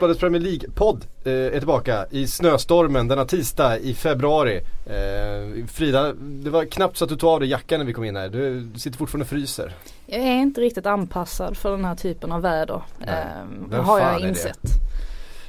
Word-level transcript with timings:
Sportbladets 0.00 0.20
Premier 0.20 0.42
League-podd 0.42 1.04
eh, 1.24 1.32
är 1.32 1.58
tillbaka 1.58 2.06
i 2.10 2.26
snöstormen 2.26 3.08
denna 3.08 3.24
tisdag 3.24 3.78
i 3.78 3.94
februari. 3.94 4.60
Eh, 4.86 5.66
Frida, 5.66 6.12
det 6.12 6.50
var 6.50 6.64
knappt 6.64 6.96
så 6.96 7.04
att 7.04 7.08
du 7.10 7.16
tog 7.16 7.30
av 7.30 7.40
dig 7.40 7.48
jackan 7.48 7.80
när 7.80 7.86
vi 7.86 7.92
kom 7.92 8.04
in 8.04 8.16
här. 8.16 8.28
Du, 8.28 8.60
du 8.60 8.78
sitter 8.78 8.98
fortfarande 8.98 9.22
och 9.22 9.28
fryser. 9.28 9.72
Jag 10.06 10.20
är 10.20 10.40
inte 10.40 10.60
riktigt 10.60 10.86
anpassad 10.86 11.56
för 11.56 11.70
den 11.70 11.84
här 11.84 11.94
typen 11.94 12.32
av 12.32 12.42
väder. 12.42 12.82
Eh, 13.00 13.82
har 13.82 14.00
jag 14.00 14.20
insett. 14.20 14.60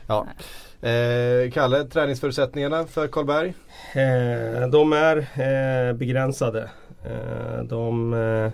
Ja. 0.07 0.27
Eh, 0.89 1.51
Kalle, 1.51 1.83
träningsförutsättningarna 1.83 2.85
för 2.85 3.07
Karlberg? 3.07 3.53
Eh, 3.93 4.67
de 4.69 4.93
är 4.93 5.17
eh, 5.17 5.93
begränsade. 5.93 6.69
Eh, 7.05 7.63
de 7.63 8.13
eh, 8.13 8.51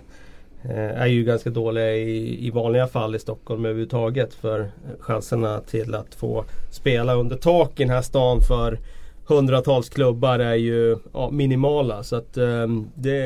är 0.74 1.06
ju 1.06 1.24
ganska 1.24 1.50
dåliga 1.50 1.96
i, 1.96 2.46
i 2.46 2.50
vanliga 2.50 2.86
fall 2.86 3.14
i 3.14 3.18
Stockholm 3.18 3.64
överhuvudtaget 3.64 4.34
för 4.34 4.70
chanserna 5.00 5.60
till 5.60 5.94
att 5.94 6.14
få 6.14 6.44
spela 6.70 7.14
under 7.14 7.36
tak 7.36 7.80
i 7.80 7.82
den 7.82 7.92
här 7.92 8.02
stan 8.02 8.40
för 8.40 8.78
hundratals 9.28 9.88
klubbar 9.88 10.38
är 10.38 10.54
ju 10.54 10.98
ja, 11.12 11.30
minimala. 11.30 12.02
Så 12.02 12.16
att 12.16 12.36
um, 12.38 12.90
det, 12.94 13.20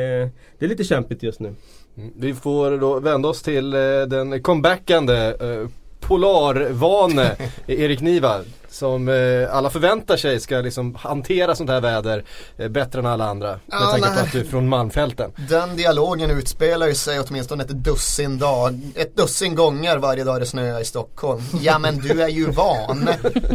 det, 0.58 0.64
är 0.64 0.68
lite 0.68 0.84
kämpigt 0.84 1.22
just 1.22 1.40
nu. 1.40 1.54
Mm. 1.96 2.12
Vi 2.16 2.34
får 2.34 2.78
då 2.78 3.00
vända 3.00 3.28
oss 3.28 3.42
till 3.42 3.74
uh, 3.74 4.06
den 4.06 4.42
comebackande 4.42 5.34
uh, 5.42 5.68
Polarvane 6.00 7.36
Erik 7.66 8.00
Niva 8.00 8.40
som 8.72 9.08
eh, 9.08 9.56
alla 9.56 9.70
förväntar 9.70 10.16
sig 10.16 10.40
ska 10.40 10.56
liksom 10.56 10.94
hantera 10.94 11.54
sånt 11.54 11.70
här 11.70 11.80
väder 11.80 12.24
eh, 12.56 12.68
bättre 12.68 12.98
än 12.98 13.06
alla 13.06 13.24
andra. 13.24 13.50
Med 13.50 13.60
ja, 13.66 13.90
tanke 13.90 14.08
på 14.08 14.20
att 14.20 14.32
du 14.32 14.40
är 14.40 14.44
från 14.44 14.68
Malmfälten. 14.68 15.32
Den 15.48 15.76
dialogen 15.76 16.30
utspelar 16.30 16.86
ju 16.86 16.94
sig 16.94 17.20
åtminstone 17.20 17.64
ett 17.64 17.68
dussin, 17.68 18.38
dag, 18.38 18.80
ett 18.94 19.16
dussin 19.16 19.54
gånger 19.54 19.96
varje 19.96 20.24
dag 20.24 20.40
det 20.40 20.46
snöar 20.46 20.80
i 20.80 20.84
Stockholm. 20.84 21.42
Ja 21.60 21.78
men 21.78 21.98
du 21.98 22.22
är 22.22 22.28
ju 22.28 22.50
van. 22.50 23.08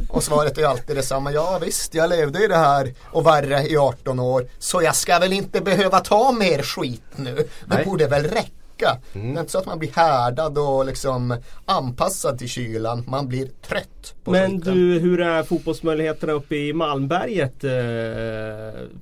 och 0.09 0.23
svaret 0.23 0.57
är 0.57 0.61
ju 0.61 0.67
alltid 0.67 0.95
detsamma. 0.95 1.31
Ja 1.31 1.59
visst, 1.61 1.93
jag 1.93 2.09
levde 2.09 2.43
i 2.43 2.47
det 2.47 2.57
här 2.57 2.93
och 3.03 3.25
värre 3.25 3.67
i 3.67 3.77
18 3.77 4.19
år. 4.19 4.47
Så 4.59 4.81
jag 4.81 4.95
ska 4.95 5.19
väl 5.19 5.33
inte 5.33 5.61
behöva 5.61 5.99
ta 5.99 6.31
mer 6.31 6.61
skit 6.61 7.03
nu. 7.15 7.35
Det 7.35 7.45
Nej. 7.65 7.85
borde 7.85 8.07
väl 8.07 8.23
räcka 8.23 8.56
vecka. 8.77 8.97
Mm. 9.13 9.33
Det 9.33 9.39
är 9.39 9.41
inte 9.41 9.51
så 9.51 9.57
att 9.57 9.65
man 9.65 9.79
blir 9.79 9.91
härdad 9.95 10.57
och 10.57 10.85
liksom 10.85 11.37
anpassad 11.65 12.37
till 12.37 12.49
kylan. 12.49 13.03
Man 13.07 13.27
blir 13.27 13.49
trött. 13.67 14.15
Men 14.23 14.51
skiten. 14.51 14.73
du, 14.73 14.99
hur 14.99 15.21
är 15.21 15.43
fotbollsmöjligheterna 15.43 16.33
uppe 16.33 16.55
i 16.55 16.73
Malmberget 16.73 17.63
eh, 17.63 17.71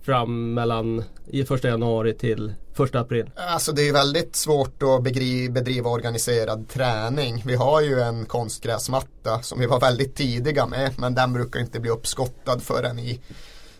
fram 0.04 0.54
mellan 0.54 1.04
i 1.28 1.45
första 1.45 1.67
januari 1.67 2.14
till 2.14 2.54
första 2.73 3.00
april? 3.00 3.30
Alltså 3.36 3.72
det 3.72 3.88
är 3.88 3.94
väldigt 3.94 4.36
svårt 4.36 4.84
att 4.84 5.04
bedriva 5.54 5.89
organiserad 5.89 6.70
träning. 6.70 7.44
Vi 7.45 7.56
har 7.56 7.82
ju 7.82 8.02
en 8.02 8.26
konstgräsmatta 8.26 9.42
som 9.42 9.60
vi 9.60 9.66
var 9.66 9.80
väldigt 9.80 10.16
tidiga 10.16 10.66
med 10.66 10.92
men 10.98 11.16
den 11.16 11.34
brukar 11.34 11.60
inte 11.60 11.80
bli 11.80 11.89
uppskottad 11.89 12.62
förrän 12.62 13.00
i 13.00 13.20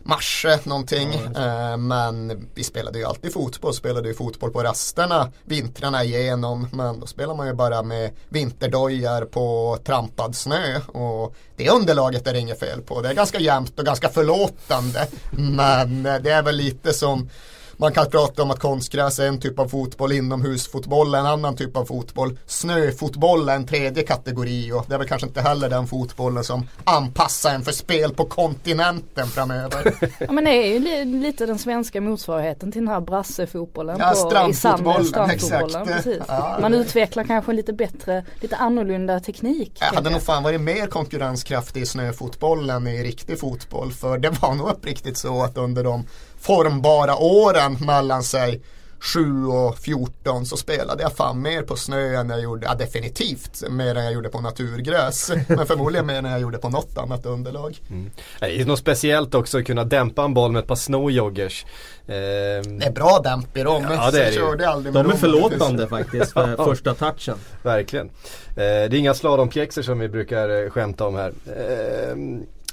mars 0.06 0.46
någonting. 0.64 1.10
Ja, 1.36 1.72
eh, 1.72 1.78
men 1.78 2.48
vi 2.54 2.64
spelade 2.64 3.00
ju 3.00 3.06
alltid 3.06 3.34
fotboll, 3.34 3.74
spelade 3.74 4.08
ju 4.08 4.14
fotboll 4.14 4.52
på 4.52 4.64
rasterna 4.64 5.32
vintrarna 5.44 6.04
igenom. 6.04 6.68
Men 6.72 7.00
då 7.00 7.08
spelar 7.08 7.36
man 7.36 7.48
ju 7.48 7.54
bara 7.54 7.84
med 7.84 8.12
vinterdojar 8.30 9.26
på 9.26 9.78
trampad 9.86 10.36
snö. 10.36 10.80
Och 10.80 11.36
det 11.56 11.70
underlaget 11.70 12.28
är 12.28 12.34
det 12.34 12.40
inget 12.40 12.60
fel 12.60 12.82
på. 12.82 13.02
Det 13.02 13.10
är 13.10 13.14
ganska 13.14 13.40
jämnt 13.40 13.80
och 13.80 13.86
ganska 13.86 14.10
förlåtande. 14.10 15.08
Men 15.32 16.04
det 16.04 16.32
är 16.32 16.44
väl 16.44 16.56
lite 16.56 16.94
som 16.94 17.30
man 17.78 17.94
kan 17.94 18.10
prata 18.10 18.44
om 18.44 18.52
att 18.52 18.60
konstgräs 18.60 19.20
är 19.20 19.28
en 19.28 19.40
typ 19.40 19.60
av 19.60 19.68
fotboll, 19.68 20.12
inomhusfotboll 20.12 21.16
är 21.16 21.20
en 21.20 21.26
annan 21.26 21.56
typ 21.56 21.78
av 21.78 21.86
fotboll. 21.86 22.38
Snöfotboll 22.46 23.50
är 23.50 23.56
en 23.56 23.68
tredje 23.68 24.04
kategori 24.04 24.72
och 24.72 24.86
det 24.88 24.94
är 24.94 24.98
väl 24.98 25.08
kanske 25.08 25.28
inte 25.28 25.42
heller 25.42 25.70
den 25.70 25.88
fotbollen 25.88 26.44
som 26.44 26.68
anpassar 26.84 27.54
en 27.54 27.64
för 27.64 27.72
spel 27.72 28.14
på 28.14 28.26
kontinenten 28.26 29.28
framöver. 29.28 29.94
ja 30.20 30.32
men 30.32 30.44
det 30.46 30.52
är 30.52 30.74
ju 30.74 30.80
li 30.80 31.06
lite 31.06 31.46
den 31.46 31.60
svenska 31.60 32.02
motsvarigheten 32.02 32.72
till 32.72 32.82
den 32.82 32.88
här 32.88 33.02
brassefotbollen. 33.02 33.98
Ja, 34.00 34.10
på, 34.10 34.16
strandfotbollen. 34.16 35.06
strandfotbollen 35.06 35.90
exakt. 35.90 36.26
Ja, 36.28 36.58
Man 36.62 36.74
utvecklar 36.74 37.24
kanske 37.24 37.54
lite 37.54 37.74
bättre, 37.74 38.26
lite 38.40 38.56
annorlunda 38.56 39.20
teknik. 39.20 39.78
Jag 39.80 39.88
hade 39.88 40.10
nog 40.10 40.22
fan 40.22 40.44
varit 40.44 40.62
mer 40.62 40.88
konkurrenskraftig 40.88 41.82
i 41.82 41.86
snöfotbollen 41.86 42.88
i 42.88 43.04
riktig 43.04 43.40
fotboll. 43.40 43.92
För 43.92 44.18
det 44.18 44.30
var 44.30 44.56
nog 44.56 44.70
uppriktigt 44.70 45.18
så 45.18 45.44
att 45.44 45.58
under 45.58 45.84
de 45.84 46.06
formbara 46.46 47.16
åren 47.16 47.78
mellan 47.80 48.24
sig 48.24 48.62
7 49.00 49.46
och 49.46 49.78
14 49.78 50.46
så 50.46 50.58
spelade 50.58 51.04
jag 51.04 51.14
fan 51.14 51.42
mer 51.42 51.62
på 51.62 51.76
snö 51.76 52.20
än 52.20 52.30
jag 52.30 52.42
gjorde, 52.42 52.66
ja 52.66 52.76
definitivt 52.76 53.64
mer 53.70 53.96
än 53.96 54.04
jag 54.04 54.14
gjorde 54.14 54.30
på 54.30 54.42
naturgräs. 54.42 55.32
men 55.48 55.66
förmodligen 55.66 56.06
mer 56.06 56.18
än 56.18 56.26
jag 56.26 56.42
gjorde 56.42 56.58
på 56.58 56.70
något 56.70 56.98
annat 56.98 57.26
underlag. 57.26 57.82
Mm. 57.90 58.12
Det 58.40 58.62
är 58.62 58.66
något 58.66 58.80
speciellt 58.80 59.36
också 59.36 59.58
att 59.58 59.66
kunna 59.66 59.84
dämpa 59.84 60.24
en 60.24 60.34
boll 60.34 60.52
med 60.52 60.60
ett 60.60 60.68
par 60.68 60.76
snowjoggers. 60.76 61.66
Eh, 62.08 62.14
det 62.14 62.86
är 62.86 62.92
bra 62.92 63.20
dämp 63.24 63.58
i 63.58 63.64
dem. 63.64 63.84
Ja, 63.90 64.12
det 64.12 64.24
är 64.24 64.58
det. 64.58 64.70
Aldrig 64.70 64.94
De 64.94 65.12
är 65.12 65.16
förlåtande 65.16 65.88
faktiskt 65.88 66.32
för 66.32 66.56
första 66.66 66.94
touchen. 66.94 67.38
Verkligen. 67.64 68.06
Eh, 68.06 68.56
det 68.56 68.64
är 68.66 68.96
inga 68.96 69.14
slalompjäxor 69.14 69.82
som 69.82 70.00
vi 70.00 70.10
brukar 70.10 70.64
eh, 70.64 70.70
skämta 70.70 71.06
om 71.08 71.16
här. 71.16 71.34
Eh, 71.46 72.16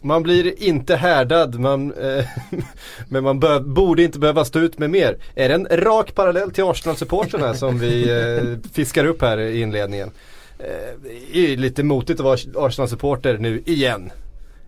man 0.02 0.22
blir 0.22 0.62
inte 0.62 0.96
härdad, 0.96 1.60
man, 1.60 1.92
eh, 1.92 2.24
men 3.08 3.24
man 3.24 3.40
bör, 3.40 3.60
borde 3.60 4.02
inte 4.02 4.18
behöva 4.18 4.44
stå 4.44 4.58
ut 4.58 4.78
med 4.78 4.90
mer. 4.90 5.16
Är 5.34 5.48
det 5.48 5.54
en 5.54 5.66
rak 5.70 6.14
parallell 6.14 6.50
till 6.50 6.64
Arsenal-supporterna 6.64 7.54
som 7.54 7.78
vi 7.78 8.10
eh, 8.10 8.72
fiskar 8.72 9.04
upp 9.04 9.22
här 9.22 9.38
i 9.38 9.60
inledningen? 9.60 10.10
Eh, 10.58 11.10
det 11.32 11.52
är 11.52 11.56
lite 11.56 11.82
motigt 11.82 12.20
att 12.20 12.24
vara 12.24 12.66
Arsenal-supporter 12.66 13.38
nu 13.38 13.62
igen. 13.66 14.12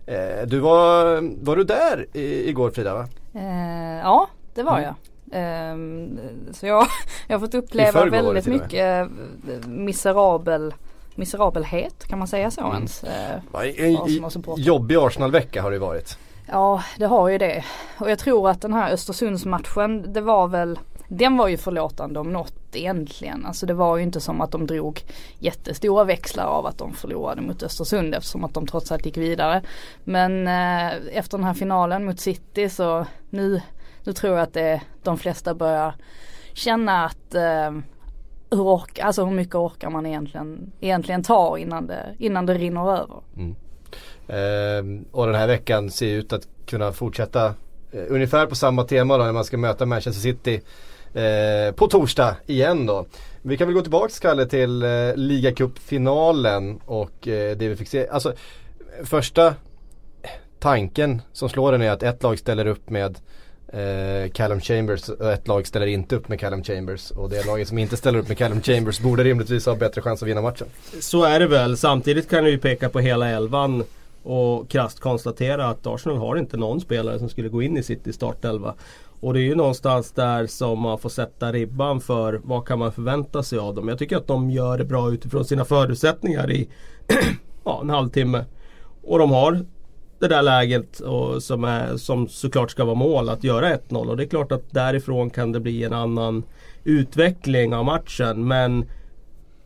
Eh, 0.05 0.47
du 0.47 0.59
var, 0.59 1.21
var 1.45 1.55
du 1.55 1.63
där 1.63 2.07
i, 2.13 2.49
igår 2.49 2.69
Frida? 2.69 2.93
Va? 2.93 3.07
Eh, 3.33 3.99
ja, 4.03 4.27
det 4.53 4.63
var 4.63 4.77
mm. 4.77 4.83
jag. 4.83 4.95
Um, 5.73 6.19
så 6.51 6.65
jag, 6.65 6.87
jag 7.27 7.35
har 7.35 7.39
fått 7.39 7.55
uppleva 7.55 8.05
väldigt 8.05 8.45
mycket 8.45 9.09
miserabel 9.67 10.73
miserabelhet, 11.17 12.07
kan 12.07 12.19
man 12.19 12.27
säga 12.27 12.51
så 12.51 12.61
mm. 12.61 12.75
ens? 12.75 13.03
Eh, 13.03 13.39
en, 13.53 13.95
en 14.15 14.31
jobbig 14.57 14.95
Arsenal-vecka 14.95 15.61
har 15.61 15.71
det 15.71 15.79
varit. 15.79 16.17
Ja, 16.47 16.83
det 16.97 17.05
har 17.05 17.29
ju 17.29 17.37
det. 17.37 17.63
Och 17.97 18.11
jag 18.11 18.19
tror 18.19 18.49
att 18.49 18.61
den 18.61 18.73
här 18.73 18.91
Östersundsmatchen, 18.93 20.13
det 20.13 20.21
var 20.21 20.47
väl 20.47 20.79
den 21.07 21.37
var 21.37 21.47
ju 21.47 21.57
förlåtande 21.57 22.19
om 22.19 22.33
något 22.33 22.75
egentligen. 22.75 23.45
Alltså 23.45 23.65
det 23.65 23.73
var 23.73 23.97
ju 23.97 24.03
inte 24.03 24.21
som 24.21 24.41
att 24.41 24.51
de 24.51 24.67
drog 24.67 25.03
jättestora 25.39 26.03
växlar 26.03 26.45
av 26.45 26.65
att 26.65 26.77
de 26.77 26.93
förlorade 26.93 27.41
mot 27.41 27.63
Östersund 27.63 28.15
eftersom 28.15 28.43
att 28.43 28.53
de 28.53 28.67
trots 28.67 28.91
allt 28.91 29.05
gick 29.05 29.17
vidare. 29.17 29.61
Men 30.03 30.47
eh, 30.47 31.17
efter 31.17 31.37
den 31.37 31.47
här 31.47 31.53
finalen 31.53 32.05
mot 32.05 32.19
City 32.19 32.69
så 32.69 33.05
nu, 33.29 33.61
nu 34.03 34.13
tror 34.13 34.33
jag 34.33 34.43
att 34.43 34.53
det, 34.53 34.81
de 35.03 35.17
flesta 35.17 35.53
börjar 35.53 35.95
känna 36.53 37.05
att 37.05 37.35
eh, 37.35 37.71
hur, 38.51 38.61
ork, 38.61 38.99
alltså 38.99 39.25
hur 39.25 39.31
mycket 39.31 39.55
orkar 39.55 39.89
man 39.89 40.05
egentligen, 40.05 40.71
egentligen 40.79 41.23
ta 41.23 41.57
innan 41.57 41.87
det, 41.87 42.15
innan 42.19 42.45
det 42.45 42.53
rinner 42.53 42.91
över. 42.91 43.21
Mm. 43.37 43.55
Eh, 44.27 45.05
och 45.11 45.25
den 45.25 45.35
här 45.35 45.47
veckan 45.47 45.91
ser 45.91 46.07
ut 46.07 46.33
att 46.33 46.47
kunna 46.65 46.91
fortsätta 46.91 47.45
eh, 47.91 48.03
ungefär 48.09 48.45
på 48.45 48.55
samma 48.55 48.83
tema 48.83 49.17
då 49.17 49.23
när 49.23 49.31
man 49.31 49.45
ska 49.45 49.57
möta 49.57 49.85
Manchester 49.85 50.21
City 50.21 50.61
eh, 51.13 51.75
på 51.75 51.87
torsdag 51.87 52.35
igen 52.45 52.85
då. 52.85 53.05
Vi 53.41 53.57
kan 53.57 53.67
väl 53.67 53.75
gå 53.75 53.81
tillbaka 53.81 54.13
Kalle 54.21 54.45
till 54.45 54.83
eh, 54.83 55.15
ligacupfinalen 55.15 56.79
och 56.85 57.27
eh, 57.27 57.57
det 57.57 57.67
vi 57.67 57.75
fick 57.75 57.87
se. 57.87 58.07
Alltså 58.07 58.33
första 59.03 59.53
tanken 60.59 61.21
som 61.33 61.49
slår 61.49 61.73
en 61.73 61.81
är 61.81 61.91
att 61.91 62.03
ett 62.03 62.23
lag 62.23 62.39
ställer 62.39 62.65
upp 62.65 62.89
med 62.89 63.19
eh, 63.75 64.29
Callum 64.31 64.59
Chambers 64.59 65.09
och 65.09 65.31
ett 65.31 65.47
lag 65.47 65.67
ställer 65.67 65.87
inte 65.87 66.15
upp 66.15 66.29
med 66.29 66.39
Callum 66.39 66.63
Chambers 66.63 67.11
och 67.11 67.29
det 67.29 67.45
laget 67.45 67.67
som 67.67 67.77
inte 67.77 67.97
ställer 67.97 68.19
upp 68.19 68.27
med 68.27 68.37
Callum 68.37 68.61
Chambers 68.61 68.99
borde 68.99 69.23
rimligtvis 69.23 69.65
ha 69.65 69.75
bättre 69.75 70.01
chans 70.01 70.21
att 70.23 70.29
vinna 70.29 70.41
matchen. 70.41 70.67
Så 70.99 71.23
är 71.23 71.39
det 71.39 71.47
väl. 71.47 71.77
Samtidigt 71.77 72.29
kan 72.29 72.43
du 72.43 72.49
ju 72.49 72.57
peka 72.57 72.89
på 72.89 72.99
hela 72.99 73.29
elvan 73.29 73.83
och 74.23 74.69
krasst 74.69 74.99
konstatera 74.99 75.67
att 75.67 75.87
Arsenal 75.87 76.17
har 76.17 76.37
inte 76.37 76.57
någon 76.57 76.81
spelare 76.81 77.19
som 77.19 77.29
skulle 77.29 77.49
gå 77.49 77.61
in 77.61 77.77
i 77.77 77.83
City 77.83 78.13
startelva. 78.13 78.73
Och 79.19 79.33
det 79.33 79.39
är 79.39 79.43
ju 79.43 79.55
någonstans 79.55 80.11
där 80.11 80.47
som 80.47 80.79
man 80.79 80.99
får 80.99 81.09
sätta 81.09 81.51
ribban 81.51 82.01
för 82.01 82.41
vad 82.43 82.67
kan 82.67 82.79
man 82.79 82.91
förvänta 82.91 83.43
sig 83.43 83.59
av 83.59 83.75
dem. 83.75 83.87
Jag 83.87 83.99
tycker 83.99 84.17
att 84.17 84.27
de 84.27 84.51
gör 84.51 84.77
det 84.77 84.85
bra 84.85 85.11
utifrån 85.11 85.45
sina 85.45 85.65
förutsättningar 85.65 86.51
i 86.51 86.69
ja, 87.63 87.81
en 87.81 87.89
halvtimme. 87.89 88.45
Och 89.03 89.19
de 89.19 89.31
har 89.31 89.65
det 90.19 90.27
där 90.27 90.41
läget 90.41 90.99
och 90.99 91.43
som, 91.43 91.63
är, 91.63 91.97
som 91.97 92.27
såklart 92.27 92.71
ska 92.71 92.85
vara 92.85 92.95
mål 92.95 93.29
att 93.29 93.43
göra 93.43 93.77
1-0 93.77 94.09
och 94.09 94.17
det 94.17 94.23
är 94.23 94.27
klart 94.27 94.51
att 94.51 94.71
därifrån 94.71 95.29
kan 95.29 95.51
det 95.51 95.59
bli 95.59 95.83
en 95.83 95.93
annan 95.93 96.43
utveckling 96.83 97.73
av 97.75 97.85
matchen. 97.85 98.47
Men 98.47 98.85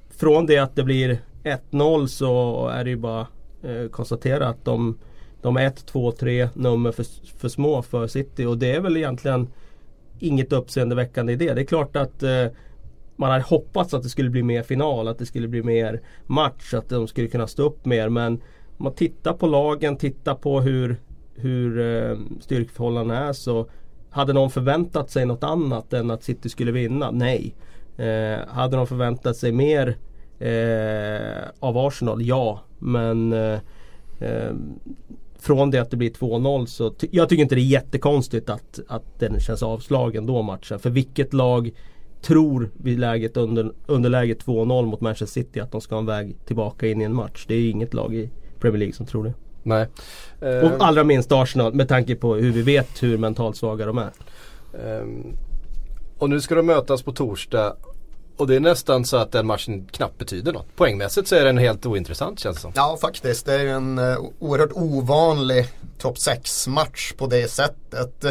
från 0.10 0.46
det 0.46 0.58
att 0.58 0.76
det 0.76 0.84
blir 0.84 1.22
1-0 1.44 2.08
så 2.08 2.68
är 2.68 2.84
det 2.84 2.90
ju 2.90 2.96
bara 2.96 3.28
eh, 3.64 3.90
konstatera 3.92 4.48
att 4.48 4.66
de, 4.66 4.98
de 5.42 5.58
är 5.58 5.68
1, 5.68 5.86
2, 5.86 6.12
3 6.12 6.50
nummer 6.54 6.92
för, 6.92 7.06
för 7.38 7.50
små 7.50 7.82
för 7.82 8.08
City. 8.08 8.46
Och 8.46 8.58
det 8.58 8.76
är 8.76 8.80
väl 8.80 8.98
egentligen 8.98 9.48
inget 10.20 10.54
uppseendeväckande 10.54 11.34
i 11.34 11.36
det. 11.36 11.54
Det 11.54 11.62
är 11.62 11.66
klart 11.66 11.96
att 11.96 12.24
eh, 12.24 12.46
man 13.16 13.32
hade 13.32 13.44
hoppats 13.44 13.94
att 13.94 14.04
det 14.04 14.10
skulle 14.10 14.30
bli 14.30 14.44
mer 14.44 14.64
final, 14.64 15.08
att 15.08 15.18
det 15.18 15.26
skulle 15.26 15.48
bli 15.48 15.64
mer 15.64 16.02
match, 16.26 16.74
att 16.74 16.90
de 16.90 17.08
skulle 17.08 17.28
kunna 17.28 17.48
stå 17.48 17.64
upp 17.64 17.86
mer. 17.86 18.10
Men 18.10 18.42
om 18.80 18.84
man 18.84 18.94
tittar 18.94 19.34
på 19.34 19.48
lagen, 19.48 19.98
tittar 19.98 20.36
på 20.36 20.62
hur, 20.62 20.98
hur 21.36 21.80
eh, 21.80 22.18
styrkeförhållandena 22.42 23.28
är 23.28 23.34
så 23.34 23.70
hade 24.10 24.34
någon 24.34 24.52
förväntat 24.52 25.10
sig 25.10 25.26
något 25.26 25.44
annat 25.44 25.94
än 25.94 26.12
att 26.12 26.24
City 26.24 26.50
skulle 26.50 26.72
vinna? 26.72 27.12
Nej. 27.12 27.56
Eh, 27.98 28.48
hade 28.48 28.78
de 28.78 28.88
förväntat 28.88 29.38
sig 29.38 29.52
mer 29.52 29.98
eh, 30.40 31.50
av 31.60 31.78
Arsenal? 31.78 32.22
Ja. 32.22 32.60
Men 32.80 33.34
eh, 33.34 33.60
eh 34.20 34.54
från 35.40 35.72
det 35.72 35.80
att 35.80 35.92
det 35.92 35.98
blir 35.98 36.12
2-0 36.12 36.66
så 36.66 36.90
ty 36.90 37.08
jag 37.12 37.30
tycker 37.30 37.44
inte 37.44 37.56
det 37.56 37.62
är 37.62 37.64
jättekonstigt 37.64 38.50
att, 38.50 38.80
att 38.88 39.20
den 39.20 39.40
känns 39.40 39.64
avslagen 39.64 40.26
då 40.26 40.42
matchen. 40.42 40.80
För 40.80 40.90
vilket 40.90 41.34
lag 41.34 41.72
tror 42.22 42.72
vid 42.74 43.00
läget 43.00 43.38
under, 43.38 43.72
underläget 43.86 44.46
2-0 44.46 44.86
mot 44.86 45.02
Manchester 45.02 45.42
City 45.42 45.60
att 45.60 45.72
de 45.72 45.82
ska 45.82 45.96
ha 45.96 46.00
en 46.00 46.06
väg 46.06 46.36
tillbaka 46.46 46.88
in 46.88 47.02
i 47.02 47.04
en 47.04 47.16
match. 47.16 47.46
Det 47.48 47.56
är 47.56 47.70
inget 47.70 47.94
lag 47.94 48.16
i 48.16 48.30
Premier 48.60 48.80
League 48.80 48.94
som 48.94 49.06
tror 49.06 49.24
det. 49.24 49.34
Nej. 49.64 49.88
Och 50.40 50.48
uh, 50.48 50.76
allra 50.80 51.04
minst 51.04 51.32
Arsenal 51.32 51.74
med 51.74 51.88
tanke 51.88 52.16
på 52.16 52.36
hur 52.36 52.52
vi 52.52 52.62
vet 52.62 53.04
hur 53.04 53.18
mentalt 53.18 53.58
svaga 53.58 53.86
de 53.86 53.98
är. 53.98 54.12
Um, 55.02 55.38
och 56.18 56.30
nu 56.30 56.42
ska 56.42 56.56
de 56.56 56.66
mötas 56.66 57.02
på 57.02 57.12
torsdag. 57.12 57.76
Och 58.38 58.48
det 58.48 58.56
är 58.56 58.60
nästan 58.60 59.06
så 59.06 59.18
att 59.18 59.32
den 59.32 59.48
matchen 59.48 59.88
knappt 59.92 60.18
betyder 60.18 60.54
något. 60.54 60.76
Poängmässigt 60.76 61.28
så 61.28 61.36
är 61.36 61.46
den 61.46 61.58
helt 61.58 61.86
ointressant 61.86 62.40
känns 62.40 62.56
det 62.56 62.62
som. 62.62 62.72
Ja 62.76 62.98
faktiskt, 63.02 63.46
det 63.46 63.54
är 63.54 63.66
en 63.66 64.00
uh, 64.00 64.18
oerhört 64.40 64.72
ovanlig 64.74 65.68
topp 65.98 66.18
6 66.18 66.68
match 66.68 67.14
på 67.18 67.28
det 67.28 67.52
sättet. 67.52 68.26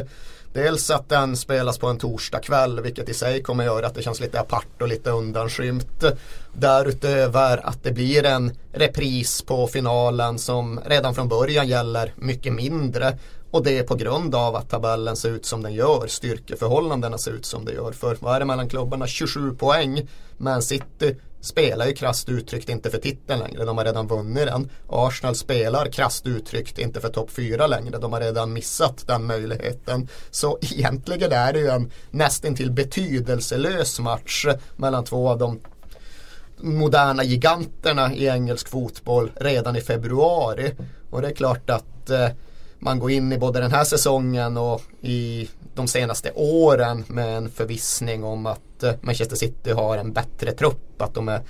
Dels 0.53 0.91
att 0.91 1.09
den 1.09 1.37
spelas 1.37 1.79
på 1.79 1.87
en 1.87 1.99
torsdagkväll 1.99 2.81
vilket 2.81 3.09
i 3.09 3.15
sig 3.15 3.43
kommer 3.43 3.65
göra 3.65 3.87
att 3.87 3.95
det 3.95 4.03
känns 4.03 4.21
lite 4.21 4.41
apart 4.41 4.83
och 4.83 4.89
lite 4.89 5.11
undanskymt. 5.11 6.05
Därutöver 6.53 7.67
att 7.67 7.83
det 7.83 7.93
blir 7.93 8.25
en 8.25 8.57
repris 8.73 9.43
på 9.43 9.67
finalen 9.67 10.39
som 10.39 10.81
redan 10.87 11.15
från 11.15 11.29
början 11.29 11.69
gäller 11.69 12.13
mycket 12.17 12.53
mindre. 12.53 13.19
Och 13.51 13.65
det 13.65 13.79
är 13.79 13.83
på 13.83 13.95
grund 13.95 14.35
av 14.35 14.57
att 14.57 14.71
tabellen 14.71 15.17
ser 15.17 15.31
ut 15.31 15.47
som 15.47 15.63
den 15.63 15.75
gör, 15.75 16.07
styrkeförhållandena 16.07 17.19
ser 17.19 17.31
ut 17.31 17.47
som 17.47 17.65
det 17.65 17.73
gör. 17.73 17.93
För 17.93 18.17
vad 18.21 18.35
är 18.35 18.39
det 18.41 18.47
mellan 18.47 18.69
klubbarna? 18.69 19.07
27 19.07 19.55
poäng. 19.55 20.09
Men 20.39 20.63
City 20.63 21.17
spelar 21.41 21.87
ju 21.87 21.95
krasst 21.95 22.29
uttryckt 22.29 22.69
inte 22.69 22.91
för 22.91 22.99
titeln 22.99 23.41
längre. 23.41 23.65
De 23.65 23.79
har 23.79 23.85
redan 23.85 24.07
vunnit 24.07 24.47
den. 24.47 24.71
Arsenal 24.89 25.35
spelar 25.35 25.87
krasst 25.87 26.27
uttryckt 26.27 26.79
inte 26.79 27.01
för 27.01 27.09
topp 27.09 27.31
4 27.31 27.67
längre. 27.67 27.99
De 27.99 28.13
har 28.13 28.21
redan 28.21 28.53
missat 28.53 29.07
den 29.07 29.25
möjligheten. 29.25 30.09
Så 30.31 30.59
egentligen 30.61 31.33
är 31.33 31.53
det 31.53 31.59
ju 31.59 31.69
en 31.69 31.91
nästintill 32.11 32.71
betydelselös 32.71 34.01
match 34.01 34.47
mellan 34.77 35.05
två 35.05 35.29
av 35.29 35.39
de 35.39 35.61
moderna 36.61 37.25
giganterna 37.25 38.15
i 38.15 38.27
engelsk 38.27 38.69
fotboll 38.69 39.31
redan 39.37 39.77
i 39.77 39.81
februari. 39.81 40.75
Och 41.11 41.23
det 41.23 41.29
är 41.29 41.35
klart 41.35 41.71
att 41.71 42.11
eh, 42.11 42.29
man 42.79 42.99
går 42.99 43.11
in 43.11 43.33
i 43.33 43.39
både 43.39 43.61
den 43.61 43.71
här 43.71 43.85
säsongen 43.85 44.57
och 44.57 44.83
i 45.01 45.49
de 45.75 45.89
senaste 45.89 46.33
åren 46.35 47.05
med 47.09 47.37
en 47.37 47.51
förvissning 47.51 48.25
om 48.25 48.47
att 48.47 48.83
eh, 48.83 48.93
Manchester 49.01 49.37
City 49.37 49.71
har 49.71 49.99
en 49.99 50.13
bättre 50.13 50.53
trupp. 50.53 51.03
Att 51.03 51.15
de 51.15 51.29
är 51.29 51.41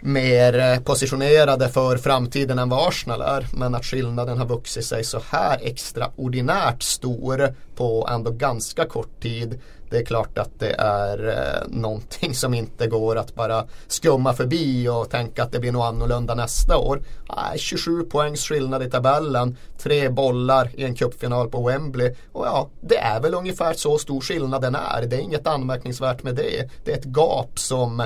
mer 0.00 0.58
eh, 0.58 0.80
positionerade 0.80 1.68
för 1.68 1.96
framtiden 1.96 2.58
än 2.58 2.68
vad 2.68 2.88
Arsenal 2.88 3.20
är. 3.20 3.46
Men 3.52 3.74
att 3.74 3.84
skillnaden 3.84 4.38
har 4.38 4.46
vuxit 4.46 4.84
sig 4.84 5.04
så 5.04 5.20
här 5.30 5.58
extraordinärt 5.62 6.82
stor 6.82 7.54
på 7.76 8.08
ändå 8.10 8.30
ganska 8.30 8.84
kort 8.84 9.22
tid 9.22 9.60
det 9.90 9.98
är 9.98 10.04
klart 10.04 10.38
att 10.38 10.50
det 10.58 10.74
är 10.78 11.28
eh, 11.28 11.68
någonting 11.68 12.34
som 12.34 12.54
inte 12.54 12.86
går 12.86 13.16
att 13.16 13.34
bara 13.34 13.64
skumma 13.86 14.32
förbi 14.32 14.88
och 14.88 15.10
tänka 15.10 15.42
att 15.42 15.52
det 15.52 15.60
blir 15.60 15.72
något 15.72 15.84
annorlunda 15.84 16.34
nästa 16.34 16.78
år. 16.78 17.02
Nej, 17.36 17.58
27 17.58 18.02
poängs 18.02 18.48
skillnad 18.48 18.82
i 18.82 18.90
tabellen, 18.90 19.56
tre 19.78 20.08
bollar 20.08 20.70
i 20.74 20.84
en 20.84 20.94
cupfinal 20.94 21.48
på 21.48 21.66
Wembley. 21.66 22.14
Och 22.32 22.46
ja, 22.46 22.68
det 22.80 22.98
är 22.98 23.20
väl 23.20 23.34
ungefär 23.34 23.72
så 23.72 23.98
stor 23.98 24.20
skillnaden 24.20 24.74
är. 24.74 25.06
Det 25.06 25.16
är 25.16 25.20
inget 25.20 25.46
anmärkningsvärt 25.46 26.22
med 26.22 26.34
det. 26.34 26.70
Det 26.84 26.92
är 26.92 26.98
ett 26.98 27.16
gap 27.16 27.58
som 27.58 28.00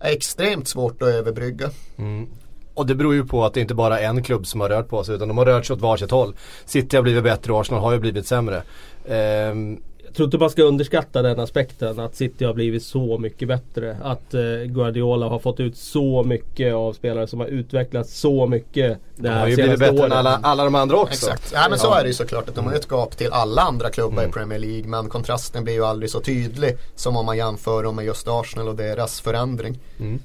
är 0.00 0.12
extremt 0.12 0.68
svårt 0.68 1.02
att 1.02 1.08
överbrygga. 1.08 1.70
Mm. 1.98 2.26
Och 2.74 2.86
det 2.86 2.94
beror 2.94 3.14
ju 3.14 3.26
på 3.26 3.44
att 3.44 3.54
det 3.54 3.60
inte 3.60 3.74
bara 3.74 4.00
är 4.00 4.08
en 4.08 4.22
klubb 4.22 4.46
som 4.46 4.60
har 4.60 4.68
rört 4.68 4.88
på 4.88 5.04
sig 5.04 5.14
utan 5.14 5.28
de 5.28 5.38
har 5.38 5.44
rört 5.44 5.66
sig 5.66 5.74
åt 5.74 5.80
varsitt 5.80 6.10
håll. 6.10 6.36
City 6.64 6.96
har 6.96 7.02
blivit 7.02 7.24
bättre 7.24 7.52
och 7.52 7.60
Arsenal 7.60 7.82
har 7.82 7.92
ju 7.92 7.98
blivit 7.98 8.26
sämre. 8.26 8.62
Um, 9.50 9.82
tror 10.16 10.26
inte 10.26 10.38
man 10.38 10.50
ska 10.50 10.62
underskatta 10.62 11.22
den 11.22 11.40
aspekten 11.40 12.00
att 12.00 12.14
City 12.14 12.44
har 12.44 12.54
blivit 12.54 12.82
så 12.82 13.18
mycket 13.18 13.48
bättre. 13.48 13.96
Att 14.02 14.34
eh, 14.34 14.40
Guardiola 14.66 15.28
har 15.28 15.38
fått 15.38 15.60
ut 15.60 15.76
så 15.76 16.22
mycket 16.22 16.74
av 16.74 16.92
spelare 16.92 17.26
som 17.26 17.40
har 17.40 17.46
utvecklats 17.46 18.20
så 18.20 18.46
mycket. 18.46 18.98
Det 19.16 19.28
här 19.28 19.34
de 19.34 19.40
har 19.40 19.48
ju 19.48 19.54
blivit 19.54 19.78
bättre 19.78 20.04
än 20.04 20.12
alla, 20.12 20.40
alla 20.42 20.64
de 20.64 20.74
andra 20.74 20.96
också. 20.96 21.30
Exakt. 21.30 21.52
Ja 21.54 21.66
men 21.70 21.78
så 21.78 21.94
är 21.94 22.02
det 22.02 22.08
ju 22.08 22.14
såklart. 22.14 22.48
Att 22.48 22.54
de 22.54 22.66
har 22.66 22.74
ett 22.74 22.88
gap 22.88 23.16
till 23.16 23.32
alla 23.32 23.62
andra 23.62 23.90
klubbar 23.90 24.18
mm. 24.18 24.30
i 24.30 24.32
Premier 24.32 24.58
League. 24.58 24.88
Men 24.88 25.08
kontrasten 25.08 25.64
blir 25.64 25.74
ju 25.74 25.84
aldrig 25.84 26.10
så 26.10 26.20
tydlig 26.20 26.76
som 26.94 27.16
om 27.16 27.26
man 27.26 27.36
jämför 27.36 27.82
dem 27.82 27.96
med 27.96 28.04
just 28.04 28.28
Arsenal 28.28 28.68
och 28.68 28.76
deras 28.76 29.20
förändring. 29.20 29.78
Mm. 30.00 30.18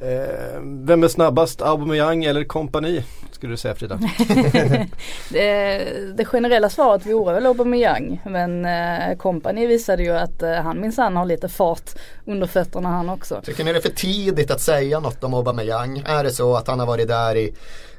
Eh, 0.00 0.60
vem 0.62 1.02
är 1.02 1.08
snabbast? 1.08 1.62
Aubameyang 1.62 2.24
eller 2.24 2.44
kompani? 2.44 3.04
Skulle 3.40 3.52
du 3.52 3.56
säga 3.56 3.74
Frida? 3.74 3.98
det, 5.30 5.86
det, 6.16 6.24
generella 6.24 6.68
svaret 6.68 7.06
vore 7.06 7.34
väl 7.34 7.46
Aubameyang. 7.46 8.20
Men 8.24 8.64
eh, 8.64 9.16
Company 9.30 9.66
visade 9.66 10.02
ju 10.02 10.10
att 10.10 10.42
eh, 10.42 10.52
han 10.52 10.80
minsann 10.80 11.16
har 11.16 11.24
lite 11.24 11.48
fart 11.48 11.90
under 12.26 12.46
fötterna 12.46 12.88
han 12.88 13.08
också. 13.08 13.40
Tycker 13.44 13.64
ni 13.64 13.72
det 13.72 13.78
är 13.78 13.82
för 13.82 13.88
tidigt 13.88 14.50
att 14.50 14.60
säga 14.60 15.00
något 15.00 15.24
om 15.24 15.34
Aubameyang? 15.34 16.02
Är 16.06 16.24
det 16.24 16.30
så 16.30 16.56
att 16.56 16.68
han 16.68 16.78
har 16.78 16.86
varit 16.86 17.08
där 17.08 17.36
i 17.36 17.54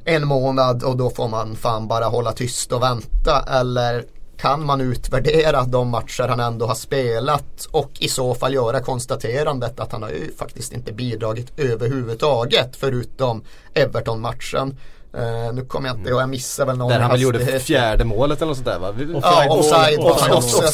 en 0.05 0.27
månad 0.27 0.83
och 0.83 0.97
då 0.97 1.09
får 1.09 1.27
man 1.27 1.55
fan 1.55 1.87
bara 1.87 2.05
hålla 2.05 2.31
tyst 2.31 2.71
och 2.71 2.81
vänta? 2.81 3.45
Eller 3.59 4.05
kan 4.37 4.65
man 4.65 4.81
utvärdera 4.81 5.63
de 5.63 5.89
matcher 5.89 6.27
han 6.27 6.39
ändå 6.39 6.65
har 6.65 6.75
spelat 6.75 7.65
och 7.71 7.91
i 7.99 8.07
så 8.07 8.35
fall 8.35 8.53
göra 8.53 8.79
konstaterandet 8.79 9.79
att 9.79 9.91
han 9.91 10.03
har 10.03 10.09
ju 10.09 10.33
faktiskt 10.37 10.73
inte 10.73 10.93
bidragit 10.93 11.59
överhuvudtaget 11.59 12.75
förutom 12.75 13.43
Everton-matchen. 13.73 14.77
Uh, 15.17 15.53
nu 15.53 15.65
kommer 15.65 15.89
jag 15.89 15.97
inte 15.97 16.09
ihåg, 16.09 16.21
jag 16.21 16.29
missade 16.29 16.67
väl 16.67 16.77
någon 16.77 16.89
Där 16.89 16.99
han 16.99 17.11
väl 17.11 17.21
gjorde 17.21 17.59
fjärde 17.59 18.03
målet 18.03 18.37
eller 18.37 18.47
något 18.47 18.57
sånt 18.57 18.67
där 18.67 18.79
va? 18.79 18.93
Ja, 19.21 19.49
offside. 19.49 19.99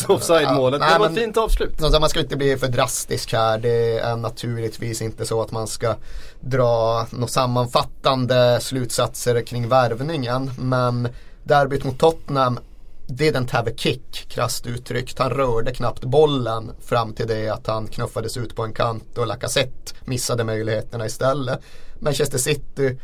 Offside 0.08 0.56
målet. 0.56 0.82
Det 0.82 1.00
var 1.00 1.10
ett 1.10 1.16
fint 1.16 1.38
avslut. 1.38 1.80
Man 1.80 2.10
ska 2.10 2.20
inte 2.20 2.38
bli 2.38 2.58
för 2.58 2.68
drastisk 2.68 3.34
här. 3.34 3.58
Det 3.58 4.00
är 4.00 4.16
naturligtvis 4.16 5.02
inte 5.02 5.26
så 5.26 5.42
att 5.42 5.52
man 5.52 5.68
ska 5.68 5.96
dra 6.40 7.06
några 7.10 7.28
sammanfattande 7.28 8.60
slutsatser 8.62 9.42
kring 9.42 9.70
värvningen. 9.70 10.52
Men 10.58 11.10
derbyt 11.44 11.84
mot 11.84 12.00
Tottenham 12.00 12.60
didn't 13.08 13.52
have 13.52 13.72
a 13.72 13.74
kick, 13.78 14.26
krasst 14.30 14.68
uttryckt. 14.68 15.20
Han 15.20 15.30
rörde 15.30 15.74
knappt 15.74 16.06
bollen 16.06 16.72
fram 16.82 17.14
till 17.14 17.28
det 17.28 17.50
att 17.50 17.68
han 17.68 17.88
knuffades 17.88 18.38
ut 18.38 18.56
på 18.56 18.64
en 18.64 18.74
kant 18.74 19.18
och 19.18 19.28
Lacazette 19.28 19.94
missade 20.06 20.44
möjligheterna 20.44 21.06
istället. 21.06 21.60
Manchester 22.00 22.38
City 22.38 22.98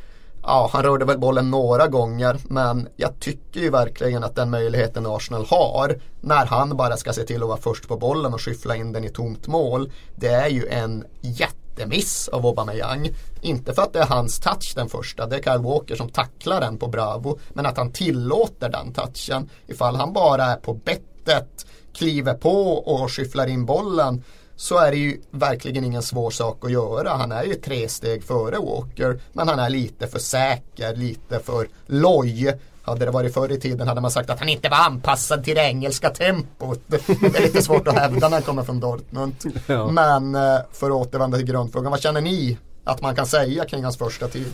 Ja, 0.45 0.69
han 0.73 0.83
rörde 0.83 1.05
väl 1.05 1.19
bollen 1.19 1.51
några 1.51 1.87
gånger 1.87 2.39
men 2.43 2.87
jag 2.95 3.19
tycker 3.19 3.59
ju 3.59 3.69
verkligen 3.69 4.23
att 4.23 4.35
den 4.35 4.49
möjligheten 4.49 5.05
Arsenal 5.05 5.45
har 5.45 5.99
när 6.21 6.45
han 6.45 6.77
bara 6.77 6.97
ska 6.97 7.13
se 7.13 7.23
till 7.23 7.41
att 7.41 7.47
vara 7.47 7.57
först 7.57 7.87
på 7.87 7.97
bollen 7.97 8.33
och 8.33 8.41
skyffla 8.41 8.75
in 8.75 8.91
den 8.91 9.03
i 9.03 9.09
tomt 9.09 9.47
mål. 9.47 9.91
Det 10.15 10.27
är 10.27 10.47
ju 10.49 10.67
en 10.67 11.05
jättemiss 11.21 12.27
av 12.27 12.45
Aubameyang. 12.45 13.09
Inte 13.41 13.73
för 13.73 13.81
att 13.81 13.93
det 13.93 13.99
är 13.99 14.05
hans 14.05 14.39
touch 14.39 14.73
den 14.75 14.89
första, 14.89 15.25
det 15.25 15.35
är 15.35 15.41
Kyle 15.41 15.63
Walker 15.63 15.95
som 15.95 16.09
tacklar 16.09 16.61
den 16.61 16.77
på 16.77 16.87
Bravo. 16.87 17.39
Men 17.49 17.65
att 17.65 17.77
han 17.77 17.91
tillåter 17.91 18.69
den 18.69 18.93
touchen. 18.93 19.49
Ifall 19.67 19.95
han 19.95 20.13
bara 20.13 20.45
är 20.45 20.55
på 20.55 20.73
bettet, 20.73 21.65
kliver 21.93 22.33
på 22.33 22.73
och 22.73 23.11
skyfflar 23.11 23.47
in 23.47 23.65
bollen 23.65 24.23
så 24.55 24.77
är 24.77 24.91
det 24.91 24.97
ju 24.97 25.21
verkligen 25.31 25.83
ingen 25.83 26.03
svår 26.03 26.31
sak 26.31 26.65
att 26.65 26.71
göra. 26.71 27.09
Han 27.09 27.31
är 27.31 27.43
ju 27.43 27.53
tre 27.55 27.89
steg 27.89 28.23
före 28.23 28.57
Walker 28.57 29.19
men 29.33 29.47
han 29.47 29.59
är 29.59 29.69
lite 29.69 30.07
för 30.07 30.19
säker, 30.19 30.95
lite 30.95 31.39
för 31.39 31.67
loj. 31.85 32.59
Hade 32.85 33.05
det 33.05 33.11
varit 33.11 33.33
förr 33.33 33.51
i 33.51 33.59
tiden 33.59 33.87
hade 33.87 34.01
man 34.01 34.11
sagt 34.11 34.29
att 34.29 34.39
han 34.39 34.49
inte 34.49 34.69
var 34.69 34.77
anpassad 34.77 35.43
till 35.43 35.55
det 35.55 35.61
engelska 35.61 36.09
tempot. 36.09 36.81
Det 36.87 37.09
är 37.37 37.41
lite 37.41 37.61
svårt 37.61 37.87
att 37.87 37.95
hävda 37.95 38.29
när 38.29 38.35
han 38.35 38.41
kommer 38.41 38.63
från 38.63 38.79
Dortmund. 38.79 39.35
Ja. 39.67 39.91
Men 39.91 40.35
eh, 40.35 40.59
för 40.71 40.87
att 40.87 41.07
återvända 41.07 41.37
till 41.37 41.45
grundfrågan, 41.45 41.91
vad 41.91 42.01
känner 42.01 42.21
ni 42.21 42.57
att 42.83 43.01
man 43.01 43.15
kan 43.15 43.25
säga 43.25 43.65
kring 43.65 43.83
hans 43.83 43.97
första 43.97 44.27
tid? 44.27 44.53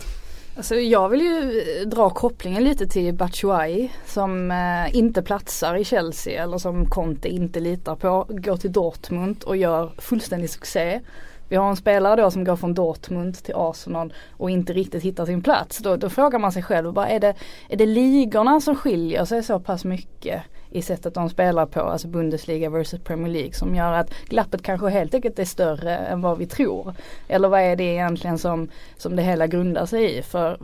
Alltså 0.56 0.74
jag 0.74 1.08
vill 1.08 1.20
ju 1.20 1.60
eh, 1.60 1.88
dra 1.88 2.10
kopplingen 2.10 2.64
lite 2.64 2.86
till 2.86 3.14
Batshuayi 3.14 3.90
som 4.06 4.50
eh, 4.50 4.96
inte 4.96 5.22
platsar 5.22 5.74
i 5.74 5.84
Chelsea 5.84 6.42
eller 6.42 6.58
som 6.58 6.86
Conte 6.86 7.28
inte 7.28 7.60
litar 7.60 7.96
på. 7.96 8.26
Går 8.28 8.56
till 8.56 8.72
Dortmund 8.72 9.42
och 9.42 9.56
gör 9.56 9.92
fullständig 9.98 10.50
succé. 10.50 11.00
vi 11.48 11.56
har 11.56 11.70
en 11.70 11.76
spelare 11.76 12.22
då 12.22 12.30
som 12.30 12.44
går 12.44 12.56
från 12.56 12.74
Dortmund 12.74 13.42
till 13.42 13.54
Arsenal 13.56 14.12
och 14.30 14.50
inte 14.50 14.72
riktigt 14.72 15.02
hittar 15.02 15.26
sin 15.26 15.42
plats. 15.42 15.78
Då, 15.78 15.96
då 15.96 16.10
frågar 16.10 16.38
man 16.38 16.52
sig 16.52 16.62
själv, 16.62 16.92
bara, 16.92 17.08
är, 17.08 17.20
det, 17.20 17.34
är 17.68 17.76
det 17.76 17.86
ligorna 17.86 18.60
som 18.60 18.76
skiljer 18.76 19.24
sig 19.24 19.42
så 19.42 19.60
pass 19.60 19.84
mycket 19.84 20.42
i 20.70 20.82
sättet 20.82 21.14
de 21.14 21.30
spelar 21.30 21.66
på, 21.66 21.80
alltså 21.80 22.08
Bundesliga 22.08 22.70
versus 22.70 23.00
Premier 23.00 23.32
League 23.32 23.52
som 23.52 23.74
gör 23.74 23.92
att 23.92 24.10
glappet 24.28 24.62
kanske 24.62 24.88
helt 24.88 25.14
enkelt 25.14 25.38
är 25.38 25.44
större 25.44 25.96
än 25.96 26.20
vad 26.20 26.38
vi 26.38 26.46
tror. 26.46 26.94
Eller 27.28 27.48
vad 27.48 27.60
är 27.60 27.76
det 27.76 27.84
egentligen 27.84 28.38
som, 28.38 28.68
som 28.96 29.16
det 29.16 29.22
hela 29.22 29.46
grundar 29.46 29.86
sig 29.86 30.18
i? 30.18 30.22
För 30.22 30.58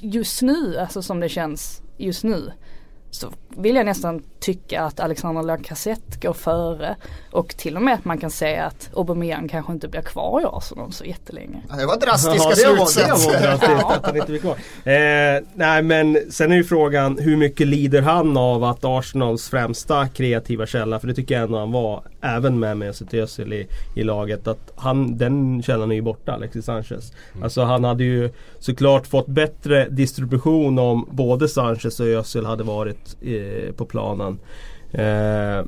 just 0.00 0.42
nu, 0.42 0.78
alltså 0.78 1.02
som 1.02 1.20
det 1.20 1.28
känns 1.28 1.82
just 1.96 2.24
nu, 2.24 2.52
så 3.10 3.32
vill 3.56 3.76
jag 3.76 3.86
nästan 3.86 4.22
tycka 4.40 4.82
att 4.82 5.00
Alexander 5.00 5.42
Lacazette 5.42 6.18
går 6.22 6.32
före 6.32 6.96
och 7.30 7.48
till 7.48 7.76
och 7.76 7.82
med 7.82 7.94
att 7.94 8.04
man 8.04 8.18
kan 8.18 8.30
säga 8.30 8.64
att 8.64 8.90
Aubameyang 8.96 9.48
kanske 9.48 9.72
inte 9.72 9.88
blir 9.88 10.00
kvar 10.00 10.40
i 10.40 10.44
Arsenal 10.44 10.92
så 10.92 11.04
jättelänge. 11.04 11.62
Det 11.78 11.86
var 11.86 12.00
drastiska 12.00 12.50
slutsatser. 12.50 13.36
eh, 14.84 15.42
nej 15.54 15.82
men 15.82 16.18
sen 16.30 16.52
är 16.52 16.56
ju 16.56 16.64
frågan 16.64 17.18
hur 17.18 17.36
mycket 17.36 17.66
lider 17.66 18.02
han 18.02 18.36
av 18.36 18.64
att 18.64 18.84
Arsenals 18.84 19.48
främsta 19.48 20.08
kreativa 20.08 20.66
källa, 20.66 20.98
för 20.98 21.06
det 21.06 21.14
tycker 21.14 21.34
jag 21.34 21.44
ändå 21.44 21.58
han 21.58 21.72
var, 21.72 22.02
även 22.20 22.58
med 22.58 22.76
Mesut 22.76 23.14
Özil 23.14 23.52
i, 23.52 23.66
i 23.96 24.02
laget, 24.02 24.46
att 24.46 24.72
han, 24.76 25.18
den 25.18 25.62
källan 25.62 25.90
är 25.90 25.94
ju 25.94 26.02
borta, 26.02 26.32
Alexis 26.32 26.64
Sanchez. 26.64 27.12
Mm. 27.32 27.42
Alltså 27.42 27.62
han 27.62 27.84
hade 27.84 28.04
ju 28.04 28.30
såklart 28.58 29.06
fått 29.06 29.26
bättre 29.26 29.88
distribution 29.88 30.78
om 30.78 31.08
både 31.10 31.48
Sanchez 31.48 32.00
och 32.00 32.06
Özil 32.06 32.46
hade 32.46 32.64
varit 32.64 32.99
eh, 33.20 33.72
på 33.72 33.84
planen. 33.84 34.38
Eh, 34.92 35.64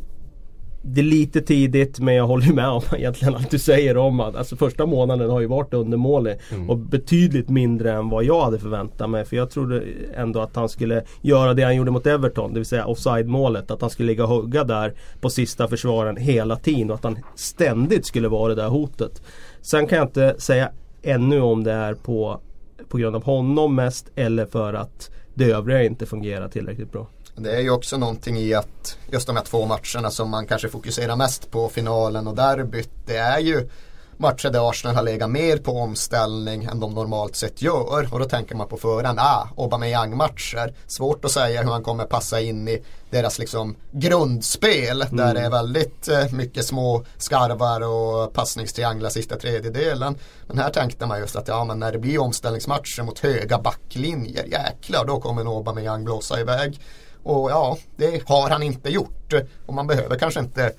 det 0.84 1.00
är 1.00 1.04
lite 1.04 1.40
tidigt 1.40 2.00
men 2.00 2.14
jag 2.14 2.26
håller 2.26 2.52
med 2.52 2.68
om 2.68 2.82
egentligen 2.96 3.34
allt 3.34 3.50
du 3.50 3.58
säger 3.58 3.96
om 3.96 4.20
att 4.20 4.36
alltså 4.36 4.56
första 4.56 4.86
månaden 4.86 5.30
har 5.30 5.40
ju 5.40 5.46
varit 5.46 5.74
undermålig. 5.74 6.38
Mm. 6.50 6.70
Och 6.70 6.78
betydligt 6.78 7.48
mindre 7.48 7.92
än 7.92 8.08
vad 8.08 8.24
jag 8.24 8.44
hade 8.44 8.58
förväntat 8.58 9.10
mig. 9.10 9.24
För 9.24 9.36
jag 9.36 9.50
trodde 9.50 9.82
ändå 10.14 10.40
att 10.40 10.56
han 10.56 10.68
skulle 10.68 11.04
göra 11.20 11.54
det 11.54 11.62
han 11.62 11.76
gjorde 11.76 11.90
mot 11.90 12.06
Everton. 12.06 12.52
Det 12.52 12.60
vill 12.60 12.66
säga 12.66 12.86
offside 12.86 13.28
målet. 13.28 13.70
Att 13.70 13.80
han 13.80 13.90
skulle 13.90 14.06
ligga 14.06 14.22
och 14.22 14.30
hugga 14.30 14.64
där 14.64 14.94
på 15.20 15.30
sista 15.30 15.68
försvaren 15.68 16.16
hela 16.16 16.56
tiden. 16.56 16.90
Och 16.90 16.96
att 16.96 17.04
han 17.04 17.18
ständigt 17.34 18.06
skulle 18.06 18.28
vara 18.28 18.54
det 18.54 18.62
där 18.62 18.68
hotet. 18.68 19.22
Sen 19.60 19.86
kan 19.86 19.98
jag 19.98 20.06
inte 20.06 20.34
säga 20.38 20.70
ännu 21.02 21.40
om 21.40 21.64
det 21.64 21.72
är 21.72 21.94
på, 21.94 22.40
på 22.88 22.98
grund 22.98 23.16
av 23.16 23.24
honom 23.24 23.74
mest 23.74 24.10
eller 24.14 24.46
för 24.46 24.74
att 24.74 25.10
det 25.34 25.44
övriga 25.44 25.82
inte 25.82 26.06
fungerar 26.06 26.48
tillräckligt 26.48 26.92
bra. 26.92 27.06
Det 27.36 27.56
är 27.56 27.60
ju 27.60 27.70
också 27.70 27.96
någonting 27.96 28.36
i 28.36 28.54
att 28.54 28.98
just 29.12 29.26
de 29.26 29.36
här 29.36 29.44
två 29.44 29.66
matcherna 29.66 30.10
som 30.10 30.30
man 30.30 30.46
kanske 30.46 30.68
fokuserar 30.68 31.16
mest 31.16 31.50
på, 31.50 31.68
finalen 31.68 32.26
och 32.26 32.34
derbyt, 32.34 32.90
det 33.06 33.16
är 33.16 33.38
ju 33.38 33.68
matcher 34.16 34.50
där 34.50 34.70
Arsenal 34.70 34.96
har 34.96 35.02
legat 35.02 35.30
mer 35.30 35.56
på 35.56 35.72
omställning 35.72 36.64
än 36.64 36.80
de 36.80 36.94
normalt 36.94 37.36
sett 37.36 37.62
gör. 37.62 38.08
Och 38.12 38.18
då 38.18 38.24
tänker 38.24 38.54
man 38.54 38.68
på 38.68 38.76
förhand, 38.76 39.18
ah, 39.18 39.48
Aubameyang-matcher. 39.56 40.74
Svårt 40.86 41.24
att 41.24 41.30
säga 41.30 41.62
hur 41.62 41.70
han 41.70 41.82
kommer 41.82 42.04
passa 42.04 42.40
in 42.40 42.68
i 42.68 42.82
deras 43.10 43.38
liksom 43.38 43.76
grundspel. 43.90 45.02
Mm. 45.02 45.16
Där 45.16 45.34
det 45.34 45.40
är 45.40 45.50
väldigt 45.50 46.08
eh, 46.08 46.32
mycket 46.32 46.64
små 46.64 47.04
skarvar 47.18 47.80
och 47.80 48.32
passningstrianglar 48.32 49.10
sista 49.10 49.36
tredjedelen. 49.36 50.16
Men 50.46 50.58
här 50.58 50.70
tänkte 50.70 51.06
man 51.06 51.18
just 51.18 51.36
att 51.36 51.48
ja, 51.48 51.64
men 51.64 51.78
när 51.78 51.92
det 51.92 51.98
blir 51.98 52.20
omställningsmatcher 52.20 53.02
mot 53.02 53.18
höga 53.18 53.58
backlinjer, 53.58 54.44
jäklar 54.44 55.04
då 55.04 55.20
kommer 55.20 55.44
nog 55.44 55.54
Aubameyang 55.54 56.04
blåsa 56.04 56.40
iväg. 56.40 56.80
Och 57.22 57.50
ja, 57.50 57.78
det 57.96 58.28
har 58.28 58.50
han 58.50 58.62
inte 58.62 58.90
gjort. 58.90 59.32
Och 59.66 59.74
man 59.74 59.86
behöver 59.86 60.18
kanske 60.18 60.40
inte 60.40 60.72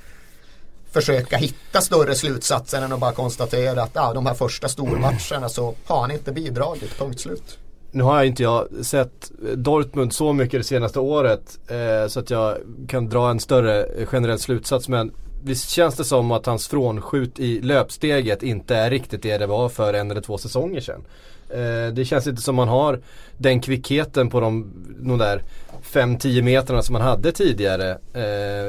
försöka 0.91 1.37
hitta 1.37 1.81
större 1.81 2.15
slutsatser 2.15 2.81
än 2.81 2.93
att 2.93 2.99
bara 2.99 3.11
konstatera 3.11 3.83
att 3.83 3.91
ja, 3.93 4.13
de 4.13 4.25
här 4.25 4.33
första 4.33 4.67
stormatcherna 4.67 5.49
så 5.49 5.75
har 5.85 6.01
han 6.01 6.11
inte 6.11 6.31
bidragit, 6.31 6.97
punkt 6.97 7.19
slut. 7.19 7.57
Nu 7.91 8.03
har 8.03 8.15
jag 8.15 8.25
inte 8.25 8.43
jag 8.43 8.67
sett 8.85 9.31
Dortmund 9.55 10.13
så 10.13 10.33
mycket 10.33 10.59
det 10.59 10.63
senaste 10.63 10.99
året 10.99 11.59
eh, 11.67 12.07
så 12.07 12.19
att 12.19 12.29
jag 12.29 12.57
kan 12.87 13.09
dra 13.09 13.29
en 13.29 13.39
större 13.39 14.05
generell 14.05 14.39
slutsats 14.39 14.89
men 14.89 15.11
visst 15.43 15.69
känns 15.69 15.95
det 15.95 16.03
som 16.03 16.31
att 16.31 16.45
hans 16.45 16.67
frånskjut 16.67 17.39
i 17.39 17.61
löpsteget 17.61 18.43
inte 18.43 18.75
är 18.75 18.89
riktigt 18.89 19.21
det 19.21 19.37
det 19.37 19.47
var 19.47 19.69
för 19.69 19.93
en 19.93 20.11
eller 20.11 20.21
två 20.21 20.37
säsonger 20.37 20.81
sedan. 20.81 21.03
Eh, 21.49 21.93
det 21.93 22.05
känns 22.05 22.27
inte 22.27 22.41
som 22.41 22.55
man 22.55 22.67
har 22.67 22.99
den 23.37 23.61
kvickheten 23.61 24.29
på 24.29 24.39
de, 24.39 24.73
de 24.99 25.17
där 25.17 25.43
5-10 25.83 26.41
metrarna 26.41 26.83
som 26.83 26.93
man 26.93 27.01
hade 27.01 27.31
tidigare. 27.31 27.97
Eh, 28.13 28.23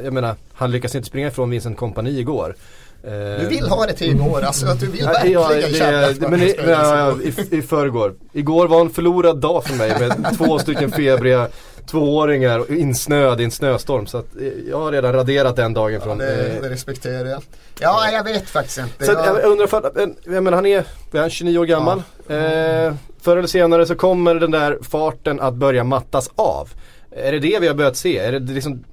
jag 0.04 0.12
menar, 0.12 0.37
han 0.52 0.71
lyckas 0.71 0.94
inte 0.94 1.09
springa 1.09 1.28
ifrån 1.28 1.50
Vincent 1.50 1.76
Kompani 1.76 2.18
igår. 2.18 2.56
Eh, 3.04 3.40
du 3.40 3.47
vill 3.47 3.68
ha 3.68 3.87
det 3.87 3.92
till 3.92 4.11
igår 4.11 4.42
alltså, 4.42 4.66
att 4.66 4.80
du 4.80 4.87
vill 4.87 5.04
verkligen 5.04 5.40
ja, 5.40 5.49
det, 5.49 5.75
känna 5.75 6.28
men 6.28 6.42
i, 6.42 6.54
ja, 6.66 7.14
i, 7.23 7.56
i 7.56 7.62
förrgår. 7.62 8.14
Igår 8.33 8.68
var 8.68 8.80
en 8.80 8.90
förlorad 8.90 9.40
dag 9.40 9.64
för 9.64 9.75
mig 9.75 9.99
med 10.00 10.37
två 10.38 10.59
stycken 10.59 10.90
febriga 10.90 11.49
tvååringar 11.87 12.73
insnöad 12.73 13.40
i 13.40 13.44
en 13.44 13.50
snöstorm. 13.50 14.06
Så 14.06 14.18
att 14.18 14.37
eh, 14.37 14.49
jag 14.71 14.78
har 14.78 14.92
redan 14.92 15.12
raderat 15.12 15.56
den 15.56 15.75
dagen 15.75 16.00
från... 16.00 16.21
Ja, 16.21 16.26
det, 16.26 16.59
det 16.62 16.71
respekterar 16.71 17.28
jag. 17.28 17.42
Ja, 17.80 18.11
jag 18.11 18.25
vet 18.25 18.49
faktiskt 18.49 18.78
inte. 18.78 19.04
Så 19.04 19.12
jag, 19.12 19.26
jag 19.26 19.44
undrar, 19.44 19.66
för, 19.66 19.90
jag 20.25 20.44
menar 20.44 20.52
han 20.52 20.66
är, 20.66 20.85
är 21.12 21.21
han 21.21 21.30
29 21.30 21.59
år 21.59 21.66
gammal. 21.66 22.02
Ja. 22.26 22.35
Eh, 22.35 22.94
förr 23.21 23.37
eller 23.37 23.49
senare 23.49 23.87
så 23.87 23.94
kommer 23.94 24.35
den 24.35 24.50
där 24.50 24.78
farten 24.83 25.40
att 25.40 25.54
börja 25.54 25.85
mattas 25.85 26.30
av. 26.35 26.68
Är 27.16 27.33
det 27.33 27.38
det 27.38 27.59
vi 27.61 27.66
har 27.66 27.75
börjat 27.75 27.97
se? 27.97 28.18
Är 28.18 28.33
det 28.33 28.52
liksom 28.52 28.85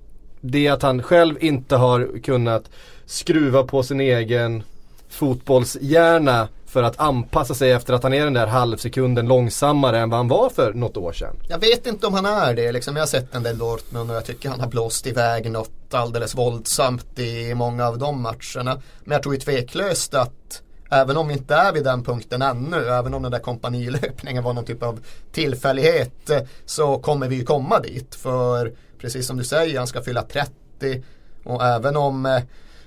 det 0.42 0.68
att 0.68 0.82
han 0.82 1.04
själv 1.04 1.44
inte 1.44 1.76
har 1.76 2.22
kunnat 2.24 2.64
skruva 3.06 3.64
på 3.64 3.84
sin 3.84 4.02
egen 4.02 4.64
fotbollshjärna 5.10 6.48
för 6.66 6.84
att 6.84 7.00
anpassa 7.00 7.54
sig 7.54 7.72
efter 7.72 7.94
att 7.94 8.04
han 8.04 8.14
är 8.14 8.24
den 8.24 8.34
där 8.34 8.48
halvsekunden 8.48 9.28
långsammare 9.28 10.00
än 10.00 10.10
vad 10.10 10.20
han 10.20 10.28
var 10.28 10.50
för 10.50 10.74
något 10.74 10.98
år 10.98 11.14
sedan. 11.14 11.36
Jag 11.50 11.60
vet 11.60 11.88
inte 11.88 12.08
om 12.08 12.14
han 12.14 12.26
är 12.26 12.54
det. 12.54 12.72
Liksom, 12.72 12.96
jag 12.96 13.02
har 13.02 13.08
sett 13.08 13.36
en 13.36 13.44
del 13.44 13.58
Dortmund 13.58 14.10
och 14.10 14.16
jag 14.16 14.26
tycker 14.26 14.50
han 14.50 14.60
har 14.60 14.68
blåst 14.68 15.08
iväg 15.08 15.52
något 15.52 15.94
alldeles 15.94 16.36
våldsamt 16.36 17.20
i 17.20 17.56
många 17.56 17.88
av 17.88 17.98
de 17.98 18.22
matcherna. 18.22 18.82
Men 19.04 19.12
jag 19.16 19.24
tror 19.24 19.36
ju 19.36 19.42
tveklöst 19.42 20.14
att 20.14 20.62
Även 20.94 21.18
om 21.18 21.28
vi 21.28 21.34
inte 21.34 21.56
är 21.56 21.74
vid 21.74 21.84
den 21.84 22.04
punkten 22.04 22.42
ännu, 22.42 22.78
även 22.78 23.14
om 23.14 23.24
den 23.24 23.32
där 23.32 23.40
kompanilöpningen 23.40 24.44
var 24.44 24.54
någon 24.54 24.66
typ 24.66 24.84
av 24.84 25.00
tillfällighet 25.32 26.30
eh, 26.30 26.42
så 26.66 26.98
kommer 26.98 27.28
vi 27.28 27.36
ju 27.36 27.44
komma 27.44 27.80
dit. 27.80 28.16
För 28.16 28.74
precis 28.98 29.28
som 29.28 29.38
du 29.38 29.44
säger, 29.44 29.78
han 29.78 29.88
ska 29.88 30.02
fylla 30.02 30.24
30 30.24 31.04
och 31.44 31.64
även 31.64 31.98
om 31.98 32.26
eh, 32.26 32.42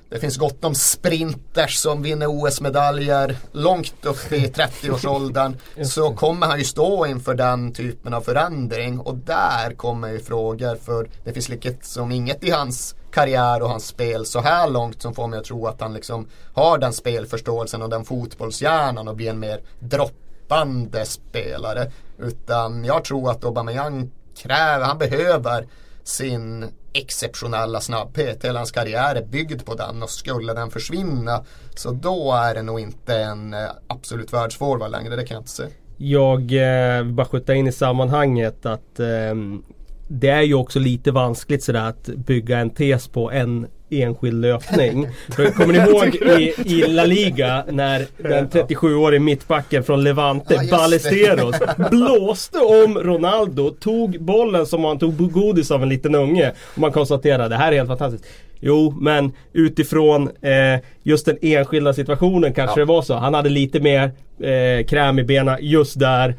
det 0.08 0.18
finns 0.20 0.36
gott 0.36 0.64
om 0.64 0.74
sprinters 0.74 1.76
som 1.76 2.02
vinner 2.02 2.26
OS-medaljer 2.26 3.36
långt 3.52 4.04
upp 4.06 4.32
i 4.32 4.46
30-årsåldern. 4.54 5.56
så 5.84 6.14
kommer 6.14 6.46
han 6.46 6.58
ju 6.58 6.64
stå 6.64 7.06
inför 7.06 7.34
den 7.34 7.72
typen 7.72 8.14
av 8.14 8.20
förändring. 8.20 9.00
Och 9.00 9.14
där 9.16 9.74
kommer 9.74 10.08
ju 10.08 10.20
frågor 10.20 10.76
för 10.76 11.08
det 11.24 11.32
finns 11.32 11.48
liksom 11.48 12.12
inget 12.12 12.44
i 12.44 12.50
hans 12.50 12.94
karriär 13.12 13.62
och 13.62 13.68
hans 13.68 13.86
spel 13.86 14.26
så 14.26 14.40
här 14.40 14.70
långt 14.70 15.02
som 15.02 15.14
får 15.14 15.28
mig 15.28 15.38
att 15.38 15.44
tro 15.44 15.66
att 15.66 15.80
han 15.80 15.94
liksom 15.94 16.28
har 16.54 16.78
den 16.78 16.92
spelförståelsen 16.92 17.82
och 17.82 17.90
den 17.90 18.04
fotbollshjärnan 18.04 19.08
och 19.08 19.16
blir 19.16 19.30
en 19.30 19.38
mer 19.38 19.60
droppande 19.78 21.06
spelare. 21.06 21.90
Utan 22.18 22.84
jag 22.84 23.04
tror 23.04 23.30
att 23.30 23.44
Aubameyang 23.44 24.10
kräver, 24.36 24.84
han 24.84 24.98
behöver 24.98 25.68
sin 26.04 26.70
exceptionella 26.94 27.80
snabbhet. 27.80 28.44
Hela 28.44 28.58
hans 28.58 28.70
karriär 28.70 29.14
är 29.14 29.26
byggd 29.26 29.64
på 29.64 29.74
den 29.74 30.02
och 30.02 30.10
skulle 30.10 30.52
den 30.54 30.70
försvinna 30.70 31.44
så 31.76 31.90
då 31.90 32.32
är 32.32 32.54
det 32.54 32.62
nog 32.62 32.80
inte 32.80 33.16
en 33.16 33.54
eh, 33.54 33.60
absolut 33.86 34.32
världsforward 34.32 34.90
längre, 34.90 35.16
det 35.16 35.26
kan 35.26 35.34
jag 35.34 35.40
inte 35.40 35.50
säga. 35.50 35.70
Jag 35.96 36.40
eh, 36.40 37.02
vill 37.02 37.12
bara 37.12 37.26
skjuta 37.26 37.54
in 37.54 37.66
i 37.66 37.72
sammanhanget 37.72 38.66
att 38.66 39.00
eh, 39.00 39.34
det 40.08 40.28
är 40.28 40.42
ju 40.42 40.54
också 40.54 40.78
lite 40.78 41.10
vanskligt 41.10 41.62
sådär 41.62 41.88
att 41.88 42.06
bygga 42.06 42.58
en 42.58 42.70
tes 42.70 43.08
på 43.08 43.30
en 43.30 43.66
enskild 43.90 44.40
löpning. 44.40 45.08
kommer 45.56 45.72
ni 45.72 45.78
ihåg 45.78 46.14
i, 46.40 46.54
i 46.64 46.88
La 46.88 47.04
Liga 47.04 47.64
när 47.68 48.06
den 48.18 48.48
37-årige 48.48 49.20
mittbacken 49.20 49.84
från 49.84 50.04
Levante, 50.04 50.54
ja, 50.54 50.76
Ballesteros, 50.76 51.56
blåste 51.90 52.58
om 52.58 52.98
Ronaldo, 52.98 53.70
tog 53.70 54.20
bollen 54.20 54.66
som 54.66 54.84
han 54.84 54.98
tog 54.98 55.32
godis 55.32 55.70
av 55.70 55.82
en 55.82 55.88
liten 55.88 56.14
unge. 56.14 56.52
Och 56.74 56.78
man 56.78 56.92
konstaterade 56.92 57.48
det 57.48 57.56
här 57.56 57.72
är 57.72 57.76
helt 57.76 57.88
fantastiskt. 57.88 58.24
Jo, 58.60 58.94
men 59.00 59.32
utifrån 59.52 60.30
eh, 60.42 60.80
just 61.02 61.26
den 61.26 61.38
enskilda 61.42 61.92
situationen 61.92 62.54
kanske 62.54 62.80
ja. 62.80 62.84
det 62.86 62.92
var 62.92 63.02
så. 63.02 63.14
Han 63.14 63.34
hade 63.34 63.48
lite 63.48 63.80
mer 63.80 64.10
eh, 64.40 64.86
kräm 64.86 65.18
i 65.18 65.24
benen 65.24 65.58
just 65.60 65.98
där. 65.98 66.34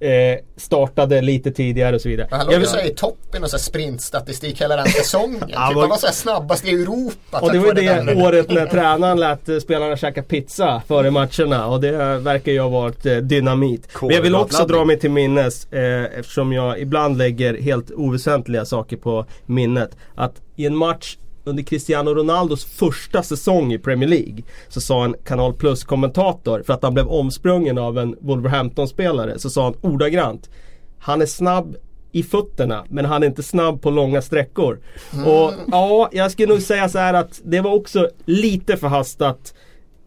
Eh, 0.00 0.38
startade 0.56 1.22
lite 1.22 1.50
tidigare 1.50 1.96
och 1.96 2.02
så 2.02 2.08
vidare. 2.08 2.28
han 2.30 2.46
låg 2.46 2.54
ju 2.54 2.90
i 2.90 2.94
toppen 2.94 3.44
och 3.44 3.50
så 3.50 3.58
sprintstatistik 3.58 4.60
hela 4.60 4.76
den 4.76 4.86
säsongen. 4.86 5.40
typ, 5.46 5.56
han 5.56 5.74
var 5.74 5.96
så 5.96 6.12
snabbast 6.12 6.64
i 6.64 6.70
Europa. 6.70 7.38
Och 7.40 7.52
det 7.52 7.58
var 7.58 7.74
det 7.74 7.82
den. 7.82 8.22
året 8.22 8.50
när 8.50 8.66
tränaren 8.66 9.20
lät 9.20 9.48
eh, 9.48 9.58
spelarna 9.58 9.96
käka 9.96 10.22
pizza 10.22 10.82
före 10.88 11.10
matcherna. 11.10 11.66
Och 11.66 11.80
det 11.80 12.18
verkar 12.18 12.52
ju 12.52 12.60
ha 12.60 12.68
varit 12.68 13.06
eh, 13.06 13.16
dynamit. 13.16 13.88
Men 14.00 14.10
jag 14.10 14.22
vill 14.22 14.34
också 14.34 14.66
dra 14.66 14.84
mig 14.84 14.98
till 14.98 15.10
minnes, 15.10 15.72
eh, 15.72 16.18
eftersom 16.18 16.52
jag 16.52 16.80
ibland 16.80 17.18
lägger 17.18 17.62
helt 17.62 17.90
oväsentliga 17.90 18.64
saker 18.64 18.96
på 18.96 19.26
minnet. 19.46 19.96
Att 20.14 20.34
i 20.56 20.66
en 20.66 20.76
match 20.76 21.16
under 21.48 21.62
Cristiano 21.62 22.14
Ronaldos 22.14 22.64
första 22.64 23.22
säsong 23.22 23.72
i 23.72 23.78
Premier 23.78 24.08
League 24.08 24.42
så 24.68 24.80
sa 24.80 25.04
en 25.04 25.14
Kanal 25.24 25.54
Plus-kommentator 25.54 26.62
för 26.66 26.72
att 26.72 26.82
han 26.82 26.94
blev 26.94 27.08
omsprungen 27.08 27.78
av 27.78 27.98
en 27.98 28.16
Wolverhampton-spelare 28.20 29.38
så 29.38 29.50
sa 29.50 29.64
han 29.64 29.74
ordagrant 29.80 30.50
Han 30.98 31.22
är 31.22 31.26
snabb 31.26 31.76
i 32.12 32.22
fötterna 32.22 32.84
men 32.88 33.04
han 33.04 33.22
är 33.22 33.26
inte 33.26 33.42
snabb 33.42 33.82
på 33.82 33.90
långa 33.90 34.22
sträckor. 34.22 34.78
Mm. 35.12 35.26
Och 35.26 35.52
ja, 35.66 36.08
jag 36.12 36.30
skulle 36.30 36.52
nog 36.52 36.62
säga 36.62 36.88
så 36.88 36.98
här 36.98 37.14
att 37.14 37.40
det 37.44 37.60
var 37.60 37.74
också 37.74 38.08
lite 38.24 38.76
förhastat 38.76 39.54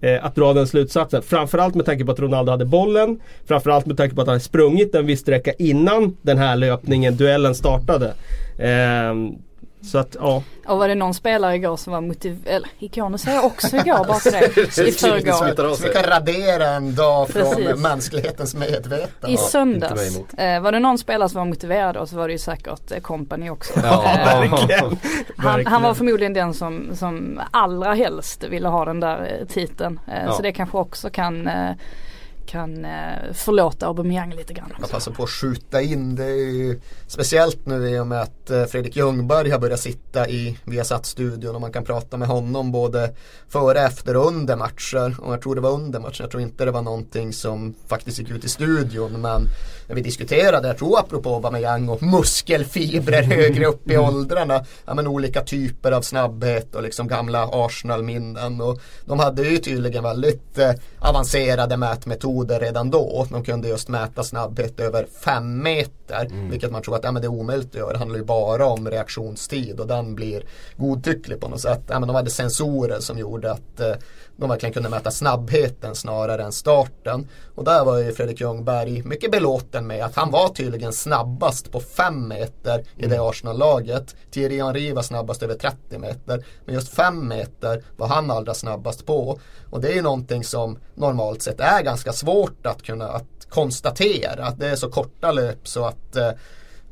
eh, 0.02 0.26
att 0.26 0.36
dra 0.36 0.54
den 0.54 0.68
slutsatsen. 0.68 1.22
Framförallt 1.22 1.76
med 1.76 1.86
tanke 1.86 2.06
på 2.06 2.12
att 2.12 2.20
Ronaldo 2.20 2.52
hade 2.52 2.66
bollen. 2.66 3.20
Framförallt 3.46 3.86
med 3.86 3.98
tanke 3.98 4.16
på 4.16 4.22
att 4.22 4.28
han 4.28 4.34
hade 4.34 4.44
sprungit 4.44 4.96
en 4.96 5.06
viss 5.06 5.20
sträcka 5.20 5.54
innan 5.54 6.18
den 6.22 6.38
här 6.38 6.56
löpningen, 6.56 7.18
duellen 7.18 7.56
startade. 7.56 8.14
Eh, 8.58 9.14
så 9.84 9.98
att 9.98 10.16
ja. 10.20 10.44
Och 10.66 10.78
var 10.78 10.88
det 10.88 10.96
någon 10.96 11.14
spelare 11.14 11.56
igår 11.56 11.78
som 11.78 11.94
var 11.94 12.02
motiverad, 12.02 12.56
eller 12.56 12.70
igår, 12.80 13.10
nu 13.10 13.18
säger 13.18 13.38
jag 13.38 13.46
också 13.46 13.76
igår 13.76 14.06
bara 14.06 14.20
för 14.20 14.32
det. 14.32 14.48
I 14.88 14.92
förrgår. 14.92 15.76
Så 15.76 15.84
vi 15.84 15.94
kan 15.94 16.04
radera 16.04 16.68
en 16.68 16.96
dag 16.96 17.30
från 17.30 17.56
Precis. 17.56 17.82
mänsklighetens 17.82 18.56
medvetande. 18.56 19.34
I 19.34 19.38
söndags. 19.38 20.18
Eh, 20.38 20.62
var 20.62 20.72
det 20.72 20.80
någon 20.80 20.98
spelare 20.98 21.30
som 21.30 21.40
var 21.40 21.46
motiverad 21.46 21.98
och 21.98 22.10
så 22.10 22.16
var 22.16 22.28
det 22.28 22.32
ju 22.32 22.40
säkert 22.40 23.02
Company 23.02 23.46
eh, 23.46 23.54
också. 23.54 23.74
Ja, 23.84 24.04
eh, 24.04 24.26
verkligen. 24.50 24.98
Han, 25.38 25.66
han, 25.66 25.82
var 25.82 25.94
förmodligen 25.94 26.34
den 26.34 26.54
som, 26.54 26.90
som 26.96 27.42
allra 27.52 27.94
helst 27.94 28.44
ville 28.44 28.68
ha 28.68 28.86
den 28.86 29.00
där 29.00 29.38
eh, 29.40 29.48
titeln. 29.48 30.00
Eh, 30.08 30.26
ja. 30.26 30.32
Så 30.32 30.42
det 30.42 30.52
kanske 30.52 30.78
också 30.78 31.10
kan 31.10 31.48
eh, 31.48 31.72
kan 32.46 32.86
eh, 32.86 33.34
förlåta 33.34 33.88
Aubameyang 33.88 34.36
lite 34.36 34.54
grann. 34.54 34.74
Jag 34.80 34.90
passar 34.90 35.12
på 35.12 35.24
att 35.24 35.30
skjuta 35.30 35.82
in 35.82 36.16
det 36.16 36.26
är 36.26 36.52
ju 36.52 36.80
speciellt 37.08 37.66
nu 37.66 37.90
i 37.90 38.00
och 38.00 38.08
med 38.08 38.22
att 38.22 38.50
eh, 38.50 38.66
Fredrik 38.66 38.96
Ljungberg 38.96 39.50
har 39.50 39.60
börjat 39.60 39.80
sitta 39.80 40.30
i 40.30 40.58
Viasat-studion 40.66 41.56
och 41.56 41.62
man 41.62 41.72
kan 41.72 41.84
prata 41.84 42.18
med 42.18 42.28
honom 42.28 42.72
både 42.72 43.14
före, 43.50 43.80
efter 43.80 44.18
och 44.18 44.28
under 44.28 44.56
matcher. 44.56 45.16
Och 45.22 45.34
jag 45.34 45.42
tror 45.42 45.56
det 45.56 45.62
var 45.62 45.72
under 45.72 46.00
matchen, 46.00 46.24
jag 46.24 46.32
tror 46.32 46.44
inte 46.44 46.66
det 46.66 46.72
var 46.72 46.82
någonting 46.82 47.34
som 47.34 47.76
faktiskt 47.88 48.20
gick 48.20 48.30
ut 48.30 48.46
i 48.46 48.50
studion 48.50 49.22
men 49.22 49.48
när 49.92 49.96
vi 49.96 50.02
diskuterade, 50.02 50.68
jag 50.68 50.78
tror 50.78 51.00
apropå 51.00 51.36
Aubameyang 51.36 51.90
och 51.90 52.04
muskelfibrer 52.04 53.24
högre 53.38 53.66
upp 53.66 53.92
i 53.92 53.98
åldrarna. 53.98 54.66
Ja, 54.86 54.94
men 54.94 55.08
olika 55.08 55.42
typer 55.42 55.92
av 55.92 56.02
snabbhet 56.02 56.76
och 56.76 56.84
liksom 56.84 57.08
gamla 57.08 57.50
Arsenal-minnen. 57.52 58.62
Och 58.62 58.82
de 59.06 59.20
hade 59.20 59.44
ju 59.44 59.58
tydligen 59.58 60.04
väldigt 60.04 60.58
eh, 60.58 60.72
avancerade 61.00 61.78
mätmetoder 61.78 62.60
redan 62.60 62.90
då. 62.92 63.28
De 63.30 63.44
kunde 63.44 63.68
just 63.68 63.88
mäta 63.90 64.24
snabbhet 64.24 64.80
över 64.80 65.08
fem 65.26 65.64
meter. 65.64 66.26
Mm. 66.26 66.50
Vilket 66.50 66.72
man 66.72 66.82
tror 66.82 66.96
att 66.96 67.04
ja, 67.04 67.12
men 67.12 67.22
det 67.22 67.26
är 67.26 67.32
omöjligt 67.32 67.70
att 67.70 67.76
göra. 67.76 67.92
Det 67.92 68.00
handlar 68.00 68.18
ju 68.18 68.26
bara 68.26 68.66
om 68.66 68.90
reaktionstid 68.90 69.80
och 69.80 69.88
den 69.88 70.16
blir 70.16 70.44
godtycklig 70.78 71.40
på 71.40 71.48
något 71.48 71.62
sätt. 71.62 71.82
Ja, 71.88 72.00
men 72.00 72.08
de 72.08 72.16
hade 72.16 72.30
sensorer 72.30 73.00
som 73.00 73.18
gjorde 73.18 73.52
att 73.52 73.80
eh, 73.80 73.94
de 74.42 74.50
verkligen 74.50 74.74
kunde 74.74 74.90
mäta 74.90 75.12
snabbheten 75.12 75.96
snarare 75.96 76.44
än 76.44 76.52
starten. 76.52 77.28
Och 77.56 77.64
där 77.64 77.86
var 77.86 77.98
ju 77.98 78.14
Fredrik 78.14 78.42
Ljungberg 78.42 79.04
mycket 79.04 79.32
belåten 79.32 79.88
med 79.88 80.06
att 80.06 80.16
han 80.16 80.32
var 80.32 80.50
tydligen 80.50 80.94
snabbast 80.94 81.72
på 81.72 81.80
5 81.80 82.28
meter 82.28 82.80
i 82.98 83.08
det 83.08 83.16
mm. 83.16 83.28
Arsenal-laget. 83.28 84.16
Thierry 84.32 84.62
Henry 84.62 84.94
var 84.94 85.02
snabbast 85.02 85.44
över 85.44 85.56
30 85.56 85.98
meter. 85.98 86.46
Men 86.66 86.76
just 86.76 86.94
5 86.94 87.28
meter 87.28 87.84
var 87.98 88.08
han 88.08 88.32
allra 88.32 88.54
snabbast 88.54 89.06
på. 89.06 89.40
Och 89.70 89.82
det 89.82 89.90
är 89.90 89.96
ju 89.96 90.02
någonting 90.02 90.44
som 90.44 90.78
normalt 90.96 91.42
sett 91.42 91.60
är 91.60 91.84
ganska 91.84 92.14
svårt 92.14 92.66
att 92.66 92.84
kunna 92.84 93.08
att 93.08 93.50
konstatera. 93.50 94.46
Att 94.46 94.60
det 94.60 94.70
är 94.70 94.76
så 94.76 94.90
korta 94.90 95.32
löp 95.32 95.68
så 95.68 95.86
att 95.86 96.16
eh, 96.16 96.32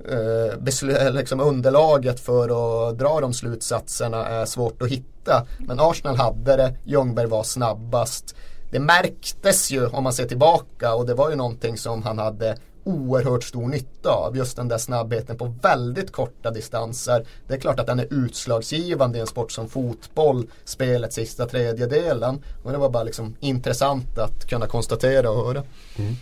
Eh, 0.08 1.06
eh, 1.06 1.14
liksom 1.14 1.40
underlaget 1.40 2.20
för 2.20 2.44
att 2.90 2.98
dra 2.98 3.20
de 3.22 3.34
slutsatserna 3.34 4.28
är 4.28 4.46
svårt 4.46 4.82
att 4.82 4.90
hitta. 4.90 5.46
Men 5.60 5.80
Arsenal 5.80 6.16
hade 6.16 6.56
det, 6.56 6.76
Ljungberg 6.86 7.28
var 7.28 7.44
snabbast. 7.44 8.36
Det 8.72 8.80
märktes 8.80 9.72
ju 9.72 9.88
om 9.88 10.04
man 10.04 10.14
ser 10.14 10.26
tillbaka 10.26 10.96
och 10.96 11.06
det 11.06 11.14
var 11.14 11.30
ju 11.30 11.36
någonting 11.36 11.78
som 11.78 12.04
han 12.04 12.18
hade 12.18 12.58
oerhört 12.84 13.44
stor 13.44 13.68
nytta 13.68 14.10
av. 14.10 14.38
Just 14.38 14.58
den 14.58 14.68
där 14.68 14.78
snabbheten 14.78 15.38
på 15.38 15.54
väldigt 15.62 16.12
korta 16.12 16.52
distanser. 16.52 17.26
Det 17.48 17.54
är 17.54 17.60
klart 17.60 17.80
att 17.80 17.88
den 17.88 18.00
är 18.00 18.14
utslagsgivande 18.14 19.18
i 19.18 19.22
en 19.22 19.28
sport 19.28 19.52
som 19.52 19.70
fotboll, 19.70 20.48
Spelet 20.66 21.14
sista 21.14 21.46
tredjedelen. 21.46 22.44
Men 22.64 22.74
det 22.74 22.80
var 22.80 22.90
bara 22.90 23.04
liksom 23.04 23.36
intressant 23.40 24.18
att 24.18 24.46
kunna 24.50 24.68
konstatera 24.68 25.30
och 25.30 25.48
höra. 25.48 25.64
Mm. 25.98 26.16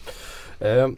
Eh, 0.60 0.98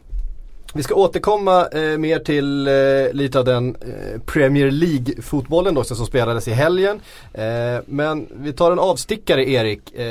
vi 0.74 0.84
ska 0.84 0.96
återkomma 0.96 1.68
eh, 1.68 1.98
mer 1.98 2.20
till 2.20 2.68
eh, 2.68 3.14
lite 3.14 3.40
av 3.40 3.46
den 3.46 3.76
eh, 3.76 4.22
Premier 4.26 4.72
League-fotbollen 4.72 5.84
som 5.84 6.06
spelades 6.06 6.48
i 6.48 6.52
helgen. 6.52 7.00
Eh, 7.34 7.80
men 7.86 8.28
vi 8.32 8.54
tar 8.54 8.72
en 8.72 8.80
avstickare 8.80 9.50
Erik. 9.50 9.94
Eh, 9.94 10.06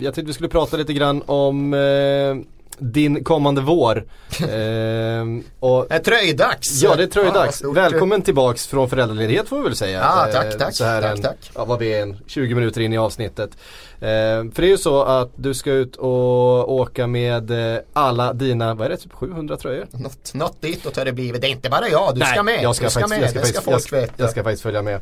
jag 0.00 0.14
tänkte 0.14 0.22
vi 0.22 0.32
skulle 0.32 0.48
prata 0.48 0.76
lite 0.76 0.92
grann 0.92 1.22
om 1.26 1.74
eh, 1.74 1.80
din 2.78 3.24
kommande 3.24 3.60
vår. 3.60 3.96
eh, 4.40 5.24
och, 5.60 5.86
det 5.88 5.94
är 5.94 5.98
tröjdags! 5.98 6.82
Ja 6.82 6.96
det 6.96 7.02
är 7.02 7.06
tröjdags. 7.06 7.64
Ah, 7.64 7.70
Välkommen 7.70 8.22
tillbaks 8.22 8.66
från 8.66 8.90
föräldraledighet 8.90 9.48
får 9.48 9.56
vi 9.56 9.62
väl 9.62 9.76
säga. 9.76 9.98
Ja, 9.98 10.28
tack, 10.32 10.58
tack. 10.58 10.74
Så 10.74 10.84
här 10.84 11.02
tack, 11.02 11.16
en, 11.16 11.22
tack. 11.22 11.50
Ja, 11.54 11.64
vad 11.64 11.78
vi 11.78 11.94
är 11.94 12.02
en 12.02 12.18
20 12.26 12.54
minuter 12.54 12.80
in 12.80 12.92
i 12.92 12.98
avsnittet. 12.98 13.50
Eh, 13.94 14.08
för 14.52 14.60
det 14.60 14.66
är 14.66 14.70
ju 14.70 14.78
så 14.78 15.02
att 15.02 15.30
du 15.36 15.54
ska 15.54 15.70
ut 15.70 15.96
och 15.96 16.72
åka 16.72 17.06
med 17.06 17.74
eh, 17.74 17.80
alla 17.92 18.32
dina, 18.32 18.74
vad 18.74 18.86
är 18.86 18.90
det, 18.90 18.96
typ 18.96 19.12
700 19.12 19.56
tröjor? 19.56 19.86
Något, 19.90 20.34
något 20.34 20.60
ditåt 20.60 20.96
har 20.96 21.04
det 21.04 21.12
blivit. 21.12 21.40
Det 21.40 21.46
är 21.46 21.50
inte 21.50 21.70
bara 21.70 21.88
jag, 21.88 22.14
du 22.14 22.18
Nej, 22.18 22.28
ska 22.28 22.42
med. 22.42 22.62
Jag 22.62 22.76
ska, 22.76 22.84
du 22.84 22.90
ska 22.90 23.00
faktiskt, 23.00 23.20
med, 23.20 23.22
jag 23.22 23.30
ska, 23.30 23.40
det 23.40 23.62
ska 23.62 23.78
ska. 23.78 24.06
Jag 24.16 24.30
ska 24.30 24.42
faktiskt 24.42 24.62
följa 24.62 24.82
med. 24.82 24.94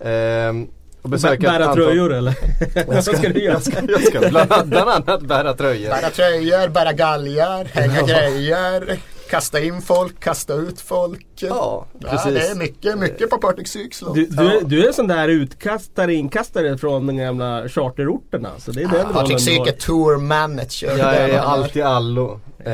Eh, 0.00 0.68
och 1.02 1.10
besöka 1.10 1.50
Bära 1.50 1.74
tröjor 1.74 2.12
eller? 2.14 2.34
jag 2.74 3.04
ska, 3.04 3.16
ska 3.16 3.28
du 3.28 3.42
göra? 3.42 3.54
Jag 3.54 3.62
ska, 3.62 3.76
jag 3.88 4.02
ska 4.02 4.28
bland, 4.28 4.68
bland 4.68 4.90
annat 4.90 5.22
bära 5.22 5.54
tröjor. 5.54 5.90
Bära 5.90 6.10
tröjor, 6.10 6.68
bära 6.68 6.92
galgar, 6.92 7.64
hänga 7.64 8.02
grejer. 8.02 8.98
Kasta 9.30 9.60
in 9.60 9.82
folk, 9.82 10.20
kasta 10.20 10.54
ut 10.54 10.80
folk. 10.80 11.26
Ja, 11.34 11.86
precis. 12.00 12.26
Ja, 12.26 12.30
det 12.30 12.48
är 12.48 12.54
mycket, 12.54 12.98
mycket 12.98 13.30
på 13.30 13.38
Partick 13.38 13.68
Sykslo. 13.68 14.12
Du, 14.12 14.26
du, 14.26 14.52
är, 14.52 14.64
du 14.64 14.82
är 14.82 14.86
en 14.86 14.94
sån 14.94 15.08
där 15.08 15.28
utkastare, 15.28 16.14
inkastare 16.14 16.78
från 16.78 17.06
de 17.06 17.16
gamla 17.16 17.68
charterorterna. 17.68 18.50
Så 18.58 18.70
det 18.70 18.82
är 18.82 18.88
den 18.88 19.12
Partick 19.12 19.40
Syk 19.40 19.66
är 19.66 19.72
tour 19.72 20.16
manager. 20.16 20.98
Jag 20.98 21.16
är 21.16 21.38
allt 21.38 21.76
i 21.76 21.82
allo. 21.82 22.40
Eh, 22.64 22.72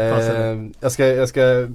jag, 0.80 0.92
ska, 0.92 1.06
jag 1.06 1.28
ska 1.28 1.68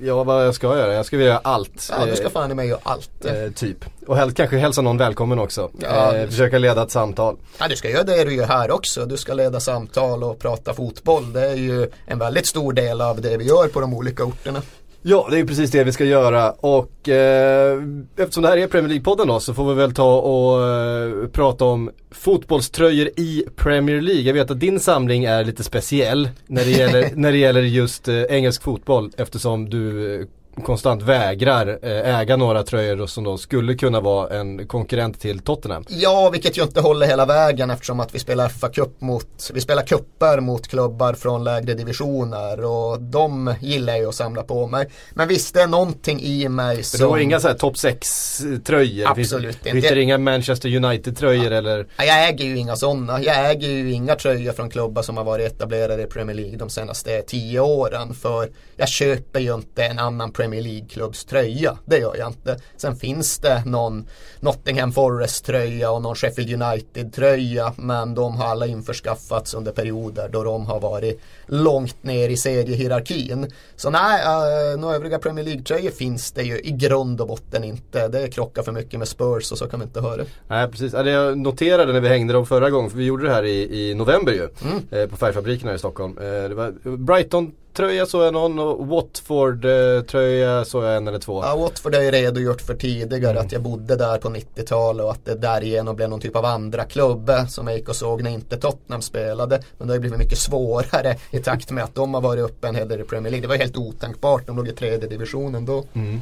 Ja 0.00 0.24
vad 0.24 0.46
jag 0.46 0.54
ska 0.54 0.78
göra, 0.78 0.94
jag 0.94 1.06
ska 1.06 1.16
göra 1.16 1.38
allt. 1.38 1.92
Ja 1.98 2.06
du 2.06 2.16
ska 2.16 2.30
fan 2.30 2.50
i 2.50 2.54
mig 2.54 2.68
göra 2.68 2.80
allt. 2.82 3.24
Eh, 3.24 3.52
typ. 3.54 3.84
Och 4.06 4.16
helst, 4.16 4.36
kanske 4.36 4.56
hälsa 4.56 4.82
någon 4.82 4.98
välkommen 4.98 5.38
också. 5.38 5.70
Ja, 5.78 6.16
eh, 6.16 6.26
försöka 6.28 6.58
leda 6.58 6.82
ett 6.82 6.90
samtal. 6.90 7.36
Ja 7.58 7.68
du 7.68 7.76
ska 7.76 7.90
göra 7.90 8.04
det 8.04 8.24
du 8.24 8.34
gör 8.34 8.46
här 8.46 8.70
också. 8.70 9.06
Du 9.06 9.16
ska 9.16 9.34
leda 9.34 9.60
samtal 9.60 10.24
och 10.24 10.38
prata 10.38 10.74
fotboll. 10.74 11.32
Det 11.32 11.46
är 11.46 11.54
ju 11.56 11.90
en 12.06 12.18
väldigt 12.18 12.46
stor 12.46 12.72
del 12.72 13.00
av 13.00 13.20
det 13.20 13.36
vi 13.36 13.44
gör 13.44 13.68
på 13.68 13.80
de 13.80 13.94
olika 13.94 14.24
orterna. 14.24 14.62
Ja, 15.08 15.28
det 15.30 15.38
är 15.38 15.44
precis 15.44 15.70
det 15.70 15.84
vi 15.84 15.92
ska 15.92 16.04
göra 16.04 16.50
och 16.50 17.08
eh, 17.08 17.82
eftersom 18.16 18.42
det 18.42 18.48
här 18.48 18.56
är 18.56 18.66
Premier 18.66 18.90
League-podden 18.90 19.26
då 19.26 19.40
så 19.40 19.54
får 19.54 19.68
vi 19.68 19.74
väl 19.74 19.94
ta 19.94 20.20
och 20.20 20.68
eh, 20.68 21.28
prata 21.28 21.64
om 21.64 21.90
fotbollströjor 22.10 23.08
i 23.16 23.44
Premier 23.56 24.00
League. 24.00 24.22
Jag 24.22 24.34
vet 24.34 24.50
att 24.50 24.60
din 24.60 24.80
samling 24.80 25.24
är 25.24 25.44
lite 25.44 25.64
speciell 25.64 26.28
när 26.46 26.64
det 26.64 26.70
gäller, 26.70 27.10
när 27.14 27.32
det 27.32 27.38
gäller 27.38 27.60
just 27.60 28.08
eh, 28.08 28.22
engelsk 28.22 28.62
fotboll 28.62 29.12
eftersom 29.16 29.70
du 29.70 30.14
eh, 30.14 30.26
konstant 30.64 31.02
vägrar 31.02 31.78
eh, 31.82 32.18
äga 32.20 32.36
några 32.36 32.62
tröjor 32.62 33.06
som 33.06 33.24
då 33.24 33.38
skulle 33.38 33.74
kunna 33.74 34.00
vara 34.00 34.38
en 34.38 34.66
konkurrent 34.66 35.20
till 35.20 35.38
Tottenham. 35.38 35.84
Ja, 35.88 36.30
vilket 36.30 36.58
ju 36.58 36.62
inte 36.62 36.80
håller 36.80 37.06
hela 37.06 37.26
vägen 37.26 37.70
eftersom 37.70 38.00
att 38.00 38.14
vi 38.14 38.18
spelar 38.18 38.48
FA-cup 38.48 38.90
mot, 38.98 39.50
vi 39.54 39.60
spelar 39.60 39.82
kupper 39.82 40.40
mot 40.40 40.68
klubbar 40.68 41.14
från 41.14 41.44
lägre 41.44 41.74
divisioner 41.74 42.64
och 42.64 43.00
de 43.00 43.54
gillar 43.60 43.96
ju 43.96 44.08
att 44.08 44.14
samla 44.14 44.42
på 44.42 44.66
mig. 44.66 44.90
Men 45.14 45.28
visst, 45.28 45.54
det 45.54 45.62
är 45.62 45.66
någonting 45.66 46.22
i 46.22 46.48
mig 46.48 46.82
som... 46.82 47.00
Du 47.00 47.06
har 47.06 47.18
inga 47.18 47.40
så 47.40 47.48
här 47.48 47.54
topp 47.54 47.78
6 47.78 48.42
tröjor? 48.64 49.10
Absolut 49.10 49.56
inte. 49.56 49.70
Finns 49.70 49.88
det 49.88 50.02
inga 50.02 50.18
Manchester 50.18 50.76
United 50.76 51.16
tröjor 51.16 51.52
ja. 51.52 51.58
eller? 51.58 51.86
Jag 51.98 52.28
äger 52.28 52.44
ju 52.44 52.56
inga 52.56 52.76
sådana. 52.76 53.22
Jag 53.22 53.50
äger 53.50 53.68
ju 53.68 53.92
inga 53.92 54.14
tröjor 54.14 54.52
från 54.52 54.70
klubbar 54.70 55.02
som 55.02 55.16
har 55.16 55.24
varit 55.24 55.52
etablerade 55.52 56.02
i 56.02 56.06
Premier 56.06 56.36
League 56.36 56.56
de 56.56 56.70
senaste 56.70 57.22
tio 57.22 57.60
åren. 57.60 58.14
För 58.14 58.48
jag 58.76 58.88
köper 58.88 59.40
ju 59.40 59.54
inte 59.54 59.84
en 59.84 59.98
annan 59.98 60.32
Premier 60.32 60.45
Premier 60.46 60.62
League-klubbs 60.62 61.24
tröja. 61.24 61.78
Det 61.84 61.98
gör 61.98 62.16
jag 62.16 62.28
inte. 62.28 62.58
Sen 62.76 62.96
finns 62.96 63.38
det 63.38 63.62
någon 63.64 64.06
Nottingham 64.40 64.92
Forest-tröja 64.92 65.90
och 65.90 66.02
någon 66.02 66.16
Sheffield 66.16 66.62
United-tröja. 66.62 67.74
Men 67.76 68.14
de 68.14 68.36
har 68.36 68.46
alla 68.46 68.66
införskaffats 68.66 69.54
under 69.54 69.72
perioder 69.72 70.28
då 70.28 70.44
de 70.44 70.66
har 70.66 70.80
varit 70.80 71.20
långt 71.46 72.02
ner 72.02 72.28
i 72.28 72.36
seriehierarkin. 72.36 73.50
Så 73.76 73.90
nej, 73.90 74.22
äh, 74.22 74.80
några 74.80 74.96
övriga 74.96 75.18
Premier 75.18 75.44
League-tröjor 75.44 75.90
finns 75.90 76.32
det 76.32 76.42
ju 76.42 76.58
i 76.58 76.70
grund 76.70 77.20
och 77.20 77.28
botten 77.28 77.64
inte. 77.64 78.08
Det 78.08 78.28
krockar 78.28 78.62
för 78.62 78.72
mycket 78.72 78.98
med 78.98 79.08
Spurs 79.08 79.52
och 79.52 79.58
så 79.58 79.68
kan 79.68 79.80
vi 79.80 79.84
inte 79.84 80.00
höra. 80.00 80.24
Nej 80.48 80.68
precis, 80.68 80.92
jag 80.92 81.38
noterade 81.38 81.92
när 81.92 82.00
vi 82.00 82.08
hängde 82.08 82.32
dem 82.32 82.46
förra 82.46 82.70
gången, 82.70 82.90
för 82.90 82.98
vi 82.98 83.04
gjorde 83.04 83.26
det 83.26 83.34
här 83.34 83.44
i, 83.44 83.90
i 83.90 83.94
november 83.94 84.32
ju. 84.32 84.48
Mm. 84.70 84.82
Eh, 84.90 85.08
på 85.10 85.16
Färgfabriken 85.16 85.68
här 85.68 85.74
i 85.74 85.78
Stockholm. 85.78 86.18
Eh, 86.18 86.24
det 86.24 86.54
var 86.54 86.96
Brighton 86.96 87.52
tröja 87.76 88.06
såg 88.06 88.22
jag 88.22 88.32
någon 88.32 88.58
och 88.58 88.86
Watford-tröja 88.86 90.64
såg 90.64 90.84
jag 90.84 90.96
en 90.96 91.08
eller 91.08 91.18
två. 91.18 91.42
Ja, 91.44 91.56
Watford 91.56 91.94
har 91.94 92.02
jag 92.02 92.14
redogjort 92.14 92.60
för 92.60 92.74
tidigare 92.74 93.32
mm. 93.32 93.46
att 93.46 93.52
jag 93.52 93.62
bodde 93.62 93.96
där 93.96 94.18
på 94.18 94.28
90-talet 94.28 95.04
och 95.04 95.10
att 95.10 95.24
det 95.24 95.34
därigenom 95.34 95.96
blev 95.96 96.10
någon 96.10 96.20
typ 96.20 96.36
av 96.36 96.44
andra 96.44 96.84
klubb 96.84 97.30
som 97.48 97.66
jag 97.66 97.76
gick 97.76 97.88
och 97.88 97.96
såg 97.96 98.22
när 98.22 98.30
inte 98.30 98.56
Tottenham 98.56 99.02
spelade. 99.02 99.62
Men 99.78 99.88
det 99.88 99.94
har 99.94 99.98
blivit 99.98 100.18
mycket 100.18 100.38
svårare 100.38 101.16
i 101.36 101.40
takt 101.40 101.70
med 101.70 101.84
att 101.84 101.94
de 101.94 102.14
har 102.14 102.20
varit 102.20 102.44
uppe 102.44 102.68
en 102.68 102.74
hel 102.74 102.88
del 102.88 103.00
i 103.00 103.04
Premier 103.04 103.30
League. 103.30 103.42
Det 103.42 103.48
var 103.48 103.56
helt 103.56 103.76
otänkbart, 103.76 104.46
de 104.46 104.56
låg 104.56 104.68
i 104.68 104.72
tredje 104.72 105.08
divisionen 105.08 105.64
då. 105.64 105.84
Mm. 105.94 106.20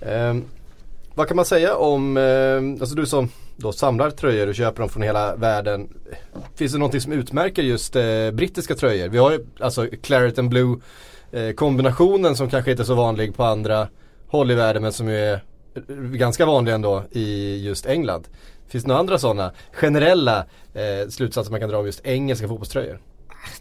Eh, 0.00 0.44
vad 1.14 1.28
kan 1.28 1.36
man 1.36 1.44
säga 1.44 1.76
om, 1.76 2.16
eh, 2.16 2.80
alltså 2.80 2.94
du 2.94 3.06
som 3.06 3.28
då 3.56 3.72
samlar 3.72 4.10
tröjor 4.10 4.48
och 4.48 4.54
köper 4.54 4.80
dem 4.80 4.88
från 4.88 5.02
hela 5.02 5.36
världen. 5.36 5.88
Finns 6.54 6.72
det 6.72 6.78
någonting 6.78 7.00
som 7.00 7.12
utmärker 7.12 7.62
just 7.62 7.96
eh, 7.96 8.30
brittiska 8.32 8.74
tröjor? 8.74 9.08
Vi 9.08 9.18
har 9.18 9.32
ju 9.32 9.46
alltså 9.60 9.86
Claret 10.02 10.38
and 10.38 10.48
Blue 10.48 10.76
eh, 11.32 11.52
kombinationen 11.52 12.36
som 12.36 12.50
kanske 12.50 12.70
inte 12.70 12.82
är 12.82 12.84
så 12.84 12.94
vanlig 12.94 13.36
på 13.36 13.44
andra 13.44 13.88
håll 14.26 14.50
i 14.50 14.54
världen 14.54 14.82
men 14.82 14.92
som 14.92 15.08
ju 15.08 15.16
är 15.16 15.40
ganska 16.16 16.46
vanlig 16.46 16.72
ändå 16.72 17.02
i 17.10 17.56
just 17.66 17.86
England. 17.86 18.28
Finns 18.68 18.84
det 18.84 18.88
några 18.88 19.00
andra 19.00 19.18
sådana 19.18 19.52
generella 19.72 20.46
eh, 20.74 21.08
slutsatser 21.08 21.50
man 21.50 21.60
kan 21.60 21.68
dra 21.68 21.78
om 21.78 21.86
just 21.86 22.06
engelska 22.06 22.48
fotbollströjor? 22.48 23.00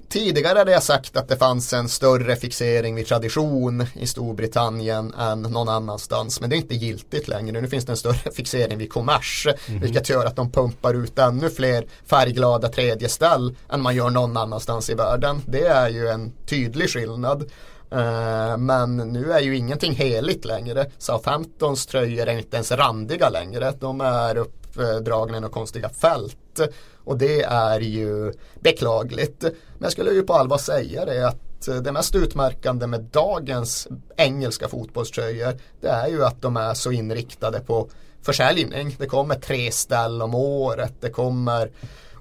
Tidigare 0.10 0.58
hade 0.58 0.72
jag 0.72 0.84
sagt 0.84 1.18
att 1.18 1.28
det 1.28 1.38
fanns 1.38 1.74
en 1.74 1.90
större 1.90 2.36
fixering 2.36 2.96
vid 2.96 3.08
tradition 3.08 3.86
i 3.94 4.08
Storbritannien 4.08 5.14
än 5.14 5.42
någon 5.42 5.70
annanstans. 5.70 6.42
Men 6.42 6.50
det 6.50 6.56
är 6.56 6.58
inte 6.58 6.76
giltigt 6.76 7.28
längre. 7.28 7.62
Nu 7.62 7.68
finns 7.68 7.86
det 7.86 7.92
en 7.92 7.98
större 7.98 8.32
fixering 8.36 8.78
vid 8.78 8.92
kommers. 8.92 9.48
Mm. 9.68 9.82
Vilket 9.82 10.10
gör 10.10 10.26
att 10.26 10.36
de 10.36 10.52
pumpar 10.52 10.94
ut 10.94 11.20
ännu 11.20 11.50
fler 11.50 11.86
färgglada 12.06 12.70
tredjeställ 12.70 13.56
än 13.70 13.82
man 13.82 13.96
gör 13.96 14.10
någon 14.10 14.38
annanstans 14.38 14.90
i 14.90 14.94
världen. 14.94 15.42
Det 15.48 15.68
är 15.68 15.90
ju 15.90 16.08
en 16.08 16.32
tydlig 16.46 16.90
skillnad. 16.90 17.42
Uh, 17.94 18.58
men 18.58 18.98
nu 18.98 19.32
är 19.32 19.40
ju 19.40 19.58
ingenting 19.58 19.94
heligt 19.94 20.46
längre. 20.46 20.86
Southamptons 20.98 21.86
tröjor 21.86 22.28
är 22.28 22.38
inte 22.38 22.56
ens 22.56 22.72
randiga 22.72 23.30
längre. 23.30 23.74
De 23.80 24.02
är 24.02 24.38
uppdragna 24.38 24.61
i 24.78 25.32
några 25.32 25.50
konstiga 25.50 25.90
fält. 25.90 26.60
Och 27.04 27.18
det 27.18 27.44
är 27.44 27.80
ju 27.80 28.34
beklagligt. 28.60 29.42
Men 29.42 29.54
jag 29.80 29.92
skulle 29.92 30.12
ju 30.12 30.24
på 30.24 30.34
allvar 30.34 30.58
säga 30.58 31.06
det 31.06 31.28
att 31.28 31.84
det 31.84 31.92
mest 31.92 32.16
utmärkande 32.16 32.88
med 32.88 33.02
dagens 33.02 33.88
engelska 34.18 34.68
fotbollströjor 34.68 35.54
det 35.82 35.88
är 35.88 36.08
ju 36.08 36.26
att 36.26 36.42
de 36.42 36.58
är 36.58 36.74
så 36.74 36.92
inriktade 36.92 37.60
på 37.60 37.90
försäljning. 38.22 38.96
Det 39.00 39.06
kommer 39.06 39.36
tre 39.36 39.72
ställ 39.72 40.22
om 40.22 40.36
året. 40.36 40.94
Det 41.00 41.10
kommer 41.10 41.72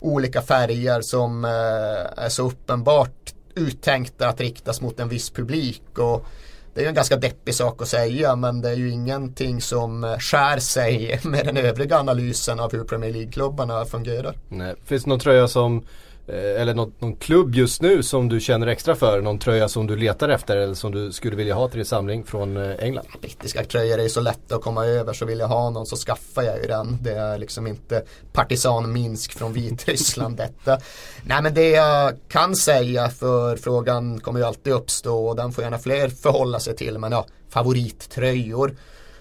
olika 0.01 0.43
färger 0.43 1.01
som 1.01 1.45
eh, 1.45 2.25
är 2.25 2.29
så 2.29 2.47
uppenbart 2.47 3.35
uttänkta 3.55 4.29
att 4.29 4.41
riktas 4.41 4.81
mot 4.81 5.01
en 5.01 5.09
viss 5.09 5.31
publik. 5.31 5.99
Och 5.99 6.27
det 6.75 6.81
är 6.81 6.83
ju 6.83 6.89
en 6.89 6.95
ganska 6.95 7.17
deppig 7.17 7.55
sak 7.55 7.83
att 7.83 7.89
säga 7.89 8.37
men 8.37 8.61
det 8.61 8.69
är 8.69 8.75
ju 8.75 8.91
ingenting 8.91 9.61
som 9.61 10.05
eh, 10.05 10.19
skär 10.19 10.59
sig 10.59 11.21
med 11.25 11.47
den 11.47 11.57
övriga 11.57 11.99
analysen 11.99 12.61
av 12.61 12.73
hur 12.73 12.85
Premier 12.85 13.13
League-klubbarna 13.13 13.85
fungerar. 13.85 14.37
Nej. 14.49 14.75
Finns 14.85 15.05
det 15.05 15.11
någon 15.11 15.21
tröja 15.21 15.49
som 15.49 15.85
eller 16.33 16.75
någon, 16.75 16.93
någon, 16.99 17.17
klubb 17.17 17.55
just 17.55 17.83
nu 17.83 18.03
som 18.03 18.29
du 18.29 18.41
känner 18.41 18.67
extra 18.67 18.95
för? 18.95 19.21
Någon 19.21 19.39
tröja 19.39 19.69
som 19.69 19.87
du 19.87 19.97
letar 19.97 20.29
efter 20.29 20.57
eller 20.57 20.75
som 20.75 20.93
du 20.93 21.13
skulle 21.13 21.37
vilja 21.37 21.55
ha 21.55 21.69
till 21.69 21.77
din 21.77 21.87
samling 21.87 22.25
från 22.25 22.57
eh, 22.57 22.77
England? 22.79 23.07
Brittiska 23.21 23.65
tröjor 23.65 23.99
är 23.99 24.03
ju 24.03 24.09
så 24.09 24.21
lätta 24.21 24.55
att 24.55 24.63
komma 24.63 24.87
över 24.87 25.13
så 25.13 25.25
vill 25.25 25.39
jag 25.39 25.49
ha 25.49 25.71
någon 25.71 25.87
så 25.87 25.97
skaffar 25.97 26.43
jag 26.43 26.59
ju 26.61 26.67
den. 26.67 26.99
Det 27.03 27.13
är 27.13 27.39
liksom 27.39 27.67
inte 27.67 28.05
Partisan 28.33 28.93
Minsk 28.93 29.39
från 29.39 29.53
Vitryssland 29.53 30.37
detta. 30.37 30.79
Nej 31.25 31.43
men 31.43 31.55
det 31.55 31.71
jag 31.71 32.17
kan 32.29 32.57
säga 32.57 33.09
för 33.09 33.57
frågan 33.57 34.21
kommer 34.21 34.41
ju 34.41 34.47
alltid 34.47 34.73
uppstå 34.73 35.29
och 35.29 35.37
den 35.37 35.53
får 35.53 35.65
gärna 35.65 35.79
fler 35.79 36.09
förhålla 36.09 36.61
sig 36.61 36.77
till. 36.77 36.99
Men 36.99 37.13
ja, 37.13 37.27
favorittröjor. 37.49 38.77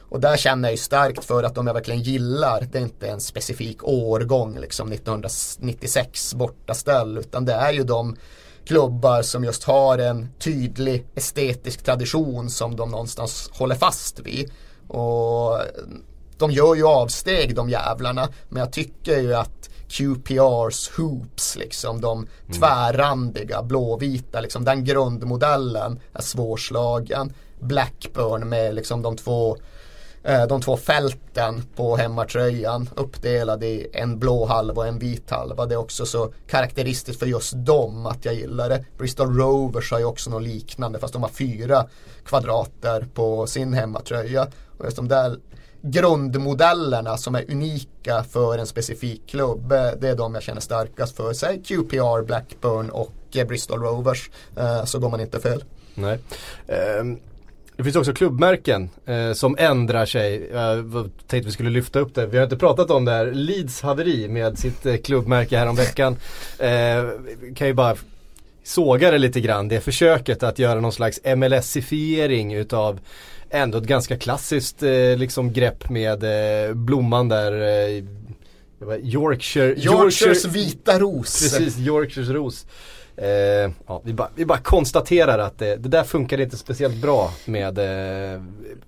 Och 0.09 0.19
där 0.19 0.37
känner 0.37 0.69
jag 0.69 0.73
ju 0.73 0.77
starkt 0.77 1.25
för 1.25 1.43
att 1.43 1.55
de 1.55 1.67
jag 1.67 1.73
verkligen 1.73 2.01
gillar, 2.01 2.67
det 2.71 2.77
är 2.77 2.81
inte 2.81 3.09
en 3.09 3.19
specifik 3.19 3.83
årgång, 3.83 4.59
liksom 4.59 4.91
1996 4.91 6.33
bortaställ, 6.33 7.17
utan 7.17 7.45
det 7.45 7.53
är 7.53 7.73
ju 7.73 7.83
de 7.83 8.15
klubbar 8.65 9.21
som 9.21 9.43
just 9.43 9.63
har 9.63 9.97
en 9.97 10.29
tydlig 10.39 11.05
estetisk 11.15 11.83
tradition 11.83 12.49
som 12.49 12.75
de 12.75 12.91
någonstans 12.91 13.49
håller 13.53 13.75
fast 13.75 14.19
vid. 14.19 14.51
Och 14.87 15.59
de 16.37 16.51
gör 16.51 16.75
ju 16.75 16.87
avsteg 16.87 17.55
de 17.55 17.69
jävlarna, 17.69 18.29
men 18.49 18.59
jag 18.59 18.73
tycker 18.73 19.19
ju 19.19 19.33
att 19.33 19.69
QPRs 19.89 20.89
hoops, 20.97 21.55
liksom 21.55 22.01
de 22.01 22.17
mm. 22.17 22.59
tvärrandiga, 22.59 23.63
blåvita, 23.63 24.41
liksom 24.41 24.65
den 24.65 24.83
grundmodellen 24.83 25.99
är 26.13 26.21
svårslagen. 26.21 27.33
Blackburn 27.59 28.49
med 28.49 28.75
liksom 28.75 29.01
de 29.01 29.17
två 29.17 29.57
Eh, 30.23 30.47
de 30.47 30.61
två 30.61 30.77
fälten 30.77 31.63
på 31.75 31.97
hemmatröjan 31.97 32.89
uppdelade 32.95 33.67
i 33.67 33.87
en 33.93 34.19
blå 34.19 34.45
halva 34.45 34.81
och 34.81 34.87
en 34.87 34.99
vit 34.99 35.29
halva. 35.29 35.65
Det 35.65 35.75
är 35.75 35.79
också 35.79 36.05
så 36.05 36.33
karaktäristiskt 36.47 37.19
för 37.19 37.25
just 37.25 37.53
dem 37.53 38.05
att 38.05 38.25
jag 38.25 38.33
gillar 38.33 38.69
det. 38.69 38.85
Bristol 38.97 39.37
Rovers 39.37 39.91
har 39.91 39.99
ju 39.99 40.05
också 40.05 40.29
något 40.29 40.43
liknande 40.43 40.99
fast 40.99 41.13
de 41.13 41.23
har 41.23 41.29
fyra 41.29 41.85
kvadrater 42.25 43.07
på 43.13 43.47
sin 43.47 43.73
hemmatröja. 43.73 44.47
Och 44.77 44.85
just 44.85 44.97
de 44.97 45.07
där 45.07 45.39
grundmodellerna 45.81 47.17
som 47.17 47.35
är 47.35 47.51
unika 47.51 48.23
för 48.23 48.57
en 48.57 48.67
specifik 48.67 49.27
klubb. 49.27 49.71
Eh, 49.71 49.91
det 49.99 50.09
är 50.09 50.15
de 50.15 50.33
jag 50.33 50.43
känner 50.43 50.61
starkast 50.61 51.15
för. 51.15 51.33
Säg 51.33 51.63
QPR, 51.63 52.21
Blackburn 52.21 52.89
och 52.89 53.13
eh, 53.35 53.47
Bristol 53.47 53.81
Rovers. 53.81 54.29
Så 54.85 54.99
går 54.99 55.09
man 55.09 55.19
inte 55.19 55.39
fel. 55.39 55.63
Nej. 55.95 56.19
Um, 56.99 57.19
det 57.79 57.83
finns 57.83 57.95
också 57.95 58.13
klubbmärken 58.13 58.89
eh, 59.05 59.33
som 59.33 59.55
ändrar 59.59 60.05
sig. 60.05 60.49
Jag 60.53 61.09
tänkte 61.27 61.47
vi 61.47 61.51
skulle 61.51 61.69
lyfta 61.69 61.99
upp 61.99 62.15
det. 62.15 62.25
Vi 62.25 62.37
har 62.37 62.43
inte 62.43 62.57
pratat 62.57 62.91
om 62.91 63.05
det 63.05 63.11
här. 63.11 63.31
Leeds 63.31 63.81
haveri 63.81 64.27
med 64.27 64.59
sitt 64.59 64.85
eh, 64.85 64.97
klubbmärke 64.97 65.57
häromveckan. 65.57 66.15
Eh, 66.57 67.03
kan 67.55 67.67
ju 67.67 67.73
bara 67.73 67.95
såga 68.63 69.11
det 69.11 69.17
lite 69.17 69.41
grann. 69.41 69.67
Det 69.67 69.81
försöket 69.81 70.43
att 70.43 70.59
göra 70.59 70.79
någon 70.79 70.91
slags 70.91 71.19
MLS-ifiering 71.23 72.55
utav 72.55 72.99
ändå 73.49 73.77
ett 73.77 73.83
ganska 73.83 74.17
klassiskt 74.17 74.83
eh, 74.83 75.17
liksom 75.17 75.53
grepp 75.53 75.89
med 75.89 76.23
eh, 76.23 76.73
blomman 76.73 77.29
där. 77.29 77.51
Eh, 77.61 78.03
Yorkshire, 79.03 79.75
Yorkshires 79.75 80.45
Yorkshire, 80.45 80.53
vita 80.53 80.99
ros. 80.99 81.41
Precis, 81.41 81.77
Yorkshires 81.77 82.29
ros. 82.29 82.65
Eh, 83.21 83.71
ja, 83.87 84.01
vi, 84.03 84.13
bara, 84.13 84.29
vi 84.35 84.45
bara 84.45 84.57
konstaterar 84.57 85.39
att 85.39 85.57
det, 85.57 85.75
det 85.75 85.89
där 85.89 86.03
funkar 86.03 86.41
inte 86.41 86.57
speciellt 86.57 87.01
bra 87.01 87.31
med, 87.45 87.77
eh, 87.77 88.41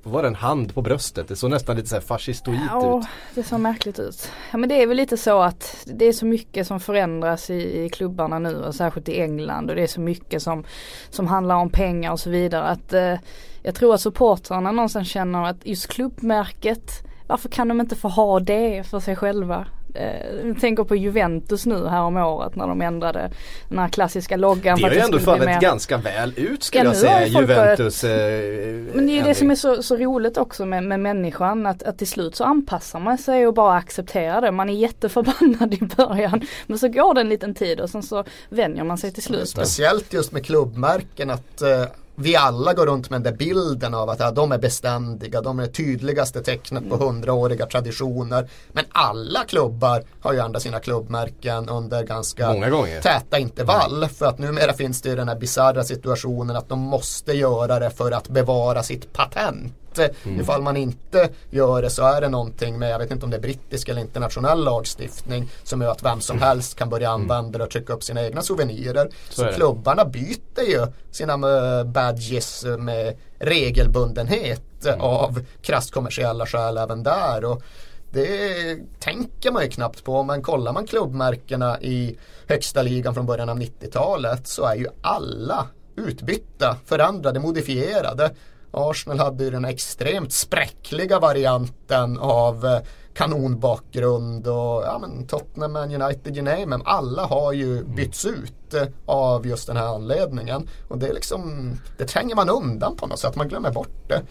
var 0.03 0.21
det 0.21 0.27
en 0.27 0.35
hand 0.35 0.73
på 0.73 0.81
bröstet? 0.81 1.27
Det 1.27 1.35
såg 1.35 1.49
nästan 1.49 1.75
lite 1.75 1.89
så 1.89 2.01
fascistoid 2.01 2.59
ja, 2.69 2.99
ut. 2.99 3.05
det 3.35 3.43
såg 3.43 3.59
märkligt 3.59 3.99
ut. 3.99 4.31
Ja 4.51 4.57
men 4.57 4.69
det 4.69 4.81
är 4.81 4.87
väl 4.87 4.97
lite 4.97 5.17
så 5.17 5.41
att 5.41 5.77
det 5.85 6.05
är 6.05 6.13
så 6.13 6.25
mycket 6.25 6.67
som 6.67 6.79
förändras 6.79 7.49
i, 7.49 7.83
i 7.83 7.89
klubbarna 7.89 8.39
nu 8.39 8.55
och 8.63 8.75
särskilt 8.75 9.09
i 9.09 9.21
England 9.21 9.69
och 9.69 9.75
det 9.75 9.83
är 9.83 9.87
så 9.87 10.01
mycket 10.01 10.43
som, 10.43 10.63
som 11.09 11.27
handlar 11.27 11.55
om 11.55 11.69
pengar 11.69 12.11
och 12.11 12.19
så 12.19 12.29
vidare. 12.29 12.63
Att 12.63 12.93
eh, 12.93 13.15
Jag 13.63 13.75
tror 13.75 13.93
att 13.93 14.01
supportrarna 14.01 14.71
någonstans 14.71 15.07
känner 15.09 15.45
att 15.45 15.65
just 15.65 15.87
klubbmärket 15.87 17.03
varför 17.27 17.49
kan 17.49 17.67
de 17.67 17.81
inte 17.81 17.95
få 17.95 18.07
ha 18.07 18.39
det 18.39 18.83
för 18.87 18.99
sig 18.99 19.15
själva? 19.15 19.67
Eh, 19.93 20.47
jag 20.47 20.59
tänker 20.61 20.83
på 20.83 20.95
Juventus 20.95 21.65
nu 21.65 21.87
här 21.87 22.01
om 22.01 22.17
året 22.17 22.55
när 22.55 22.67
de 22.67 22.81
ändrade 22.81 23.31
den 23.69 23.79
här 23.79 23.89
klassiska 23.89 24.37
loggan. 24.37 24.77
Det 24.77 24.83
har 24.83 24.91
ju 24.91 24.99
ändå 24.99 25.19
fallit 25.19 25.59
ganska 25.59 25.97
väl 25.97 26.33
ut 26.35 26.63
skulle 26.63 26.83
ja, 26.83 26.89
jag 26.89 26.97
säga 26.97 27.27
Juventus. 27.27 28.01
Börjat, 28.01 28.89
eh, 28.89 28.95
men 28.95 29.07
det 29.07 29.13
är 29.13 29.15
ju 29.15 29.21
det 29.21 29.35
som 29.35 29.51
är 29.51 29.55
så, 29.55 29.83
så 29.83 29.97
roligt 29.97 30.37
också 30.37 30.65
med, 30.65 30.83
med 30.83 30.99
människan 30.99 31.65
att, 31.65 31.83
att 31.83 31.97
till 31.97 32.07
slut 32.07 32.35
så 32.35 32.43
anpassar 32.43 32.99
man 32.99 33.17
sig 33.17 33.47
och 33.47 33.53
bara 33.53 33.77
accepterar 33.77 34.41
det. 34.41 34.51
Man 34.51 34.69
är 34.69 34.73
jätteförbannad 34.73 35.73
i 35.81 35.81
början 35.97 36.41
men 36.67 36.79
så 36.79 36.87
går 36.87 37.13
det 37.13 37.21
en 37.21 37.29
liten 37.29 37.53
tid 37.53 37.79
och 37.79 37.89
sen 37.89 38.03
så 38.03 38.23
vänjer 38.49 38.83
man 38.83 38.97
sig 38.97 39.11
till 39.11 39.23
slut. 39.23 39.49
Speciellt 39.49 40.13
just 40.13 40.31
med 40.31 40.45
klubbmärken 40.45 41.29
att 41.29 41.61
eh, 41.61 41.85
vi 42.15 42.35
alla 42.35 42.73
går 42.73 42.85
runt 42.85 43.09
med 43.09 43.21
den 43.21 43.33
där 43.33 43.37
bilden 43.37 43.93
av 43.93 44.09
att 44.09 44.19
ja, 44.19 44.31
de 44.31 44.51
är 44.51 44.57
beständiga, 44.57 45.41
de 45.41 45.59
är 45.59 45.63
det 45.63 45.71
tydligaste 45.71 46.43
tecknet 46.43 46.89
på 46.89 46.95
mm. 46.95 47.07
hundraåriga 47.07 47.65
traditioner. 47.65 48.49
Men 48.71 48.85
alla 48.91 49.43
klubbar 49.43 50.03
har 50.21 50.33
ju 50.33 50.39
andra 50.39 50.59
sina 50.59 50.79
klubbmärken 50.79 51.69
under 51.69 52.03
ganska 52.03 52.53
täta 53.01 53.39
intervall. 53.39 53.97
Mm. 53.97 54.09
För 54.09 54.25
att 54.25 54.39
numera 54.39 54.73
finns 54.73 55.01
det 55.01 55.09
ju 55.09 55.15
den 55.15 55.27
här 55.27 55.35
bisarra 55.35 55.83
situationen 55.83 56.55
att 56.55 56.69
de 56.69 56.79
måste 56.79 57.33
göra 57.33 57.79
det 57.79 57.89
för 57.89 58.11
att 58.11 58.27
bevara 58.29 58.83
sitt 58.83 59.13
patent. 59.13 59.73
Mm. 59.99 60.41
Ifall 60.41 60.61
man 60.61 60.77
inte 60.77 61.29
gör 61.49 61.81
det 61.81 61.89
så 61.89 62.03
är 62.03 62.21
det 62.21 62.29
någonting 62.29 62.79
med, 62.79 62.91
jag 62.91 62.99
vet 62.99 63.11
inte 63.11 63.25
om 63.25 63.31
det 63.31 63.37
är 63.37 63.41
brittisk 63.41 63.89
eller 63.89 64.01
internationell 64.01 64.63
lagstiftning 64.63 65.49
som 65.63 65.81
gör 65.81 65.91
att 65.91 66.03
vem 66.03 66.21
som 66.21 66.37
mm. 66.37 66.47
helst 66.47 66.75
kan 66.75 66.89
börja 66.89 67.09
mm. 67.09 67.21
använda 67.21 67.57
det 67.57 67.63
och 67.63 67.69
trycka 67.69 67.93
upp 67.93 68.03
sina 68.03 68.23
egna 68.23 68.41
souvenirer. 68.41 69.09
Så, 69.29 69.41
så 69.41 69.47
klubbarna 69.47 70.05
byter 70.05 70.63
ju 70.67 70.87
sina 71.11 71.33
eh, 71.33 71.83
badges 71.83 72.65
med 72.79 73.17
regelbundenhet 73.39 74.85
mm. 74.85 75.01
av 75.01 75.45
krasst 75.61 75.91
kommersiella 75.91 76.45
skäl 76.45 76.77
även 76.77 77.03
där. 77.03 77.45
Och 77.45 77.63
det 78.11 78.77
tänker 78.99 79.51
man 79.51 79.63
ju 79.63 79.69
knappt 79.69 80.03
på 80.03 80.23
men 80.23 80.41
kollar 80.41 80.73
man 80.73 80.87
klubbmärkena 80.87 81.81
i 81.81 82.17
högsta 82.47 82.81
ligan 82.81 83.13
från 83.13 83.25
början 83.25 83.49
av 83.49 83.59
90-talet 83.59 84.47
så 84.47 84.65
är 84.65 84.75
ju 84.75 84.87
alla 85.01 85.67
utbytta, 85.95 86.77
förändrade, 86.85 87.39
modifierade. 87.39 88.31
Arsenal 88.71 89.19
hade 89.19 89.43
ju 89.43 89.49
den 89.51 89.65
extremt 89.65 90.33
spräckliga 90.33 91.19
varianten 91.19 92.19
av 92.19 92.65
eh, 92.65 92.79
kanonbakgrund 93.13 94.47
och 94.47 94.83
ja, 94.83 94.97
men 95.01 95.27
Tottenham, 95.27 95.71
Man 95.71 96.01
United, 96.01 96.37
you 96.37 96.45
name 96.45 96.65
them. 96.65 96.81
Alla 96.85 97.25
har 97.25 97.53
ju 97.53 97.83
bytts 97.83 98.25
ut 98.25 98.73
eh, 98.73 98.83
av 99.05 99.47
just 99.47 99.67
den 99.67 99.77
här 99.77 99.95
anledningen. 99.95 100.69
Och 100.87 100.97
det 100.97 101.07
är 101.07 101.13
liksom, 101.13 101.71
det 101.97 102.05
tränger 102.05 102.35
man 102.35 102.49
undan 102.49 102.95
på 102.95 103.07
något 103.07 103.19
sätt, 103.19 103.35
man 103.35 103.47
glömmer 103.47 103.71
bort 103.71 104.07
det. 104.07 104.21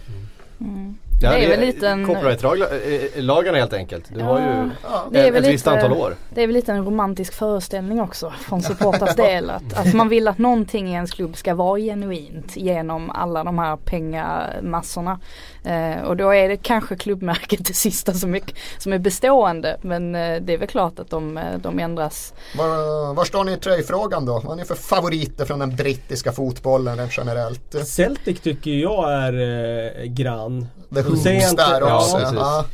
Mm. 0.60 0.98
Ja, 1.22 1.30
det 1.30 1.36
är 1.36 1.40
det 1.40 1.56
väl 1.56 1.60
lite 1.66 1.88
en... 1.88 2.06
Copyright-lagarna 2.06 3.58
helt 3.58 3.72
enkelt. 3.72 4.04
Du 4.14 4.20
har 4.22 4.38
ju 4.40 4.70
Ja. 4.82 5.04
Det 5.10 5.18
är 5.18 5.32
väl 5.32 5.44
ett 5.44 5.50
visst 5.50 5.66
lite- 5.66 5.76
antal 5.76 5.92
år. 5.98 6.14
Det 6.34 6.42
är 6.42 6.46
väl 6.46 6.54
lite 6.54 6.72
en 6.72 6.84
romantisk 6.84 7.32
föreställning 7.34 8.00
också 8.00 8.32
från 8.40 8.62
supporters 8.62 9.14
del. 9.16 9.50
Att, 9.50 9.78
att 9.78 9.94
man 9.94 10.08
vill 10.08 10.28
att 10.28 10.38
någonting 10.38 10.88
i 10.88 10.92
ens 10.92 11.10
klubb 11.10 11.36
ska 11.36 11.54
vara 11.54 11.78
genuint 11.78 12.56
genom 12.56 13.10
alla 13.10 13.44
de 13.44 13.58
här 13.58 13.76
pengamassorna. 13.76 15.20
Eh, 15.64 16.02
och 16.02 16.16
då 16.16 16.34
är 16.34 16.48
det 16.48 16.56
kanske 16.56 16.96
klubbmärket 16.96 17.64
det 17.66 17.74
sista 17.74 18.14
som 18.14 18.34
är, 18.34 18.42
som 18.78 18.92
är 18.92 18.98
bestående. 18.98 19.76
Men 19.82 20.14
eh, 20.14 20.40
det 20.40 20.54
är 20.54 20.58
väl 20.58 20.68
klart 20.68 20.98
att 20.98 21.10
de, 21.10 21.38
eh, 21.38 21.58
de 21.58 21.78
ändras. 21.78 22.34
Var, 22.56 23.14
var 23.14 23.24
står 23.24 23.44
ni 23.44 23.52
i 23.52 23.56
tröjfrågan 23.56 24.26
då? 24.26 24.40
Vad 24.40 24.52
är 24.52 24.56
ni 24.56 24.64
för 24.64 24.74
favoriter 24.74 25.44
från 25.44 25.58
den 25.58 25.76
brittiska 25.76 26.32
fotbollen 26.32 26.96
rent 26.96 27.16
generellt? 27.16 27.86
Celtic 27.86 28.40
tycker 28.40 28.70
jag 28.70 29.12
är 29.12 29.32
eh, 29.32 30.04
grann. 30.04 30.66
The 30.94 31.00
Hoops 31.02 31.54
där 31.56 31.82
också. 31.82 32.18
Ja, 32.34 32.64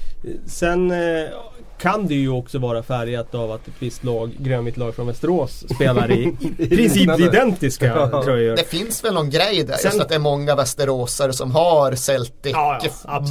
Sen 0.47 0.91
eh, 0.91 1.29
kan 1.79 2.07
det 2.07 2.15
ju 2.15 2.29
också 2.29 2.59
vara 2.59 2.83
färgat 2.83 3.35
av 3.35 3.53
att 3.53 3.69
ett 3.69 3.75
visst 3.79 4.05
lag, 4.05 4.33
grönvitt 4.39 4.77
lag 4.77 4.95
från 4.95 5.07
Västerås 5.07 5.65
spelar 5.75 6.11
i 6.11 6.37
i 6.59 6.69
princip 6.69 7.21
identiska 7.21 8.09
tröjor. 8.25 8.57
Det 8.57 8.69
finns 8.69 9.05
väl 9.05 9.15
någon 9.15 9.31
grej 9.31 9.65
där, 9.65 9.73
just 9.73 9.83
Sen- 9.83 10.01
att 10.01 10.09
det 10.09 10.15
är 10.15 10.19
många 10.19 10.55
västeråsare 10.55 11.33
som 11.33 11.51
har 11.51 11.93
Celtic 11.95 12.53
Ja, 12.53 12.81
ja, 13.05 13.17
av 13.17 13.29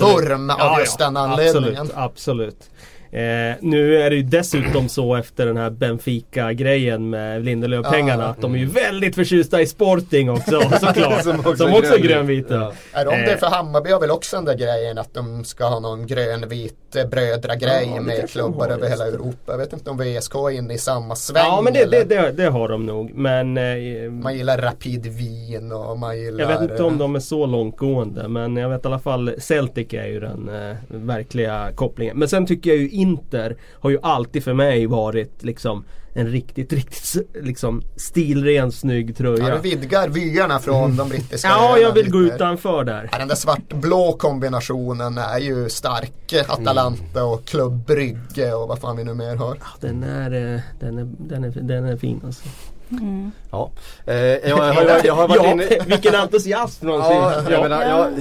Ja, 0.59 0.79
just 0.79 0.99
ja, 0.99 1.05
den 1.05 1.17
anledningen. 1.17 1.89
Absolut, 1.93 1.97
absolut. 1.97 2.69
Eh, 3.15 3.55
nu 3.61 3.97
är 3.97 4.09
det 4.09 4.15
ju 4.15 4.23
dessutom 4.23 4.89
så 4.89 5.15
efter 5.15 5.45
den 5.45 5.57
här 5.57 5.69
Benfica-grejen 5.69 7.09
med 7.09 7.45
Lindelöf-pengarna 7.45 8.23
Ja. 8.23 8.29
att 8.29 8.41
de 8.41 8.53
är 8.55 8.59
ju 8.59 8.65
väldigt 8.65 9.15
förtjusta 9.15 9.61
i 9.61 9.65
Sporting 9.67 10.29
också 10.31 10.61
såklart. 10.79 11.23
Som 11.23 11.31
som 11.37 11.39
också 11.39 11.67
också, 11.69 11.93
är 11.93 11.99
är 11.99 12.03
grönvita. 12.03 12.55
Ja. 12.55 12.71
Är 12.93 13.05
de 13.05 13.11
det 13.11 13.31
Eh. 13.31 13.37
för 13.37 13.47
Hammarby 13.47 13.91
har 13.91 13.99
väl 13.99 14.11
också 14.11 14.35
den 14.35 14.45
där 14.45 14.57
grejen 14.57 14.97
att 14.97 15.13
de 15.13 15.43
ska 15.45 15.65
ha 15.65 15.79
någon 15.79 16.07
grönvit 16.07 16.95
eh, 16.95 17.05
brödragrej 17.09 17.91
Ja, 17.95 18.01
med 18.01 18.29
klubbar 18.29 18.67
över 18.67 18.89
hela. 18.89 19.07
Europa. 19.07 19.51
Jag 19.51 19.57
vet 19.57 19.73
inte 19.73 19.89
om 19.89 19.97
VSK 19.97 20.35
är 20.35 20.51
inne 20.51 20.73
i 20.73 20.77
samma 20.77 21.15
sväng. 21.15 21.43
Ja 21.45 21.61
men 21.63 21.73
det, 21.73 21.85
det, 21.85 22.03
det, 22.03 22.31
det 22.31 22.45
har 22.49 22.67
de 22.69 22.85
nog. 22.85 23.11
Men 23.15 23.57
eh, 23.57 24.11
Man 24.11 24.37
gillar 24.37 24.57
Rapid 24.57 25.05
Wien 25.05 25.71
och 25.71 25.99
man 25.99 26.17
gillar 26.19 26.39
jag 26.39 26.47
vet 26.61 26.71
inte 26.71 26.83
om 26.83 26.97
de 26.97 27.15
är 27.15 27.19
så 27.19 27.45
långtgående. 27.45 28.27
Men 28.27 28.57
jag 28.57 28.69
vet 28.69 28.85
i 28.85 28.87
alla 28.87 28.99
fall 28.99 29.31
Celtic 29.39 29.93
är 29.93 30.05
ju 30.07 30.19
den 30.19 30.49
eh, 30.69 30.75
verkliga 30.87 31.67
kopplingen. 31.75 32.17
Men 32.19 32.27
sen 32.29 32.45
tycker 32.45 32.69
jag 32.69 32.79
ju 32.79 32.89
Inter 33.05 33.57
har 33.79 33.89
ju 33.89 33.99
alltid 34.01 34.43
för 34.43 34.53
mig 34.53 34.85
varit 34.85 35.43
liksom 35.43 35.85
en 36.13 36.27
riktigt, 36.27 36.73
riktigt 36.73 37.27
liksom 37.41 37.81
stilren 37.95 38.71
snygg 38.71 39.17
tröja. 39.17 39.49
Ja, 39.49 39.55
du 39.55 39.61
vidgar 39.61 40.09
vyerna 40.09 40.59
från 40.59 40.97
de 40.97 41.09
brittiska 41.09 41.47
Ja, 41.47 41.77
jag 41.77 41.91
vill 41.91 42.11
gå 42.11 42.19
utanför 42.19 42.83
där. 42.83 43.09
Ja, 43.11 43.17
den 43.17 43.27
där 43.27 43.35
svartblå 43.35 44.13
kombinationen 44.13 45.17
är 45.17 45.39
ju 45.39 45.69
stark. 45.69 46.33
Atalanta 46.47 47.23
och 47.23 47.45
Club 47.45 47.85
Brygge 47.85 48.53
och 48.53 48.67
vad 48.67 48.79
fan 48.79 48.97
vi 48.97 49.03
nu 49.03 49.13
mer 49.13 49.35
har. 49.35 49.57
Ja, 49.59 49.65
Den 49.79 50.03
är, 50.03 50.53
eh, 50.55 50.61
den 50.79 50.97
är, 50.97 51.07
den 51.17 51.43
är, 51.43 51.49
den 51.49 51.85
är 51.85 51.97
fin 51.97 52.21
alltså. 52.25 52.43
Mm. 52.91 53.31
Ja. 53.51 53.71
Eh, 54.05 54.15
jag, 54.15 54.57
har, 54.57 54.83
jag, 54.83 55.05
jag 55.05 55.13
har 55.13 55.27
varit 55.27 55.43
ja, 55.43 55.51
inne... 55.51 55.67
vilken 55.87 56.15
entusiasm 56.15 56.87
någonsin. 56.87 57.15
Ja, 57.15 57.33
jag, 57.43 57.51
Ja. 57.51 57.61
menar, 57.61 57.81
jag, 57.81 58.11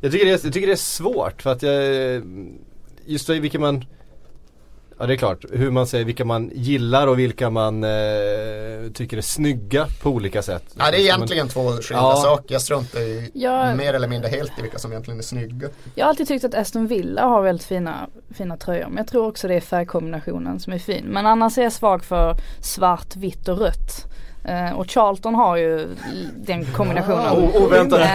jag, 0.00 0.12
tycker 0.12 0.24
det 0.26 0.32
är, 0.32 0.40
jag 0.44 0.52
tycker 0.52 0.66
det 0.66 0.72
är 0.72 0.76
svårt 0.76 1.42
för 1.42 1.50
att 1.52 1.62
jag 1.62 1.74
Just 3.06 3.26
det, 3.26 3.40
vilka 3.40 3.58
man 3.58 3.84
Ja 5.02 5.06
det 5.06 5.14
är 5.14 5.16
klart, 5.16 5.44
hur 5.52 5.70
man 5.70 5.86
säger 5.86 6.04
vilka 6.04 6.24
man 6.24 6.50
gillar 6.54 7.06
och 7.06 7.18
vilka 7.18 7.50
man 7.50 7.84
eh, 7.84 7.90
tycker 8.94 9.16
är 9.16 9.20
snygga 9.20 9.86
på 10.02 10.10
olika 10.10 10.42
sätt. 10.42 10.64
Ja, 10.78 10.90
det 10.90 10.96
är 10.96 11.00
egentligen 11.00 11.48
två 11.48 11.68
skilda 11.70 12.02
Ja. 12.02 12.16
saker. 12.16 12.52
Jag 12.54 12.62
struntar 12.62 13.00
ju 13.00 13.30
Ja. 13.34 13.74
mer 13.74 13.94
eller 13.94 14.08
mindre 14.08 14.28
helt 14.28 14.58
i 14.58 14.62
vilka 14.62 14.78
som 14.78 14.92
egentligen 14.92 15.18
är 15.18 15.22
snygga. 15.24 15.68
Jag 15.94 16.04
har 16.04 16.08
alltid 16.10 16.28
tyckt 16.28 16.44
att 16.44 16.54
Aston 16.54 16.86
Villa 16.86 17.22
har 17.26 17.42
väldigt 17.42 17.66
fina, 17.66 18.06
fina 18.34 18.56
tröjor. 18.56 18.86
Men 18.88 18.96
jag 18.96 19.06
tror 19.06 19.26
också 19.26 19.48
det 19.48 19.54
är 19.54 19.60
färgkombinationen 19.60 20.60
som 20.60 20.72
är 20.72 20.78
fin. 20.78 21.04
Men 21.04 21.26
annars 21.26 21.58
är 21.58 21.62
jag 21.62 21.72
svag 21.72 22.04
för 22.04 22.34
svart, 22.60 23.16
vitt 23.16 23.48
och 23.48 23.58
rött. 23.58 24.06
Eh, 24.44 24.72
och 24.72 24.90
Charlton 24.90 25.34
har 25.34 25.56
ju 25.56 25.96
den 26.36 26.64
kombinationen. 26.64 27.32
O- 27.32 27.50
oväntat. 27.64 28.00
Eh, 28.00 28.06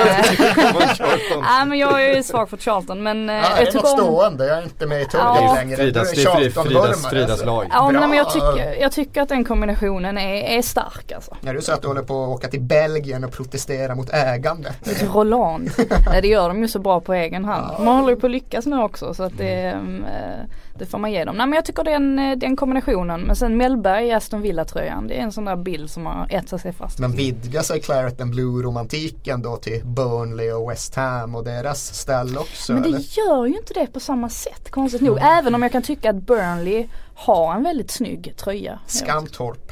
Nej 1.41 1.65
men 1.67 1.77
jag 1.79 2.03
är 2.05 2.15
ju 2.15 2.23
svag 2.23 2.49
för 2.49 2.57
Charlton 2.57 3.03
men 3.03 3.27
Ja, 3.29 3.33
är 3.33 3.41
jag 3.57 3.59
det 3.59 3.65
tycker 3.65 3.87
något 3.87 3.99
om 3.99 4.05
stående? 4.05 4.47
Jag 4.47 4.57
är 4.57 4.63
inte 4.63 4.85
med 4.85 5.01
i 5.01 5.05
tugget 5.05 5.25
Ja. 5.25 5.53
längre. 5.55 5.75
Fridas, 5.77 6.11
Fridas, 6.11 7.07
Fridas 7.07 7.29
alltså. 7.31 7.45
lag. 7.45 7.65
Ja 7.71 7.91
men 7.91 8.13
jag 8.13 8.29
tycker, 8.33 8.81
jag 8.81 8.91
tycker 8.91 9.21
att 9.21 9.29
den 9.29 9.45
kombinationen 9.45 10.17
är, 10.17 10.57
är 10.57 10.61
stark 10.61 11.11
alltså. 11.11 11.37
När 11.41 11.53
du 11.53 11.61
säger 11.61 11.75
att 11.75 11.81
du 11.81 11.87
håller 11.87 12.01
på 12.01 12.23
att 12.23 12.29
åka 12.29 12.47
till 12.47 12.61
Belgien 12.61 13.23
och 13.23 13.31
protestera 13.31 13.95
mot 13.95 14.09
ägande. 14.13 14.73
Roland. 15.13 15.69
Nej, 16.09 16.21
det 16.21 16.27
gör 16.27 16.47
de 16.47 16.61
ju 16.61 16.67
så 16.67 16.79
bra 16.79 16.99
på 17.01 17.13
egen 17.13 17.45
hand. 17.45 17.83
Man 17.85 17.97
håller 17.97 18.09
ju 18.13 18.19
på 18.19 18.25
att 18.27 18.31
lyckas 18.31 18.65
nu 18.65 18.81
också 18.83 19.13
så 19.13 19.23
att 19.23 19.37
det, 19.37 19.53
mm, 19.53 20.03
eh, 20.05 20.45
det 20.79 20.85
får 20.85 20.97
man 20.97 21.11
ge 21.11 21.25
dem. 21.25 21.35
Nej 21.37 21.47
men 21.47 21.55
jag 21.55 21.65
tycker 21.65 21.83
den, 21.83 22.19
eh, 22.19 22.37
den 22.37 22.55
kombinationen. 22.55 23.21
Men 23.21 23.35
sen 23.35 23.57
Mellberg 23.57 24.07
i 24.07 24.11
Aston 24.11 24.41
Villa-tröjan. 24.41 25.07
Det 25.07 25.19
är 25.19 25.21
en 25.21 25.31
sån 25.31 25.45
där 25.45 25.55
bild 25.55 25.89
som 25.89 26.05
har 26.05 26.27
etsat 26.29 26.61
sig 26.61 26.73
fast. 26.73 26.99
Men 26.99 27.11
vidgar 27.11 27.61
sig 27.61 27.81
Claret 27.81 28.21
and 28.21 28.31
Blue-romantiken 28.31 29.41
då 29.41 29.57
till 29.57 29.81
Burnley 29.85 30.51
och 30.51 30.71
West 30.71 30.95
Ham 30.95 31.35
och 31.35 31.43
deras 31.43 31.93
ställ 31.93 32.37
också? 32.37 32.73
Men 32.73 32.81
det 32.81 32.89
eller? 32.89 32.99
gör 32.99 33.45
ju 33.45 33.57
inte 33.57 33.73
det 33.73 33.87
på 33.87 33.99
samma 33.99 34.29
sätt 34.29 34.71
konstigt 34.71 35.01
nog. 35.01 35.17
Även 35.21 35.55
om 35.55 35.63
jag 35.63 35.71
kan 35.71 35.81
tycka 35.81 36.09
att 36.09 36.15
Burnley 36.15 36.87
har 37.15 37.55
en 37.55 37.63
väldigt 37.63 37.91
snygg 37.91 38.33
tröja. 38.37 38.79
Skamtorp. 38.87 39.71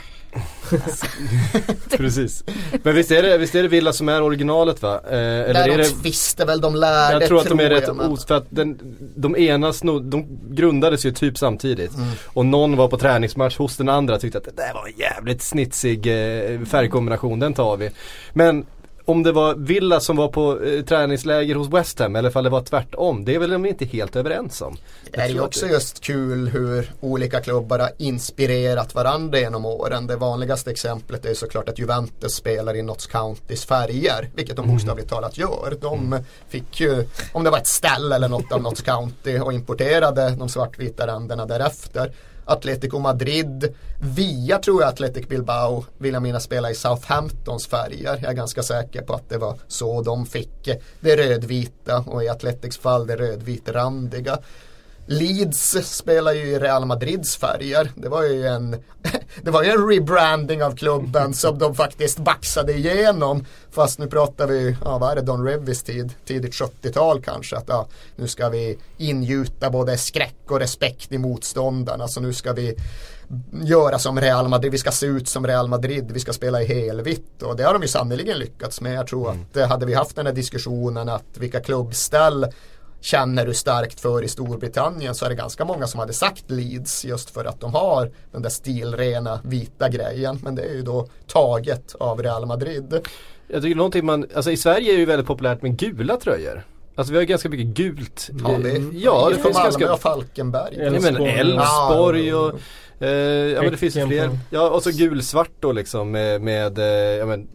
Precis. 1.98 2.44
Men 2.84 2.96
visst 2.96 3.12
är, 3.12 3.24
det, 3.24 3.38
visst 3.38 3.56
är 3.56 3.64
det 3.64 3.70
Villa 3.70 3.94
som 3.94 4.10
är 4.10 4.22
originalet 4.22 4.82
va? 4.82 5.02
Eh, 5.06 5.18
eller 5.18 5.54
Där 5.54 5.70
är 5.70 5.78
de 5.78 5.84
det 5.84 6.04
visste 6.04 6.46
väl 6.46 6.62
de 6.62 6.76
lärde 6.76 7.14
jag 7.14 7.28
tror 7.28 7.40
att 7.40 7.50
de 7.50 7.60
är 7.60 7.70
rätt 7.70 7.90
os... 7.90 8.26
För 8.26 8.36
att 8.36 8.46
den, 8.50 8.80
de 9.16 9.36
ena 9.38 9.74
sno, 9.74 10.00
de 10.00 10.40
grundades 10.50 11.06
ju 11.06 11.12
typ 11.12 11.38
samtidigt. 11.38 11.96
Mm. 11.96 12.10
Och 12.26 12.46
någon 12.46 12.76
var 12.76 12.88
på 12.88 12.98
träningsmatch 12.98 13.58
hos 13.58 13.78
den 13.78 13.90
andra 13.90 14.16
och 14.16 14.22
tyckte 14.22 14.38
att 14.38 14.44
det 14.44 14.56
där 14.56 14.74
var 14.74 14.88
en 14.88 14.94
jävligt 14.98 15.42
snitsig 15.42 16.08
eh, 16.08 16.62
färgkombination, 16.66 17.40
den 17.40 17.54
tar 17.54 17.78
vi. 17.78 17.90
Men 18.34 18.66
om 19.06 19.24
det 19.24 19.32
var 19.32 19.56
Villa 19.56 20.00
som 20.00 20.16
var 20.16 20.28
på 20.28 20.64
eh, 20.64 20.82
träningsläger 20.86 21.56
hos 21.56 21.70
West 21.70 22.00
Ham 22.00 22.16
eller 22.16 22.30
ifall 22.30 22.44
det 22.44 22.50
var 22.50 22.62
tvärtom. 22.62 23.26
Det 23.26 23.36
är 23.36 23.40
väl 23.40 23.50
de 23.50 23.66
inte 23.66 23.86
helt 23.86 24.16
överens 24.16 24.62
om. 24.62 24.78
Det 25.12 25.22
är 25.22 25.30
ju 25.30 25.40
också 25.42 25.66
det- 25.66 25.72
just 25.72 26.02
kul 26.04 26.48
hur 26.50 26.92
olika 27.00 27.42
klubbar 27.42 27.80
har 27.80 27.92
inspirerat 27.98 28.96
varandra 28.96 29.40
genom 29.40 29.66
åren. 29.66 30.08
Det 30.08 30.16
vanligaste 30.16 30.72
exemplet 30.72 31.26
är 31.26 31.30
ju 31.30 31.36
såklart 31.36 31.70
att 31.70 31.80
Juventus 31.80 32.34
spelar 32.36 32.76
i 32.76 32.82
Notts 32.82 33.08
Countys 33.08 33.66
färger, 33.66 34.30
vilket 34.36 34.56
de 34.56 34.68
bokstavligt 34.68 35.10
talat 35.10 35.38
gör. 35.38 35.78
De 35.82 36.20
fick 36.50 36.80
ju, 36.82 37.08
om 37.34 37.44
det 37.44 37.50
var 37.50 37.58
ett 37.58 37.68
ställe 37.68 38.16
eller 38.16 38.30
något 38.30 38.52
av 38.52 38.62
Notts 38.62 38.82
County 38.82 39.40
och 39.40 39.54
importerade 39.54 40.36
de 40.40 40.50
svartvita 40.50 41.08
ränderna 41.08 41.46
därefter. 41.46 42.12
Atletico 42.46 43.00
Madrid 43.00 43.76
via 44.02 44.60
tror 44.60 44.82
jag 44.82 44.90
Athletic 44.90 45.28
Bilbao 45.28 45.86
vill 45.98 46.14
jag 46.14 46.24
minnas 46.24 46.44
spela 46.44 46.72
i 46.72 46.76
Southamptons 46.76 47.68
färger. 47.68 48.20
Jag 48.22 48.32
är 48.32 48.34
ganska 48.34 48.64
säker 48.64 49.02
på 49.02 49.14
att 49.14 49.30
det 49.30 49.38
var 49.38 49.58
så 49.68 50.02
de 50.02 50.26
fick 50.26 50.70
det 51.00 51.18
rödvita 51.18 51.98
och 52.08 52.24
i 52.24 52.30
Atletics 52.30 52.78
fall 52.78 53.08
det 53.08 53.16
rödvitrandiga. 53.16 54.38
Leeds 55.08 55.76
spelar 55.84 56.34
ju 56.34 56.42
i 56.42 56.60
Real 56.60 56.86
Madrids 56.86 57.38
färger. 57.38 57.92
Det 57.96 58.10
var 58.10 58.24
ju 58.24 58.48
en, 58.48 58.72
det 59.42 59.52
var 59.52 59.64
ju 59.64 59.70
en 59.70 59.88
rebranding 59.88 60.64
av 60.64 60.76
klubben 60.76 61.34
som 61.34 61.60
de 61.60 61.76
faktiskt 61.76 62.20
baxade 62.20 62.74
igenom. 62.74 63.46
Fast 63.72 64.00
nu 64.00 64.08
pratar 64.08 64.48
vi, 64.48 64.78
ja 64.84 64.98
vad 64.98 65.12
är 65.12 65.16
det, 65.16 65.22
Don 65.22 65.46
Revis 65.46 65.84
tid, 65.84 66.14
tidigt 66.26 66.54
70-tal 66.54 67.22
kanske. 67.22 67.58
Att 67.58 67.68
ja, 67.68 67.88
nu 68.16 68.28
ska 68.28 68.50
vi 68.50 68.78
ingjuta 68.98 69.70
både 69.70 69.98
skräck 69.98 70.36
och 70.48 70.60
respekt 70.60 71.12
i 71.12 71.18
motståndarna. 71.18 72.08
Så 72.08 72.22
nu 72.22 72.34
ska 72.34 72.54
vi 72.54 72.76
göra 73.64 74.00
som 74.00 74.22
Real 74.22 74.48
Madrid, 74.48 74.72
vi 74.72 74.78
ska 74.78 74.92
se 74.92 75.06
ut 75.06 75.28
som 75.28 75.48
Real 75.48 75.68
Madrid, 75.68 76.12
vi 76.12 76.20
ska 76.20 76.34
spela 76.34 76.62
i 76.62 76.66
helvitt. 76.66 77.42
Och 77.42 77.56
det 77.56 77.64
har 77.64 77.74
de 77.74 77.82
ju 77.82 77.88
sannerligen 77.88 78.38
lyckats 78.38 78.82
med. 78.82 78.96
Jag 78.96 79.08
tror 79.08 79.30
att 79.30 79.58
eh, 79.58 79.68
hade 79.68 79.86
vi 79.86 79.94
haft 79.94 80.16
den 80.16 80.26
här 80.26 80.34
diskussionen 80.34 81.10
att 81.10 81.38
vilka 81.38 81.60
klubbställ 81.60 82.48
känner 83.06 83.46
du 83.46 83.54
starkt 83.54 84.00
för 84.00 84.24
i 84.24 84.28
Storbritannien 84.28 85.16
så 85.16 85.26
är 85.26 85.30
det 85.30 85.36
ganska 85.36 85.66
många 85.66 85.88
som 85.88 86.00
hade 86.00 86.14
sagt 86.14 86.52
Leeds 86.52 87.06
just 87.06 87.30
för 87.30 87.46
att 87.46 87.60
de 87.60 87.74
har 87.74 88.12
den 88.32 88.42
där 88.42 88.50
stilrena 88.50 89.40
vita 89.44 89.90
grejen. 89.90 90.40
Men 90.44 90.56
det 90.56 90.62
är 90.64 90.74
ju 90.74 90.82
då 90.82 91.08
taget 91.28 91.96
av 92.00 92.24
Real 92.24 92.46
Madrid. 92.46 93.08
Jag 93.48 93.62
tycker 93.62 93.76
någonting 93.76 94.06
man, 94.06 94.26
alltså 94.36 94.52
i 94.52 94.58
Sverige 94.58 94.92
är 94.92 94.94
det 94.94 95.00
ju 95.00 95.06
väldigt 95.06 95.28
populärt 95.28 95.62
med 95.62 95.78
gula 95.78 96.18
tröjor. 96.18 96.66
Alltså 96.96 97.14
vi 97.14 97.20
har 97.20 97.26
ganska 97.26 97.50
mycket 97.50 97.68
gult. 97.68 98.30
Ja, 98.44 98.50
det, 98.50 98.70
ja, 98.94 99.30
det 99.30 99.36
IFK 99.36 99.44
finns 99.44 99.56
Malmö 99.56 99.64
ganska 99.64 99.94
och 99.94 100.02
Falkenberg. 100.02 100.76
Ja. 100.78 101.28
Elfsborg 101.28 102.34
och 102.34 102.60
Eh, 103.00 103.10
ja 103.10 103.62
men 103.62 103.72
det 103.72 103.78
finns 103.78 103.96
ju 103.96 104.08
fler. 104.08 104.40
Ja 104.50 104.70
och 104.70 104.84
så 104.84 104.92
gulsvart 104.92 105.52
då 105.60 105.72
liksom 105.72 106.12
med, 106.12 106.42
med 106.42 106.80
eh, 106.80 106.86
ja, 107.18 107.26
men, 107.26 107.48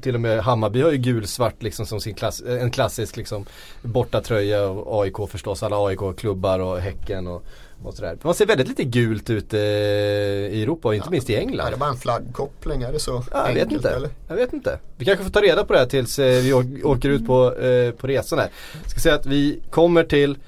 till 0.00 0.14
och 0.14 0.20
med 0.20 0.40
Hammarby 0.40 0.82
har 0.82 0.90
ju 0.90 0.96
gulsvart 0.96 1.62
liksom 1.62 1.86
som 1.86 2.00
sin 2.00 2.14
klass, 2.14 2.42
en 2.42 2.70
klassisk 2.70 3.16
liksom 3.16 3.46
bortatröja 3.82 4.66
och 4.66 5.02
AIK 5.02 5.16
förstås, 5.28 5.62
alla 5.62 5.86
AIK-klubbar 5.86 6.58
och 6.58 6.80
Häcken 6.80 7.26
och, 7.26 7.44
och 7.84 7.94
sådär. 7.94 8.16
Man 8.22 8.34
ser 8.34 8.46
väldigt 8.46 8.68
lite 8.68 8.84
gult 8.84 9.30
ut 9.30 9.54
eh, 9.54 9.60
i 9.60 10.62
Europa 10.62 10.88
och 10.88 10.94
inte 10.94 11.06
Ja. 11.06 11.10
minst 11.10 11.30
i 11.30 11.36
England. 11.36 11.66
Är 11.66 11.70
det 11.70 11.76
bara 11.76 11.90
en 11.90 11.96
flaggkoppling? 11.96 12.82
Är 12.82 12.92
det 12.92 12.98
så 12.98 13.10
Ja, 13.32 13.46
jag 13.46 13.54
vet 13.54 13.62
enkelt 13.62 13.72
inte. 13.72 13.90
eller? 13.90 14.08
Jag 14.28 14.36
vet 14.36 14.52
inte. 14.52 14.78
Vi 14.96 15.04
kanske 15.04 15.24
får 15.24 15.30
ta 15.30 15.40
reda 15.40 15.64
på 15.64 15.72
det 15.72 15.78
här 15.78 15.86
tills 15.86 16.18
eh, 16.18 16.42
vi 16.42 16.52
åker 16.84 17.08
ut 17.08 17.26
på, 17.26 17.54
eh, 17.54 17.90
på 17.90 18.06
resan 18.06 18.38
här. 18.38 18.48
Jag 18.82 18.90
ska 18.90 19.00
säga 19.00 19.14
att 19.14 19.26
vi 19.26 19.60
kommer 19.70 20.04
till 20.04 20.38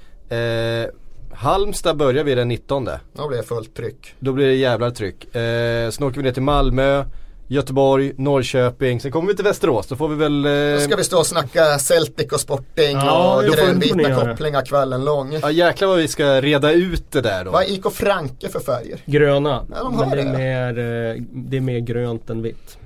Halmstad 1.35 1.97
börjar 1.97 2.23
vi 2.23 2.35
den 2.35 2.47
19. 2.47 2.89
Då 3.13 3.27
blir 3.27 3.37
det 3.37 3.43
fullt 3.43 3.75
tryck. 3.75 4.15
Då 4.19 4.33
blir 4.33 4.45
det 4.47 4.55
jävla 4.55 4.91
tryck. 4.91 5.35
Eh, 5.35 5.89
sen 5.89 6.07
åker 6.07 6.17
vi 6.17 6.23
ner 6.23 6.31
till 6.31 6.43
Malmö, 6.43 7.05
Göteborg, 7.53 8.13
Norrköping. 8.17 8.99
Sen 9.01 9.11
kommer 9.11 9.27
vi 9.27 9.35
till 9.35 9.45
Västerås. 9.45 9.87
Då 9.87 9.95
får 9.95 10.07
vi 10.09 10.15
väl... 10.15 10.41
Då 10.41 10.49
Eh, 10.49 10.79
ska 10.79 10.95
vi 10.95 11.03
stå 11.03 11.17
och 11.19 11.25
snacka 11.27 11.79
Celtic 11.79 12.31
och 12.31 12.39
Sporting 12.39 12.91
Ja, 12.97 13.35
och 13.37 13.43
grönvita 13.43 14.15
kopplingar 14.15 14.65
kvällen 14.65 15.05
lång. 15.05 15.33
Ja 15.41 15.51
jäklar 15.51 15.87
vad 15.87 15.97
vi 15.97 16.07
ska 16.07 16.41
reda 16.41 16.71
ut 16.71 17.11
det 17.11 17.21
där 17.21 17.45
då. 17.45 17.51
Vad 17.51 17.63
är 17.63 17.71
IK 17.71 17.91
Franke 17.91 18.49
för 18.49 18.59
färger? 18.59 18.99
Gröna. 19.05 19.65
Ja, 19.71 19.83
de 19.83 19.95
har 19.95 20.05
men 20.05 20.17
det 20.17 20.21
är, 20.21 20.73
det. 20.73 20.81
mer, 20.83 21.15
eh, 21.15 21.23
det 21.49 21.57
är 21.57 21.61
mer 21.61 21.79
grönt 21.79 22.29
än 22.29 22.41
vitt. 22.41 22.77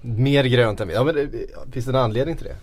Mer 0.00 0.44
grönt 0.44 0.80
än 0.80 0.88
vi. 0.88 0.94
Ja 0.94 1.04
men 1.04 1.14
det, 1.14 1.28
finns 1.72 1.84
det 1.86 1.90
en 1.92 1.96
anledning 1.96 2.36
till 2.36 2.46
det? 2.46 2.56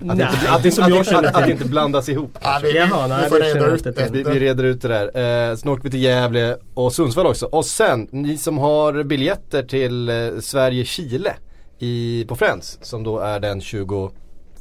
Att, 0.00 0.06
Nej, 0.06 0.28
inte, 0.32 0.50
att, 0.50 0.62
det 0.62 0.70
som 0.70 0.84
att, 0.84 0.90
jag 0.90 1.06
känner 1.06 1.28
att, 1.28 1.36
att 1.36 1.42
till. 1.42 1.52
inte 1.52 1.64
blandas 1.64 2.08
ihop. 2.08 2.38
Ja, 2.40 2.60
vi, 2.62 2.76
Jaha, 2.76 3.06
nej, 3.06 3.22
vi 3.24 3.28
får 3.28 3.38
det 3.38 3.54
reda 3.54 3.66
ut. 3.66 3.86
Vi, 3.86 4.22
det. 4.22 4.30
vi 4.30 4.40
reder 4.40 4.64
ut 4.64 4.82
det 4.82 4.88
där. 4.88 5.50
Eh, 5.50 5.56
sen 5.56 5.70
åker 5.70 5.82
vi 5.82 5.90
till 5.90 6.02
Gävle 6.02 6.56
och 6.74 6.92
Sundsvall 6.92 7.26
också. 7.26 7.46
Och 7.46 7.64
sen, 7.64 8.08
ni 8.10 8.36
som 8.36 8.58
har 8.58 9.02
biljetter 9.02 9.62
till 9.62 10.08
eh, 10.08 10.14
Sverige-Chile 10.40 11.34
i, 11.78 12.24
på 12.28 12.36
Friends. 12.36 12.78
Som 12.82 13.02
då 13.02 13.18
är 13.18 13.40
den 13.40 13.60
24 13.60 14.10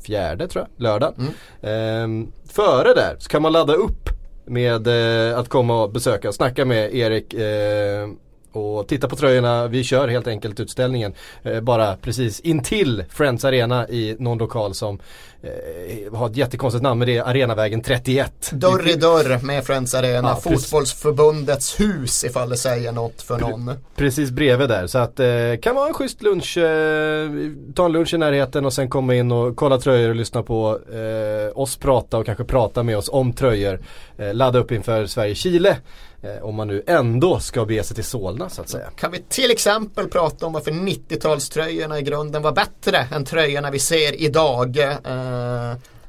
tror 0.08 0.50
jag, 0.54 0.68
lördag. 0.78 1.14
Eh, 1.62 2.08
före 2.50 2.94
där 2.94 3.16
så 3.20 3.30
kan 3.30 3.42
man 3.42 3.52
ladda 3.54 3.74
upp 3.74 4.10
med 4.46 4.88
eh, 4.88 5.40
att 5.40 5.50
komma 5.50 5.84
och 5.84 5.92
besöka 5.92 6.28
och 6.28 6.36
snacka 6.36 6.66
med 6.66 6.96
Erik 6.96 7.34
eh, 7.34 8.10
och 8.56 8.88
titta 8.88 9.08
på 9.08 9.16
tröjorna. 9.16 9.68
Vi 9.68 9.84
kör 9.84 10.08
helt 10.08 10.28
enkelt 10.28 10.60
utställningen 10.60 11.14
eh, 11.44 11.62
bara 11.62 11.96
precis 11.98 12.40
intill 12.40 13.04
Friends 13.10 13.46
Arena 13.46 13.90
i 13.90 14.16
någon 14.20 14.38
lokal 14.38 14.74
som 14.74 15.00
eh, 15.46 16.18
har 16.18 16.30
ett 16.30 16.38
jättekonstigt 16.38 16.84
namn 16.84 17.00
men 17.00 17.08
det 17.08 17.18
är 17.18 17.24
Arenavägen 17.24 17.82
31. 17.82 18.52
Dörr 18.52 18.90
i 18.90 18.94
dörr 18.94 19.40
med 19.44 19.66
Friends 19.66 19.94
Arena. 19.94 20.30
Ja. 20.30 20.36
Fotbollsförbundets 20.36 21.80
hus 21.80 22.24
ifall 22.24 22.50
det 22.50 22.58
säger 22.58 22.92
något 22.92 23.22
för 23.22 23.38
någon. 23.38 23.72
Precis 23.96 24.32
bredvid 24.32 24.70
där 24.70 24.88
så 24.88 24.98
att 24.98 25.20
eh, 25.20 25.28
kan 25.62 25.76
vara 25.76 25.88
en 25.88 25.94
schysst 25.94 26.22
lunch, 26.22 26.58
eh, 26.58 27.30
ta 27.76 27.86
en 27.86 27.92
lunch 27.92 28.14
i 28.14 28.18
närheten 28.18 28.66
och 28.66 28.74
sen 28.74 28.90
komma 28.90 29.16
in 29.16 29.32
och 29.32 29.56
kolla 29.56 29.78
tröjor 29.78 30.10
och 30.10 30.16
lyssna 30.16 30.44
på 30.44 30.80
eh, 30.94 31.60
oss 31.60 31.78
prata 31.78 32.18
och 32.18 32.26
kanske 32.26 32.44
prata 32.44 32.84
med 32.84 32.98
oss 32.98 33.10
om 33.10 33.34
tröjor. 33.34 33.80
Eh, 34.18 34.34
ladda 34.34 34.60
upp 34.60 34.72
inför 34.72 35.06
Sverige-Chile 35.06 35.78
eh, 36.22 36.44
om 36.44 36.56
man 36.56 36.68
nu 36.68 36.84
ändå 36.88 37.40
ska 37.40 37.66
bege 37.66 37.84
sig 37.84 37.96
till 37.96 38.04
Solna 38.04 38.50
så 38.50 38.62
att 38.62 38.70
säga. 38.70 38.88
Kan 38.96 39.12
vi 39.12 39.20
till 39.30 39.52
exempel 39.52 40.08
prata 40.08 40.46
om 40.46 40.54
varför 40.54 40.72
90-talströjorna 40.72 41.98
i 41.98 42.02
grunden 42.02 42.42
var 42.42 42.52
bättre 42.52 43.08
än 43.12 43.26
tröjorna 43.26 43.72
vi 43.72 43.80
ser 43.80 44.22
idag. 44.22 44.78
Eh, 44.78 44.96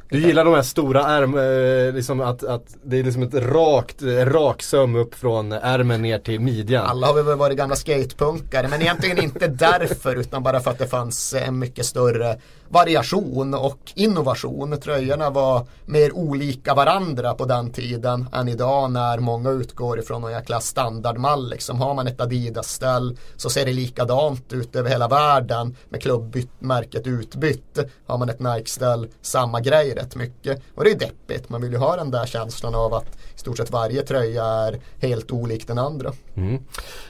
Du 0.09 0.21
gillar 0.21 0.45
de 0.45 0.55
här 0.55 0.63
stora 0.63 1.03
ärm, 1.03 1.35
eh, 1.39 1.95
liksom 1.95 2.21
att, 2.21 2.45
att 2.45 2.77
det 2.83 2.99
är 2.99 3.05
liksom 3.05 3.23
ett 3.23 3.35
rakt, 3.35 4.03
rak 4.03 4.63
söm 4.63 4.97
upp 4.97 5.15
från 5.15 5.53
ärmen 5.53 6.03
ner 6.03 6.19
till 6.19 6.41
midjan. 6.41 6.87
alla 6.87 7.07
har 7.07 7.15
vi 7.15 7.23
väl 7.23 7.39
varit 7.39 7.57
gamla 7.57 7.77
skatepunkare 7.77 8.69
men 8.69 8.83
egentligen 8.83 9.23
inte 9.23 9.49
därför 9.49 10.17
utan 10.17 10.43
bara 10.43 10.61
för 10.61 10.71
att 10.71 10.79
det 10.79 10.87
fanns 10.87 11.35
en 11.35 11.59
mycket 11.59 11.87
större 11.87 12.39
variation 12.69 13.55
och 13.55 13.93
innovation. 13.95 14.81
Tröjorna 14.81 15.31
var 15.31 15.67
mer 15.87 16.13
olika 16.13 16.75
varandra 16.75 17.35
på 17.35 17.45
den 17.45 17.71
tiden 17.71 18.29
än 18.33 18.49
idag 18.49 18.91
när 18.91 19.19
många 19.19 19.51
utgår 19.51 19.99
ifrån 19.99 20.23
någon 20.23 20.33
jäkla 20.33 20.61
standardmall. 20.61 21.51
Liksom. 21.51 21.81
Har 21.81 21.95
man 21.95 22.07
ett 22.07 22.21
Adidas-ställ 22.21 23.19
så 23.37 23.51
ser 23.51 23.67
det 23.67 23.73
likadant 23.73 24.53
ut 24.53 24.77
över 24.77 24.91
hela 24.91 25.09
världen 25.09 25.77
med 25.89 26.03
klubbmärket 26.03 27.07
utbytt. 27.07 27.79
Har 28.07 28.19
man 28.19 28.29
ett 28.29 28.41
Nike-ställ, 28.41 29.09
samma 29.21 29.61
grej 29.61 29.95
rätt 29.95 30.17
mycket. 30.17 30.63
Och 30.75 30.85
det 30.85 30.91
är 30.91 30.99
deppigt, 30.99 31.49
man 31.49 31.63
vill 31.63 31.73
ju 31.73 31.79
ha 31.79 31.97
den 31.97 32.11
där 32.11 32.27
känslan 32.27 32.75
av 32.75 32.95
att 32.95 33.19
i 33.37 33.39
stort 33.39 33.57
sett 33.57 33.71
varje 33.71 34.03
tröja 34.03 34.45
är 34.45 34.81
helt 35.01 35.31
olik 35.31 35.67
den 35.67 35.79
andra. 35.79 36.13
Mm. 36.35 36.55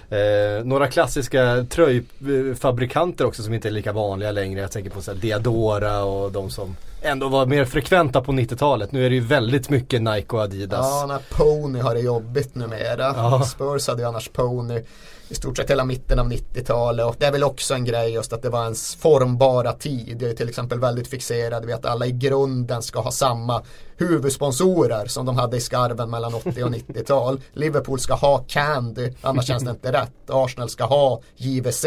Eh, 0.09 0.64
några 0.64 0.88
klassiska 0.88 1.66
tröjfabrikanter 1.71 3.25
också 3.25 3.42
som 3.42 3.55
inte 3.55 3.69
är 3.69 3.73
lika 3.73 3.92
vanliga 3.92 4.31
längre. 4.31 4.61
Jag 4.61 4.73
tänker 4.73 4.90
på 4.90 5.03
så 5.03 5.12
här 5.12 5.19
Diadora 5.47 6.05
och 6.05 6.33
de 6.33 6.51
som 6.51 6.77
ändå 7.03 7.29
var 7.29 7.47
mer 7.47 7.65
frekventa 7.65 8.21
på 8.21 8.33
90-talet. 8.33 8.93
Nu 8.93 9.07
är 9.07 9.11
det 9.11 9.15
ju 9.15 9.21
väldigt 9.21 9.71
mycket 9.71 10.03
Nike 10.03 10.37
och 10.37 10.43
Adidas. 10.43 10.87
Ja, 10.87 11.07
när 11.09 11.21
Pony 11.31 11.81
har 11.81 11.95
det 11.95 12.01
jobbigt 12.01 12.55
numera. 12.55 13.15
Ja. 13.17 13.43
Spurs 13.43 13.89
hade 13.89 14.03
ju 14.03 14.09
annars 14.09 14.29
Pony 14.29 14.83
i 15.29 15.35
stort 15.35 15.57
sett 15.57 15.71
hela 15.71 15.85
mitten 15.85 16.19
av 16.19 16.33
90-talet 16.33 17.07
och 17.07 17.17
det 17.19 17.27
är 17.27 17.33
väl 17.33 17.45
också 17.45 17.75
en 17.75 17.85
grej 17.85 18.13
just 18.13 18.33
att 18.33 18.43
det 18.43 18.51
var 18.51 18.65
ens 18.65 18.95
formbara 18.95 19.73
tid. 19.73 20.23
Jag 20.23 20.31
är 20.31 20.35
till 20.35 20.49
exempel 20.49 20.81
väldigt 20.81 21.09
fixerad 21.09 21.65
vid 21.65 21.75
att 21.75 21.87
alla 21.87 22.07
i 22.07 22.13
grunden 22.13 22.83
ska 22.83 23.01
ha 23.01 23.11
samma 23.11 23.63
huvudsponsorer 23.99 25.07
som 25.07 25.27
de 25.27 25.37
hade 25.37 25.57
i 25.57 25.61
skarven 25.61 26.11
mellan 26.11 26.35
80 26.35 26.49
och 26.65 26.71
90-tal. 26.71 27.41
Liverpool 27.53 27.99
ska 28.01 28.15
ha 28.15 28.39
Candy, 28.49 29.13
annars 29.23 29.47
känns 29.47 29.65
det 29.65 29.71
inte 29.71 29.93
rätt. 29.93 30.13
Arsenal 30.29 30.69
ska 30.69 30.85
ha 30.85 31.21
JVC, 31.37 31.85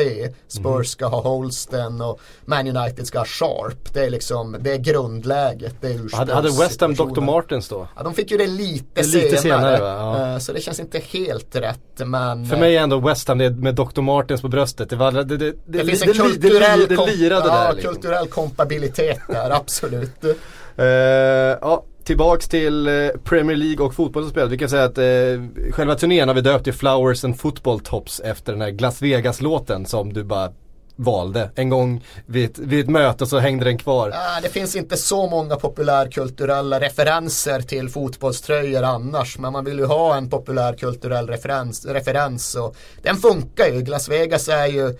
Spurs 0.48 0.88
ska 0.88 1.06
ha 1.06 1.22
Holsten 1.22 2.02
och 2.02 2.20
Man 2.46 2.78
United 2.78 3.08
ska 3.08 3.20
ha 3.20 3.26
Sharp. 3.26 3.94
Det 3.94 4.06
är 4.06 4.10
liksom, 4.10 4.58
det 4.60 4.72
är 4.74 4.78
grundläget, 4.78 5.76
det 5.82 5.88
är 5.88 6.16
hade, 6.18 6.34
hade 6.34 6.50
West 6.50 6.82
Ham 6.82 6.94
Dr. 6.96 7.22
Martens 7.22 7.68
då? 7.70 7.88
Ja, 7.96 8.04
de 8.04 8.14
fick 8.14 8.32
ju 8.32 8.38
det 8.38 8.48
lite, 8.48 9.02
Lite 9.04 9.38
senare. 9.38 9.38
senare? 9.78 9.78
Ja. 9.80 10.34
Eh, 10.34 10.38
Så 10.40 10.54
det 10.54 10.62
känns 10.62 10.80
inte 10.80 11.00
helt 11.00 11.56
rätt 11.56 11.80
men 12.06 12.46
För 12.46 12.58
mig 12.58 12.78
är 12.78 12.82
ändå 12.84 13.00
West 13.00 13.28
Ham 13.28 13.38
det 13.38 13.50
med 13.50 13.76
Dr. 13.76 14.02
Martens 14.02 14.42
på 14.42 14.48
bröstet. 14.48 14.90
Det, 14.90 14.96
var, 14.96 15.12
det, 15.12 15.24
det, 15.24 15.38
det, 15.38 15.54
det, 15.66 15.86
finns 15.86 16.00
det, 16.00 16.06
en 16.06 16.18
det, 16.18 16.24
det, 16.24 16.40
kulturell, 16.50 16.86
det, 16.90 16.96
kom- 16.96 17.10
lirade 17.10 17.48
ja, 17.48 17.54
där. 17.64 17.74
Liksom. 17.74 17.94
kulturell 17.94 18.28
kompabilitet 18.28 19.20
där, 19.28 19.50
absolut. 19.52 20.12
Eh, 20.78 20.86
ja, 20.86 21.84
tillbaks 22.10 22.48
till 22.48 22.88
eh, 22.88 22.94
Premier 23.24 23.58
League 23.58 23.86
och 23.86 23.94
fotboll 23.94 24.24
som 24.24 24.32
spelas. 24.32 24.52
Vi 24.52 24.58
kan 24.58 24.70
säga 24.70 24.84
att 24.84 24.98
eh, 24.98 25.72
själva 25.72 25.96
turnén 25.96 26.28
har 26.28 26.36
vi 26.36 26.42
döpt 26.42 26.64
till 26.64 26.74
Flowers 26.74 27.24
and 27.24 27.40
Football 27.40 27.80
Tops 27.80 28.20
efter 28.20 28.52
den 28.52 28.62
här 28.62 28.72
Las 28.72 29.02
Vegas-låten 29.02 29.86
som 29.86 30.14
du 30.14 30.24
bara 30.24 30.52
valde. 30.96 31.52
En 31.56 31.70
gång 31.70 32.06
vid 32.26 32.50
ett, 32.50 32.60
vid 32.60 32.80
ett 32.80 32.90
möte 32.90 33.26
så 33.26 33.40
hängde 33.40 33.66
den 33.66 33.78
kvar. 33.78 34.10
Ah, 34.10 34.42
det 34.42 34.50
finns 34.50 34.76
inte 34.76 34.98
så 34.98 35.30
många 35.30 35.56
populärkulturella 35.56 36.80
referenser 36.80 37.62
till 37.62 37.90
fotbollströjor 37.90 38.84
annars. 38.84 39.38
Men 39.38 39.54
man 39.54 39.66
vill 39.66 39.80
ju 39.80 39.86
ha 39.86 40.16
en 40.16 40.30
populärkulturell 40.30 41.28
referens, 41.28 41.86
referens 41.86 42.56
och 42.56 42.76
den 43.02 43.16
funkar 43.16 43.68
ju. 43.68 43.86
Las 43.86 44.10
Vegas 44.10 44.50
är 44.50 44.68
ju 44.68 44.98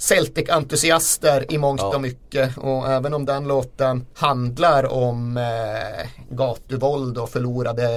Celtic-entusiaster 0.00 1.52
i 1.52 1.58
mångt 1.58 1.82
och 1.82 2.00
mycket 2.00 2.58
och 2.58 2.88
även 2.88 3.14
om 3.14 3.24
den 3.24 3.48
låten 3.48 4.06
handlar 4.14 4.92
om 4.92 5.36
eh, 5.36 6.08
gatuvåld 6.30 7.18
och 7.18 7.30
förlorade 7.30 7.88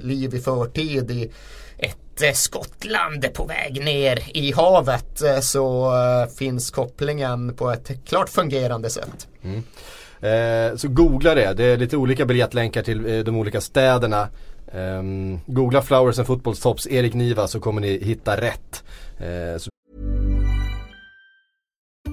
liv 0.00 0.34
i 0.34 0.40
förtid 0.40 1.10
i 1.10 1.30
ett 1.78 2.22
eh, 2.22 2.32
Skottland 2.32 3.34
på 3.34 3.44
väg 3.44 3.84
ner 3.84 4.36
i 4.36 4.52
havet 4.52 5.22
eh, 5.22 5.40
så 5.40 5.92
eh, 5.94 6.34
finns 6.34 6.70
kopplingen 6.70 7.54
på 7.54 7.70
ett 7.70 7.90
klart 8.04 8.28
fungerande 8.28 8.90
sätt. 8.90 9.28
Eh, 10.20 10.76
så 10.76 10.88
googla 10.88 11.34
det. 11.34 11.54
Det 11.54 11.64
är 11.64 11.76
lite 11.76 11.96
olika 11.96 12.26
biljettlänkar 12.26 12.82
till 12.82 13.24
de 13.24 13.36
olika 13.36 13.60
städerna. 13.60 14.28
Ehm, 14.72 15.38
googla 15.46 15.82
Flowers 15.82 16.18
and 16.18 16.26
Football 16.26 16.56
Tops 16.56 16.86
Erik 16.86 17.14
Niva 17.14 17.48
så 17.48 17.60
kommer 17.60 17.80
ni 17.80 18.04
hitta 18.04 18.40
rätt. 18.40 18.84
Eh, 19.18 19.58
så 19.58 19.70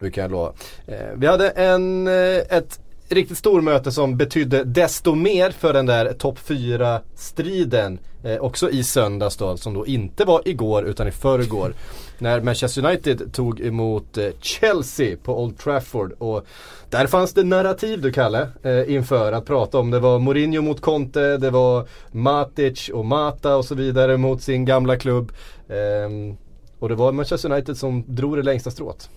brukar 0.00 0.22
jag 0.22 0.30
lova. 0.30 0.52
Eh, 0.86 0.96
vi 1.16 1.26
hade 1.26 1.50
en, 1.50 2.06
eh, 2.06 2.38
ett 2.50 2.80
riktigt 3.08 3.38
stor 3.38 3.60
möte 3.60 3.92
som 3.92 4.16
betydde 4.16 4.64
desto 4.64 5.14
mer 5.14 5.50
för 5.50 5.72
den 5.72 5.86
där 5.86 6.12
topp 6.12 6.38
4 6.38 7.00
striden. 7.14 7.98
Eh, 8.24 8.36
också 8.38 8.70
i 8.70 8.84
söndags 8.84 9.36
då, 9.36 9.56
som 9.56 9.74
då 9.74 9.86
inte 9.86 10.24
var 10.24 10.42
igår 10.44 10.84
utan 10.84 11.08
i 11.08 11.10
förrgår. 11.10 11.74
När 12.18 12.40
Manchester 12.40 12.86
United 12.86 13.32
tog 13.32 13.60
emot 13.60 14.18
eh, 14.18 14.28
Chelsea 14.40 15.16
på 15.22 15.42
Old 15.42 15.58
Trafford. 15.58 16.12
Och 16.18 16.46
där 16.90 17.06
fanns 17.06 17.32
det 17.32 17.44
narrativ 17.44 18.00
du 18.00 18.12
Kalle, 18.12 18.48
eh, 18.62 18.94
inför 18.94 19.32
att 19.32 19.46
prata 19.46 19.78
om. 19.78 19.90
Det 19.90 20.00
var 20.00 20.18
Mourinho 20.18 20.62
mot 20.62 20.80
Conte, 20.80 21.36
det 21.36 21.50
var 21.50 21.88
Matic 22.10 22.88
och 22.88 23.04
Mata 23.04 23.56
och 23.56 23.64
så 23.64 23.74
vidare 23.74 24.16
mot 24.16 24.42
sin 24.42 24.64
gamla 24.64 24.96
klubb. 24.96 25.32
Ehm, 25.68 26.36
och 26.78 26.88
det 26.88 26.94
var 26.94 27.12
Manchester 27.12 27.52
United 27.52 27.76
som 27.76 28.04
drog 28.06 28.36
det 28.36 28.42
längsta 28.42 28.70
strået. 28.70 29.10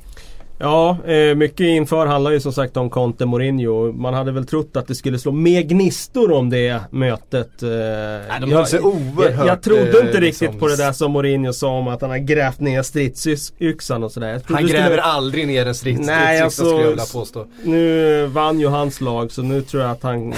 Ja, 0.61 0.97
eh, 1.05 1.35
mycket 1.35 1.59
inför 1.59 2.05
handlar 2.05 2.31
ju 2.31 2.39
som 2.39 2.53
sagt 2.53 2.77
om 2.77 2.89
Conte 2.89 3.25
Mourinho. 3.25 3.91
Man 3.91 4.13
hade 4.13 4.31
väl 4.31 4.45
trott 4.45 4.77
att 4.77 4.87
det 4.87 4.95
skulle 4.95 5.19
slå 5.19 5.31
mer 5.31 5.61
gnistor 5.61 6.31
om 6.31 6.49
det 6.49 6.79
mötet. 6.91 7.63
Eh, 7.63 7.69
Nej, 7.69 8.41
de 8.41 8.51
höll 8.51 8.65
sig 8.65 8.79
oerhört, 8.79 9.35
jag, 9.37 9.47
jag 9.47 9.61
trodde 9.63 9.81
eh, 9.99 10.05
inte 10.05 10.19
liksom- 10.19 10.21
riktigt 10.21 10.59
på 10.59 10.67
det 10.67 10.77
där 10.77 10.91
som 10.91 11.11
Mourinho 11.11 11.53
sa 11.53 11.67
om 11.69 11.87
att 11.87 12.01
han 12.01 12.09
har 12.09 12.17
grävt 12.17 12.59
ner 12.59 12.81
stridsyxan 12.83 14.03
och 14.03 14.11
sådär. 14.11 14.27
Jag 14.27 14.33
Han 14.33 14.63
det 14.63 14.69
skulle- 14.69 14.83
gräver 14.83 14.97
aldrig 14.97 15.47
ner 15.47 15.65
en 15.65 15.73
strids- 15.73 16.05
Nej, 16.05 16.15
stridsyxa 16.15 16.43
alltså, 16.43 16.65
skulle 16.65 16.81
jag 16.81 16.89
vilja 16.89 17.05
påstå. 17.13 17.45
Nu 17.63 18.25
vann 18.25 18.59
ju 18.59 18.67
hans 18.67 19.01
lag 19.01 19.31
så 19.31 19.41
nu 19.41 19.61
tror 19.61 19.83
jag 19.83 19.91
att 19.91 20.03
han 20.03 20.33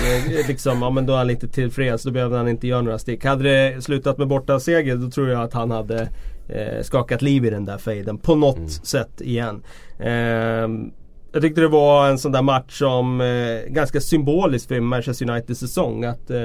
liksom, 0.47 0.82
ja 0.82 0.89
men 0.89 1.05
då 1.05 1.13
är 1.13 1.17
han 1.17 1.28
lite 1.28 1.47
tillfreds. 1.47 2.03
Då 2.03 2.11
behöver 2.11 2.38
han 2.38 2.47
inte 2.47 2.67
göra 2.67 2.82
några 2.82 2.99
stick. 2.99 3.26
Hade 3.26 3.43
det 3.43 3.82
slutat 3.82 4.17
med 4.17 4.28
borta 4.28 4.59
seger 4.59 4.95
då 4.95 5.09
tror 5.11 5.30
jag 5.30 5.41
att 5.41 5.53
han 5.53 5.72
hade 5.72 6.07
eh, 6.51 6.81
skakat 6.83 7.21
liv 7.21 7.45
i 7.45 7.49
den 7.49 7.65
där 7.65 7.77
fejden 7.77 8.17
på 8.17 8.35
något 8.35 8.57
Mm. 8.57 8.69
sätt 8.69 9.21
igen. 9.21 9.63
Ehm, 9.99 10.91
jag 11.33 11.41
tyckte 11.41 11.61
det 11.61 11.67
var 11.67 12.09
en 12.09 12.17
sån 12.17 12.31
där 12.31 12.41
match 12.41 12.77
som 12.79 13.21
eh, 13.21 13.71
ganska 13.73 14.01
symboliskt 14.01 14.67
för 14.67 14.79
Manchester 14.79 15.29
Uniteds 15.29 15.59
säsong. 15.59 16.03
Att 16.05 16.29
eh, 16.31 16.43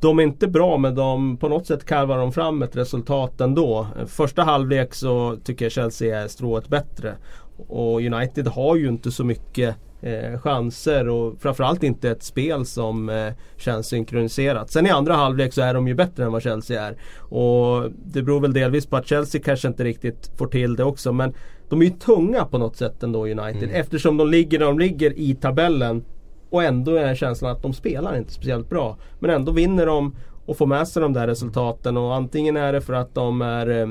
de 0.00 0.18
är 0.18 0.22
inte 0.22 0.48
bra 0.48 0.76
men 0.78 0.94
de, 0.94 1.36
på 1.36 1.48
något 1.48 1.66
sätt 1.66 1.84
karvar 1.84 2.18
de 2.18 2.32
fram 2.32 2.62
ett 2.62 2.76
resultat 2.76 3.40
ändå. 3.40 3.86
Första 4.06 4.42
halvlek 4.42 4.94
så 4.94 5.36
tycker 5.44 5.64
jag 5.64 5.72
Chelsea 5.72 6.22
är 6.22 6.28
strået 6.28 6.68
bättre. 6.68 7.14
Och 7.56 8.00
United 8.00 8.48
har 8.48 8.76
ju 8.76 8.88
inte 8.88 9.10
så 9.10 9.24
mycket 9.24 9.76
eh, 10.00 10.38
chanser 10.40 11.08
och 11.08 11.40
framförallt 11.40 11.82
inte 11.82 12.10
ett 12.10 12.22
spel 12.22 12.66
som 12.66 13.08
eh, 13.08 13.32
känns 13.56 13.86
synkroniserat. 13.86 14.70
Sen 14.70 14.86
i 14.86 14.90
andra 14.90 15.14
halvlek 15.14 15.52
så 15.52 15.62
är 15.62 15.74
de 15.74 15.88
ju 15.88 15.94
bättre 15.94 16.24
än 16.24 16.32
vad 16.32 16.42
Chelsea 16.42 16.86
är. 16.86 16.96
Och 17.18 17.90
det 18.04 18.22
beror 18.22 18.40
väl 18.40 18.52
delvis 18.52 18.86
på 18.86 18.96
att 18.96 19.06
Chelsea 19.06 19.40
kanske 19.44 19.68
inte 19.68 19.84
riktigt 19.84 20.30
får 20.36 20.46
till 20.46 20.76
det 20.76 20.84
också. 20.84 21.12
Men 21.12 21.34
de 21.68 21.80
är 21.80 21.84
ju 21.84 21.90
tunga 21.90 22.44
på 22.44 22.58
något 22.58 22.76
sätt 22.76 23.02
ändå 23.02 23.26
United. 23.26 23.70
Eftersom 23.72 24.16
de 24.16 24.30
ligger 24.30 24.58
där 24.58 24.66
de 24.66 24.78
ligger 24.78 25.18
i 25.18 25.34
tabellen. 25.34 26.04
Och 26.50 26.64
ändå 26.64 26.96
är 26.96 27.14
känslan 27.14 27.52
att 27.52 27.62
de 27.62 27.72
spelar 27.72 28.16
inte 28.16 28.32
speciellt 28.32 28.68
bra. 28.68 28.96
Men 29.18 29.30
ändå 29.30 29.52
vinner 29.52 29.86
de 29.86 30.16
och 30.46 30.56
får 30.56 30.66
med 30.66 30.88
sig 30.88 31.02
de 31.02 31.12
där 31.12 31.26
resultaten. 31.26 31.96
Och 31.96 32.14
antingen 32.14 32.56
är 32.56 32.72
det 32.72 32.80
för 32.80 32.92
att 32.92 33.14
de, 33.14 33.42
är, 33.42 33.80
eh, 33.80 33.88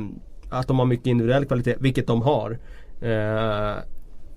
att 0.49 0.67
de 0.67 0.79
har 0.79 0.85
mycket 0.85 1.07
individuell 1.07 1.45
kvalitet, 1.45 1.75
vilket 1.79 2.07
de 2.07 2.21
har. 2.21 2.59
Eh, 3.03 3.77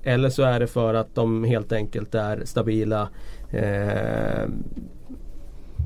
eller 0.02 0.28
så 0.28 0.42
är 0.42 0.60
det 0.60 0.66
för 0.66 0.94
att 0.94 1.14
de 1.14 1.44
helt 1.44 1.72
enkelt 1.72 2.14
är 2.14 2.42
stabila 2.44 3.08
eh, 3.50 4.48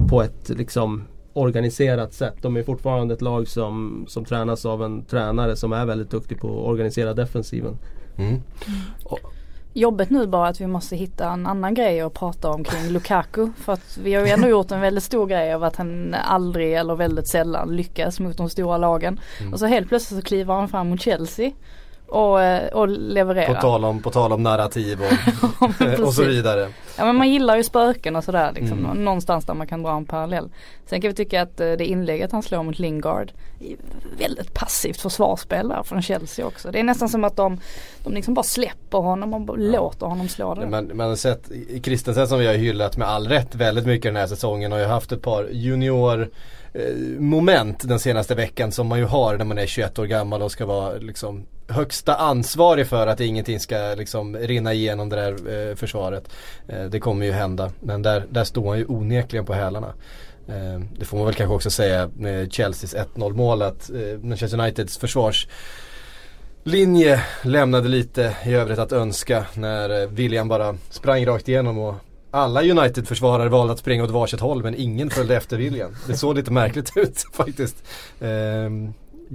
på 0.08 0.22
ett 0.22 0.48
liksom 0.48 1.04
organiserat 1.32 2.12
sätt. 2.12 2.34
De 2.42 2.56
är 2.56 2.62
fortfarande 2.62 3.14
ett 3.14 3.22
lag 3.22 3.48
som, 3.48 4.04
som 4.08 4.24
tränas 4.24 4.66
av 4.66 4.82
en 4.82 5.04
tränare 5.04 5.56
som 5.56 5.72
är 5.72 5.86
väldigt 5.86 6.10
duktig 6.10 6.40
på 6.40 6.48
att 6.48 6.68
organisera 6.68 7.14
defensiven. 7.14 7.78
Mm. 8.18 8.40
Jobbet 9.72 10.10
nu 10.10 10.26
bara 10.26 10.48
att 10.48 10.60
vi 10.60 10.66
måste 10.66 10.96
hitta 10.96 11.32
en 11.32 11.46
annan 11.46 11.74
grej 11.74 12.00
att 12.00 12.14
prata 12.14 12.50
om 12.50 12.64
kring 12.64 12.92
Lukaku. 12.92 13.48
För 13.56 13.72
att 13.72 13.98
vi 14.02 14.14
har 14.14 14.26
ju 14.26 14.32
ändå 14.32 14.48
gjort 14.48 14.70
en 14.70 14.80
väldigt 14.80 15.04
stor 15.04 15.26
grej 15.26 15.54
av 15.54 15.64
att 15.64 15.76
han 15.76 16.14
aldrig 16.14 16.74
eller 16.74 16.94
väldigt 16.94 17.28
sällan 17.28 17.76
lyckas 17.76 18.20
mot 18.20 18.36
de 18.36 18.50
stora 18.50 18.76
lagen. 18.76 19.20
Mm. 19.40 19.52
Och 19.52 19.58
så 19.58 19.66
helt 19.66 19.88
plötsligt 19.88 20.20
så 20.20 20.26
kliver 20.26 20.54
han 20.54 20.68
fram 20.68 20.88
mot 20.88 21.00
Chelsea 21.00 21.50
och, 22.10 22.42
eh, 22.42 22.68
och 22.68 22.88
levererar. 22.88 23.54
På 23.54 23.60
tal 23.60 23.84
om, 23.84 24.02
på 24.02 24.10
tal 24.10 24.32
om 24.32 24.42
narrativ 24.42 25.00
och, 25.00 25.06
Ja, 25.80 25.98
och 26.04 26.14
så 26.14 26.24
vidare. 26.24 26.68
Ja 26.98 27.04
men 27.04 27.16
man 27.16 27.30
gillar 27.30 27.56
ju 27.56 27.64
spöken 27.64 28.16
och 28.16 28.24
sådär 28.24 28.52
liksom. 28.54 28.78
Mm. 28.78 29.04
Någonstans 29.04 29.46
där 29.46 29.54
man 29.54 29.66
kan 29.66 29.82
dra 29.82 29.96
en 29.96 30.04
parallell. 30.04 30.48
Sen 30.86 31.00
kan 31.00 31.08
vi 31.08 31.14
tycka 31.14 31.42
att 31.42 31.60
eh, 31.60 31.72
det 31.72 31.84
inlägget 31.84 32.32
han 32.32 32.42
slår 32.42 32.62
mot 32.62 32.78
Lingard 32.78 33.32
väldigt 34.18 34.54
passivt 34.54 35.00
försvarsspel 35.00 35.68
där 35.68 35.82
från 35.82 36.02
Chelsea 36.02 36.46
också. 36.46 36.70
Det 36.70 36.78
är 36.80 36.84
nästan 36.84 37.08
som 37.08 37.24
att 37.24 37.36
de, 37.36 37.60
de 38.04 38.14
liksom 38.14 38.34
bara 38.34 38.42
släpper 38.42 38.98
honom 38.98 39.34
och 39.34 39.40
bara 39.40 39.56
låter 39.56 40.06
honom 40.06 40.28
slå 40.28 40.54
det. 40.54 40.66
Man 40.94 41.00
har 41.00 41.16
sett 41.16 41.50
Christensen 41.82 42.28
som 42.28 42.38
vi 42.38 42.46
har 42.46 42.54
hyllat 42.54 42.96
med 42.96 43.08
all 43.08 43.28
rätt 43.28 43.54
väldigt 43.54 43.86
mycket 43.86 44.08
den 44.08 44.16
här 44.16 44.26
säsongen 44.26 44.72
har 44.72 44.78
ju 44.78 44.84
haft 44.84 45.12
ett 45.12 45.22
par 45.22 45.48
junior 45.52 46.30
eh, 46.72 46.94
moment 47.18 47.88
den 47.88 47.98
senaste 47.98 48.34
veckan 48.34 48.72
som 48.72 48.86
man 48.86 48.98
ju 48.98 49.04
har 49.04 49.36
när 49.36 49.44
man 49.44 49.58
är 49.58 49.66
21 49.66 49.98
år 49.98 50.06
gammal 50.06 50.42
och 50.42 50.52
ska 50.52 50.66
vara 50.66 50.92
liksom 50.92 51.46
högsta 51.70 52.14
ansvarig 52.14 52.86
för 52.86 53.06
att 53.06 53.20
ingenting 53.20 53.60
ska 53.60 53.94
liksom 53.98 54.36
rinna 54.36 54.74
igenom 54.74 55.08
det 55.08 55.16
där 55.16 55.68
eh, 55.70 55.74
försvaret. 55.74 56.28
Eh, 56.68 56.84
det 56.84 57.00
kommer 57.00 57.26
ju 57.26 57.32
hända 57.32 57.70
men 57.80 58.02
där, 58.02 58.24
där 58.30 58.44
står 58.44 58.68
han 58.68 58.78
ju 58.78 58.84
onekligen 58.84 59.46
på 59.46 59.52
hälarna. 59.52 59.92
Eh, 60.48 60.80
det 60.98 61.04
får 61.04 61.16
man 61.16 61.26
väl 61.26 61.34
kanske 61.34 61.54
också 61.54 61.70
säga 61.70 62.10
med 62.16 62.52
Chelseas 62.52 62.94
1-0 63.14 63.32
mål 63.32 63.62
att 63.62 63.90
eh, 63.90 64.18
Manchester 64.22 64.60
Uniteds 64.60 64.98
försvars 64.98 65.48
linje 66.64 67.22
lämnade 67.42 67.88
lite 67.88 68.36
i 68.46 68.54
övrigt 68.54 68.78
att 68.78 68.92
önska 68.92 69.46
när 69.54 70.02
eh, 70.02 70.08
William 70.08 70.48
bara 70.48 70.76
sprang 70.90 71.26
rakt 71.26 71.48
igenom 71.48 71.78
och 71.78 71.94
alla 72.30 72.62
United-försvarare 72.62 73.48
valde 73.48 73.72
att 73.72 73.78
springa 73.78 74.04
åt 74.04 74.10
varsitt 74.10 74.40
håll 74.40 74.62
men 74.62 74.74
ingen 74.74 75.10
följde 75.10 75.36
efter 75.36 75.56
William. 75.56 75.96
Det 76.06 76.16
såg 76.16 76.36
lite 76.36 76.52
märkligt 76.52 76.92
ut 76.96 77.26
faktiskt. 77.32 77.76
Ehm, 78.20 78.92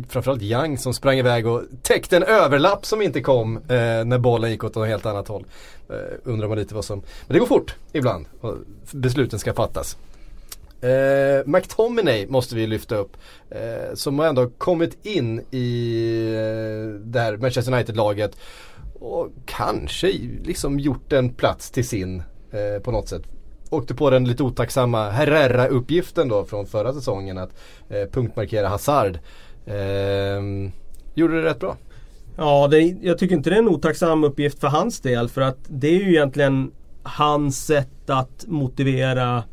Framförallt 0.09 0.41
Young 0.41 0.77
som 0.77 0.93
sprang 0.93 1.17
iväg 1.17 1.47
och 1.47 1.61
täckte 1.81 2.17
en 2.17 2.23
överlapp 2.23 2.85
som 2.85 3.01
inte 3.01 3.21
kom 3.21 3.57
eh, 3.57 4.05
när 4.05 4.17
bollen 4.17 4.51
gick 4.51 4.63
åt 4.63 4.75
något 4.75 4.87
helt 4.87 5.05
annat 5.05 5.27
håll. 5.27 5.45
Eh, 5.89 5.95
undrar 6.23 6.47
man 6.47 6.57
lite 6.57 6.75
vad 6.75 6.85
som, 6.85 6.99
men 6.99 7.33
det 7.33 7.39
går 7.39 7.47
fort 7.47 7.75
ibland 7.93 8.25
och 8.41 8.55
besluten 8.91 9.39
ska 9.39 9.53
fattas. 9.53 9.97
Eh, 10.81 11.43
McTominay 11.45 12.27
måste 12.27 12.55
vi 12.55 12.67
lyfta 12.67 12.95
upp. 12.95 13.17
Eh, 13.49 13.93
som 13.93 14.19
har 14.19 14.27
ändå 14.27 14.49
kommit 14.49 15.05
in 15.05 15.39
i 15.51 16.11
eh, 16.33 16.99
det 16.99 17.19
här 17.19 17.37
Manchester 17.37 17.73
United-laget. 17.73 18.37
Och 18.99 19.29
kanske 19.45 20.07
liksom 20.43 20.79
gjort 20.79 21.13
en 21.13 21.29
plats 21.29 21.71
till 21.71 21.87
sin 21.87 22.23
eh, 22.51 22.81
på 22.81 22.91
något 22.91 23.09
sätt. 23.09 23.23
Åkte 23.69 23.95
på 23.95 24.09
den 24.09 24.25
lite 24.25 24.43
otacksamma 24.43 25.09
Herrera-uppgiften 25.09 26.29
då 26.29 26.45
från 26.45 26.65
förra 26.65 26.93
säsongen 26.93 27.37
att 27.37 27.49
eh, 27.89 28.09
punktmarkera 28.11 28.67
Hazard. 28.67 29.19
Eh, 29.65 30.71
gjorde 31.13 31.41
det 31.41 31.49
rätt 31.49 31.59
bra. 31.59 31.77
Ja, 32.37 32.67
det, 32.67 32.79
jag 33.01 33.17
tycker 33.17 33.35
inte 33.35 33.49
det 33.49 33.55
är 33.55 33.59
en 33.59 33.69
otacksam 33.69 34.23
uppgift 34.23 34.59
för 34.59 34.67
hans 34.67 34.99
del. 34.99 35.29
För 35.29 35.41
att 35.41 35.57
det 35.67 35.87
är 35.87 36.03
ju 36.03 36.09
egentligen 36.09 36.71
hans 37.03 37.65
sätt 37.65 38.09
att 38.09 38.45
motivera 38.47 39.43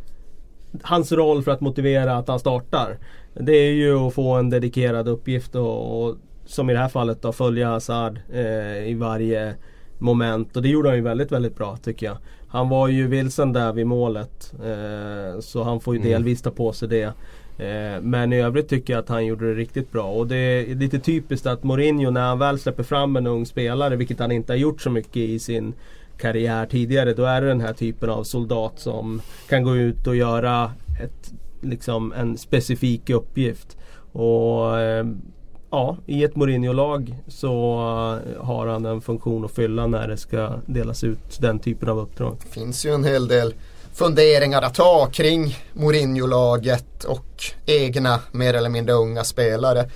Hans 0.83 1.13
roll 1.13 1.43
för 1.43 1.51
att 1.51 1.61
motivera 1.61 2.17
att 2.17 2.29
han 2.29 2.39
startar. 2.39 2.99
Det 3.35 3.53
är 3.53 3.73
ju 3.73 3.99
att 3.99 4.15
få 4.15 4.33
en 4.33 4.51
dedikerad 4.51 5.09
uppgift 5.09 5.55
och, 5.55 6.05
och 6.05 6.17
som 6.47 6.71
i 6.71 6.73
det 6.73 6.79
här 6.79 6.89
fallet 6.89 7.23
då 7.23 7.33
följa 7.33 7.69
Hazard 7.69 8.21
eh, 8.33 8.89
i 8.89 8.95
varje 8.95 9.55
moment. 9.99 10.57
Och 10.57 10.63
det 10.63 10.69
gjorde 10.69 10.89
han 10.89 10.97
ju 10.97 11.03
väldigt, 11.03 11.33
väldigt 11.33 11.57
bra 11.57 11.77
tycker 11.77 12.07
jag. 12.07 12.17
Han 12.49 12.69
var 12.69 12.89
ju 12.89 13.07
vilsen 13.07 13.53
där 13.53 13.73
vid 13.73 13.87
målet. 13.87 14.55
Eh, 14.65 15.41
så 15.41 15.63
han 15.63 15.81
får 15.81 15.97
ju 15.97 16.03
delvis 16.03 16.43
ta 16.43 16.51
på 16.51 16.73
sig 16.73 16.89
det. 16.89 17.13
Eh, 17.59 18.01
men 18.01 18.33
i 18.33 18.41
övrigt 18.41 18.69
tycker 18.69 18.93
jag 18.93 19.01
att 19.01 19.09
han 19.09 19.27
gjorde 19.27 19.49
det 19.49 19.55
riktigt 19.55 19.93
bra. 19.93 20.05
Och 20.05 20.27
det 20.27 20.37
är 20.37 20.75
lite 20.75 20.99
typiskt 20.99 21.47
att 21.47 21.65
Mourinho 21.65 22.11
när 22.11 22.21
han 22.21 22.39
väl 22.39 22.59
släpper 22.59 22.83
fram 22.83 23.17
en 23.17 23.27
ung 23.27 23.47
spelare, 23.47 23.97
vilket 23.97 24.19
han 24.19 24.33
inte 24.33 24.53
har 24.53 24.59
gjort 24.59 24.81
så 24.81 24.91
mycket 24.91 25.17
i 25.17 25.39
sin 25.39 25.75
karriär 26.19 26.67
tidigare. 26.67 27.15
Då 27.15 27.25
är 27.25 27.41
det 27.41 27.47
den 27.47 27.61
här 27.61 27.73
typen 27.73 28.11
av 28.11 28.25
soldat 28.25 28.79
som 28.79 29.21
kan 29.49 29.63
gå 29.63 29.77
ut 29.77 30.07
och 30.07 30.17
göra 30.17 30.73
ett, 31.03 31.33
liksom 31.61 32.13
en 32.13 32.39
specifik 32.39 33.11
uppgift. 33.11 33.77
Och 34.13 34.81
eh, 34.81 35.07
ja, 35.71 35.97
i 36.07 36.25
ett 36.25 36.37
Mourinho-lag 36.37 37.15
så 37.29 37.75
har 38.41 38.67
han 38.67 38.87
en 38.87 39.01
funktion 39.01 39.45
att 39.45 39.53
fylla 39.53 39.87
när 39.87 40.09
det 40.09 40.17
ska 40.17 40.53
delas 40.67 41.05
ut 41.05 41.41
den 41.41 41.59
typen 41.59 41.89
av 41.89 41.99
uppdrag. 41.99 42.37
Det 42.43 42.49
finns 42.49 42.87
ju 42.87 42.91
en 42.91 43.05
hel 43.05 43.29
del 43.29 43.55
funderingar 43.95 44.63
att 44.63 44.77
ha 44.77 45.07
kring 45.07 45.59
Mourinho-laget 45.73 47.05
och 47.05 47.27
egna 47.67 48.19
mer 48.33 48.55
eller 48.55 48.69
mindre 48.69 48.95
unga 48.95 49.25
spelare. 49.25 49.91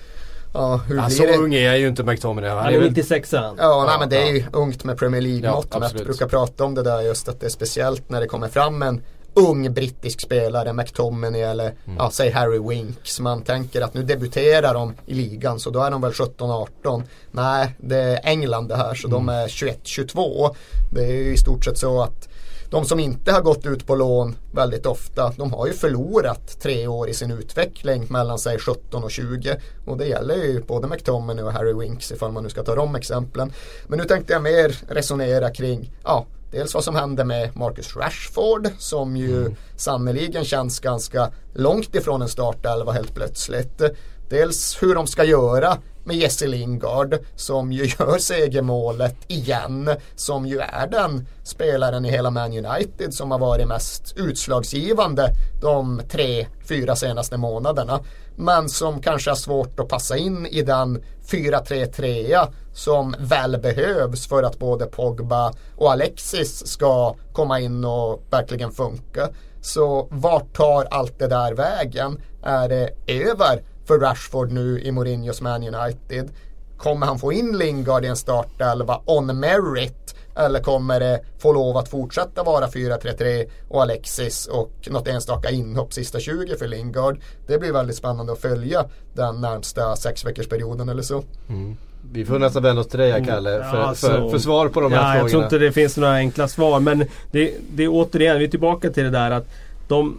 Ja, 0.55 0.77
hur 0.89 0.97
Ja, 0.97 1.07
blir 1.07 1.17
så 1.17 1.23
det? 1.23 1.37
ung 1.37 1.55
är 1.55 1.75
ju 1.75 1.89
inte 1.89 2.05
McTominay. 2.05 2.51
Han 2.51 2.67
är 2.67 2.71
är 2.73 2.79
väl 2.79 2.89
96 2.89 3.33
Ja, 3.33 3.41
nej, 3.41 3.55
Ja, 3.59 3.97
men 4.01 4.09
det 4.09 4.17
är 4.17 4.27
ja. 4.27 4.33
ju 4.33 4.45
ungt 4.53 4.85
med 4.85 4.99
Premier 4.99 5.21
League-mått. 5.23 5.67
Ja, 5.71 5.77
absolut. 5.85 6.05
brukar 6.07 6.27
prata 6.29 6.65
om 6.65 6.75
det 6.75 6.83
där 6.83 7.01
just 7.01 7.29
att 7.29 7.41
det 7.41 7.47
är 7.47 7.51
speciellt 7.51 8.11
när 8.11 8.21
det 8.21 8.27
kommer 8.27 8.49
fram 8.49 8.83
en 8.83 9.03
ung 9.35 9.73
brittisk 9.75 10.21
spelare, 10.21 10.73
McTominay 10.73 11.41
eller 11.43 11.65
Mm. 11.65 11.97
ja, 11.99 12.11
säg 12.13 12.31
Harry 12.31 12.59
Winks. 12.59 13.21
Man 13.21 13.43
tänker 13.43 13.81
att 13.83 13.95
nu 13.95 14.03
debuterar 14.03 14.75
de 14.75 14.95
i 15.07 15.15
ligan 15.15 15.61
så 15.61 15.71
då 15.71 15.81
är 15.83 15.91
de 15.91 16.01
väl 16.01 16.13
17-18. 16.13 17.03
Nej, 17.31 17.75
det 17.79 17.97
är 17.97 18.21
England 18.23 18.69
det 18.69 18.77
här 18.77 18.95
så 18.95 19.09
Mm. 19.09 19.27
de 19.27 19.33
är 19.35 19.49
21-22. 19.49 20.55
Det 20.93 21.05
är 21.05 21.13
ju 21.13 21.33
i 21.33 21.37
stort 21.37 21.65
sett 21.65 21.79
så 21.79 22.03
att 22.03 22.29
de 22.71 22.85
som 22.85 23.01
inte 23.01 23.33
har 23.33 23.41
gått 23.41 23.67
ut 23.67 23.87
på 23.87 23.95
lån 23.95 24.37
väldigt 24.53 24.87
ofta, 24.87 25.33
de 25.37 25.53
har 25.53 25.67
ju 25.67 25.73
förlorat 25.73 26.61
tre 26.61 26.87
år 26.87 27.09
i 27.09 27.15
sin 27.15 27.31
utveckling 27.31 28.07
mellan 28.11 28.39
sig 28.39 28.59
17 28.59 29.05
och 29.05 29.11
20. 29.11 29.61
Och 29.87 29.99
det 29.99 30.07
gäller 30.07 30.35
ju 30.35 30.63
både 30.63 30.89
McTominay 30.89 31.45
och 31.45 31.53
Harry 31.53 31.73
Winks 31.73 32.13
ifall 32.13 32.33
man 32.33 32.43
nu 32.43 32.49
ska 32.49 32.63
ta 32.63 32.75
de 32.75 32.97
exemplen. 32.97 33.53
Men 33.87 33.99
nu 33.99 34.05
tänkte 34.05 34.33
jag 34.33 34.43
mer 34.43 34.79
resonera 34.89 35.51
kring, 35.51 35.93
ja, 36.05 36.27
Dels 36.51 36.75
vad 36.75 36.85
som 36.85 36.97
hände 36.97 37.25
med 37.25 37.57
Marcus 37.57 37.97
Rashford 37.97 38.69
som 38.79 39.17
ju 39.17 39.41
mm. 39.41 39.55
sannoliken 39.77 40.45
känns 40.45 40.81
ganska 40.81 41.31
långt 41.55 41.95
ifrån 41.95 42.23
en 42.23 42.29
startelva 42.29 42.93
helt 42.93 43.15
plötsligt. 43.15 43.83
Dels 44.29 44.83
hur 44.83 44.95
de 44.95 45.07
ska 45.07 45.25
göra 45.25 45.79
med 46.07 46.17
Jesse 46.17 46.47
Lingard 46.47 47.19
som 47.37 47.73
ju 47.73 47.85
gör 47.99 48.19
segermålet 48.19 49.17
igen. 49.27 49.91
Som 50.17 50.47
ju 50.47 50.59
är 50.59 50.87
den 50.87 51.27
spelaren 51.45 52.05
i 52.05 52.11
hela 52.11 52.31
Man 52.31 52.53
United 52.53 53.15
som 53.15 53.31
har 53.31 53.39
varit 53.39 53.69
mest 53.69 54.15
utslagsgivande 54.17 55.31
de 55.61 56.03
tre, 56.09 56.47
fyra 56.69 56.97
senaste 56.97 57.37
månaderna. 57.37 58.01
Men 58.37 58.69
som 58.69 59.01
kanske 59.01 59.31
har 59.31 59.37
svårt 59.37 59.81
att 59.81 59.89
passa 59.89 60.17
in 60.17 60.47
i 60.47 60.63
den 60.63 61.03
4-3-3 61.29 62.47
som 62.75 63.15
väl 63.19 63.59
behövs 63.59 64.27
för 64.27 64.43
att 64.43 64.59
både 64.59 64.87
Pogba 64.87 65.53
och 65.77 65.93
Alexis 65.93 66.67
ska 66.67 67.15
komma 67.33 67.61
in 67.61 67.85
och 67.85 68.23
verkligen 68.31 68.73
funka. 68.73 69.29
Så 69.61 70.09
vart 70.11 70.57
tar 70.57 70.87
allt 70.91 71.19
det 71.19 71.29
där 71.29 71.55
vägen? 71.55 72.23
Är 72.43 72.69
det 72.69 72.91
över 73.07 73.63
för 73.87 73.99
Rashford 73.99 74.53
nu 74.53 74.81
i 74.81 74.93
Mourinhos 74.93 75.41
Man 75.41 75.63
United? 75.63 76.31
Kommer 76.77 77.07
han 77.07 77.19
få 77.19 77.33
in 77.33 77.59
Lingard 77.59 78.05
i 78.05 78.09
en 78.09 78.17
startelva 78.17 79.01
on 79.05 79.41
merit? 79.41 80.15
Eller 80.37 80.61
kommer 80.61 81.01
det 81.01 81.21
få 81.39 81.53
lov 81.53 81.77
att 81.77 81.89
fortsätta 81.89 82.43
vara 82.43 82.67
4-3-3 82.67 83.49
och 83.69 83.83
Alexis 83.83 84.47
och 84.47 84.89
något 84.91 85.09
enstaka 85.09 85.51
inhopp 85.51 85.93
sista 85.93 86.21
20 86.21 86.57
för 86.57 86.69
Lingard? 86.69 87.19
Det 87.47 87.59
blir 87.59 87.73
väldigt 87.73 87.97
spännande 87.97 88.33
att 88.33 88.41
följa 88.41 88.85
den 89.15 89.41
närmsta 89.41 89.97
sex 89.97 90.25
veckors 90.27 90.49
perioden 90.49 90.89
eller 90.89 91.03
så. 91.03 91.23
Mm. 91.49 91.77
Vi 92.13 92.25
får 92.25 92.39
nästan 92.39 92.63
vända 92.63 92.81
oss 92.81 92.89
till 92.89 92.99
dig 92.99 93.11
mm. 93.11 93.25
Kalle 93.25 93.65
för, 93.71 93.95
för, 93.95 93.95
för, 93.95 94.29
för, 94.29 94.39
svar 94.39 94.69
på 94.69 94.81
de 94.81 94.93
här 94.93 94.99
ja, 94.99 95.05
frågorna. 95.05 95.23
Jag 95.23 95.31
tror 95.31 95.43
inte 95.43 95.59
det 95.59 95.73
finns 95.73 95.97
några 95.97 96.15
enkla 96.15 96.49
svar 96.49 96.81
men 96.81 96.99
det, 97.31 97.55
det 97.71 97.85
är 97.85 97.89
återigen, 97.89 98.39
vi 98.39 98.45
är 98.45 98.49
tillbaka 98.49 98.91
till 98.91 99.05
det 99.05 99.11
där 99.11 99.31
att 99.31 99.47
de 99.89 100.19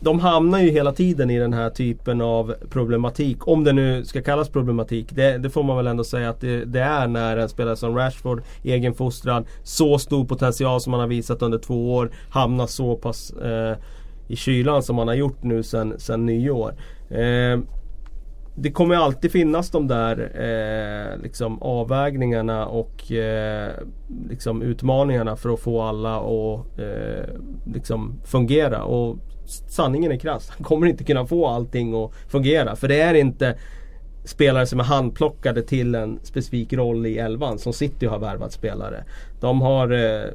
de 0.00 0.20
hamnar 0.20 0.58
ju 0.58 0.70
hela 0.70 0.92
tiden 0.92 1.30
i 1.30 1.38
den 1.38 1.52
här 1.52 1.70
typen 1.70 2.20
av 2.20 2.54
problematik. 2.70 3.48
Om 3.48 3.64
det 3.64 3.72
nu 3.72 4.04
ska 4.04 4.22
kallas 4.22 4.48
problematik. 4.48 5.06
Det, 5.10 5.38
det 5.38 5.50
får 5.50 5.62
man 5.62 5.76
väl 5.76 5.86
ändå 5.86 6.04
säga 6.04 6.30
att 6.30 6.40
det, 6.40 6.64
det, 6.64 6.80
är 6.80 7.06
när 7.06 7.36
en 7.36 7.48
spelare 7.48 7.76
som 7.76 7.96
Rashford, 7.96 8.42
egenfostrad, 8.62 9.46
så 9.62 9.98
stor 9.98 10.24
potential 10.24 10.80
som 10.80 10.92
han 10.92 11.00
har 11.00 11.08
visat 11.08 11.42
under 11.42 11.58
två 11.58 11.94
år, 11.94 12.10
hamnar 12.30 12.66
så 12.66 12.96
pass 12.96 13.30
eh, 13.30 13.76
i 14.28 14.36
kylan 14.36 14.82
som 14.82 14.98
han 14.98 15.08
har 15.08 15.14
gjort 15.14 15.42
nu 15.42 15.62
sen, 15.62 15.94
sen 15.98 16.26
nyår. 16.26 16.74
Eh, 17.10 17.58
det 18.58 18.70
kommer 18.70 18.94
alltid 18.94 19.32
finnas 19.32 19.70
de 19.70 19.88
där 19.88 20.30
eh, 20.34 21.22
liksom 21.22 21.62
avvägningarna 21.62 22.66
och 22.66 23.12
eh, 23.12 23.72
liksom 24.28 24.62
utmaningarna 24.62 25.36
för 25.36 25.54
att 25.54 25.60
få 25.60 25.82
alla 25.82 26.16
att 26.16 26.78
eh, 26.78 27.34
liksom 27.74 28.20
fungera. 28.24 28.82
Och 28.82 29.16
sanningen 29.46 30.12
är 30.12 30.16
krass. 30.16 30.48
Han 30.50 30.64
kommer 30.64 30.86
inte 30.86 31.04
kunna 31.04 31.26
få 31.26 31.46
allting 31.46 32.04
att 32.04 32.12
fungera. 32.28 32.76
För 32.76 32.88
det 32.88 33.00
är 33.00 33.14
inte 33.14 33.56
spelare 34.24 34.66
som 34.66 34.80
är 34.80 34.84
handplockade 34.84 35.62
till 35.62 35.94
en 35.94 36.18
specifik 36.22 36.72
roll 36.72 37.06
i 37.06 37.18
elvan 37.18 37.58
som 37.58 37.72
City 37.72 38.06
har 38.06 38.18
värvat 38.18 38.52
spelare. 38.52 39.04
De 39.40 39.60
har 39.60 39.90
eh, 39.90 40.30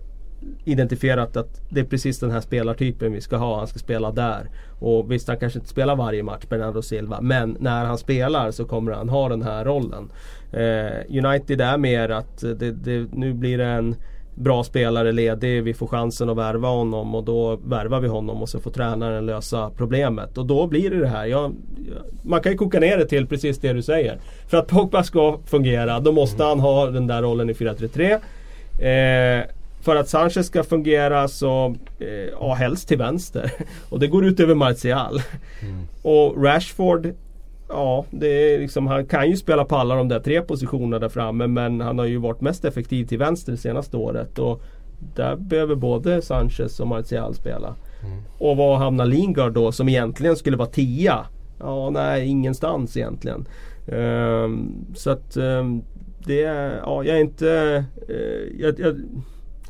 identifierat 0.65 1.37
att 1.37 1.61
det 1.69 1.79
är 1.79 1.85
precis 1.85 2.19
den 2.19 2.31
här 2.31 2.41
spelartypen 2.41 3.13
vi 3.13 3.21
ska 3.21 3.37
ha. 3.37 3.57
Han 3.57 3.67
ska 3.67 3.79
spela 3.79 4.11
där. 4.11 4.49
Och 4.79 5.11
visst, 5.11 5.27
han 5.27 5.37
kanske 5.37 5.59
inte 5.59 5.69
spelar 5.69 5.95
varje 5.95 6.23
match, 6.23 6.45
Bernardo 6.49 6.81
Silva. 6.81 7.21
Men 7.21 7.57
när 7.59 7.85
han 7.85 7.97
spelar 7.97 8.51
så 8.51 8.65
kommer 8.65 8.91
han 8.91 9.09
ha 9.09 9.29
den 9.29 9.41
här 9.41 9.65
rollen. 9.65 10.11
Eh, 10.51 11.25
United 11.25 11.61
är 11.61 11.77
mer 11.77 12.09
att 12.09 12.41
det, 12.41 12.71
det, 12.71 13.07
nu 13.13 13.33
blir 13.33 13.57
det 13.57 13.65
en 13.65 13.95
bra 14.35 14.63
spelare 14.63 15.11
ledig, 15.11 15.63
vi 15.63 15.73
får 15.73 15.87
chansen 15.87 16.29
att 16.29 16.37
värva 16.37 16.67
honom 16.67 17.15
och 17.15 17.23
då 17.23 17.55
värvar 17.55 17.99
vi 17.99 18.07
honom 18.07 18.41
och 18.41 18.49
så 18.49 18.59
får 18.59 18.71
tränaren 18.71 19.25
lösa 19.25 19.71
problemet. 19.77 20.37
Och 20.37 20.45
då 20.45 20.67
blir 20.67 20.89
det 20.89 20.99
det 20.99 21.07
här. 21.07 21.25
Jag, 21.25 21.55
man 22.23 22.41
kan 22.41 22.51
ju 22.51 22.57
koka 22.57 22.79
ner 22.79 22.97
det 22.97 23.05
till 23.05 23.27
precis 23.27 23.59
det 23.59 23.73
du 23.73 23.81
säger. 23.81 24.19
För 24.47 24.57
att 24.57 24.67
Pogba 24.67 25.03
ska 25.03 25.39
fungera, 25.45 25.99
då 25.99 26.11
måste 26.11 26.43
han 26.43 26.59
ha 26.59 26.85
den 26.85 27.07
där 27.07 27.21
rollen 27.21 27.49
i 27.49 27.53
4-3-3. 27.53 28.11
Eh, 28.81 29.45
för 29.81 29.95
att 29.95 30.09
Sanchez 30.09 30.47
ska 30.47 30.63
fungera 30.63 31.27
så, 31.27 31.75
eh, 31.99 32.07
ja 32.39 32.53
helst 32.53 32.87
till 32.87 32.97
vänster. 32.97 33.51
Och 33.89 33.99
det 33.99 34.07
går 34.07 34.25
ut 34.25 34.39
över 34.39 34.55
Martial. 34.55 35.21
Mm. 35.61 35.87
Och 36.01 36.43
Rashford 36.43 37.13
Ja, 37.73 38.05
det 38.11 38.27
är 38.27 38.59
liksom, 38.59 38.87
han 38.87 39.05
kan 39.05 39.29
ju 39.29 39.37
spela 39.37 39.65
på 39.65 39.75
alla 39.75 39.95
de 39.95 40.07
där 40.07 40.19
tre 40.19 40.41
positionerna 40.41 40.99
där 40.99 41.09
framme 41.09 41.47
men 41.47 41.81
han 41.81 41.99
har 41.99 42.05
ju 42.05 42.17
varit 42.17 42.41
mest 42.41 42.65
effektiv 42.65 43.05
till 43.05 43.17
vänster 43.17 43.51
det 43.51 43.57
senaste 43.57 43.97
året. 43.97 44.39
Och 44.39 44.61
där 45.15 45.35
behöver 45.35 45.75
både 45.75 46.21
Sanchez 46.21 46.79
och 46.79 46.87
Martial 46.87 47.35
spela. 47.35 47.75
Mm. 48.03 48.21
Och 48.37 48.57
var 48.57 48.77
hamnar 48.77 49.05
Lingard 49.05 49.53
då 49.53 49.71
som 49.71 49.89
egentligen 49.89 50.35
skulle 50.35 50.57
vara 50.57 50.69
tia? 50.69 51.25
Ja, 51.59 51.89
nej, 51.89 52.27
ingenstans 52.27 52.97
egentligen. 52.97 53.47
Um, 53.85 54.85
så 54.95 55.09
att 55.09 55.37
um, 55.37 55.83
det 56.25 56.43
är, 56.43 56.77
ja, 56.77 57.03
jag 57.03 57.17
är 57.17 57.21
inte... 57.21 57.85
Uh, 58.09 58.61
jag, 58.61 58.79
jag, 58.79 58.95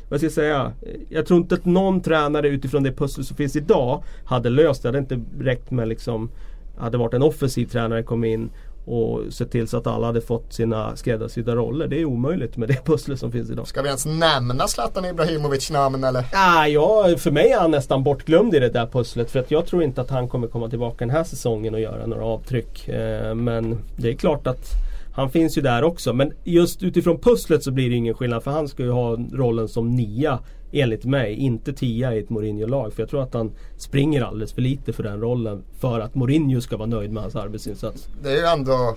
vad 0.08 0.20
ska 0.20 0.26
jag 0.26 0.32
säga? 0.32 0.72
Jag 1.08 1.26
tror 1.26 1.40
inte 1.40 1.54
att 1.54 1.64
någon 1.64 2.00
tränare 2.00 2.48
utifrån 2.48 2.82
det 2.82 2.92
pussel 2.92 3.24
som 3.24 3.36
finns 3.36 3.56
idag 3.56 4.02
hade 4.24 4.50
löst 4.50 4.82
det. 4.82 4.90
Det 4.90 4.98
hade 4.98 5.14
inte 5.14 5.44
räckt 5.44 5.70
med 5.70 5.88
liksom 5.88 6.30
hade 6.78 6.98
varit 6.98 7.14
en 7.14 7.22
offensiv 7.22 7.66
tränare 7.66 8.02
kom 8.02 8.24
in 8.24 8.50
och 8.84 9.32
sett 9.32 9.50
till 9.50 9.68
så 9.68 9.76
att 9.76 9.86
alla 9.86 10.06
hade 10.06 10.20
fått 10.20 10.52
sina 10.52 10.96
skräddarsydda 10.96 11.54
roller. 11.54 11.86
Det 11.86 12.00
är 12.00 12.04
omöjligt 12.04 12.56
med 12.56 12.68
det 12.68 12.84
pusslet 12.84 13.18
som 13.18 13.32
finns 13.32 13.50
idag. 13.50 13.66
Ska 13.66 13.82
vi 13.82 13.88
ens 13.88 14.06
nämna 14.06 14.68
Zlatan 14.68 15.04
Ibrahimovic 15.04 15.70
namn 15.70 16.04
eller? 16.04 16.24
Ah, 16.32 16.66
ja, 16.66 17.14
för 17.18 17.30
mig 17.30 17.52
är 17.52 17.60
han 17.60 17.70
nästan 17.70 18.02
bortglömd 18.02 18.54
i 18.54 18.58
det 18.58 18.68
där 18.68 18.86
pusslet. 18.86 19.30
För 19.30 19.40
att 19.40 19.50
jag 19.50 19.66
tror 19.66 19.82
inte 19.82 20.00
att 20.00 20.10
han 20.10 20.28
kommer 20.28 20.46
komma 20.46 20.68
tillbaka 20.68 20.96
den 20.98 21.10
här 21.10 21.24
säsongen 21.24 21.74
och 21.74 21.80
göra 21.80 22.06
några 22.06 22.24
avtryck. 22.24 22.88
Eh, 22.88 23.34
men 23.34 23.78
det 23.96 24.08
är 24.08 24.14
klart 24.14 24.46
att 24.46 24.70
han 25.12 25.30
finns 25.30 25.58
ju 25.58 25.62
där 25.62 25.84
också. 25.84 26.12
Men 26.12 26.32
just 26.44 26.82
utifrån 26.82 27.18
pusslet 27.18 27.62
så 27.62 27.70
blir 27.70 27.90
det 27.90 27.96
ingen 27.96 28.14
skillnad. 28.14 28.44
För 28.44 28.50
han 28.50 28.68
ska 28.68 28.82
ju 28.82 28.90
ha 28.90 29.16
rollen 29.32 29.68
som 29.68 29.96
nia 29.96 30.38
enligt 30.72 31.04
mig, 31.04 31.34
inte 31.34 31.72
tia 31.72 32.14
i 32.14 32.18
ett 32.18 32.30
Mourinho-lag. 32.30 32.92
För 32.92 33.02
jag 33.02 33.10
tror 33.10 33.22
att 33.22 33.34
han 33.34 33.52
springer 33.76 34.22
alldeles 34.22 34.52
för 34.52 34.62
lite 34.62 34.92
för 34.92 35.02
den 35.02 35.20
rollen 35.20 35.64
för 35.80 36.00
att 36.00 36.14
Mourinho 36.14 36.60
ska 36.60 36.76
vara 36.76 36.88
nöjd 36.88 37.12
med 37.12 37.22
hans 37.22 37.36
arbetsinsats. 37.36 38.08
Det 38.22 38.30
är 38.30 38.36
ju 38.36 38.46
ändå 38.46 38.96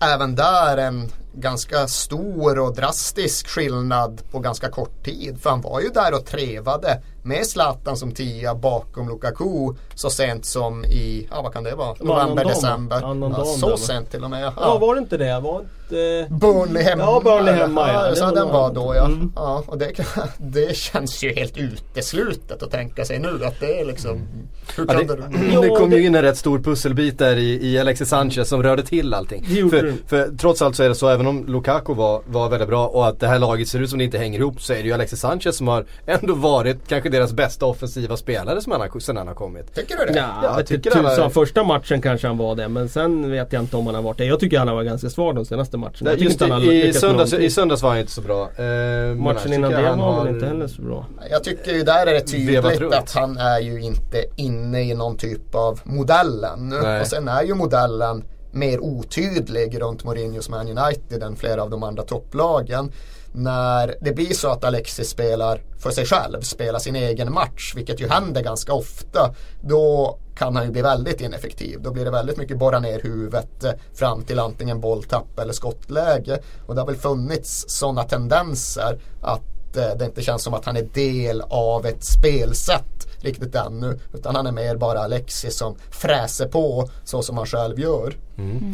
även 0.00 0.34
där 0.34 0.76
en 0.76 1.08
ganska 1.34 1.86
stor 1.86 2.58
och 2.58 2.74
drastisk 2.74 3.48
skillnad 3.48 4.22
på 4.30 4.38
ganska 4.38 4.68
kort 4.68 5.04
tid. 5.04 5.38
För 5.40 5.50
han 5.50 5.60
var 5.60 5.80
ju 5.80 5.88
där 5.88 6.14
och 6.14 6.26
trevade 6.26 7.02
med 7.26 7.46
Zlatan 7.46 7.96
som 7.96 8.12
tia 8.12 8.54
bakom 8.54 9.08
Lukaku 9.08 9.74
så 9.94 10.10
sent 10.10 10.44
som 10.44 10.84
i, 10.84 11.28
ja 11.30 11.42
vad 11.42 11.52
kan 11.52 11.64
det 11.64 11.74
vara, 11.74 11.96
november, 12.00 12.44
december. 12.44 13.00
Ja, 13.36 13.44
så 13.44 13.76
sent 13.76 14.10
till 14.10 14.24
och 14.24 14.30
med. 14.30 14.44
Ja. 14.44 14.52
ja 14.56 14.78
var 14.78 14.94
det 14.94 14.98
inte 14.98 15.16
det? 15.16 15.40
Var 15.40 15.60
inte... 15.60 16.26
Burnley 16.30 16.82
hemma. 16.82 17.02
Ja, 17.02 17.20
Burnley 17.24 17.54
hemma 17.54 17.92
ja. 17.92 18.08
ja 18.08 18.14
så 18.14 18.34
den 18.34 18.48
var 18.48 18.74
då 18.74 18.94
ja. 18.94 19.04
Mm. 19.04 19.32
ja 19.36 19.64
och 19.66 19.78
det, 19.78 19.92
det 20.38 20.76
känns 20.76 21.22
ju 21.22 21.32
helt 21.32 21.56
uteslutet 21.56 22.62
att 22.62 22.70
tänka 22.70 23.04
sig 23.04 23.18
nu 23.18 23.44
att 23.44 23.60
det 23.60 23.80
är 23.80 23.84
liksom 23.84 24.10
mm. 24.10 24.48
Hur 24.76 24.86
kan 24.86 25.06
ja, 25.06 25.14
det, 25.60 25.68
det 25.68 25.68
kom 25.68 25.92
ju 25.92 26.06
in 26.06 26.14
en 26.14 26.22
rätt 26.22 26.38
stor 26.38 26.58
pusselbit 26.58 27.18
där 27.18 27.36
i, 27.36 27.66
i 27.66 27.78
Alexis 27.78 28.08
Sanchez 28.08 28.48
som 28.48 28.62
rörde 28.62 28.82
till 28.82 29.14
allting. 29.14 29.44
För, 29.70 29.94
för, 30.06 30.36
trots 30.38 30.62
allt 30.62 30.76
så 30.76 30.82
är 30.82 30.88
det 30.88 30.94
så, 30.94 31.08
även 31.08 31.26
om 31.26 31.46
Lukaku 31.46 31.94
var, 31.94 32.22
var 32.26 32.48
väldigt 32.48 32.68
bra 32.68 32.86
och 32.86 33.08
att 33.08 33.20
det 33.20 33.26
här 33.26 33.38
laget 33.38 33.68
ser 33.68 33.80
ut 33.80 33.90
som 33.90 33.98
det 33.98 34.04
inte 34.04 34.18
hänger 34.18 34.38
ihop 34.38 34.62
så 34.62 34.72
är 34.72 34.76
det 34.76 34.82
ju 34.82 34.92
Alexis 34.92 35.20
Sanchez 35.20 35.56
som 35.56 35.68
har 35.68 35.84
ändå 36.06 36.34
varit 36.34 36.88
kanske 36.88 37.08
deras 37.16 37.32
bästa 37.32 37.66
offensiva 37.66 38.16
spelare 38.16 38.60
som 38.60 38.72
han 38.72 38.80
har, 38.80 39.00
sen 39.00 39.16
han 39.16 39.28
har 39.28 39.34
kommit. 39.34 39.74
Tycker 39.74 39.96
du 39.96 40.12
det? 40.12 40.18
Ja, 40.18 40.40
ja 40.42 40.56
jag 40.56 40.66
tycker 40.66 40.90
tusan, 40.90 41.06
alla... 41.06 41.30
första 41.30 41.64
matchen 41.64 42.02
kanske 42.02 42.26
han 42.26 42.38
var 42.38 42.56
det 42.56 42.68
men 42.68 42.88
sen 42.88 43.30
vet 43.30 43.52
jag 43.52 43.62
inte 43.62 43.76
om 43.76 43.86
han 43.86 43.94
har 43.94 44.02
varit 44.02 44.18
det. 44.18 44.24
Jag 44.24 44.40
tycker 44.40 44.58
han 44.58 44.68
har 44.68 44.74
varit 44.74 44.88
ganska 44.88 45.10
svag 45.10 45.34
de 45.34 45.44
senaste 45.44 45.76
matcherna. 45.76 45.96
Nej, 46.00 46.22
just 46.22 46.42
i, 46.42 46.88
i, 46.88 46.92
söndags, 46.92 47.32
i 47.32 47.50
söndags 47.50 47.82
var 47.82 47.90
han 47.90 47.98
inte 47.98 48.12
så 48.12 48.20
bra. 48.20 48.50
Eh, 48.56 49.14
matchen 49.14 49.52
innan 49.52 49.70
det 49.70 49.82
var 49.82 50.12
han 50.12 50.24
väl 50.24 50.34
inte 50.34 50.46
heller 50.46 50.66
så 50.66 50.82
bra. 50.82 51.06
Jag 51.30 51.44
tycker 51.44 51.72
ju 51.72 51.82
där 51.82 52.06
är 52.06 52.14
det 52.14 52.20
tydligt 52.20 52.94
att 52.94 53.12
han 53.12 53.38
är 53.38 53.60
ju 53.60 53.80
inte 53.80 54.24
inne 54.36 54.82
i 54.82 54.94
någon 54.94 55.16
typ 55.16 55.54
av 55.54 55.80
modellen. 55.84 56.68
Nej. 56.82 57.00
Och 57.00 57.06
sen 57.06 57.28
är 57.28 57.42
ju 57.42 57.54
modellen 57.54 58.24
mer 58.56 58.80
otydlig 58.80 59.80
runt 59.82 60.04
Mourinhos 60.04 60.48
Man 60.48 60.78
United 60.78 61.22
än 61.22 61.36
flera 61.36 61.62
av 61.62 61.70
de 61.70 61.82
andra 61.82 62.02
topplagen. 62.02 62.92
När 63.38 63.94
det 64.00 64.12
blir 64.12 64.34
så 64.34 64.48
att 64.48 64.64
Alexis 64.64 65.08
spelar 65.08 65.60
för 65.78 65.90
sig 65.90 66.06
själv, 66.06 66.40
spelar 66.40 66.78
sin 66.78 66.96
egen 66.96 67.32
match, 67.32 67.72
vilket 67.76 68.00
ju 68.00 68.08
händer 68.08 68.42
ganska 68.42 68.72
ofta, 68.72 69.34
då 69.60 70.18
kan 70.36 70.56
han 70.56 70.64
ju 70.64 70.70
bli 70.70 70.82
väldigt 70.82 71.20
ineffektiv. 71.20 71.82
Då 71.82 71.92
blir 71.92 72.04
det 72.04 72.10
väldigt 72.10 72.36
mycket 72.36 72.58
borra 72.58 72.78
ner 72.78 73.00
huvudet 73.02 73.64
eh, 73.64 73.72
fram 73.94 74.22
till 74.22 74.38
antingen 74.38 74.80
bolltapp 74.80 75.38
eller 75.38 75.52
skottläge. 75.52 76.38
Och 76.66 76.74
det 76.74 76.80
har 76.80 76.86
väl 76.86 76.96
funnits 76.96 77.64
sådana 77.68 78.02
tendenser 78.02 78.98
att 79.22 79.76
eh, 79.76 79.98
det 79.98 80.04
inte 80.04 80.22
känns 80.22 80.42
som 80.42 80.54
att 80.54 80.64
han 80.64 80.76
är 80.76 80.88
del 80.94 81.42
av 81.48 81.86
ett 81.86 82.04
spelsätt 82.04 83.06
riktigt 83.20 83.54
ännu. 83.54 83.98
Utan 84.14 84.34
han 84.36 84.46
är 84.46 84.52
mer 84.52 84.76
bara 84.76 84.98
Alexis 84.98 85.56
som 85.56 85.76
fräser 85.90 86.48
på 86.48 86.88
så 87.04 87.22
som 87.22 87.36
han 87.36 87.46
själv 87.46 87.80
gör. 87.80 88.16
Mm. 88.38 88.72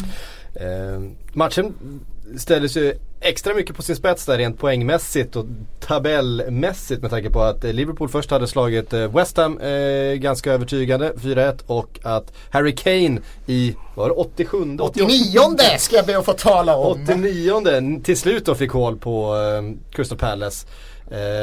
Eh, 0.54 1.00
matchen 1.32 1.74
ställdes 2.36 2.76
ju 2.76 2.94
extra 3.20 3.54
mycket 3.54 3.76
på 3.76 3.82
sin 3.82 3.96
spets 3.96 4.26
där 4.26 4.38
rent 4.38 4.58
poängmässigt 4.58 5.36
och 5.36 5.46
tabellmässigt 5.80 7.02
med 7.02 7.10
tanke 7.10 7.30
på 7.30 7.42
att 7.42 7.64
Liverpool 7.64 8.08
först 8.08 8.30
hade 8.30 8.46
slagit 8.46 8.92
eh, 8.92 9.16
West 9.16 9.36
Ham 9.36 9.58
eh, 9.58 10.14
ganska 10.14 10.52
övertygande 10.52 11.12
4-1 11.12 11.58
och 11.66 11.98
att 12.02 12.32
Harry 12.50 12.74
Kane 12.74 13.20
i, 13.46 13.76
var 13.94 14.08
det 14.08 14.14
87 14.14 14.76
89 14.80 15.40
ska 15.78 15.96
jag 15.96 16.06
be 16.06 16.18
att 16.18 16.24
få 16.24 16.32
tala 16.32 16.76
om. 16.76 17.02
89 17.02 18.00
till 18.04 18.18
slut 18.18 18.46
då 18.46 18.54
fick 18.54 18.70
hål 18.70 18.98
på 18.98 19.36
eh, 19.36 19.94
Crystal 19.94 20.18
Palace. 20.18 20.66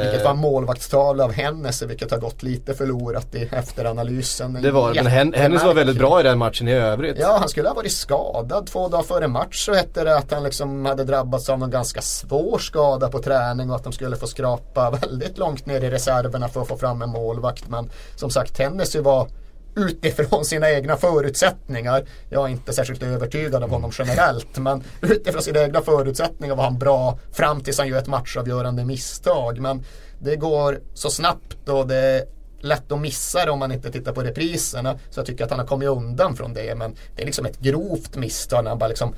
Vilket 0.02 0.24
var 0.24 0.34
målvaktstal 0.34 1.20
av 1.20 1.32
Hennessy 1.32 1.86
vilket 1.86 2.10
har 2.10 2.18
gått 2.18 2.42
lite 2.42 2.74
förlorat 2.74 3.34
i 3.34 3.48
efteranalysen. 3.52 4.52
Det 4.62 4.70
var 4.70 4.94
det, 4.94 5.02
men 5.02 5.34
Hennessy 5.34 5.66
var 5.66 5.74
väldigt 5.74 5.98
bra 5.98 6.20
i 6.20 6.22
den 6.22 6.38
matchen 6.38 6.68
i 6.68 6.72
övrigt. 6.72 7.16
Ja, 7.20 7.36
han 7.40 7.48
skulle 7.48 7.68
ha 7.68 7.74
varit 7.74 7.92
skadad 7.92 8.66
två 8.66 8.88
dagar 8.88 9.02
före 9.02 9.28
match 9.28 9.64
så 9.64 9.74
hette 9.74 10.04
det 10.04 10.16
att 10.16 10.32
han 10.32 10.42
liksom 10.42 10.84
hade 10.84 11.04
drabbats 11.04 11.48
av 11.48 11.62
en 11.62 11.70
ganska 11.70 12.00
svår 12.00 12.58
skada 12.58 13.08
på 13.08 13.22
träning 13.22 13.70
och 13.70 13.76
att 13.76 13.84
de 13.84 13.92
skulle 13.92 14.16
få 14.16 14.26
skrapa 14.26 14.90
väldigt 15.02 15.38
långt 15.38 15.66
ner 15.66 15.84
i 15.84 15.90
reserverna 15.90 16.48
för 16.48 16.62
att 16.62 16.68
få 16.68 16.76
fram 16.76 17.02
en 17.02 17.10
målvakt. 17.10 17.68
Men 17.68 17.90
som 18.16 18.30
sagt, 18.30 18.58
Hennessy 18.58 19.00
var 19.00 19.28
utifrån 19.76 20.44
sina 20.44 20.70
egna 20.70 20.96
förutsättningar. 20.96 22.04
Jag 22.28 22.44
är 22.44 22.48
inte 22.48 22.72
särskilt 22.72 23.02
övertygad 23.02 23.62
av 23.62 23.70
honom 23.70 23.90
generellt 23.98 24.58
men 24.58 24.82
utifrån 25.00 25.42
sina 25.42 25.62
egna 25.62 25.80
förutsättningar 25.80 26.56
var 26.56 26.64
han 26.64 26.78
bra 26.78 27.18
fram 27.32 27.60
tills 27.60 27.78
han 27.78 27.88
gör 27.88 27.98
ett 27.98 28.06
matchavgörande 28.06 28.84
misstag. 28.84 29.60
Men 29.60 29.84
det 30.18 30.36
går 30.36 30.80
så 30.94 31.10
snabbt 31.10 31.68
och 31.68 31.86
det 31.86 31.96
är 31.96 32.24
lätt 32.60 32.92
att 32.92 33.00
missa 33.00 33.44
det 33.44 33.50
om 33.50 33.58
man 33.58 33.72
inte 33.72 33.92
tittar 33.92 34.12
på 34.12 34.22
repriserna. 34.22 34.98
Så 35.10 35.20
jag 35.20 35.26
tycker 35.26 35.44
att 35.44 35.50
han 35.50 35.60
har 35.60 35.66
kommit 35.66 35.88
undan 35.88 36.36
från 36.36 36.54
det 36.54 36.74
men 36.74 36.96
det 37.16 37.22
är 37.22 37.26
liksom 37.26 37.46
ett 37.46 37.58
grovt 37.58 38.16
misstag 38.16 38.64
när 38.64 38.70
han 38.70 38.78
bara 38.78 38.88
liksom 38.88 39.14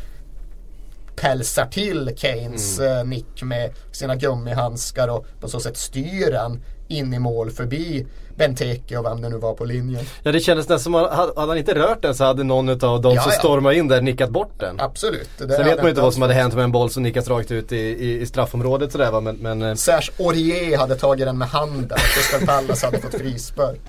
pälsar 1.16 1.66
till 1.66 2.12
Keynes 2.16 2.78
mm. 2.78 2.98
Eh, 2.98 3.04
nick 3.04 3.42
med 3.42 3.70
sina 3.92 4.16
gummihandskar 4.16 5.08
och 5.08 5.26
på 5.40 5.48
så 5.48 5.60
sätt 5.60 5.76
styr 5.76 6.30
den 6.30 6.62
in 6.92 7.14
i 7.14 7.18
mål 7.18 7.50
förbi 7.50 8.06
Benteke 8.36 8.96
och 8.96 9.04
vem 9.04 9.20
det 9.20 9.28
nu 9.28 9.38
var 9.38 9.54
på 9.54 9.64
linjen. 9.64 10.04
Ja 10.22 10.32
det 10.32 10.40
kändes 10.40 10.68
nästan 10.68 10.80
som 10.80 10.94
att 10.94 11.36
hade 11.36 11.50
han 11.50 11.58
inte 11.58 11.74
rört 11.74 12.02
den 12.02 12.14
så 12.14 12.24
hade 12.24 12.44
någon 12.44 12.68
av 12.68 13.02
de 13.02 13.14
ja, 13.14 13.22
som 13.22 13.32
ja. 13.32 13.38
stormade 13.38 13.76
in 13.76 13.88
där 13.88 14.00
nickat 14.00 14.30
bort 14.30 14.60
den. 14.60 14.80
Absolut. 14.80 15.28
Det 15.38 15.48
Sen 15.48 15.64
vet 15.64 15.76
man 15.76 15.84
ju 15.84 15.90
inte 15.90 16.02
vad 16.02 16.12
som 16.12 16.22
hade 16.22 16.34
hänt 16.34 16.54
med 16.54 16.64
en 16.64 16.72
boll 16.72 16.90
som 16.90 17.02
nickas 17.02 17.28
rakt 17.28 17.50
ut 17.50 17.72
i, 17.72 17.76
i, 17.76 18.20
i 18.20 18.26
straffområdet 18.26 18.92
sådär 18.92 19.10
va. 19.10 19.20
Men, 19.20 19.36
men, 19.36 19.62
eh, 19.62 19.74
Serge 19.74 20.12
Aurier 20.18 20.78
hade 20.78 20.94
tagit 20.94 21.26
den 21.26 21.38
med 21.38 21.48
handen. 21.48 21.98
Crystal 21.98 22.46
Palace 22.46 22.86
hade 22.86 22.98
fått 22.98 23.14
frispark. 23.14 23.80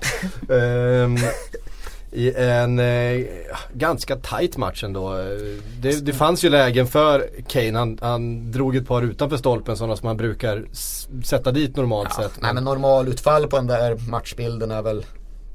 um, 0.48 1.16
i 2.14 2.34
en 2.36 2.78
eh, 2.78 3.26
ganska 3.72 4.16
tight 4.16 4.56
match 4.56 4.84
ändå. 4.84 5.14
Det, 5.80 6.06
det 6.06 6.12
fanns 6.12 6.44
ju 6.44 6.48
lägen 6.48 6.86
för 6.86 7.30
Kane. 7.48 7.78
Han, 7.78 7.98
han 8.02 8.52
drog 8.52 8.76
ett 8.76 8.86
par 8.86 9.02
utanför 9.02 9.36
stolpen 9.36 9.76
sådana 9.76 9.96
som 9.96 10.06
man 10.06 10.16
brukar 10.16 10.64
sätta 11.24 11.52
dit 11.52 11.76
normalt 11.76 12.08
ja, 12.16 12.22
sett. 12.22 12.42
Nej 12.42 12.54
men 12.54 12.64
normalutfall 12.64 13.46
på 13.46 13.56
den 13.56 13.66
där 13.66 14.10
matchbilden 14.10 14.70
är 14.70 14.82
väl 14.82 15.06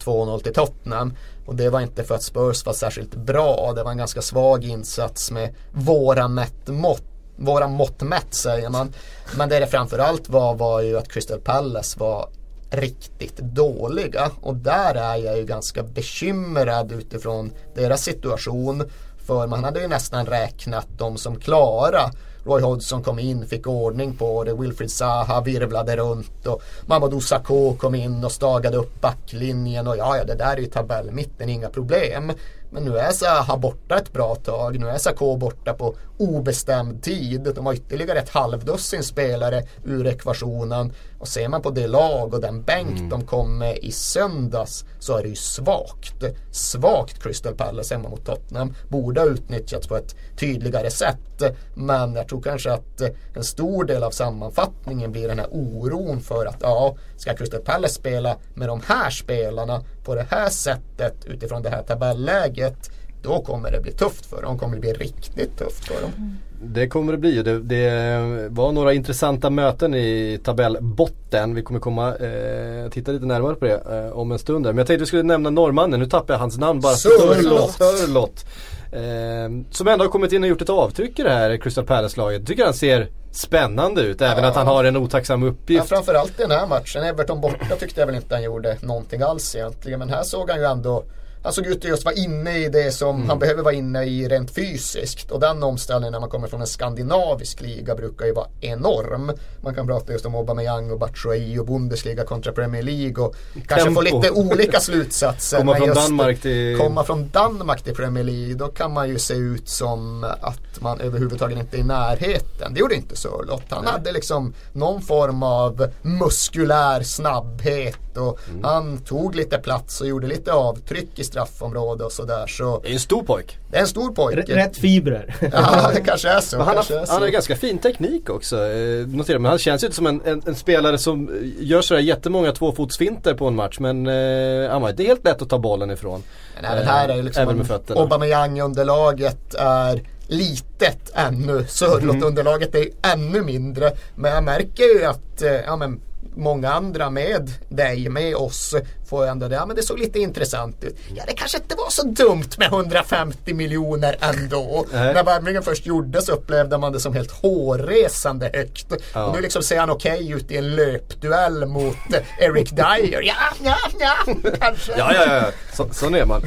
2-0 0.04 0.40
till 0.40 0.54
Tottenham. 0.54 1.14
Och 1.46 1.56
det 1.56 1.70
var 1.70 1.82
inte 1.82 2.04
för 2.04 2.16
att 2.16 2.24
Spurs 2.24 2.66
var 2.66 2.74
särskilt 2.74 3.16
bra. 3.16 3.74
Det 3.76 3.84
var 3.84 3.92
en 3.92 3.98
ganska 3.98 4.22
svag 4.22 4.64
insats 4.64 5.32
med 5.32 5.56
våra 5.72 6.28
mätt 6.28 6.68
mått. 6.68 7.04
Våra 7.36 7.68
mått 7.68 8.02
mätt 8.02 8.34
säger 8.34 8.70
man. 8.70 8.94
Men 9.38 9.50
det 9.50 9.60
det 9.60 9.68
framförallt 9.68 10.30
var 10.30 10.56
var 10.56 10.82
ju 10.82 10.98
att 10.98 11.12
Crystal 11.12 11.40
Palace 11.40 12.00
var 12.00 12.30
riktigt 12.70 13.38
dåliga. 13.38 14.32
Och 14.42 14.56
där 14.56 14.96
är 14.96 15.16
jag 15.16 15.38
ju 15.38 15.46
ganska 15.46 15.84
bekymrad 15.84 16.92
utifrån 16.92 17.52
deras 17.76 18.04
situation. 18.04 18.84
För 19.26 19.48
man 19.48 19.64
hade 19.64 19.82
ju 19.82 19.88
nästan 19.88 20.26
räknat 20.26 20.88
dem 20.98 21.18
som 21.18 21.36
klara. 21.36 22.12
Roy 22.46 22.62
Hodgson 22.62 23.04
kom 23.04 23.20
in, 23.20 23.48
fick 23.48 23.68
ordning 23.68 24.16
på 24.16 24.44
det. 24.44 24.54
Wilfried 24.54 24.92
Zaha 24.92 25.42
virvlade 25.42 25.96
runt 25.96 26.48
och 26.48 26.62
Mamadou 26.86 27.22
Sakho 27.22 27.74
kom 27.74 27.96
in 27.96 28.24
och 28.24 28.32
stagade 28.32 28.78
upp 28.78 29.02
backlinjen. 29.02 29.88
Och 29.88 29.98
ja, 29.98 30.18
ja, 30.18 30.24
det 30.24 30.36
där 30.36 30.54
är 30.54 30.58
ju 30.58 30.66
tabellmitten, 30.66 31.50
inga 31.50 31.70
problem. 31.70 32.32
Men 32.72 32.84
nu 32.84 32.98
är 32.98 33.12
Zaha 33.12 33.58
borta 33.58 33.98
ett 33.98 34.14
bra 34.14 34.36
tag. 34.36 34.80
Nu 34.80 34.90
är 34.90 34.98
Sakho 34.98 35.38
borta 35.38 35.74
på 35.74 35.96
obestämd 36.20 37.04
tid. 37.04 37.52
De 37.56 37.66
har 37.66 37.74
ytterligare 37.74 38.20
ett 38.20 38.30
halvdussin 38.30 39.04
spelare 39.04 39.64
ur 39.86 40.08
ekvationen. 40.08 40.94
Och 41.20 41.28
ser 41.28 41.48
man 41.48 41.62
på 41.62 41.70
det 41.70 41.88
lag 41.88 42.34
och 42.34 42.42
den 42.42 42.64
bänk 42.64 42.98
mm. 42.98 43.10
de 43.10 43.26
kom 43.26 43.58
med 43.58 43.78
i 43.78 43.92
söndags 43.92 44.86
så 45.00 45.18
är 45.18 45.24
det 45.24 45.30
ju 45.30 45.36
svagt. 45.36 46.24
Svagt 46.52 47.24
Crystal 47.24 47.56
Palace 47.56 47.96
hemma 47.96 48.10
mot 48.10 48.26
Tottenham. 48.26 48.74
Borde 48.90 49.22
ha 49.22 49.28
utnyttjats 49.28 49.88
på 49.88 49.96
ett 49.96 50.16
tydligare 50.38 50.92
sätt. 50.92 51.44
Men 51.76 52.16
jag 52.16 52.28
tror 52.28 52.42
kanske 52.42 52.72
att 52.72 53.02
en 53.36 53.44
stor 53.44 53.84
del 53.84 54.04
av 54.04 54.12
sammanfattningen 54.12 55.12
blir 55.12 55.28
den 55.28 55.40
här 55.40 55.48
oron 55.52 56.22
för 56.22 56.46
att 56.46 56.58
ja, 56.62 56.96
ska 57.18 57.36
Crystal 57.36 57.62
Palace 57.62 57.94
spela 57.94 58.38
med 58.54 58.68
de 58.68 58.82
här 58.86 59.10
spelarna 59.10 59.84
på 60.04 60.16
det 60.16 60.28
här 60.30 60.50
sättet 60.50 61.26
utifrån 61.26 61.62
det 61.62 61.70
här 61.70 61.84
tabelläget 61.84 62.92
då 63.22 63.42
kommer 63.42 63.72
det 63.72 63.80
bli 63.80 63.92
tufft 63.92 64.26
för 64.26 64.42
dem. 64.42 64.60
kommer 64.60 64.76
det 64.76 64.82
bli 64.82 64.94
riktigt 64.94 65.58
tufft 65.58 65.86
för 65.88 66.02
dem. 66.02 66.12
Mm. 66.18 66.38
Det 66.62 66.88
kommer 66.88 67.12
det 67.12 67.18
bli. 67.18 67.44
Det, 67.44 67.60
det 67.60 68.50
var 68.50 68.72
några 68.72 68.94
intressanta 68.94 69.50
möten 69.50 69.96
i 69.96 70.40
tabellbotten. 70.44 71.56
Vi 71.56 71.64
kommer 71.64 71.80
komma 71.80 72.16
eh, 72.16 72.90
titta 72.90 73.12
lite 73.12 73.26
närmare 73.26 73.56
på 73.56 73.66
det 73.66 73.82
eh, 73.90 74.18
om 74.18 74.32
en 74.32 74.40
stund. 74.40 74.66
Där. 74.66 74.72
Men 74.72 74.78
jag 74.78 74.88
tänkte 74.88 75.02
vi 75.02 75.08
skulle 75.08 75.24
nämna 75.24 75.50
norrmannen. 75.50 76.00
Nu 76.00 76.06
tappar 76.06 76.34
jag 76.34 76.40
hans 76.40 76.58
namn 76.58 76.80
bara. 76.80 76.94
Sörlott. 76.94 77.72
Sörlott. 77.72 78.46
Eh, 78.92 79.72
som 79.72 79.88
ändå 79.88 80.06
har 80.06 80.10
kommit 80.10 80.32
in 80.32 80.44
och 80.44 80.50
gjort 80.50 80.62
ett 80.62 80.70
avtryck 80.70 81.20
i 81.20 81.24
det 81.24 81.30
här 81.30 81.58
Crystal 81.58 81.86
Palace-laget. 81.86 82.48
Tycker 82.48 82.66
han 82.66 82.74
ser 82.74 83.10
spännande 83.32 84.02
ut. 84.02 84.22
Även 84.22 84.44
ja. 84.44 84.50
att 84.50 84.56
han 84.56 84.68
har 84.68 84.84
en 84.84 84.98
otacksam 84.98 85.44
uppgift. 85.44 85.84
Ja, 85.90 85.96
framförallt 85.96 86.40
i 86.40 86.42
den 86.42 86.52
här 86.52 86.68
matchen. 86.68 87.04
Everton 87.04 87.42
borta 87.42 87.76
tyckte 87.80 88.00
jag 88.02 88.08
väl 88.08 88.16
inte 88.16 88.36
han 88.36 88.44
gjorde 88.44 88.78
någonting 88.82 89.22
alls 89.22 89.56
egentligen. 89.56 90.00
Men 90.00 90.10
här 90.10 90.24
såg 90.24 90.50
han 90.50 90.60
ju 90.60 90.66
ändå 90.66 91.04
han 91.44 91.54
såg 91.54 91.66
ut 91.66 91.78
att 91.78 91.84
just 91.84 92.06
vara 92.06 92.16
inne 92.16 92.58
i 92.58 92.70
det 92.70 92.92
som 92.92 93.16
mm. 93.16 93.30
han 93.30 93.40
behöver 93.40 93.64
vara 93.64 93.74
inne 93.74 94.04
i 94.04 94.28
rent 94.28 94.52
fysiskt. 94.52 95.32
Och 95.32 95.40
den 95.40 95.64
omställningen 95.64 96.12
när 96.12 96.20
man 96.20 96.30
kommer 96.30 96.48
från 96.48 96.62
en 96.62 96.68
skandinavisk 96.68 97.62
liga 97.62 97.96
brukar 97.96 98.26
ju 98.26 98.34
vara 98.34 98.48
enorm. 98.62 99.32
Man 99.62 99.76
kan 99.76 99.88
prata 99.88 100.12
just 100.12 100.26
om 100.26 100.36
Aubameyang 100.36 100.92
och 100.92 101.00
Batshuayi 101.00 101.60
och 101.60 101.66
Bundesliga 101.66 102.26
kontra 102.26 102.52
Premier 102.52 102.84
League 102.84 103.26
och 103.26 103.36
Tempo. 103.54 103.68
kanske 103.68 103.92
få 103.92 104.02
lite 104.02 104.32
olika 104.32 104.80
slutsatser. 104.80 105.58
komma 105.60 105.76
från 105.76 105.94
Danmark 105.94 106.42
till... 106.42 106.78
Komma 106.78 107.04
från 107.04 107.30
Danmark 107.30 107.84
till 107.84 107.96
Premier 107.96 108.24
League. 108.24 108.54
Då 108.54 108.68
kan 108.68 108.94
man 108.94 109.10
ju 109.10 109.20
se 109.20 109.34
ut 109.34 109.70
som 109.70 110.24
att 110.24 110.82
man 110.82 111.00
överhuvudtaget 111.00 111.60
inte 111.60 111.78
är 111.78 111.80
i 111.80 111.84
närheten. 111.84 112.74
Det 112.74 112.80
gjorde 112.80 112.96
inte 112.96 113.16
Sörlott. 113.16 113.64
Han 113.70 113.84
Nej. 113.84 113.94
hade 113.94 114.12
liksom 114.12 114.54
någon 114.74 115.02
form 115.02 115.44
av 115.44 115.88
muskulär 116.02 117.04
snabbhet 117.04 118.09
och 118.20 118.40
mm. 118.50 118.64
han 118.64 118.98
tog 118.98 119.36
lite 119.36 119.58
plats 119.58 120.02
och 120.02 120.08
gjorde 120.08 120.28
lite 120.28 120.54
avtryck 120.54 121.20
i 121.20 121.24
straffområde 121.24 122.04
och 122.04 122.12
sådär. 122.12 122.48
Så 122.48 122.80
det 122.84 122.90
är 122.90 122.94
en 122.94 123.00
stor 123.00 123.24
pojk. 123.24 123.58
Det 123.72 123.78
är 123.78 123.82
en 123.82 123.88
stor 123.88 124.14
pojk. 124.14 124.50
Rätt 124.50 124.78
fibrer. 124.78 125.36
ja, 125.54 125.92
det 125.94 126.02
kanske 126.02 126.30
är 126.30 126.40
så. 126.40 126.58
han, 126.58 126.68
har, 126.68 126.76
är 126.78 127.06
så. 127.06 127.12
han 127.14 127.22
har 127.22 127.30
ganska 127.30 127.56
fin 127.56 127.78
teknik 127.78 128.30
också. 128.30 128.66
Eh, 128.66 129.08
notera. 129.08 129.40
Men 129.40 129.50
han 129.50 129.60
känns 129.60 129.84
ju 129.84 129.88
inte 129.88 129.96
som 129.96 130.08
en, 130.08 130.22
en, 130.26 130.42
en, 130.46 130.56
spelare 130.56 130.98
som 130.98 131.30
gör 131.60 131.82
sådär 131.82 132.02
jättemånga 132.02 132.52
tvåfotsfinter 132.52 133.34
på 133.34 133.48
en 133.48 133.56
match. 133.56 133.80
Men 133.80 134.08
eh, 134.08 134.70
han 134.70 134.82
var 134.82 134.90
inte 134.90 135.04
helt 135.04 135.26
lätt 135.26 135.42
att 135.42 135.50
ta 135.50 135.60
bollen 135.60 135.92
ifrån. 135.92 136.24
Men 136.56 136.66
även 136.72 136.88
här 136.88 137.10
är 137.10 137.24
liksom 137.24 137.44
även 137.44 137.66
Aubameyang-underlaget 137.98 139.56
är 139.56 140.02
litet 140.28 141.12
ännu. 141.14 141.66
Sörlott-underlaget 141.68 142.76
är 142.76 142.88
ännu 143.14 143.42
mindre. 143.42 143.92
Men 144.16 144.32
jag 144.32 144.44
märker 144.44 144.84
ju 144.84 145.06
att 145.06 145.42
eh, 145.42 145.52
ja, 145.52 145.76
men 145.76 146.02
många 146.36 146.74
andra 146.74 147.10
med 147.10 147.52
dig, 147.70 148.10
med 148.10 148.36
oss, 148.36 148.76
får 149.10 149.28
ändå 149.28 149.48
det, 149.48 149.56
ja 149.56 149.66
men 149.66 149.76
det 149.76 149.84
såg 149.84 150.00
lite 150.00 150.20
intressant 150.20 150.84
ut. 150.84 150.98
Ja 151.16 151.24
det 151.28 151.34
kanske 151.34 151.58
inte 151.58 151.76
var 151.76 151.90
så 151.90 152.04
dumt 152.04 152.50
med 152.58 152.68
150 152.68 153.54
miljoner 153.54 154.18
ändå. 154.22 154.86
Nej. 154.94 155.14
När 155.14 155.24
värvningen 155.24 155.64
först 155.64 155.86
gjordes 155.86 156.30
upplevde 156.30 156.78
man 156.78 156.94
det 156.94 157.00
som 157.00 157.14
helt 157.14 157.32
hårresande 157.32 158.52
högt. 158.54 158.94
Ja. 159.14 159.26
Och 159.26 159.36
nu 159.36 159.42
liksom 159.42 159.64
ser 159.64 159.80
han 159.80 159.90
okej 159.90 160.14
okay 160.14 160.34
ut 160.34 160.52
i 160.52 160.58
en 160.58 160.76
löpduell 160.76 161.66
mot 161.66 161.98
Eric 162.40 162.70
Dyer. 162.70 163.22
Ja, 163.22 163.36
ja, 163.64 163.78
ja, 164.00 164.34
kanske. 164.60 164.92
Ja, 164.98 165.14
ja, 165.14 165.26
ja, 165.26 165.52
så, 165.74 165.88
sån 165.92 166.16
är 166.16 166.26
man. 166.26 166.42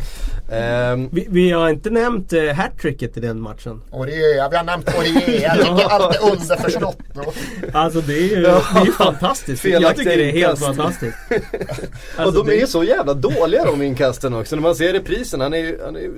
Um, 0.48 1.08
vi, 1.12 1.26
vi, 1.30 1.50
har 1.50 1.70
inte 1.70 1.90
nämnt 1.90 2.32
uh, 2.32 2.52
hattricket 2.52 3.16
i 3.16 3.20
den 3.20 3.40
matchen. 3.40 3.82
Orier, 3.90 4.36
ja, 4.36 4.48
vi 4.48 4.56
har 4.56 4.64
nämnt 4.64 4.88
Orier. 4.98 5.42
Jag 5.42 5.58
tycker 5.58 5.88
allt 5.88 6.16
är 6.16 6.32
underförstått. 6.32 6.98
Alltså 7.72 8.00
det 8.00 8.14
är 8.14 8.36
ju, 8.36 8.42
ja. 8.42 8.62
det 8.74 8.88
är 8.88 8.92
fantastiskt. 8.92 9.64
Jag 9.64 9.96
tycker 9.96 10.16
det 10.16 10.30
är 10.30 10.32
helt 10.32 10.60
fantastiskt. 10.60 11.16
Alltså, 12.16 12.40
och 12.40 12.46
de 12.46 12.50
det... 12.50 12.62
är 12.62 12.66
så 12.66 12.84
jävla 12.84 13.14
dåliga 13.14 13.64
de 13.64 13.82
inkasten 13.82 14.34
också. 14.34 14.56
När 14.56 14.62
man 14.62 14.74
ser 14.74 14.92
reprisen. 14.92 15.40
Han 15.40 15.54
är 15.54 15.58
ju, 15.58 15.78
han 15.84 15.96
är 15.96 16.10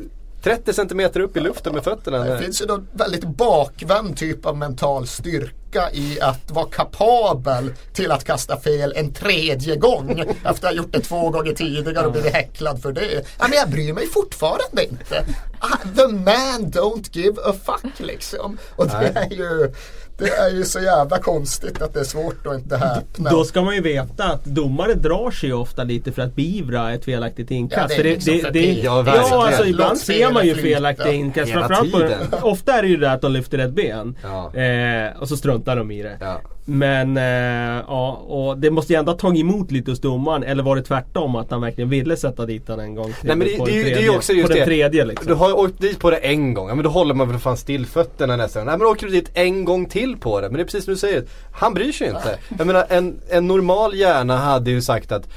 30 0.45 0.72
centimeter 0.72 1.20
upp 1.20 1.36
i 1.36 1.40
luften 1.40 1.74
med 1.74 1.84
fötterna. 1.84 2.18
Det 2.18 2.38
finns 2.38 2.62
ju 2.62 2.66
någon 2.66 2.88
väldigt 2.92 3.24
bakvänd 3.24 4.16
typ 4.16 4.47
av 4.47 4.57
mental 4.57 5.07
styrka 5.07 5.90
i 5.92 6.20
att 6.20 6.51
vara 6.51 6.66
kapabel 6.66 7.72
till 7.92 8.12
att 8.12 8.24
kasta 8.24 8.61
fel 8.61 8.92
en 8.97 9.12
tredje 9.12 9.76
gång 9.76 10.20
efter 10.45 10.49
att 10.49 10.62
ha 10.62 10.72
gjort 10.72 10.92
det 10.92 11.01
två 11.01 11.30
gånger 11.30 11.53
tidigare 11.53 12.07
och 12.07 12.12
blivit 12.12 12.32
häcklad 12.32 12.82
för 12.82 12.92
det. 12.92 13.24
Ja, 13.38 13.47
men 13.49 13.59
jag 13.59 13.70
bryr 13.70 13.92
mig 13.92 14.07
fortfarande 14.07 14.84
inte. 14.84 15.24
Ah, 15.59 15.76
The 15.97 16.09
man 16.09 16.70
don't 16.72 17.09
give 17.12 17.40
a 17.45 17.55
fuck 17.64 18.01
liksom. 18.01 18.59
Och 18.76 18.86
det 18.86 19.12
är 19.14 19.30
ju 19.32 19.72
det 20.18 20.28
är 20.28 20.50
ju 20.50 20.64
så 20.64 20.80
jävla 20.80 21.18
konstigt 21.18 21.82
att 21.82 21.94
det 21.94 22.00
är 22.00 22.04
svårt 22.04 22.46
att 22.46 22.54
inte 22.54 22.76
häpna. 22.76 23.30
Då 23.30 23.44
ska 23.44 23.62
man 23.62 23.74
ju 23.74 23.80
veta 23.80 24.24
att 24.24 24.44
domare 24.44 24.94
drar 24.94 25.30
sig 25.30 25.52
ofta 25.52 25.84
lite 25.84 26.12
för 26.12 26.22
att 26.22 26.34
beivra 26.34 26.92
ett 26.92 27.04
felaktigt 27.04 27.50
inkast. 27.50 27.94
Ja, 27.96 28.02
det 28.02 28.10
är 28.10 28.14
liksom 28.14 28.38
för 28.38 28.50
det, 28.50 28.62
pin. 28.62 28.80
Ja, 28.82 28.96
ja, 28.96 29.02
verkligen. 29.02 29.40
alltså 29.40 29.64
ibland 29.66 29.98
ser 29.98 30.32
man 30.32 30.46
ju 30.46 30.54
felaktiga 30.54 31.12
inkast. 31.12 31.50
Hela 31.50 31.68
Framförallt 31.68 32.10
tiden. 32.10 32.40
på, 32.40 32.48
ofta 32.48 32.72
är 32.72 32.82
det 32.82 32.88
ju 32.88 32.96
det 32.96 33.12
att 33.12 33.20
de 33.20 33.32
lyfter 33.32 33.58
ett 33.58 33.72
ben. 33.72 34.16
Ja. 34.22 34.54
Eh, 34.60 35.20
och 35.20 35.28
så 35.28 35.36
struntar 35.36 35.76
de 35.76 35.90
i 35.90 36.02
det. 36.02 36.16
Ja. 36.20 36.40
Men 36.66 37.16
eh, 37.16 37.84
ja, 37.88 38.12
och 38.28 38.58
det 38.58 38.70
måste 38.70 38.92
ju 38.92 38.98
ändå 38.98 39.12
ha 39.12 39.18
tagit 39.18 39.40
emot 39.40 39.70
lite 39.70 39.90
hos 39.90 40.00
domaren. 40.00 40.42
Eller 40.42 40.62
var 40.62 40.76
det 40.76 40.82
tvärtom 40.82 41.36
att 41.36 41.50
han 41.50 41.60
verkligen 41.60 41.90
ville 41.90 42.16
sätta 42.16 42.46
dit 42.46 42.66
den 42.66 42.80
en 42.80 42.94
gång 42.94 43.04
till? 43.12 43.14
Nej 43.28 43.36
men 43.36 43.48
det, 43.48 43.64
det, 43.64 43.70
är 43.72 43.74
ju- 43.76 43.82
det 43.82 43.90
är 43.90 43.94
tredje- 43.94 44.02
ju 44.10 44.16
också 44.16 44.32
just 44.32 44.48
På 44.48 44.54
det. 44.54 44.64
tredje 44.64 45.04
liksom. 45.04 45.26
Du 45.28 45.34
har 45.34 45.58
åkt 45.58 45.80
dit 45.80 45.98
på 45.98 46.10
det 46.10 46.16
en 46.16 46.54
gång, 46.54 46.68
ja, 46.68 46.74
men 46.74 46.84
då 46.84 46.90
håller 46.90 47.14
man 47.14 47.28
väl 47.28 47.38
fan 47.38 47.56
still 47.56 47.86
fötterna 47.86 48.36
nästan. 48.36 48.64
Nej 48.64 48.72
men 48.72 48.80
då 48.80 48.86
åker 48.92 49.06
du 49.06 49.12
dit 49.12 49.30
en 49.34 49.64
gång 49.64 49.86
till 49.86 50.16
på 50.16 50.40
det. 50.40 50.48
Men 50.48 50.56
det 50.56 50.62
är 50.62 50.64
precis 50.64 50.84
som 50.84 50.94
du 50.94 50.98
säger, 51.00 51.24
han 51.52 51.74
bryr 51.74 51.92
sig 51.92 52.08
inte. 52.08 52.38
Jag 52.58 52.66
menar 52.66 52.86
en, 52.88 53.20
en 53.30 53.46
normal 53.46 53.94
hjärna 53.94 54.36
hade 54.36 54.70
ju 54.70 54.82
sagt 54.82 55.12
att 55.12 55.28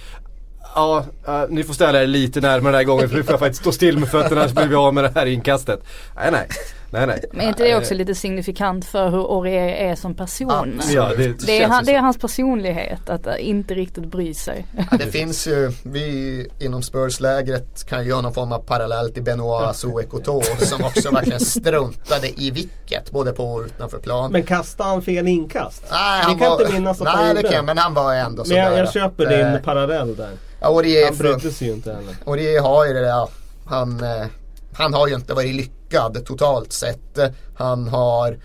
Ja, 0.75 1.05
eh, 1.27 1.41
ni 1.49 1.63
får 1.63 1.73
ställa 1.73 2.01
er 2.03 2.07
lite 2.07 2.41
närmare 2.41 2.71
den 2.71 2.75
här 2.77 2.83
gången 2.83 3.09
för 3.09 3.15
nu 3.17 3.23
får 3.23 3.33
jag 3.33 3.39
faktiskt 3.39 3.61
stå 3.61 3.71
still 3.71 3.97
med 3.99 4.09
fötterna 4.09 4.41
annars 4.41 4.53
blir 4.53 4.67
vi 4.67 4.75
av 4.75 4.93
med 4.93 5.03
det 5.03 5.11
här 5.15 5.25
inkastet. 5.25 5.83
Nej 6.15 6.31
nej, 6.31 6.47
nej 6.89 7.07
nej. 7.07 7.23
Men 7.31 7.41
är 7.41 7.47
inte 7.49 7.63
det 7.63 7.75
också 7.75 7.93
lite 7.93 8.15
signifikant 8.15 8.85
för 8.85 9.09
hur 9.09 9.37
Aurier 9.37 9.67
är 9.91 9.95
som 9.95 10.15
person? 10.15 10.81
Ja, 10.89 11.11
det, 11.17 11.45
Det 11.45 11.63
är, 11.63 11.67
han, 11.67 11.85
det 11.85 11.93
är 11.93 11.99
hans 11.99 12.17
personlighet 12.17 13.09
att 13.09 13.27
eh, 13.27 13.33
inte 13.39 13.73
riktigt 13.73 14.05
bry 14.05 14.33
sig. 14.33 14.65
Ja, 14.91 14.97
det 14.97 15.11
finns 15.11 15.47
ju, 15.47 15.71
vi 15.83 16.47
inom 16.59 16.81
Spurs-lägret 16.81 17.83
kan 17.89 18.03
ju 18.03 18.09
göra 18.09 18.21
någon 18.21 18.33
form 18.33 18.51
av 18.51 18.59
parallell 18.59 19.13
till 19.13 19.23
Benoit 19.23 19.75
Souekoto 19.75 20.41
som 20.57 20.83
också 20.83 21.11
verkligen 21.11 21.39
struntade 21.39 22.41
i 22.41 22.51
vilket 22.51 23.11
både 23.11 23.31
på 23.31 23.53
och 23.53 23.65
utanför 23.65 23.97
plan. 23.97 24.31
Men 24.31 24.43
kastade 24.43 24.89
han 24.89 25.01
fel 25.01 25.27
inkast? 25.27 25.83
Nej, 25.91 26.19
det 26.21 26.25
han 26.25 26.39
kan 26.39 26.49
var, 26.49 26.61
inte 26.61 26.73
minnas 26.73 27.01
att 27.01 27.07
han 27.07 27.25
Nej, 27.25 27.33
det 27.33 27.41
gjorde. 27.41 27.53
kan 27.55 27.65
men 27.65 27.77
han 27.77 27.93
var 27.93 28.13
ändå 28.15 28.43
Men 28.47 28.57
jag, 28.57 28.67
sådär 28.67 28.79
jag 28.79 28.93
köper 28.93 29.23
att, 29.23 29.53
din 29.53 29.63
parallell 29.63 30.15
där. 30.15 30.29
Ja, 30.61 30.67
Aurier, 30.67 31.05
Han 31.05 31.17
brydde 31.17 31.51
sig 31.51 31.67
ju 31.67 31.73
inte 31.73 31.93
heller. 31.93 32.15
Aurier 32.25 32.61
har 32.61 32.85
ju 32.85 32.93
det 32.93 33.01
där, 33.01 33.27
han, 33.65 34.03
eh, 34.03 34.27
han 34.73 34.93
har 34.93 35.07
ju 35.07 35.15
inte 35.15 35.33
varit 35.33 35.55
lyckad 35.87 36.25
totalt 36.25 36.73
sett. 36.73 37.19
Han 37.57 37.87
har 37.87 38.37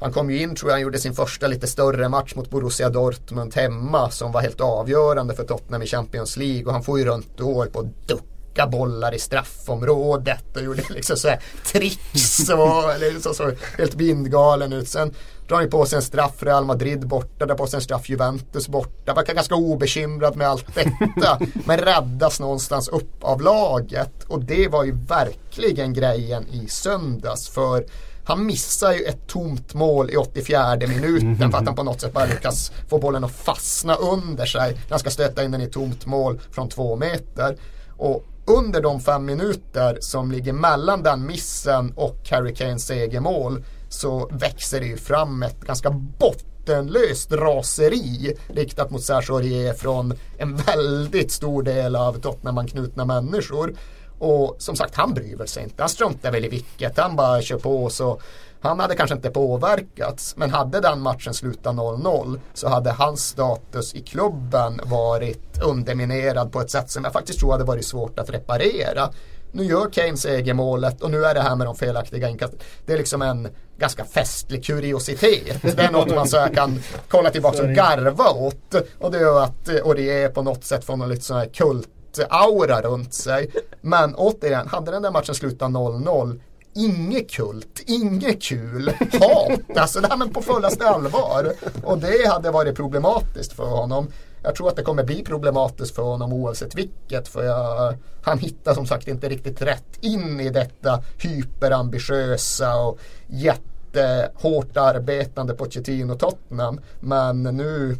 han 0.00 0.12
kom 0.12 0.30
ju 0.30 0.42
in 0.42 0.54
tror 0.54 0.70
jag, 0.70 0.74
han 0.74 0.82
gjorde 0.82 0.98
sin 0.98 1.14
första 1.14 1.46
lite 1.46 1.66
större 1.66 2.08
match 2.08 2.34
mot 2.34 2.50
Borussia 2.50 2.88
Dortmund 2.88 3.54
hemma 3.54 4.10
som 4.10 4.32
var 4.32 4.40
helt 4.40 4.60
avgörande 4.60 5.34
för 5.34 5.44
Tottenham 5.44 5.82
i 5.82 5.86
Champions 5.86 6.36
League 6.36 6.64
och 6.64 6.72
han 6.72 6.82
får 6.82 6.98
ju 6.98 7.04
runt 7.04 7.40
år 7.40 7.66
på 7.66 7.80
att 7.80 8.08
ducka 8.08 8.66
bollar 8.66 9.14
i 9.14 9.18
straffområdet 9.18 10.56
och 10.56 10.62
gjorde 10.62 10.82
liksom 10.90 11.16
så 11.16 11.28
här 11.28 11.42
tricks 11.72 12.50
och 12.50 13.00
liksom 13.12 13.34
så 13.34 13.52
helt 13.78 13.94
bindgalen 13.94 14.72
ut. 14.72 14.88
Sen 14.88 15.14
drar 15.48 15.60
ju 15.60 15.70
på 15.70 15.86
sig 15.86 15.96
en 15.96 16.02
straff 16.02 16.42
Real 16.42 16.64
Madrid 16.64 17.08
borta, 17.08 17.46
drar 17.46 17.54
på 17.54 17.66
sig 17.66 17.76
en 17.76 17.82
straff 17.82 18.08
Juventus 18.08 18.68
borta. 18.68 19.14
Verkar 19.14 19.34
ganska 19.34 19.54
obekymrad 19.54 20.36
med 20.36 20.48
allt 20.48 20.74
detta. 20.74 21.38
men 21.66 21.78
räddas 21.78 22.40
någonstans 22.40 22.88
upp 22.88 23.24
av 23.24 23.40
laget 23.40 24.24
och 24.24 24.44
det 24.44 24.68
var 24.68 24.84
ju 24.84 24.92
verkligen 24.92 25.92
grejen 25.92 26.46
i 26.48 26.68
söndags 26.68 27.48
för 27.48 27.84
han 28.24 28.46
missar 28.46 28.92
ju 28.92 29.02
ett 29.02 29.26
tomt 29.26 29.74
mål 29.74 30.10
i 30.10 30.16
84 30.16 30.76
minuten 30.76 31.50
för 31.50 31.58
att 31.58 31.66
han 31.66 31.74
på 31.74 31.82
något 31.82 32.00
sätt 32.00 32.12
bara 32.12 32.26
lyckas 32.26 32.72
få 32.88 32.98
bollen 32.98 33.24
att 33.24 33.32
fastna 33.32 33.94
under 33.94 34.46
sig. 34.46 34.72
när 34.72 34.90
Han 34.90 34.98
ska 34.98 35.10
stöta 35.10 35.44
in 35.44 35.50
den 35.50 35.60
i 35.60 35.66
tomt 35.66 36.06
mål 36.06 36.40
från 36.50 36.68
två 36.68 36.96
meter. 36.96 37.56
Och 37.96 38.24
under 38.46 38.80
de 38.80 39.00
fem 39.00 39.24
minuter 39.24 39.98
som 40.00 40.30
ligger 40.30 40.52
mellan 40.52 41.02
den 41.02 41.26
missen 41.26 41.92
och 41.96 42.18
Harry 42.30 42.54
Kanes 42.54 42.86
segermål 42.86 43.64
så 43.88 44.28
växer 44.32 44.80
det 44.80 44.86
ju 44.86 44.96
fram 44.96 45.42
ett 45.42 45.60
ganska 45.60 45.90
bottenlöst 45.90 47.32
raseri 47.32 48.34
riktat 48.48 48.90
mot 48.90 49.02
Serge 49.02 49.74
från 49.74 50.14
en 50.38 50.56
väldigt 50.56 51.32
stor 51.32 51.62
del 51.62 51.96
av 51.96 52.20
Tottenham-knutna 52.20 53.04
människor. 53.04 53.74
Och 54.18 54.56
som 54.58 54.76
sagt, 54.76 54.94
han 54.94 55.14
bryr 55.14 55.36
väl 55.36 55.48
sig 55.48 55.62
inte. 55.62 55.82
Han 55.82 55.88
struntar 55.88 56.32
väl 56.32 56.44
i 56.44 56.48
vilket. 56.48 56.98
Han 56.98 57.16
bara 57.16 57.42
kör 57.42 57.58
på 57.58 57.90
så. 57.90 58.20
Han 58.60 58.80
hade 58.80 58.94
kanske 58.94 59.16
inte 59.16 59.30
påverkats. 59.30 60.36
Men 60.36 60.50
hade 60.50 60.80
den 60.80 61.00
matchen 61.00 61.34
slutat 61.34 61.74
0-0 61.74 62.40
så 62.54 62.68
hade 62.68 62.90
hans 62.90 63.28
status 63.28 63.94
i 63.94 64.00
klubben 64.00 64.80
varit 64.84 65.62
underminerad 65.62 66.52
på 66.52 66.60
ett 66.60 66.70
sätt 66.70 66.90
som 66.90 67.04
jag 67.04 67.12
faktiskt 67.12 67.38
tror 67.38 67.52
hade 67.52 67.64
varit 67.64 67.86
svårt 67.86 68.18
att 68.18 68.30
reparera. 68.30 69.10
Nu 69.52 69.64
gör 69.64 69.90
Kane 69.90 70.16
segermålet 70.16 71.02
och 71.02 71.10
nu 71.10 71.24
är 71.24 71.34
det 71.34 71.40
här 71.40 71.56
med 71.56 71.66
de 71.66 71.76
felaktiga 71.76 72.28
inkasten. 72.28 72.58
Det 72.86 72.92
är 72.92 72.98
liksom 72.98 73.22
en 73.22 73.48
ganska 73.78 74.04
festlig 74.04 74.64
kuriositet. 74.64 75.62
Det 75.76 75.82
är 75.82 75.90
något 75.90 76.14
man 76.14 76.28
så 76.28 76.38
här 76.38 76.54
kan 76.54 76.80
kolla 77.08 77.30
tillbaka 77.30 77.62
och 77.62 77.68
garva 77.68 78.30
åt. 78.30 78.74
Och 78.98 79.10
det 79.10 79.18
gör 79.18 79.42
att 79.42 79.68
Aurier 79.68 80.28
på 80.28 80.42
något 80.42 80.64
sätt 80.64 80.84
får 80.84 80.96
någon 80.96 81.08
lite 81.08 81.24
sån 81.24 81.36
här 81.36 81.46
kult 81.46 81.88
aura 82.30 82.82
runt 82.82 83.14
sig. 83.14 83.50
Men 83.80 84.14
återigen, 84.14 84.68
hade 84.68 84.90
den 84.90 85.02
där 85.02 85.10
matchen 85.10 85.34
slutat 85.34 85.70
0-0 85.70 86.40
Inget 86.74 87.30
kult, 87.30 87.82
inget 87.86 88.42
kul, 88.42 88.92
hat, 89.20 89.76
alltså 89.76 90.00
det 90.00 90.08
här 90.08 90.16
men 90.16 90.30
på 90.30 90.42
fullaste 90.42 90.88
allvar. 90.88 91.52
Och 91.84 91.98
det 91.98 92.28
hade 92.28 92.50
varit 92.50 92.76
problematiskt 92.76 93.52
för 93.52 93.66
honom. 93.66 94.08
Jag 94.42 94.54
tror 94.54 94.68
att 94.68 94.76
det 94.76 94.82
kommer 94.82 95.04
bli 95.04 95.24
problematiskt 95.24 95.94
för 95.94 96.02
honom 96.02 96.32
oavsett 96.32 96.74
vilket. 96.74 97.28
För 97.28 97.44
jag, 97.44 97.94
han 98.22 98.38
hittar 98.38 98.74
som 98.74 98.86
sagt 98.86 99.08
inte 99.08 99.28
riktigt 99.28 99.62
rätt 99.62 99.98
in 100.00 100.40
i 100.40 100.50
detta 100.50 101.02
hyperambitiösa 101.22 102.76
och 102.76 102.98
jättehårt 103.26 104.76
arbetande 104.76 105.54
Pochettino 105.54 106.14
Tottenham. 106.14 106.80
Men 107.00 107.42
nu, 107.42 107.96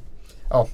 ja. 0.51 0.67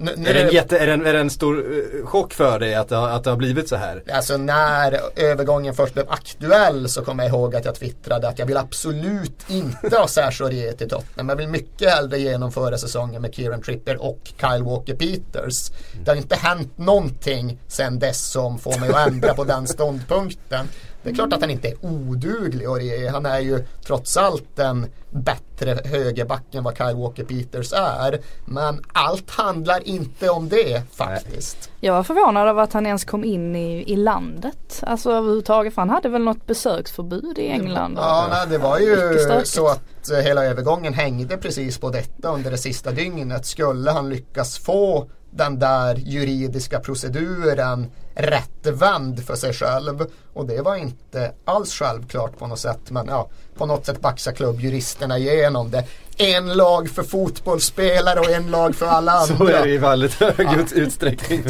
Är 0.00 0.34
det, 0.34 0.42
en 0.42 0.54
jätte, 0.54 0.78
är, 0.78 0.86
det 0.86 0.92
en, 0.92 1.06
är 1.06 1.12
det 1.12 1.20
en 1.20 1.30
stor 1.30 1.58
eh, 1.58 2.06
chock 2.06 2.32
för 2.32 2.58
dig 2.58 2.74
att 2.74 2.88
det, 2.88 2.96
har, 2.96 3.08
att 3.08 3.24
det 3.24 3.30
har 3.30 3.36
blivit 3.36 3.68
så 3.68 3.76
här? 3.76 4.02
Alltså 4.12 4.36
när 4.36 5.00
övergången 5.16 5.74
först 5.74 5.94
blev 5.94 6.10
aktuell 6.10 6.88
så 6.88 7.04
kommer 7.04 7.24
jag 7.24 7.30
ihåg 7.32 7.56
att 7.56 7.64
jag 7.64 7.74
twittrade 7.74 8.28
att 8.28 8.38
jag 8.38 8.46
vill 8.46 8.56
absolut 8.56 9.44
inte 9.48 9.96
ha 9.96 10.08
Serge 10.08 10.44
Aurier 10.44 10.72
till 10.72 10.88
Tottenham. 10.88 11.28
Jag 11.28 11.36
vill 11.36 11.48
mycket 11.48 11.90
hellre 11.90 12.18
genomföra 12.18 12.78
säsongen 12.78 13.22
med 13.22 13.34
Kieran 13.34 13.62
Trippier 13.62 14.02
och 14.02 14.18
Kyle 14.24 14.62
Walker-Peters. 14.62 15.72
Det 16.04 16.10
har 16.10 16.16
inte 16.16 16.36
hänt 16.36 16.78
någonting 16.78 17.58
sen 17.68 17.98
dess 17.98 18.30
som 18.30 18.58
får 18.58 18.80
mig 18.80 18.88
att 18.90 19.08
ändra 19.08 19.34
på 19.34 19.44
den 19.44 19.66
ståndpunkten. 19.66 20.68
Det 21.08 21.12
är 21.12 21.14
klart 21.14 21.32
att 21.32 21.40
han 21.40 21.50
inte 21.50 21.68
är 21.68 21.74
oduglig 21.80 22.66
Aurier. 22.66 23.10
Han 23.10 23.26
är 23.26 23.38
ju 23.38 23.64
trots 23.86 24.16
allt 24.16 24.58
en 24.58 24.86
bättre 25.10 25.78
högerback 25.84 26.54
än 26.54 26.64
vad 26.64 26.76
Kyle 26.76 26.96
Walker-Peters 26.96 27.72
är. 27.72 28.20
Men 28.44 28.84
allt 28.92 29.30
handlar 29.30 29.88
inte 29.88 30.30
om 30.30 30.48
det 30.48 30.82
faktiskt. 30.92 31.70
Jag 31.80 31.92
var 31.92 32.02
förvånad 32.02 32.48
över 32.48 32.62
att 32.62 32.72
han 32.72 32.86
ens 32.86 33.04
kom 33.04 33.24
in 33.24 33.56
i, 33.56 33.92
i 33.92 33.96
landet. 33.96 34.82
Alltså 34.82 35.10
överhuvudtaget 35.10 35.74
för 35.74 35.82
han 35.82 35.90
hade 35.90 36.08
väl 36.08 36.22
något 36.22 36.46
besöksförbud 36.46 37.38
i 37.38 37.48
England. 37.48 37.94
Ja, 37.96 38.26
nej, 38.30 38.46
det 38.48 38.58
var 38.58 38.78
ju 38.78 39.18
så 39.44 39.68
att 39.68 40.10
eh, 40.10 40.18
hela 40.18 40.44
övergången 40.44 40.94
hängde 40.94 41.36
precis 41.36 41.78
på 41.78 41.90
detta 41.90 42.34
under 42.34 42.50
det 42.50 42.58
sista 42.58 42.90
dygnet. 42.90 43.46
Skulle 43.46 43.90
han 43.90 44.10
lyckas 44.10 44.58
få 44.58 45.10
den 45.38 45.58
där 45.58 45.94
juridiska 45.94 46.80
proceduren 46.80 47.86
rättvänd 48.14 49.24
för 49.26 49.34
sig 49.34 49.52
själv. 49.52 50.06
Och 50.32 50.46
det 50.46 50.62
var 50.62 50.76
inte 50.76 51.32
alls 51.44 51.72
självklart 51.74 52.38
på 52.38 52.46
något 52.46 52.58
sätt. 52.58 52.90
Men 52.90 53.06
ja, 53.08 53.28
på 53.58 53.66
något 53.66 53.86
sätt 53.86 54.00
baxar 54.00 54.32
klubbjuristerna 54.32 55.18
igenom 55.18 55.70
det. 55.70 55.84
En 56.16 56.52
lag 56.52 56.88
för 56.90 57.02
fotbollsspelare 57.02 58.20
och 58.20 58.30
en 58.30 58.50
lag 58.50 58.74
för 58.74 58.86
alla 58.86 59.12
andra. 59.20 59.36
Så 59.36 59.46
är 59.46 59.62
det 59.66 59.70
i 59.70 59.78
väldigt 59.78 60.14
hög 60.14 60.58
ut- 60.60 60.72
utsträckning 60.72 61.42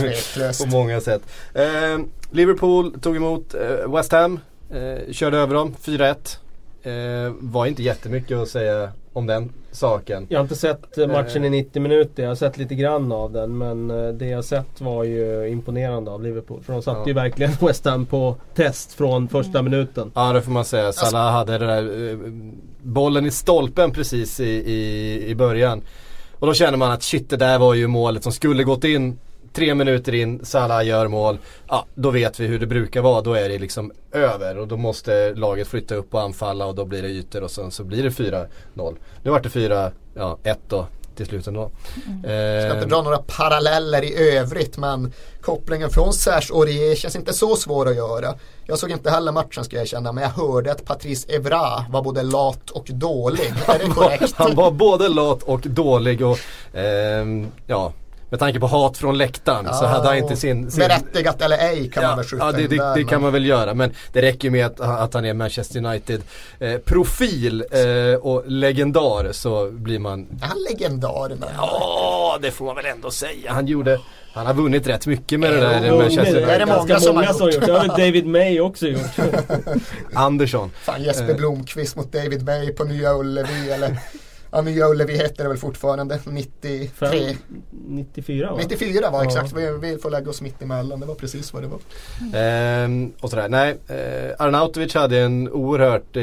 på 0.60 0.66
många 0.66 1.00
sätt. 1.00 1.22
Eh, 1.54 1.64
Liverpool 2.30 3.00
tog 3.00 3.16
emot 3.16 3.54
eh, 3.54 3.92
West 3.94 4.12
Ham, 4.12 4.40
eh, 4.70 5.12
körde 5.12 5.38
över 5.38 5.54
dem 5.54 5.74
4-1. 5.84 6.14
Eh, 6.82 7.32
var 7.40 7.66
inte 7.66 7.82
jättemycket 7.82 8.38
att 8.38 8.48
säga 8.48 8.92
om 9.18 9.26
den 9.26 9.52
saken. 9.72 10.26
Jag 10.28 10.38
har 10.38 10.42
inte 10.42 10.56
sett 10.56 10.98
eh, 10.98 11.06
matchen 11.06 11.44
i 11.44 11.50
90 11.50 11.82
minuter. 11.82 12.22
Jag 12.22 12.30
har 12.30 12.34
sett 12.34 12.58
lite 12.58 12.74
grann 12.74 13.12
av 13.12 13.32
den. 13.32 13.58
Men 13.58 13.90
eh, 13.90 14.08
det 14.08 14.26
jag 14.26 14.44
sett 14.44 14.80
var 14.80 15.04
ju 15.04 15.48
imponerande 15.48 16.10
av 16.10 16.22
Liverpool. 16.22 16.62
För 16.62 16.72
de 16.72 16.82
satte 16.82 17.00
Ja. 17.00 17.06
ju 17.06 17.12
verkligen 17.12 17.52
West 17.60 17.84
Ham 17.84 18.06
på 18.06 18.36
test 18.54 18.92
från 18.92 19.28
första 19.28 19.62
minuten. 19.62 20.12
Ja 20.14 20.32
det 20.32 20.42
får 20.42 20.52
man 20.52 20.64
säga. 20.64 20.92
Salah 20.92 21.32
hade 21.32 21.58
det 21.58 21.66
där, 21.66 22.10
eh, 22.10 22.18
bollen 22.82 23.26
i 23.26 23.30
stolpen 23.30 23.90
precis 23.90 24.40
i, 24.40 24.44
i, 24.48 25.24
i 25.28 25.34
början. 25.34 25.82
Och 26.38 26.46
då 26.46 26.54
känner 26.54 26.78
man 26.78 26.90
att 26.90 27.02
shit 27.02 27.30
det 27.30 27.36
där 27.36 27.58
var 27.58 27.74
ju 27.74 27.86
målet 27.86 28.22
som 28.22 28.32
skulle 28.32 28.64
gått 28.64 28.84
in 28.84 29.18
tre 29.52 29.74
minuter 29.74 30.14
in, 30.14 30.44
Salah 30.44 30.86
gör 30.86 31.08
mål. 31.08 31.38
Ja, 31.68 31.86
då 31.94 32.10
vet 32.10 32.40
vi 32.40 32.46
hur 32.46 32.58
det 32.58 32.66
brukar 32.66 33.00
vara. 33.00 33.22
Då 33.22 33.34
är 33.34 33.48
det 33.48 33.58
liksom 33.58 33.92
över 34.12 34.58
och 34.58 34.68
då 34.68 34.76
måste 34.76 35.34
laget 35.34 35.68
flytta 35.68 35.94
upp 35.94 36.14
och 36.14 36.22
anfalla 36.22 36.66
och 36.66 36.74
då 36.74 36.84
blir 36.84 37.02
det 37.02 37.08
ytor 37.08 37.42
och 37.42 37.50
sen 37.50 37.70
så 37.70 37.84
blir 37.84 38.02
det 38.02 38.08
4-0. 38.08 38.48
Nu 39.22 39.30
vart 39.30 39.42
det 39.42 39.48
4-1 39.48 39.92
ja, 40.14 40.38
då 40.68 40.86
till 41.18 41.26
slut 41.26 41.46
ändå. 41.46 41.70
Mm. 42.06 42.54
Jag 42.54 42.62
ska 42.62 42.74
inte 42.74 42.88
dra 42.88 43.02
några 43.02 43.18
paralleller 43.18 44.04
i 44.04 44.36
övrigt 44.36 44.78
men 44.78 45.12
kopplingen 45.40 45.90
från 45.90 46.12
Serge 46.12 46.54
Aurier 46.54 46.94
känns 46.94 47.16
inte 47.16 47.32
så 47.32 47.56
svår 47.56 47.88
att 47.88 47.96
göra. 47.96 48.34
Jag 48.66 48.78
såg 48.78 48.90
inte 48.90 49.10
heller 49.10 49.32
matchen 49.32 49.64
ska 49.64 49.76
jag 49.76 49.82
erkänna 49.82 50.12
men 50.12 50.22
jag 50.22 50.30
hörde 50.30 50.72
att 50.72 50.84
Patrice 50.84 51.26
Evra 51.28 51.84
var 51.90 52.02
både 52.02 52.22
lat 52.22 52.70
och 52.70 52.86
dålig. 52.88 53.54
Är 53.66 53.78
det 53.78 53.84
korrekt? 53.94 54.34
Han 54.36 54.54
var 54.54 54.70
både 54.70 55.08
lat 55.08 55.42
och 55.42 55.60
dålig 55.60 56.22
och 56.26 56.38
ehm, 56.74 57.46
ja 57.66 57.92
med 58.30 58.40
tanke 58.40 58.60
på 58.60 58.66
hat 58.66 58.98
från 58.98 59.18
läktaren 59.18 59.64
ja, 59.66 59.72
så 59.72 59.86
hade 59.86 60.08
han 60.08 60.16
inte 60.16 60.36
sin, 60.36 60.70
sin... 60.70 60.80
Berättigat 60.80 61.42
eller 61.42 61.58
ej 61.58 61.90
kan 61.90 62.02
ja, 62.02 62.08
man 62.08 62.18
väl 62.18 62.26
skjuta 62.26 62.44
Ja 62.44 62.52
det, 62.52 62.66
det, 62.66 62.76
där, 62.76 62.94
det 62.94 63.04
kan 63.04 63.22
man 63.22 63.32
väl 63.32 63.46
göra 63.46 63.74
men 63.74 63.92
det 64.12 64.22
räcker 64.22 64.50
med 64.50 64.66
att, 64.66 64.80
att 64.80 65.14
han 65.14 65.24
är 65.24 65.34
Manchester 65.34 65.84
United 65.84 66.22
eh, 66.58 66.78
profil 66.78 67.64
eh, 67.70 68.20
och 68.20 68.42
legendar 68.46 69.32
så 69.32 69.70
blir 69.70 69.98
man... 69.98 70.20
Är 70.42 70.46
han 70.46 70.58
legendar? 70.70 71.32
Ja 71.56 72.38
det 72.42 72.50
får 72.50 72.64
man 72.64 72.76
väl 72.76 72.86
ändå 72.86 73.10
säga. 73.10 73.52
Han 73.52 73.66
gjorde 73.66 74.00
han 74.38 74.46
har 74.46 74.54
vunnit 74.54 74.86
rätt 74.86 75.06
mycket 75.06 75.40
med 75.40 75.52
det 75.52 75.60
där 75.60 75.88
jo, 75.88 75.96
Manchester 75.96 76.20
United. 76.20 76.48
Det 76.48 76.54
är 76.54 76.58
det 76.58 76.66
många 76.66 77.00
som 77.00 77.16
har 77.16 77.52
gjort. 77.52 77.66
Det 77.66 77.72
har 77.72 77.88
David 77.88 78.26
May 78.26 78.60
också 78.60 78.86
gjort. 78.86 79.18
Andersson. 80.14 80.70
Fan 80.82 81.02
Jesper 81.02 81.34
Blomqvist 81.34 81.96
mot 81.96 82.12
David 82.12 82.44
May 82.44 82.72
på 82.72 82.84
Nya 82.84 83.14
Ullevi 83.14 83.70
eller 83.70 83.98
Ja, 84.50 84.60
Nya 84.60 84.88
Ullevi 84.88 85.16
heter 85.16 85.42
det 85.42 85.48
väl 85.48 85.58
fortfarande. 85.58 86.18
93. 86.24 87.36
94 87.70 88.50
va? 88.50 88.58
94 88.58 89.10
var 89.10 89.18
ja. 89.18 89.24
exakt. 89.24 89.52
Vi, 89.52 89.78
vi 89.80 89.98
får 89.98 90.10
lägga 90.10 90.30
oss 90.30 90.40
mitt 90.40 90.62
emellan. 90.62 91.00
Det 91.00 91.06
var 91.06 91.14
precis 91.14 91.52
vad 91.52 91.62
det 91.62 91.68
var. 91.68 91.80
Ehm, 92.34 93.12
och 93.20 93.30
sådär. 93.30 93.48
Nej, 93.48 93.78
eh, 93.88 94.34
Arnautovic 94.38 94.94
hade 94.94 95.18
en 95.18 95.48
oerhört 95.48 96.16
eh, 96.16 96.22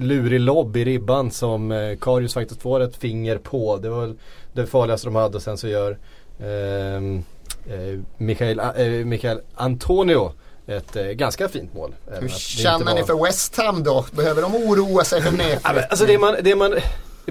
lurig 0.00 0.40
lobb 0.40 0.76
i 0.76 0.84
ribban 0.84 1.30
som 1.30 1.72
eh, 1.72 1.98
Karius 1.98 2.34
faktiskt 2.34 2.62
får 2.62 2.80
ett 2.80 2.96
finger 2.96 3.38
på. 3.38 3.76
Det 3.76 3.88
var 3.88 4.16
det 4.52 4.66
farligaste 4.66 5.06
de 5.06 5.14
hade 5.14 5.36
och 5.36 5.42
sen 5.42 5.58
så 5.58 5.68
gör 5.68 5.98
ehm, 6.40 7.22
eh, 7.66 8.00
Mikael, 8.16 8.58
eh, 8.58 8.86
Mikael 8.86 9.40
Antonio 9.54 10.32
ett 10.66 10.96
eh, 10.96 11.04
ganska 11.04 11.48
fint 11.48 11.74
mål. 11.74 11.94
Hur 12.06 12.28
känner 12.28 12.84
var... 12.84 12.94
ni 12.94 13.02
för 13.02 13.24
West 13.24 13.56
Ham 13.56 13.82
då? 13.82 14.06
Behöver 14.12 14.42
de 14.42 14.54
oroa 14.54 15.04
sig 15.04 15.22
för 15.22 15.30
nedflyttning? 15.30 15.84
alltså 15.90 16.06
det 16.06 16.18
man, 16.18 16.36
det 16.42 16.56
man 16.56 16.74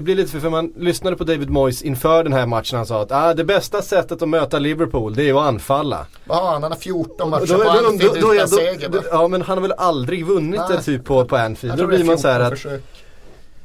det 0.00 0.04
blir 0.04 0.16
lite 0.16 0.30
för, 0.30 0.40
för 0.40 0.50
man 0.50 0.72
lyssnade 0.76 1.16
på 1.16 1.24
David 1.24 1.50
Moyes 1.50 1.82
inför 1.82 2.24
den 2.24 2.32
här 2.32 2.46
matchen. 2.46 2.76
Han 2.76 2.86
sa 2.86 3.02
att 3.02 3.12
ah, 3.12 3.34
det 3.34 3.44
bästa 3.44 3.82
sättet 3.82 4.22
att 4.22 4.28
möta 4.28 4.58
Liverpool 4.58 5.14
det 5.14 5.28
är 5.28 5.34
att 5.34 5.48
anfalla. 5.48 6.06
Ja, 6.24 6.50
han 6.52 6.62
har 6.62 6.78
14 6.78 7.30
matcher 7.30 7.54
på 7.54 7.70
Anfield 7.70 8.16
utan 8.16 8.48
seger 8.48 9.04
Ja, 9.10 9.28
men 9.28 9.42
han 9.42 9.58
har 9.58 9.62
väl 9.62 9.72
aldrig 9.72 10.26
vunnit 10.26 10.60
det 10.68 10.82
typ 10.82 11.04
på, 11.04 11.24
på 11.24 11.36
Anfield. 11.36 11.78
Då 11.78 11.86
blir 11.86 12.04
man 12.04 12.18
så 12.18 12.28
här 12.28 12.40
att 12.40 12.50
försök. 12.50 12.82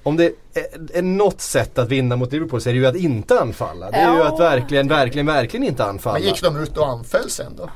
om 0.04 0.18
det 0.18 0.26
är, 0.26 0.98
är 0.98 1.02
något 1.02 1.42
sätt 1.42 1.80
att 1.80 1.90
vinna 1.90 2.16
mot 2.16 2.32
Liverpool 2.32 2.62
så 2.62 2.70
är 2.70 2.74
det 2.74 2.80
ju 2.80 2.86
att 2.86 2.96
inte 2.96 3.40
anfalla. 3.40 3.92
Det 3.92 3.98
är 3.98 4.08
ja. 4.08 4.16
ju 4.16 4.22
att 4.24 4.40
verkligen, 4.40 4.88
verkligen, 4.88 5.26
verkligen 5.26 5.68
inte 5.68 5.86
anfalla. 5.86 6.20
Men 6.20 6.28
gick 6.28 6.42
de 6.42 6.58
ut 6.58 6.78
och 6.78 6.88
anföll 6.88 7.30
sen 7.30 7.56
då? 7.58 7.70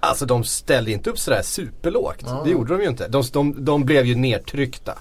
Alltså 0.00 0.26
de 0.26 0.44
ställde 0.44 0.90
inte 0.90 1.10
upp 1.10 1.18
sådär 1.18 1.42
superlågt. 1.42 2.24
Ja. 2.26 2.42
Det 2.44 2.50
gjorde 2.50 2.76
de 2.76 2.82
ju 2.82 2.88
inte. 2.88 3.08
De, 3.08 3.22
de, 3.32 3.64
de 3.64 3.84
blev 3.84 4.06
ju 4.06 4.14
nedtryckta. 4.14 4.98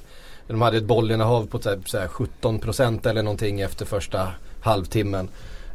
De 0.47 0.61
hade 0.61 0.77
ett 0.77 0.83
bollinnehav 0.83 1.47
på 1.47 1.59
typ 1.59 1.89
så 1.89 1.97
här, 1.97 2.07
17% 2.07 3.07
eller 3.07 3.23
någonting 3.23 3.61
efter 3.61 3.85
första 3.85 4.27
halvtimmen. 4.61 5.29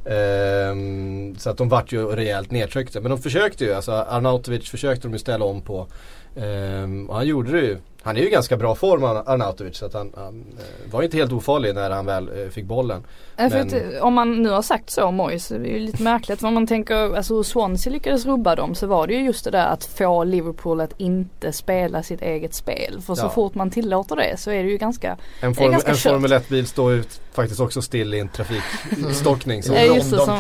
Um, 0.05 1.37
så 1.39 1.51
att 1.51 1.57
de 1.57 1.69
vart 1.69 1.93
ju 1.93 2.07
rejält 2.07 2.51
nedtryckta. 2.51 3.01
Men 3.01 3.11
de 3.11 3.19
försökte 3.19 3.65
ju, 3.65 3.75
alltså 3.75 3.93
Arnautovic 3.93 4.71
försökte 4.71 5.09
de 5.09 5.13
ju 5.13 5.19
ställa 5.19 5.45
om 5.45 5.61
på. 5.61 5.87
Um, 6.35 7.11
och 7.11 7.17
han 7.17 7.27
gjorde 7.27 7.53
det 7.53 7.61
ju 7.61 7.79
han 8.07 8.17
är 8.17 8.21
ju 8.21 8.31
ganska 8.31 8.57
bra 8.57 8.75
form 8.75 9.05
Arnautovic 9.05 9.77
så 9.77 9.87
att 9.87 9.95
han, 9.95 10.13
han 10.17 10.45
eh, 10.59 10.93
var 10.93 11.03
inte 11.03 11.17
helt 11.17 11.33
ofarlig 11.33 11.75
när 11.75 11.91
han 11.91 12.07
väl 12.07 12.29
eh, 12.29 12.49
fick 12.51 12.65
bollen. 12.65 13.05
Äh, 13.37 13.49
men... 13.51 13.67
att, 13.67 14.03
om 14.03 14.15
man 14.15 14.43
nu 14.43 14.49
har 14.49 14.63
sagt 14.63 14.91
så 14.91 15.11
Mois, 15.11 15.49
det 15.49 15.55
är 15.55 15.65
ju 15.65 15.79
lite 15.79 16.03
märkligt. 16.03 16.43
Om 16.43 16.55
man 16.55 16.67
tänker, 16.67 17.17
alltså 17.17 17.37
hur 17.37 17.43
Swansea 17.43 17.93
lyckades 17.93 18.27
rubba 18.27 18.55
dem 18.55 18.75
så 18.75 18.87
var 18.87 19.07
det 19.07 19.15
ju 19.15 19.21
just 19.21 19.45
det 19.45 19.51
där 19.51 19.67
att 19.67 19.85
få 19.85 20.25
Liverpool 20.25 20.81
att 20.81 21.01
inte 21.01 21.53
spela 21.53 22.03
sitt 22.03 22.23
eget 22.23 22.55
spel. 22.55 23.01
För 23.07 23.15
så 23.15 23.25
ja. 23.25 23.31
fort 23.31 23.55
man 23.55 23.71
tillåter 23.71 24.17
det 24.17 24.37
så 24.37 24.51
är 24.51 24.63
det 24.63 24.71
ju 24.71 24.77
ganska 24.77 25.17
En, 25.41 25.55
form, 25.55 25.71
ganska 25.71 25.91
en 25.91 25.97
Formel 25.97 26.33
1-bil 26.33 26.67
står 26.67 26.93
ju 26.93 27.03
faktiskt 27.33 27.61
också 27.61 27.83
still 27.83 28.15
i 28.15 28.21
en 28.21 28.29
trafikstockning. 28.29 29.63
Som 29.63 29.75
ja 29.75 29.81
just 29.81 30.11
det, 30.11 30.17
som 30.17 30.39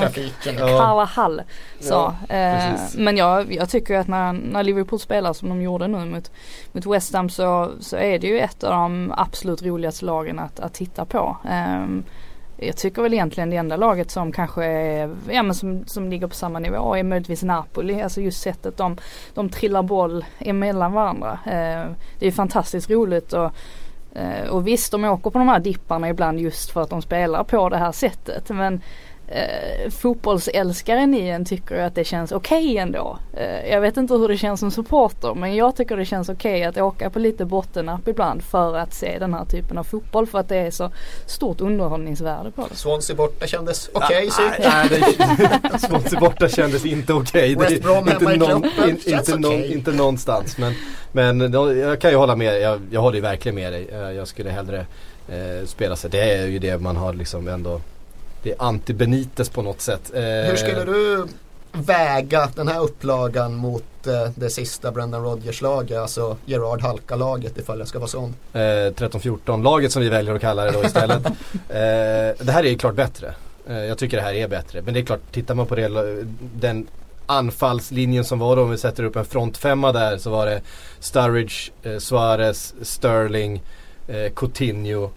sa. 1.80 2.14
Ja, 2.28 2.34
eh, 2.36 2.74
men 2.94 3.16
jag, 3.16 3.52
jag 3.52 3.70
tycker 3.70 3.98
att 3.98 4.08
när, 4.08 4.32
när 4.32 4.62
Liverpool 4.62 5.00
spelar 5.00 5.32
som 5.32 5.48
de 5.48 5.62
gjorde 5.62 5.88
nu 5.88 6.04
mot, 6.04 6.30
mot 6.72 6.86
West 6.86 7.14
Ham 7.14 7.28
så 7.28 7.55
så, 7.80 7.96
är 7.96 8.18
det 8.18 8.26
ju 8.26 8.38
ett 8.38 8.64
av 8.64 8.70
de 8.70 9.14
absolut 9.16 9.62
roligaste 9.62 10.04
lagen 10.04 10.38
att, 10.38 10.60
att 10.60 10.74
titta 10.74 11.04
på. 11.04 11.36
Um, 11.50 12.04
jag 12.56 12.76
tycker 12.76 13.02
väl 13.02 13.14
egentligen 13.14 13.50
det 13.50 13.56
enda 13.56 13.76
laget 13.76 14.10
som 14.10 14.32
kanske 14.32 14.64
är, 14.64 15.10
ja 15.30 15.42
men 15.42 15.54
som, 15.54 15.86
som 15.86 16.10
ligger 16.10 16.26
på 16.26 16.34
samma 16.34 16.58
nivå 16.58 16.96
är 16.96 17.02
möjligtvis 17.02 17.42
Napoli. 17.42 18.02
Alltså 18.02 18.20
just 18.20 18.42
sättet 18.42 18.76
de, 18.76 18.96
de 19.34 19.48
trillar 19.48 19.82
boll 19.82 20.24
emellan 20.38 20.92
varandra. 20.92 21.32
Uh, 21.46 21.92
det 22.18 22.26
är 22.26 22.30
fantastiskt 22.30 22.90
roligt 22.90 23.32
och 23.32 23.52
uh, 24.16 24.48
och 24.50 24.66
visst 24.66 24.92
de 24.92 25.04
åker 25.04 25.30
på 25.30 25.38
de 25.38 25.48
här 25.48 25.60
dipparna 25.60 26.08
ibland 26.08 26.40
just 26.40 26.70
för 26.70 26.82
att 26.82 26.90
de 26.90 27.02
spelar 27.02 27.44
på 27.44 27.68
det 27.68 27.78
här 27.78 27.92
sättet. 27.92 28.48
Men 28.48 28.80
eh, 29.28 29.90
fotbollsälskaren 29.90 31.14
i 31.14 31.28
en 31.28 31.44
tycker 31.44 31.78
att 31.78 31.94
det 31.94 32.04
känns 32.04 32.32
okej 32.32 32.64
okay 32.64 32.76
ändå. 32.76 33.18
Eh, 33.32 33.70
jag 33.70 33.80
vet 33.80 33.96
inte 33.96 34.14
hur 34.14 34.28
det 34.28 34.36
känns 34.36 34.60
som 34.60 34.70
supporter 34.70 35.34
men 35.34 35.54
jag 35.54 35.76
tycker 35.76 35.96
det 35.96 36.04
känns 36.04 36.28
okej 36.28 36.54
okay 36.54 36.64
att 36.64 36.78
åka 36.78 37.10
på 37.10 37.18
lite 37.18 37.44
bottennapp 37.44 38.08
ibland 38.08 38.42
för 38.42 38.76
att 38.76 38.94
se 38.94 39.18
den 39.18 39.34
här 39.34 39.44
typen 39.44 39.78
av 39.78 39.84
fotboll 39.84 40.26
för 40.26 40.38
att 40.38 40.48
det 40.48 40.56
är 40.56 40.70
så 40.70 40.90
stort 41.26 41.60
underhållningsvärde 41.60 42.50
på 42.50 42.66
det. 42.70 42.76
Swansea 42.76 43.16
borta 43.16 43.46
kändes 43.46 43.90
okej 43.92 44.28
okay, 44.28 44.66
ah, 44.66 44.84
nej, 44.90 45.78
Swansea 45.78 46.20
borta 46.20 46.48
kändes 46.48 46.84
inte 46.84 47.12
okej. 47.12 47.56
Okay. 47.56 47.70
West 47.70 47.82
Brom 47.82 48.08
hemma 48.08 48.34
i 48.34 48.36
någon, 48.36 48.64
in, 48.64 48.90
inte, 49.06 49.20
okay. 49.20 49.38
någon, 49.38 49.64
inte 49.64 49.92
någonstans 49.92 50.58
men, 50.58 50.74
men 51.12 51.52
jag 51.78 52.00
kan 52.00 52.10
ju 52.10 52.16
hålla 52.16 52.36
med, 52.36 52.60
jag, 52.60 52.80
jag 52.90 53.00
håller 53.00 53.16
ju 53.16 53.22
verkligen 53.22 53.54
med 53.54 53.72
dig. 53.72 53.88
Jag 54.16 54.28
skulle 54.28 54.50
hellre 54.50 54.86
eh, 55.28 55.66
spela 55.66 55.96
sig. 55.96 56.10
Det 56.10 56.32
är 56.32 56.46
ju 56.46 56.58
det 56.58 56.78
man 56.78 56.96
har 56.96 57.14
liksom 57.14 57.48
ändå 57.48 57.80
det 58.46 58.52
är 58.52 58.58
anti-Benites 58.58 59.52
på 59.52 59.62
något 59.62 59.80
sätt. 59.80 60.10
Eh, 60.14 60.22
Hur 60.22 60.56
skulle 60.56 60.84
du 60.84 61.26
väga 61.72 62.48
den 62.54 62.68
här 62.68 62.80
upplagan 62.80 63.54
mot 63.54 64.06
eh, 64.06 64.30
det 64.34 64.50
sista 64.50 64.92
Brendan 64.92 65.22
Rodgers-laget, 65.22 65.98
alltså 65.98 66.36
Gerard 66.44 66.82
Halka-laget 66.82 67.58
ifall 67.58 67.78
jag 67.78 67.88
ska 67.88 67.98
vara 67.98 68.08
sån? 68.08 68.34
Eh, 68.52 68.58
13-14-laget 68.58 69.92
som 69.92 70.02
vi 70.02 70.08
väljer 70.08 70.34
att 70.34 70.40
kalla 70.40 70.64
det 70.64 70.70
då 70.70 70.84
istället. 70.84 71.26
eh, 71.68 72.46
det 72.46 72.52
här 72.52 72.64
är 72.64 72.68
ju 72.68 72.78
klart 72.78 72.94
bättre. 72.94 73.34
Eh, 73.68 73.84
jag 73.84 73.98
tycker 73.98 74.16
det 74.16 74.22
här 74.22 74.34
är 74.34 74.48
bättre. 74.48 74.82
Men 74.82 74.94
det 74.94 75.00
är 75.00 75.04
klart, 75.04 75.20
tittar 75.32 75.54
man 75.54 75.66
på 75.66 75.74
det, 75.74 75.88
den 76.54 76.86
anfallslinjen 77.26 78.24
som 78.24 78.38
var 78.38 78.56
då, 78.56 78.62
om 78.62 78.70
vi 78.70 78.78
sätter 78.78 79.04
upp 79.04 79.16
en 79.16 79.24
frontfemma 79.24 79.92
där 79.92 80.18
så 80.18 80.30
var 80.30 80.46
det 80.46 80.60
Sturridge, 81.00 81.72
eh, 81.82 81.98
Suarez, 81.98 82.74
Sterling, 82.82 83.62
Coutinho 84.34 85.10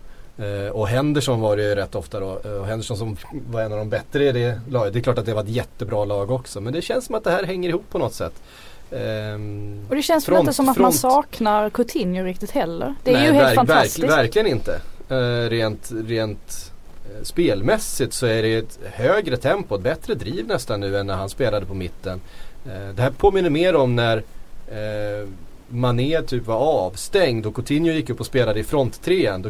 och 0.72 0.88
Henderson 0.88 1.40
var 1.40 1.58
det 1.58 1.64
ju 1.64 1.76
rätt 1.76 1.96
ofta 1.96 2.20
då. 2.20 2.42
Eh, 2.46 2.52
och 2.52 2.66
Henderson 2.66 2.98
som 2.98 3.18
var 3.50 3.62
en 3.62 3.72
av 3.72 3.78
de 3.78 3.90
bättre 3.90 4.26
i 4.26 4.32
det 4.32 4.62
laget. 4.70 4.94
Det 4.94 5.00
är 5.00 5.02
klart 5.02 5.18
att 5.18 5.26
det 5.26 5.34
var 5.34 5.44
ett 5.44 5.50
jättebra 5.50 6.06
lag 6.06 6.32
också. 6.32 6.62
Men 6.62 6.74
det 6.74 6.82
känns 6.82 7.06
som 7.06 7.16
att 7.16 7.24
det 7.24 7.32
här 7.32 7.44
hänger 7.44 7.70
ihop 7.70 7.90
på 7.90 7.98
något 7.98 8.14
sätt. 8.14 8.34
Um, 8.92 9.86
och 9.90 9.96
det 9.96 10.02
känns 10.02 10.26
front, 10.26 10.40
inte 10.40 10.54
som 10.54 10.70
att 10.70 10.76
front. 10.76 10.84
man 10.84 10.94
saknar 10.94 11.70
Coutinho 11.70 12.24
riktigt 12.24 12.52
heller. 12.52 12.96
Det 13.04 13.12
är 13.12 13.16
Nej, 13.16 13.26
ju 13.26 13.32
helt 13.32 13.48
verk, 13.48 13.56
fantastiskt. 13.56 14.00
Verk, 14.00 14.10
verkligen 14.12 14.48
inte. 14.48 14.82
Uh, 15.12 15.50
rent, 15.50 15.92
rent 16.06 16.72
uh, 17.06 17.24
spelmässigt 17.24 18.14
så 18.14 18.26
är 18.26 18.44
det 18.44 18.56
ett 18.56 18.80
högre 18.84 19.38
tempo, 19.38 19.76
ett 19.76 19.82
bättre 19.82 20.14
driv 20.14 20.48
nästan 20.48 20.80
nu 20.80 20.98
än 20.98 21.08
när 21.08 21.16
han 21.16 21.30
spelade 21.30 21.66
på 21.66 21.74
mitten. 21.74 22.22
Uh, 22.68 22.96
det 22.96 23.02
här 23.02 23.12
påminner 23.12 23.50
mer 23.50 23.76
om 23.76 23.96
när 23.96 24.24
Mané 25.68 26.22
typ 26.22 26.46
var 26.46 26.56
avstängd 26.56 27.46
och 27.46 27.56
Coutinho 27.56 27.92
gick 27.92 28.10
upp 28.10 28.20
och 28.20 28.26
spelade 28.26 28.60
i 28.60 28.64
fronttrean. 28.64 29.42
Då 29.42 29.50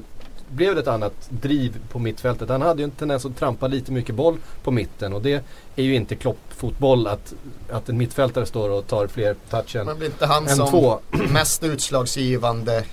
blev 0.50 0.76
det 0.76 0.82
ett 0.82 0.88
annat 0.88 1.14
driv 1.30 1.78
på 1.92 2.00
mittfältet. 2.00 2.50
Han 2.50 2.62
hade 2.62 2.82
ju 2.82 2.84
en 2.84 2.92
tendens 2.92 3.26
att 3.26 3.38
trampa 3.38 3.68
lite 3.68 3.92
mycket 3.92 4.16
boll 4.16 4.38
på 4.64 4.72
mitten 4.72 5.14
och 5.14 5.22
det 5.22 5.44
är 5.76 5.84
ju 5.84 5.96
inte 5.96 6.16
kloppfotboll 6.16 7.08
att, 7.08 7.34
att 7.70 7.90
en 7.90 7.98
mittfältare 7.98 8.46
står 8.46 8.70
och 8.70 8.88
tar 8.88 9.08
fler 9.08 9.36
touch 9.50 9.76
än, 9.76 9.86
Men 9.86 9.98
blir 9.98 10.08
inte 10.08 10.26
han 10.26 10.50
som 10.50 10.70
två. 10.70 11.00
mest 11.34 11.64
utslagsgivande 11.64 12.84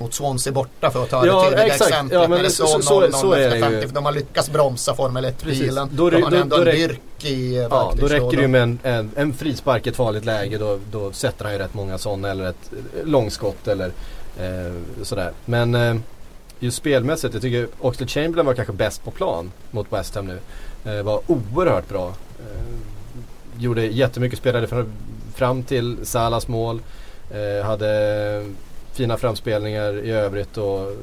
mot 0.00 0.14
Swansea 0.14 0.52
borta 0.52 0.90
för 0.90 1.02
att 1.02 1.10
ta 1.10 1.26
ja, 1.26 1.42
det 1.42 1.44
tydliga 1.44 1.66
exakt. 1.66 1.90
exemplet. 1.90 2.20
Ja, 2.20 2.28
men 2.28 2.42
det 2.42 2.50
så, 2.50 2.66
så, 2.66 2.82
så, 2.82 3.12
så 3.12 3.32
är 3.32 3.50
det 3.50 3.80
ju. 3.80 3.86
De 3.86 4.04
har 4.04 4.12
lyckats 4.12 4.50
bromsa 4.50 4.94
Formel 4.94 5.24
1-bilen. 5.24 5.88
Då, 5.92 6.10
de 6.10 6.22
har 6.22 6.32
ändå 6.32 6.56
då, 6.56 6.62
en 6.62 6.76
dyrk 6.76 7.24
i 7.24 7.56
eh, 7.56 7.62
Ja, 7.62 7.94
då 8.00 8.06
räcker 8.06 8.36
det 8.36 8.42
ju 8.42 8.48
med 8.48 8.62
en, 8.62 8.78
en, 8.82 9.10
en 9.16 9.32
frispark 9.32 9.86
i 9.86 9.90
ett 9.90 9.96
farligt 9.96 10.24
läge. 10.24 10.58
Då, 10.58 10.78
då 10.92 11.12
sätter 11.12 11.44
han 11.44 11.52
ju 11.52 11.58
rätt 11.58 11.74
många 11.74 11.98
sådana 11.98 12.30
eller 12.30 12.50
ett 12.50 12.72
långskott 13.04 13.68
eller 13.68 13.92
eh, 14.40 15.02
sådär. 15.02 15.32
Men 15.44 15.74
eh, 15.74 15.94
just 16.60 16.76
spelmässigt, 16.76 17.34
jag 17.34 17.42
tycker 17.42 17.68
Oxlade 17.80 18.10
Chamberlain 18.10 18.46
var 18.46 18.54
kanske 18.54 18.72
bäst 18.72 19.04
på 19.04 19.10
plan 19.10 19.52
mot 19.70 19.92
West 19.92 20.14
Ham 20.14 20.26
nu. 20.26 20.38
Eh, 20.84 21.02
var 21.02 21.20
oerhört 21.26 21.88
bra. 21.88 22.08
Eh, 22.38 23.62
gjorde 23.62 23.86
jättemycket, 23.86 24.38
spelade 24.38 24.66
fram, 24.66 24.92
fram 25.34 25.62
till 25.62 25.98
Salas 26.02 26.48
mål. 26.48 26.80
Eh, 27.30 27.66
hade 27.66 28.44
fina 28.92 29.16
framspelningar 29.16 30.04
i 30.04 30.10
övrigt 30.10 30.56
och 30.56 30.96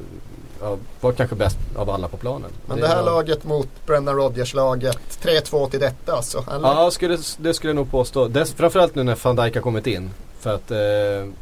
ja, 0.60 0.76
var 1.00 1.12
kanske 1.12 1.36
bäst 1.36 1.58
av 1.76 1.90
alla 1.90 2.08
på 2.08 2.16
planen. 2.16 2.50
Men 2.66 2.80
det 2.80 2.88
här 2.88 2.96
var... 2.96 3.04
laget 3.04 3.44
mot 3.44 3.68
Brendan 3.86 4.16
Rodgers-laget, 4.16 5.18
3-2 5.22 5.70
till 5.70 5.80
detta 5.80 6.12
alltså? 6.12 6.44
Eller? 6.54 6.68
Ja, 6.68 6.90
skulle, 6.90 7.18
det 7.38 7.54
skulle 7.54 7.70
jag 7.70 7.76
nog 7.76 7.90
påstå. 7.90 8.28
Dess, 8.28 8.52
framförallt 8.52 8.94
nu 8.94 9.02
när 9.02 9.18
van 9.24 9.36
Dijk 9.36 9.54
har 9.54 9.62
kommit 9.62 9.86
in. 9.86 10.10
För 10.40 10.54
att 10.54 10.70
eh, 10.70 11.32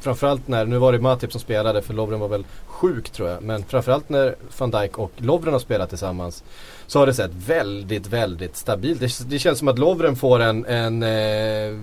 framförallt 0.00 0.48
när, 0.48 0.66
nu 0.66 0.78
var 0.78 0.92
det 0.92 0.98
Matip 0.98 1.32
som 1.32 1.40
spelade 1.40 1.82
för 1.82 1.94
Lovren 1.94 2.20
var 2.20 2.28
väl 2.28 2.44
sjuk 2.66 3.10
tror 3.10 3.28
jag. 3.28 3.42
Men 3.42 3.62
framförallt 3.62 4.08
när 4.08 4.34
van 4.58 4.70
Dijk 4.70 4.98
och 4.98 5.12
Lovren 5.16 5.52
har 5.52 5.60
spelat 5.60 5.88
tillsammans 5.88 6.44
så 6.86 6.98
har 6.98 7.06
det 7.06 7.14
sett 7.14 7.30
väldigt, 7.46 8.06
väldigt 8.06 8.56
stabilt. 8.56 9.00
Det, 9.00 9.30
det 9.30 9.38
känns 9.38 9.58
som 9.58 9.68
att 9.68 9.78
Lovren 9.78 10.16
får 10.16 10.40
en, 10.40 10.64
en 10.66 11.02
eh, 11.02 11.80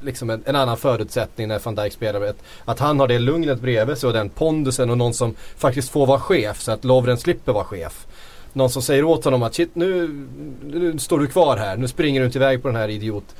liksom 0.00 0.30
en, 0.30 0.42
en, 0.46 0.56
annan 0.56 0.76
förutsättning 0.76 1.48
när 1.48 1.58
van 1.58 1.74
Dijk 1.74 1.92
spelar. 1.92 2.20
Att, 2.20 2.42
att 2.64 2.78
han 2.78 3.00
har 3.00 3.08
det 3.08 3.18
lugnet 3.18 3.60
bredvid 3.60 3.98
sig 3.98 4.06
och 4.06 4.12
den 4.12 4.28
pondusen 4.28 4.90
och 4.90 4.98
någon 4.98 5.14
som 5.14 5.34
faktiskt 5.56 5.90
får 5.90 6.06
vara 6.06 6.20
chef 6.20 6.60
så 6.60 6.72
att 6.72 6.84
Lovren 6.84 7.18
slipper 7.18 7.52
vara 7.52 7.64
chef. 7.64 8.06
Någon 8.52 8.70
som 8.70 8.82
säger 8.82 9.04
åt 9.04 9.24
honom 9.24 9.42
att 9.42 9.54
shit 9.54 9.74
nu, 9.74 10.08
nu 10.62 10.98
står 10.98 11.18
du 11.18 11.26
kvar 11.26 11.56
här, 11.56 11.76
nu 11.76 11.88
springer 11.88 12.20
du 12.20 12.26
inte 12.26 12.38
iväg 12.38 12.62
på 12.62 12.68
den 12.68 12.76
här 12.76 12.88
idiot 12.88 13.34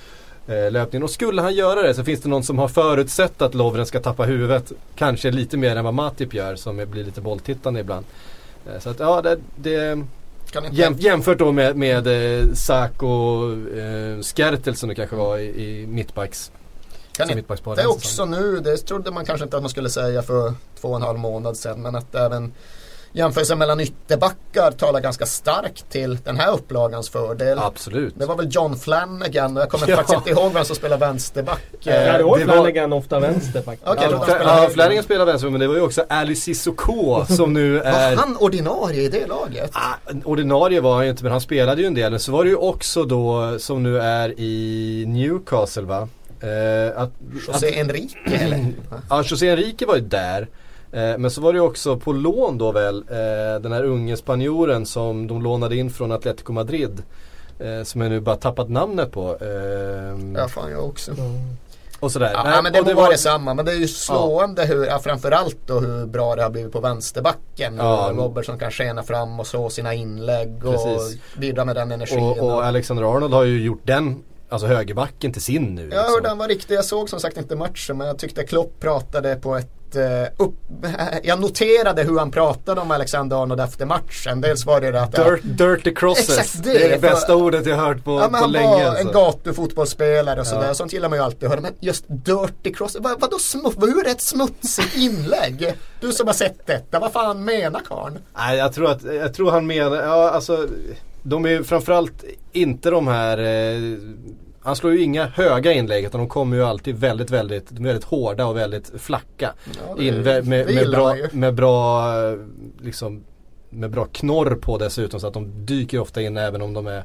löpningen. 0.47 1.03
Och 1.03 1.11
skulle 1.11 1.43
han 1.43 1.55
göra 1.55 1.83
det 1.83 1.95
så 1.95 2.05
finns 2.05 2.21
det 2.21 2.29
någon 2.29 2.45
som 2.45 2.59
har 2.59 2.69
förutsett 2.69 3.43
att 3.43 3.55
Lovren 3.55 3.87
ska 3.87 4.01
tappa 4.01 4.25
huvudet. 4.25 4.73
Kanske 4.95 5.31
lite 5.31 5.57
mer 5.57 5.77
än 5.77 5.85
vad 5.85 5.95
Matip 5.95 6.35
gör 6.35 6.57
som 6.57 6.77
blir 6.77 7.05
lite 7.05 7.21
bolltittande 7.21 7.81
ibland. 7.81 8.07
Eh, 8.67 8.81
så 8.81 8.91
att 8.91 8.99
ja, 8.99 9.23
det, 9.23 9.39
det 9.57 10.05
Jäm, 10.71 10.95
jämfört 10.99 11.39
då 11.39 11.53
med, 11.53 11.77
med 11.77 12.07
eh, 12.07 12.53
Sak 12.55 13.03
och 13.03 13.53
eh, 13.79 14.21
Skertel 14.21 14.77
som 14.77 14.89
det 14.89 14.95
kanske 14.95 15.17
var 15.17 15.39
i, 15.39 15.43
i 15.43 15.87
mittbacks. 15.87 16.51
Kan 17.13 17.31
inte 17.31 17.57
det 17.77 17.87
också 17.87 18.25
nu, 18.25 18.61
det 18.61 18.77
trodde 18.77 19.11
man 19.11 19.25
kanske 19.25 19.45
inte 19.45 19.57
att 19.57 19.63
man 19.63 19.71
skulle 19.71 19.91
säga 19.91 20.23
för 20.23 20.55
två 20.81 20.89
och 20.89 20.97
en 20.97 21.03
halv 21.03 21.19
månad 21.19 21.57
sedan. 21.57 21.83
Men 21.83 21.97
att 21.97 22.15
även 22.15 22.53
jämförelsen 23.15 23.59
mellan 23.59 23.81
ytterbackar 23.81 24.71
talar 24.71 25.01
ganska 25.01 25.27
starkt 25.27 25.91
till 25.91 26.19
den 26.25 26.37
här 26.37 26.53
upplagans 26.53 27.11
fördel. 27.11 27.59
Absolut. 27.59 28.15
Det 28.19 28.27
var 28.27 28.37
väl 28.37 28.49
John 28.51 28.77
Flanagan, 28.77 29.57
jag 29.57 29.69
kommer 29.69 29.89
ja. 29.89 29.97
faktiskt 29.97 30.17
inte 30.17 30.31
ihåg 30.31 30.53
vem 30.53 30.65
som 30.65 30.77
spelar 30.77 30.99
vänsterback. 30.99 31.63
Ja, 31.81 32.19
det 32.19 32.25
var 32.25 32.39
Flanagan 32.39 32.93
ofta 32.93 33.21
vänsterback. 33.21 33.79
Okay, 33.87 34.09
ja, 34.11 34.27
ja, 34.29 34.69
Flanagan 34.73 35.05
spelar 35.05 35.25
vänster 35.25 35.51
men 35.51 35.61
det 35.61 35.69
var 35.69 35.75
ju 35.75 35.81
också 35.81 36.05
Ali 36.09 36.37
Cissoko 36.37 37.25
som 37.29 37.53
nu 37.53 37.81
är... 37.81 38.17
Var 38.17 38.23
han 38.23 38.37
ordinarie 38.37 39.03
i 39.03 39.09
det 39.09 39.27
laget? 39.27 39.71
Ah, 39.73 40.13
ordinarie 40.25 40.81
var 40.81 40.95
han 40.95 41.05
ju 41.05 41.11
inte 41.11 41.23
men 41.23 41.33
han 41.33 41.41
spelade 41.41 41.81
ju 41.81 41.87
en 41.87 41.95
del. 41.95 42.21
Så 42.21 42.33
var 42.33 42.45
det 42.45 42.51
ju 42.51 42.57
också 42.57 43.05
då 43.05 43.59
som 43.59 43.83
nu 43.83 44.01
är 44.01 44.41
i 44.41 45.05
Newcastle 45.07 45.83
va? 45.83 46.09
Eh, 46.41 47.03
att, 47.03 47.11
José 47.47 47.69
att, 47.69 47.77
Enrique 47.77 48.37
eller? 48.37 48.67
ja, 49.11 49.23
José 49.27 49.51
Enrique 49.51 49.87
var 49.87 49.95
ju 49.95 50.01
där. 50.01 50.49
Eh, 50.95 51.19
men 51.19 51.31
så 51.31 51.41
var 51.41 51.53
det 51.53 51.61
också 51.61 51.97
på 51.97 52.13
lån 52.13 52.59
då 52.59 52.73
väl 52.73 53.05
eh, 53.11 53.61
den 53.61 53.73
här 53.73 53.85
unge 53.85 54.17
spanjoren 54.17 54.87
som 54.87 55.27
de 55.27 55.43
lånade 55.43 55.77
in 55.77 55.91
från 55.91 56.13
Atletico 56.13 56.53
Madrid. 56.53 57.03
Eh, 57.59 57.83
som 57.85 58.01
jag 58.01 58.11
nu 58.11 58.21
bara 58.21 58.37
tappat 58.37 58.69
namnet 58.69 59.13
på. 59.13 59.39
Ja 60.37 60.49
fan 60.49 60.71
jag 60.71 60.85
också. 60.85 61.13
Och 62.01 62.13
sådär. 62.13 62.31
Ja, 62.35 62.43
Nej, 62.45 62.63
men 62.63 62.73
det, 62.73 62.83
det 62.83 62.95
var 62.95 63.11
detsamma. 63.11 63.55
Men 63.55 63.65
det 63.65 63.73
är 63.73 63.77
ju 63.77 63.89
slående 63.89 64.63
ja. 64.63 64.69
hur, 64.69 64.85
ja, 64.87 64.99
framförallt 64.99 65.57
då 65.67 65.81
hur 65.81 66.07
bra 66.07 66.37
det 66.37 66.43
har 66.43 66.51
blivit 66.51 66.73
på 66.73 66.81
vänsterbacken. 66.81 67.77
Ja. 67.77 68.11
Robertson 68.15 68.59
kan 68.59 68.71
skena 68.71 69.03
fram 69.03 69.41
och 69.41 69.47
slå 69.47 69.71
sina 69.71 69.95
inlägg 69.95 70.61
Precis. 70.61 70.87
och 70.87 71.41
bidra 71.41 71.65
med 71.65 71.77
den 71.77 71.93
energin. 71.93 72.25
Och, 72.25 72.39
och 72.39 72.65
Alexander 72.65 73.17
Arnold 73.17 73.35
har 73.35 73.45
ju 73.45 73.65
gjort 73.65 73.83
den 73.83 74.23
Alltså 74.49 74.67
högerbacken 74.67 75.33
till 75.33 75.43
sin 75.43 75.75
nu. 75.75 75.83
Liksom. 75.83 75.99
Jag 75.99 76.11
hörde 76.11 76.29
han 76.29 76.39
var 76.39 76.49
riktig. 76.49 76.75
Jag 76.75 76.85
såg 76.85 77.11
som 77.11 77.21
sagt 77.21 77.37
inte 77.37 77.57
matchen 77.57 77.99
men 77.99 78.07
jag 78.07 78.19
tyckte 78.19 78.45
Klopp 78.45 78.81
pratade 78.81 79.37
på 79.37 79.57
ett 79.57 79.85
Eh, 79.97 80.29
upp, 80.37 80.55
jag 81.23 81.41
noterade 81.41 82.03
hur 82.03 82.19
han 82.19 82.31
pratade 82.31 82.81
om 82.81 82.91
Alexander 82.91 83.43
Arnold 83.43 83.61
efter 83.61 83.87
matchen. 83.87 84.41
Dels 84.41 84.67
var 84.67 84.81
det 84.81 85.03
att... 85.03 85.13
Dirt, 85.13 85.41
dirty 85.43 85.95
crosses. 85.95 86.53
Det, 86.53 86.73
det, 86.73 86.85
är 86.85 86.91
det 86.91 86.99
bästa 86.99 87.27
för, 87.27 87.35
ordet 87.35 87.67
jag 87.67 87.77
hört 87.77 88.05
på, 88.05 88.21
ja, 88.21 88.29
på 88.29 88.37
han 88.37 88.53
länge. 88.53 88.67
Han 88.67 88.79
var 88.79 88.85
alltså. 88.85 89.07
en 89.09 89.13
gatufotbollsspelare 89.13 90.41
och 90.41 90.47
sådär. 90.47 90.67
Ja. 90.67 90.75
Sånt 90.75 90.93
gillar 90.93 91.09
man 91.09 91.19
ju 91.19 91.25
alltid 91.25 91.45
att 91.45 91.51
höra. 91.51 91.61
Men 91.61 91.75
just 91.81 92.05
dirty 92.09 92.73
crosses. 92.73 93.01
Vad, 93.01 93.21
vadå 93.21 93.39
smuts? 93.39 93.77
Hur 93.81 94.07
är 94.07 94.11
ett 94.11 94.23
smutsigt 94.23 94.97
inlägg? 94.97 95.75
Du 96.01 96.13
som 96.13 96.27
har 96.27 96.35
sett 96.35 96.67
detta. 96.67 96.99
Vad 96.99 97.13
fan 97.13 97.45
menar 97.45 97.81
karln? 97.81 98.19
Nej 98.37 98.59
jag 98.59 98.73
tror 98.73 98.91
att, 98.91 99.03
jag 99.03 99.35
tror 99.35 99.51
han 99.51 99.67
menar, 99.67 99.97
ja 99.97 100.31
alltså 100.31 100.69
de 101.27 101.47
är 101.47 101.63
framförallt 101.63 102.25
inte 102.53 102.91
de 102.91 103.07
här 103.07 103.39
eh, 103.39 103.99
han 104.61 104.77
slår 104.77 104.93
ju 104.93 105.03
inga 105.03 105.27
höga 105.27 105.73
inlägg 105.73 106.05
utan 106.05 106.21
de 106.21 106.29
kommer 106.29 106.57
ju 106.57 106.65
alltid 106.65 106.97
väldigt, 106.97 107.31
väldigt, 107.31 107.73
väldigt 107.73 108.05
hårda 108.05 108.47
och 108.47 108.57
väldigt 108.57 108.93
flacka. 108.97 109.55
Ja, 109.65 110.03
in 110.03 110.23
med, 110.23 110.47
med, 110.47 110.75
med, 110.75 110.91
bra, 110.91 111.17
med 111.33 111.55
bra 111.55 112.05
liksom 112.83 113.25
med 113.71 113.91
bra 113.91 114.05
knorr 114.05 114.55
på 114.55 114.79
dessutom 114.79 115.21
så 115.21 115.27
att 115.27 115.35
de 115.35 115.67
dyker 115.67 115.99
ofta 115.99 116.23
in 116.23 116.37
även 116.37 116.63
om 116.63 116.73
de 116.73 116.87
är 116.87 117.05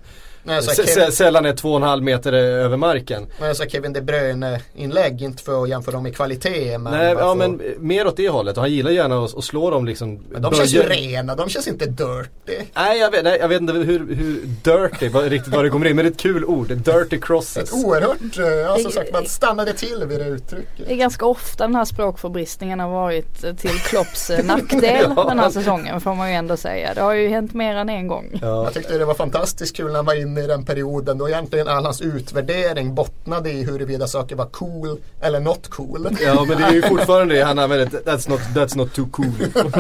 Nej, 0.50 0.62
Kevin... 0.62 1.12
Sällan 1.12 1.46
är 1.46 1.54
två 1.54 1.70
och 1.70 1.76
en 1.76 1.84
halv 1.84 2.04
meter 2.04 2.34
över 2.34 2.78
marken. 2.78 3.28
Men 3.40 3.56
så 3.56 3.66
Kevin 3.66 3.94
De 3.94 4.02
Bruyne 4.02 4.62
inlägg, 4.76 5.22
inte 5.22 5.44
för 5.44 5.64
att 5.64 5.70
jämföra 5.70 5.96
dem 5.96 6.08
i 6.08 6.12
kvalitet. 6.12 6.78
Men 6.78 6.94
Nej, 6.94 7.16
ja, 7.18 7.18
för... 7.18 7.36
men 7.36 7.62
mer 7.78 8.08
åt 8.08 8.18
det 8.18 8.30
hållet 8.30 8.58
och 8.58 8.64
han 8.64 8.72
gillar 8.72 8.92
gärna 8.92 9.24
att, 9.24 9.38
att 9.38 9.44
slå 9.44 9.70
dem 9.70 9.86
liksom. 9.86 10.20
Men 10.30 10.42
de 10.42 10.54
känns 10.54 10.74
ju 10.74 10.84
rena, 10.84 11.36
de 11.36 11.50
känns 11.50 11.68
inte 11.68 11.86
dirty. 11.86 12.66
Nej, 12.76 13.00
jag 13.00 13.12
vet, 13.12 13.24
nej, 13.24 13.38
jag 13.42 13.48
vet 13.48 13.62
inte 13.62 13.74
hur, 13.74 14.16
hur 14.16 14.42
dirty, 14.64 15.10
vad, 15.10 15.24
riktigt 15.24 15.54
vad 15.54 15.66
det 15.66 15.70
kommer 15.70 15.86
in. 15.86 15.96
Men 15.96 16.06
det 16.06 16.10
är 16.10 16.12
ett 16.12 16.20
kul 16.20 16.46
ord, 16.46 16.68
dirty 16.68 17.20
crosses. 17.22 17.74
Ett 17.74 17.86
oerhört, 17.86 18.38
eh, 18.38 18.46
ja 18.46 18.78
som 18.78 18.92
sagt 18.92 19.14
man 19.14 19.26
stannade 19.26 19.74
till 19.74 20.04
vid 20.08 20.20
det 20.20 20.26
uttrycket. 20.26 20.88
Det 20.88 20.94
är 20.94 20.98
ganska 20.98 21.26
ofta 21.26 21.64
den 21.64 21.76
här 21.76 21.86
språkförbristningen 21.86 22.80
har 22.80 22.90
varit 22.90 23.42
till 23.42 23.70
Klopps 23.70 24.30
eh, 24.30 24.46
nackdel 24.46 25.14
ja. 25.16 25.24
den 25.30 25.40
här 25.40 25.50
säsongen 25.50 26.02
får 26.02 26.16
man 26.16 26.30
ju 26.30 26.36
ändå 26.36 26.58
säga. 26.58 26.94
Det 26.94 27.02
har 27.02 27.14
ju 27.14 27.30
hänt 27.30 27.54
mer 27.54 27.76
än 27.76 27.90
en 27.90 28.08
gång. 28.08 28.40
Ja. 28.42 28.64
Jag 28.64 28.74
tyckte 28.74 28.98
det 28.98 29.06
var 29.06 29.14
fantastiskt 29.14 29.76
kul 29.76 29.88
när 29.88 29.96
han 29.96 30.06
var 30.06 30.22
inne 30.22 30.39
i 30.44 30.48
den 30.48 30.66
perioden 30.66 31.18
då 31.18 31.30
egentligen 31.30 31.68
all 31.68 31.86
hans 31.86 32.02
utvärdering 32.02 32.96
bottnade 32.96 33.52
i 33.52 33.64
huruvida 33.64 34.08
saker 34.08 34.36
var 34.36 34.46
cool 34.46 35.00
eller 35.22 35.40
not 35.40 35.68
cool. 35.68 36.18
Ja 36.22 36.46
men 36.48 36.58
det 36.58 36.64
är 36.64 36.74
ju 36.74 36.82
fortfarande 36.82 37.36
det 37.36 37.44
han 37.44 37.60
använder. 37.60 37.86
That's 37.86 38.30
not, 38.30 38.40
that's 38.40 38.78
not 38.78 38.94
too 38.94 39.08
cool. 39.12 39.34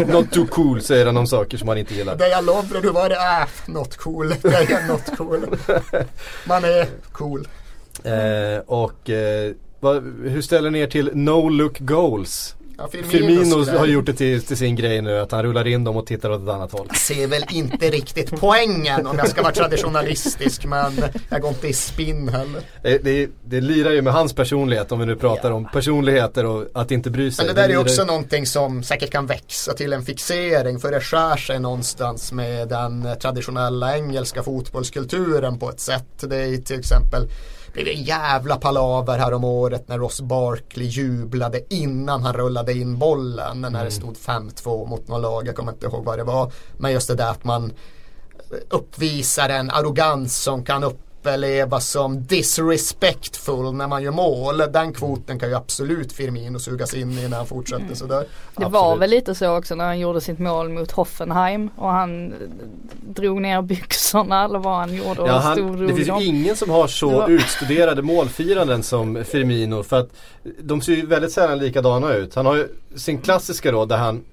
not 0.07 0.31
too 0.31 0.47
cool 0.47 0.81
säger 0.81 1.05
han 1.05 1.17
om 1.17 1.27
saker 1.27 1.57
som 1.57 1.67
han 1.67 1.77
inte 1.77 1.95
gillar. 1.95 2.15
Det 2.15 2.29
jag 2.29 2.45
lovade, 2.45 2.79
hur 2.79 2.91
var 2.91 3.09
det? 3.09 3.15
Äh, 3.15 3.73
not 3.73 3.97
cool. 3.97 4.29
Det 4.41 4.55
är 4.55 4.87
not 4.87 5.17
cool. 5.17 5.57
Man 6.45 6.63
är 6.63 6.87
cool. 7.11 7.47
Eh, 8.03 8.59
och 8.65 9.09
eh, 9.09 9.53
vad, 9.79 10.03
hur 10.23 10.41
ställer 10.41 10.69
ni 10.69 10.79
er 10.79 10.87
till 10.87 11.11
no 11.13 11.49
look 11.49 11.79
goals? 11.79 12.55
Ja, 12.79 12.87
Firmino, 12.87 13.77
har 13.77 13.85
gjort 13.85 14.05
det 14.05 14.13
till, 14.13 14.41
till, 14.41 14.57
sin 14.57 14.75
grej 14.75 15.01
nu 15.01 15.19
att 15.19 15.31
han 15.31 15.43
rullar 15.43 15.67
in 15.67 15.83
dem 15.83 15.97
och 15.97 16.05
tittar 16.05 16.29
åt 16.29 16.43
ett 16.43 16.49
annat 16.49 16.71
håll. 16.71 16.85
Jag 16.89 16.97
ser 16.97 17.27
väl 17.27 17.45
inte 17.49 17.89
riktigt 17.89 18.39
poängen 18.39 19.07
om 19.07 19.17
jag 19.17 19.29
ska 19.29 19.41
vara 19.41 19.53
traditionalistisk 19.53 20.65
men 20.65 21.03
jag 21.29 21.41
går 21.41 21.49
inte 21.49 21.67
i 21.67 21.73
spinn 21.73 22.29
heller. 22.29 22.61
Det, 22.83 22.97
det, 22.97 23.29
det 23.45 23.61
lirar 23.61 23.91
ju 23.91 24.01
med 24.01 24.13
hans 24.13 24.33
personlighet 24.33 24.91
om 24.91 24.99
vi 24.99 25.05
nu 25.05 25.15
pratar 25.15 25.49
ja. 25.49 25.55
om 25.55 25.65
personligheter 25.65 26.45
och 26.45 26.65
att 26.73 26.91
inte 26.91 27.09
bry 27.09 27.31
sig. 27.31 27.45
Men 27.45 27.55
det 27.55 27.61
där 27.61 27.69
är 27.69 27.77
också 27.77 28.03
någonting 28.03 28.45
som 28.45 28.83
säkert 28.83 29.11
kan 29.11 29.25
växa 29.25 29.73
till 29.73 29.93
en 29.93 30.05
fixering 30.05 30.79
för 30.79 30.91
det 30.91 31.01
skär 31.01 31.37
sig 31.37 31.59
någonstans 31.59 32.31
med 32.31 32.67
den 32.67 33.07
traditionella 33.21 33.97
engelska 33.97 34.43
fotbollskulturen 34.43 35.59
på 35.59 35.69
ett 35.69 35.79
sätt. 35.79 36.07
Det 36.19 36.37
är 36.37 36.57
till 36.57 36.79
exempel 36.79 37.27
blev 37.73 37.87
en 37.87 38.03
jävla 38.03 38.55
palaver 38.55 39.17
här 39.17 39.33
om 39.33 39.43
året 39.43 39.87
när 39.87 39.97
Ross 39.97 40.21
Barkley 40.21 40.87
jublade 40.87 41.73
innan 41.73 42.23
han 42.23 42.33
rullade 42.33 42.73
in 42.73 42.97
bollen. 42.97 43.61
När 43.61 43.69
det 43.69 43.79
mm. 43.79 43.91
stod 43.91 44.15
5-2 44.15 44.87
mot 44.87 45.07
något 45.07 45.21
lag, 45.21 45.47
jag 45.47 45.55
kommer 45.55 45.71
inte 45.71 45.85
ihåg 45.85 46.05
vad 46.05 46.17
det 46.17 46.23
var. 46.23 46.51
Men 46.77 46.91
just 46.91 47.07
det 47.07 47.15
där 47.15 47.31
att 47.31 47.43
man 47.43 47.73
uppvisar 48.69 49.49
en 49.49 49.71
arrogans 49.71 50.43
som 50.43 50.63
kan 50.63 50.83
upp 50.83 51.08
upplevas 51.19 51.89
som 51.89 52.23
disrespectful 52.23 53.73
när 53.73 53.87
man 53.87 54.03
gör 54.03 54.11
mål. 54.11 54.57
Den 54.57 54.93
kvoten 54.93 55.39
kan 55.39 55.49
ju 55.49 55.55
absolut 55.55 56.13
Firmino 56.13 56.59
sugas 56.59 56.93
in 56.93 57.11
i 57.11 57.27
när 57.27 57.37
han 57.37 57.45
fortsätter 57.45 57.83
mm. 57.83 57.95
sådär. 57.95 58.19
Det 58.19 58.25
absolut. 58.55 58.73
var 58.73 58.97
väl 58.97 59.09
lite 59.09 59.35
så 59.35 59.57
också 59.57 59.75
när 59.75 59.85
han 59.85 59.99
gjorde 59.99 60.21
sitt 60.21 60.39
mål 60.39 60.69
mot 60.69 60.91
Hoffenheim 60.91 61.69
och 61.75 61.89
han 61.89 62.33
drog 63.01 63.41
ner 63.41 63.61
byxorna 63.61 64.45
eller 64.45 64.59
vad 64.59 64.75
han 64.75 64.95
gjorde. 64.95 65.21
Ja, 65.25 65.37
han, 65.37 65.87
det 65.87 65.93
finns 65.93 66.07
ju 66.07 66.25
ingen 66.25 66.55
som 66.55 66.69
har 66.69 66.87
så 66.87 67.09
var... 67.09 67.29
utstuderade 67.29 68.01
målfiranden 68.01 68.83
som 68.83 69.23
Firmino 69.23 69.83
för 69.83 69.99
att 69.99 70.09
de 70.59 70.81
ser 70.81 70.93
ju 70.93 71.05
väldigt 71.05 71.31
sällan 71.31 71.59
likadana 71.59 72.13
ut. 72.13 72.35
Han 72.35 72.45
har 72.45 72.55
ju 72.55 72.67
sin 72.95 73.21
klassiska 73.21 73.71
då 73.71 73.85
där 73.85 73.97
han 73.97 74.23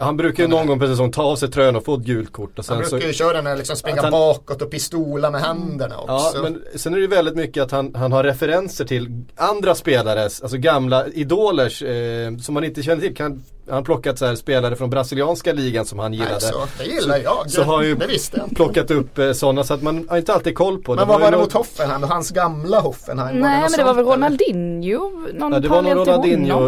Han 0.00 0.16
brukar 0.16 0.42
ju 0.42 0.48
någon 0.48 0.66
gång 0.66 0.78
per 0.80 0.86
säsong 0.86 1.12
ta 1.12 1.22
av 1.22 1.36
sig 1.36 1.50
tröjan 1.50 1.76
och 1.76 1.84
få 1.84 1.94
ett 1.94 2.00
gult 2.02 2.32
kort. 2.32 2.58
Och 2.58 2.64
sen 2.64 2.76
Han 2.76 2.84
så, 2.84 2.90
brukar 2.90 3.06
ju 3.08 3.12
köra 3.14 3.32
den 3.32 3.46
här 3.46 3.56
liksom 3.56 3.76
springa 3.76 4.02
han- 4.02 4.10
bakåt 4.10 4.62
och 4.62 4.70
pistola 4.70 5.30
med 5.30 5.40
händerna 5.40 5.94
Ja, 6.06 6.28
också. 6.28 6.42
men 6.42 6.62
sen 6.76 6.92
är 6.92 6.96
det 6.96 7.02
ju 7.02 7.08
väldigt 7.08 7.36
mycket 7.36 7.62
att 7.62 7.70
han, 7.70 7.94
han 7.94 8.12
har 8.12 8.24
referenser 8.24 8.84
till 8.84 9.24
andra 9.36 9.74
spelares, 9.74 10.42
alltså 10.42 10.56
gamla 10.58 11.06
idolers 11.08 11.82
eh, 11.82 12.36
som 12.36 12.54
man 12.54 12.64
inte 12.64 12.82
känner 12.82 13.00
till. 13.02 13.16
Kan, 13.16 13.42
han 13.68 13.76
har 13.76 13.82
plockat 13.82 14.18
så 14.18 14.26
här 14.26 14.34
spelare 14.34 14.76
från 14.76 14.90
brasilianska 14.90 15.52
ligan 15.52 15.84
som 15.84 15.98
han 15.98 16.12
gillade. 16.12 16.30
Nej, 16.30 16.40
så, 16.40 16.66
det 16.78 16.84
gillar 16.84 17.18
jag. 17.18 17.50
Så 17.50 17.62
har 17.62 17.76
han 17.76 17.86
ju 17.86 17.94
det 17.94 18.06
visste 18.06 18.36
jag 18.36 18.46
inte. 18.46 18.54
plockat 18.54 18.90
upp 18.90 19.18
eh, 19.18 19.32
sådana 19.32 19.64
så 19.64 19.74
att 19.74 19.82
man 19.82 20.06
har 20.08 20.16
inte 20.18 20.34
alltid 20.34 20.54
koll 20.54 20.82
på 20.82 20.94
Men 20.94 21.08
vad 21.08 21.20
var 21.20 21.30
det 21.30 21.36
ju 21.36 21.42
mot 21.42 21.52
Hoffenheim? 21.52 22.02
Hans 22.02 22.30
gamla 22.30 22.80
Hoffenheim? 22.80 23.38
Nej 23.38 23.60
men 23.60 23.72
det 23.72 23.84
var 23.84 23.94
väl? 23.94 24.04
Ronaldinho? 24.04 25.10
Någon 25.34 25.52
Ja, 25.52 25.60
det 25.60 25.68
var 25.68 25.82
någon 25.82 26.04
parallell 26.06 26.28
till 26.28 26.36
honom. 26.46 26.64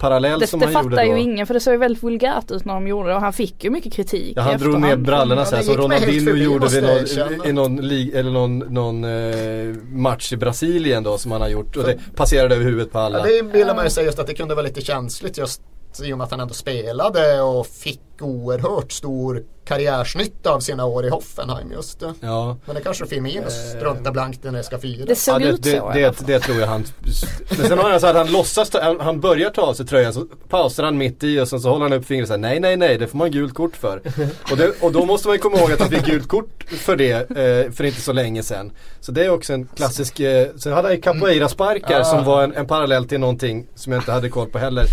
Ronaldinho 0.00 0.34
eh, 0.34 0.38
Det, 0.38 0.46
som 0.46 0.60
det 0.60 0.66
han 0.66 0.74
gjorde 0.74 0.96
fattar 0.96 1.06
då. 1.06 1.16
ju 1.16 1.20
ingen 1.20 1.46
för 1.46 1.54
det 1.54 1.60
såg 1.60 1.72
ju 1.74 1.78
väldigt 1.78 2.02
vulgärt 2.02 2.50
ut 2.50 2.64
när 2.64 2.74
de 2.74 2.86
gjorde 2.86 3.08
det 3.08 3.14
och 3.14 3.20
han 3.20 3.32
fick 3.32 3.64
ju 3.64 3.70
mycket 3.70 3.92
kritik 3.92 4.32
Ja, 4.36 4.42
han 4.42 4.58
drog 4.58 4.80
ner 4.80 4.96
brallorna 4.96 5.44
så 5.44 5.56
här 5.56 5.62
det 5.62 5.66
som 5.66 5.76
Ronaldinho 5.76 6.34
gjorde 6.36 6.66
vid 6.68 6.82
någon, 6.82 7.46
i 7.46 7.52
någon, 7.52 7.76
lig, 7.76 8.14
eller 8.14 8.30
någon, 8.30 8.58
någon 8.58 9.04
eh, 9.04 9.76
match 9.92 10.32
i 10.32 10.36
Brasilien 10.36 11.02
då 11.02 11.18
som 11.18 11.32
han 11.32 11.40
har 11.40 11.48
gjort 11.48 11.76
och 11.76 11.84
det 11.84 11.98
passerade 12.16 12.54
över 12.54 12.64
huvudet 12.64 12.92
på 12.92 12.98
alla. 12.98 13.18
Ja, 13.18 13.24
det 13.24 13.42
ville 13.58 13.74
man 13.74 13.84
ju 13.84 13.90
säga 13.90 14.06
just 14.06 14.18
att 14.18 14.26
det 14.26 14.34
kunde 14.34 14.54
vara 14.54 14.66
lite 14.66 14.80
känsligt 14.80 15.38
just 15.38 15.62
i 15.98 16.12
och 16.12 16.18
med 16.18 16.24
att 16.24 16.30
han 16.30 16.40
ändå 16.40 16.54
spelade 16.54 17.42
och 17.42 17.66
fick 17.66 18.00
oerhört 18.22 18.92
stor 18.92 19.42
karriärsnytta 19.64 20.50
av 20.50 20.60
sina 20.60 20.84
år 20.84 21.06
i 21.06 21.08
Hoffenheim 21.08 21.72
just 21.72 22.00
det. 22.00 22.14
Ja. 22.20 22.56
Men 22.66 22.74
det 22.74 22.80
kanske 22.80 23.06
Firmino 23.06 23.50
struntar 23.50 24.12
blankt 24.12 24.44
när 24.44 24.52
det 24.52 24.62
ska 24.62 24.78
firas. 24.78 25.06
Det 25.08 25.14
såg 25.16 25.34
Ja, 25.34 25.38
det, 25.46 25.52
ut 25.52 25.64
så 25.64 25.70
det, 25.70 25.78
alla 25.80 25.94
det, 25.94 26.12
fall. 26.12 26.26
det 26.26 26.40
tror 26.40 26.60
jag 26.60 26.66
han 26.66 26.84
Men 27.58 27.68
sen 27.68 27.78
har 27.78 27.90
han 27.90 28.00
så 28.00 28.06
att 28.06 28.16
han 28.16 28.32
låtsas, 28.32 28.70
han, 28.82 29.00
han 29.00 29.20
börjar 29.20 29.50
ta 29.50 29.62
av 29.62 29.74
sig 29.74 29.86
tröjan 29.86 30.12
så 30.12 30.24
pausar 30.48 30.84
han 30.84 30.98
mitt 30.98 31.24
i 31.24 31.40
och 31.40 31.48
sen 31.48 31.60
så 31.60 31.70
håller 31.70 31.82
han 31.82 31.92
upp 31.92 32.04
fingret 32.06 32.24
och 32.24 32.28
säger 32.28 32.38
nej 32.38 32.60
nej 32.60 32.76
nej 32.76 32.98
det 32.98 33.06
får 33.06 33.18
man 33.18 33.30
gult 33.30 33.54
kort 33.54 33.76
för. 33.76 34.02
och, 34.50 34.56
det, 34.56 34.72
och 34.82 34.92
då 34.92 35.04
måste 35.06 35.28
man 35.28 35.34
ju 35.36 35.40
komma 35.40 35.58
ihåg 35.58 35.72
att 35.72 35.80
han 35.80 35.88
fick 35.90 36.04
gult 36.06 36.28
kort 36.28 36.64
för 36.68 36.96
det 36.96 37.30
eh, 37.30 37.72
för 37.72 37.84
inte 37.84 38.00
så 38.00 38.12
länge 38.12 38.42
sedan. 38.42 38.72
Så 39.00 39.12
det 39.12 39.24
är 39.24 39.30
också 39.30 39.52
en 39.52 39.66
klassisk, 39.76 40.20
eh, 40.20 40.46
sen 40.56 40.72
hade 40.72 40.88
han 40.88 40.94
ju 40.94 41.00
capoeira-sparkar 41.02 41.98
Ja. 41.98 42.04
som 42.04 42.24
var 42.24 42.42
en, 42.44 42.54
en 42.54 42.66
parallell 42.66 43.04
till 43.08 43.20
någonting 43.20 43.66
som 43.74 43.92
jag 43.92 44.00
inte 44.02 44.12
hade 44.12 44.28
koll 44.28 44.48
på 44.50 44.58
heller 44.58 44.84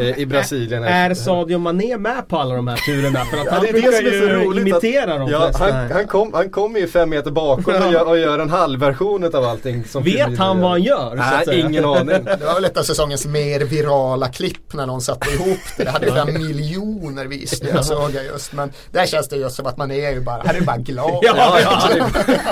eh, 0.00 0.18
i 0.18 0.26
Brasilien. 0.26 0.84
Är 0.84 1.14
Sadio 1.14 1.58
Mané 1.58 1.96
med 1.98 2.28
på 2.28 2.38
alla 2.38 2.54
de 2.54 2.68
här 2.68 2.69
turerna? 2.76 3.24
För 3.24 3.36
att 3.36 3.44
Ja, 3.44 3.52
han 3.52 3.62
det 3.62 3.68
är 3.68 3.72
det 3.72 3.80
brukar 3.82 4.00
ju 4.02 4.28
roligt 4.28 4.66
imitera 4.68 5.14
att, 5.14 5.20
de 5.20 5.30
ja, 5.30 5.40
flesta. 5.40 5.64
han, 5.64 5.90
han, 5.92 6.06
kom, 6.06 6.32
han 6.34 6.50
kommer 6.50 6.80
ju 6.80 6.88
fem 6.88 7.10
meter 7.10 7.30
bakom 7.30 7.74
och 7.74 7.92
gör, 7.92 8.08
och 8.08 8.18
gör 8.18 8.38
en 8.38 8.50
halvversion 8.50 9.24
av 9.34 9.44
allting 9.44 9.84
som 9.84 10.02
Vet 10.02 10.38
han 10.38 10.56
gör. 10.56 10.62
vad 10.62 10.70
han 10.70 10.82
gör? 10.82 11.16
så 11.16 11.22
att 11.22 11.46
Nej, 11.46 11.60
ingen 11.60 11.84
aning. 11.84 12.06
Det 12.24 12.44
var 12.46 12.54
väl 12.54 12.64
ett 12.64 12.76
av 12.76 12.82
säsongens 12.82 13.26
mer 13.26 13.60
virala 13.60 14.28
klipp 14.28 14.72
när 14.72 14.86
någon 14.86 15.00
satte 15.00 15.30
ihop 15.30 15.58
det. 15.76 15.84
Det 15.84 15.90
hade 15.90 16.06
ju 16.06 16.12
flera 16.12 16.24
miljoner 16.24 17.24
visningar 17.24 17.82
såg 17.82 18.10
jag 18.14 18.24
just. 18.24 18.52
Men 18.52 18.72
där 18.92 19.06
känns 19.06 19.28
det 19.28 19.36
just 19.36 19.56
som 19.56 19.66
att 19.66 19.76
man 19.76 19.90
är 19.90 20.10
ju 20.10 20.20
bara, 20.20 20.42
han 20.46 20.56
är 20.56 20.60
bara 20.60 20.76
glad. 20.76 21.18
Ja, 21.22 21.58
ja, 21.60 21.88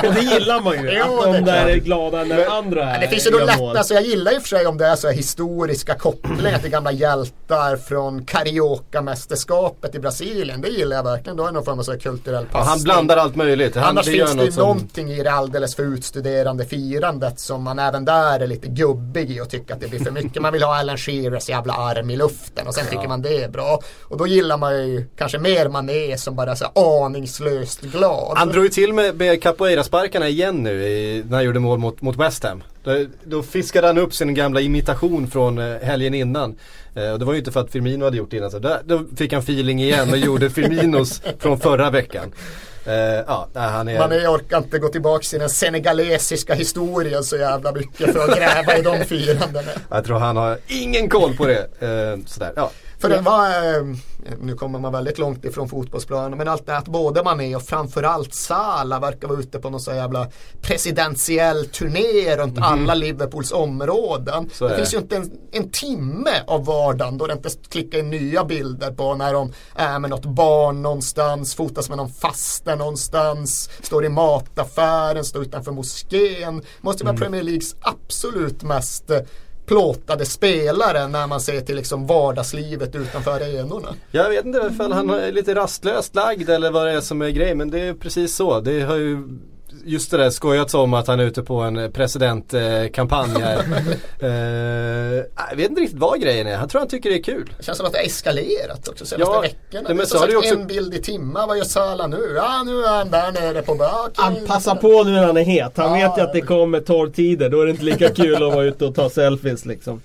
och 0.08 0.14
det 0.14 0.20
gillar 0.20 0.60
man 0.60 0.72
ju. 0.84 1.02
Jo, 1.06 1.18
att 1.18 1.24
det 1.24 1.32
de 1.32 1.36
är 1.38 1.42
där 1.42 1.66
är 1.68 1.76
glada 1.76 2.24
när 2.24 2.46
andra 2.58 2.84
Men 2.84 2.94
är 2.94 3.00
det 3.00 3.08
finns 3.08 3.26
ju 3.26 3.30
då 3.30 3.38
lätt, 3.38 3.60
alltså 3.60 3.94
jag 3.94 4.02
gillar 4.02 4.32
ju 4.32 4.40
för 4.40 4.48
sig 4.48 4.66
om 4.66 4.78
det 4.78 4.86
är 4.86 4.96
så 4.96 5.06
här 5.08 5.14
historiska 5.14 5.94
kopplingar 5.94 6.58
till 6.58 6.70
gamla 6.70 6.92
hjältar 6.92 7.76
från 7.76 8.24
Carioca-mästerskapet 8.24 9.94
i 9.94 9.98
Brasilien. 10.12 10.60
Det 10.60 10.68
gillar 10.68 10.96
jag 10.96 11.02
verkligen. 11.04 11.36
Då 11.36 11.42
är 11.42 11.46
det 11.46 11.52
någon 11.52 11.64
form 11.64 11.78
av 11.78 11.82
så 11.82 11.98
kulturell 11.98 12.46
Ja, 12.52 12.58
passning. 12.58 12.68
han 12.70 12.82
blandar 12.82 13.16
allt 13.16 13.36
möjligt. 13.36 13.74
Han, 13.76 13.84
Annars 13.84 14.06
det 14.06 14.12
finns 14.12 14.30
det 14.30 14.36
något 14.44 14.54
som- 14.54 14.62
någonting 14.62 15.10
i 15.10 15.22
det 15.22 15.30
alldeles 15.32 15.76
för 15.76 15.82
utstuderande 15.82 16.64
firandet 16.64 17.40
som 17.40 17.62
man 17.62 17.78
även 17.78 18.04
där 18.04 18.40
är 18.40 18.46
lite 18.46 18.68
gubbig 18.68 19.30
i 19.30 19.40
och 19.40 19.50
tycker 19.50 19.74
att 19.74 19.80
det 19.80 19.88
blir 19.88 20.04
för 20.04 20.10
mycket. 20.10 20.42
Man 20.42 20.52
vill 20.52 20.62
ha 20.62 20.78
Alan 20.78 20.96
Shearers 20.96 21.48
jävla 21.48 21.72
arm 21.74 22.10
i 22.10 22.16
luften 22.16 22.66
och 22.66 22.74
sen 22.74 22.86
tycker 22.90 23.08
man 23.08 23.22
det 23.22 23.42
är 23.42 23.48
bra. 23.48 23.80
Och 24.02 24.16
då 24.18 24.26
gillar 24.26 24.56
man 24.56 24.88
ju 24.88 25.04
kanske 25.18 25.38
mer 25.38 25.68
Mané 25.68 26.18
som 26.18 26.36
bara 26.36 26.50
är 26.50 26.54
så 26.54 26.66
aningslöst 27.06 27.80
glad. 27.80 28.36
Han 28.38 28.48
drog 28.48 28.64
ju 28.64 28.70
till 28.70 28.92
med, 28.92 29.16
med 29.16 29.42
capoeira-sparkarna 29.42 30.28
igen 30.28 30.62
nu 30.62 30.82
i, 30.82 31.24
när 31.28 31.36
han 31.36 31.44
gjorde 31.44 31.58
mål 31.60 31.78
mot, 31.78 32.00
mot 32.02 32.16
West 32.16 32.44
Ham. 32.44 32.62
Då, 33.24 33.42
fiskade 33.42 33.86
han 33.86 33.98
upp 33.98 34.14
sin 34.14 34.34
gamla 34.34 34.60
imitation 34.60 35.30
från 35.30 35.58
eh, 35.58 35.76
helgen 35.82 36.14
innan. 36.14 36.56
Eh, 36.94 37.10
och 37.10 37.18
det 37.18 37.24
var 37.24 37.32
ju 37.32 37.38
inte 37.38 37.52
för 37.52 37.60
att 37.60 37.70
Firmino 37.70 38.04
hade 38.04 38.16
gjort 38.16 38.30
det 38.30 38.36
innan. 38.36 38.50
Så 38.50 38.58
där, 38.58 38.80
då 38.84 39.04
fick 39.16 39.32
han 39.32 39.42
feeling 39.42 39.82
igen 39.82 40.10
och 40.10 40.18
gjorde 40.18 40.50
Firminos 40.50 41.22
från 41.38 41.60
förra 41.60 41.90
veckan. 41.90 42.32
Eh, 42.84 42.94
ja, 43.26 43.48
är... 43.54 43.98
Mané 43.98 44.26
orkar 44.26 44.58
inte 44.58 44.78
gå 44.78 44.88
tillbaka 44.88 45.36
i 45.36 45.38
den 45.38 45.50
senegalesiska 45.50 46.54
historien 46.54 47.24
så 47.24 47.36
jävla 47.36 47.72
mycket 47.72 48.12
för 48.12 48.28
att 48.28 48.36
gräva 48.36 48.78
i 48.78 48.82
de 48.82 49.04
firandena. 49.04 49.70
Jag 49.90 50.04
tror 50.04 50.18
han 50.18 50.36
har 50.36 50.58
ingen 50.66 51.08
koll 51.08 51.36
på 51.36 51.46
det. 51.46 51.60
Eh, 51.80 52.26
sådär, 52.26 52.52
ja. 52.56 52.70
För 53.00 53.08
det 53.08 53.20
var, 53.20 53.46
eh, 53.46 53.96
nu 54.40 54.54
kommer 54.54 54.78
man 54.78 54.92
väldigt 54.92 55.18
långt 55.18 55.44
ifrån 55.44 55.68
fotbollsplanen, 55.68 56.38
men 56.38 56.48
allt 56.48 56.66
det 56.66 56.72
här 56.72 56.78
att 56.78 56.88
både 56.88 57.22
Mané 57.24 57.56
och 57.56 57.62
framförallt 57.62 58.34
Salah 58.34 59.00
verkar 59.00 59.28
vara 59.28 59.38
ute 59.40 59.58
på 59.58 59.70
någon 59.70 59.80
så 59.80 59.90
jävla 59.90 60.28
presidentiell 60.62 61.66
turné 61.66 62.36
runt 62.36 62.58
alla 62.60 62.94
Liverpools 62.94 63.52
områden. 63.52 64.50
Så 64.52 64.68
det 64.68 64.76
finns 64.76 64.94
ju 64.94 64.98
inte 64.98 65.16
en, 65.16 65.30
en 65.52 65.70
timme 65.70 66.30
av 66.46 66.64
vardagen 66.64 67.18
då 67.18 67.26
det 67.26 67.32
inte 67.32 67.48
klickar 67.68 67.98
in 67.98 68.10
nya 68.10 68.44
bilder 68.44 68.90
på 68.90 69.14
när 69.14 69.32
de 69.32 69.52
är 69.74 69.98
med 69.98 70.10
något 70.10 70.24
barn 70.24 70.82
någonstans, 70.82 71.54
fotas 71.54 71.88
med 71.88 71.98
någon 71.98 72.12
faste 72.12 72.76
någonstans, 72.76 73.70
står 73.82 74.04
i 74.04 74.08
mataffären, 74.08 75.24
står 75.24 75.42
utanför 75.42 75.72
moskén. 75.72 76.62
Måste 76.80 77.04
Mm. 77.04 77.14
vara 77.14 77.24
Premier 77.24 77.42
Leagues 77.42 77.74
absolut 77.80 78.62
mest 78.62 79.10
eh, 79.10 79.18
plåtade 79.68 80.24
spelare 80.26 81.08
när 81.08 81.26
man 81.26 81.40
ser 81.40 81.60
till 81.60 81.76
liksom 81.76 82.06
vardagslivet 82.06 82.94
utanför 82.94 83.30
arenorna. 83.30 83.88
Jag 84.10 84.30
vet 84.30 84.44
inte 84.44 84.68
ifall 84.72 84.92
han 84.92 85.10
är 85.10 85.32
lite 85.32 85.54
rastlöst 85.54 86.14
lagd 86.14 86.50
eller 86.50 86.70
vad 86.70 86.86
det 86.86 86.92
är 86.92 87.00
som 87.00 87.22
är 87.22 87.30
grejen 87.30 87.58
men 87.58 87.70
det 87.70 87.80
är 87.80 87.94
precis 87.94 88.36
så. 88.36 88.60
Det 88.60 88.80
har 88.80 88.96
ju 88.96 89.38
just 89.88 90.10
det 90.10 90.16
där 90.16 90.30
skojats 90.30 90.74
om 90.74 90.94
att 90.94 91.06
han 91.06 91.20
är 91.20 91.24
ute 91.24 91.42
på 91.42 91.60
en 91.60 91.92
presidentkampanj 91.92 93.30
här. 93.40 93.58
eh, 94.20 95.24
jag 95.50 95.56
vet 95.56 95.70
inte 95.70 95.80
riktigt 95.80 95.98
vad 95.98 96.20
grejen 96.20 96.46
är. 96.46 96.56
Han 96.56 96.68
tror 96.68 96.78
han 96.80 96.88
tycker 96.88 97.10
det 97.10 97.16
är 97.18 97.22
kul. 97.22 97.50
Det 97.58 97.64
känns 97.64 97.78
som 97.78 97.86
att 97.86 97.92
det 97.92 97.98
har 97.98 98.04
eskalerat 98.06 98.88
också 98.88 99.06
senaste 99.06 99.34
Ja, 99.34 99.40
veckorna. 99.40 99.82
Det 99.88 99.90
är 99.92 99.94
men 99.94 100.06
som 100.06 100.06
så 100.06 100.16
har 100.16 100.20
sagt 100.20 100.28
det 100.28 100.32
ju 100.32 100.38
också- 100.52 100.60
en 100.60 100.66
bild 100.66 100.94
i 100.94 101.02
timma. 101.02 101.46
Vad 101.46 101.56
gör 101.58 101.64
Salah 101.64 102.08
nu? 102.08 102.32
Ja, 102.36 102.62
nu 102.66 102.82
är 102.84 102.88
han 102.98 103.10
där 103.10 103.32
nere 103.32 103.62
på 103.62 103.74
baken. 103.74 104.12
Han 104.16 104.36
passar 104.46 104.74
på 104.74 105.04
nu 105.04 105.10
när 105.10 105.26
han 105.26 105.36
är 105.36 105.42
het. 105.44 105.72
Han 105.76 106.00
Ja. 106.00 106.08
vet 106.08 106.18
ju 106.18 106.22
att 106.22 106.32
det 106.32 106.40
kommer 106.40 106.80
torrtider. 106.80 107.48
Då 107.50 107.60
är 107.60 107.64
det 107.64 107.70
inte 107.70 107.84
lika 107.84 108.08
kul 108.08 108.34
att 108.34 108.54
vara 108.54 108.64
ute 108.64 108.84
och 108.84 108.94
ta 108.94 109.10
selfies 109.10 109.64
liksom. 109.66 110.00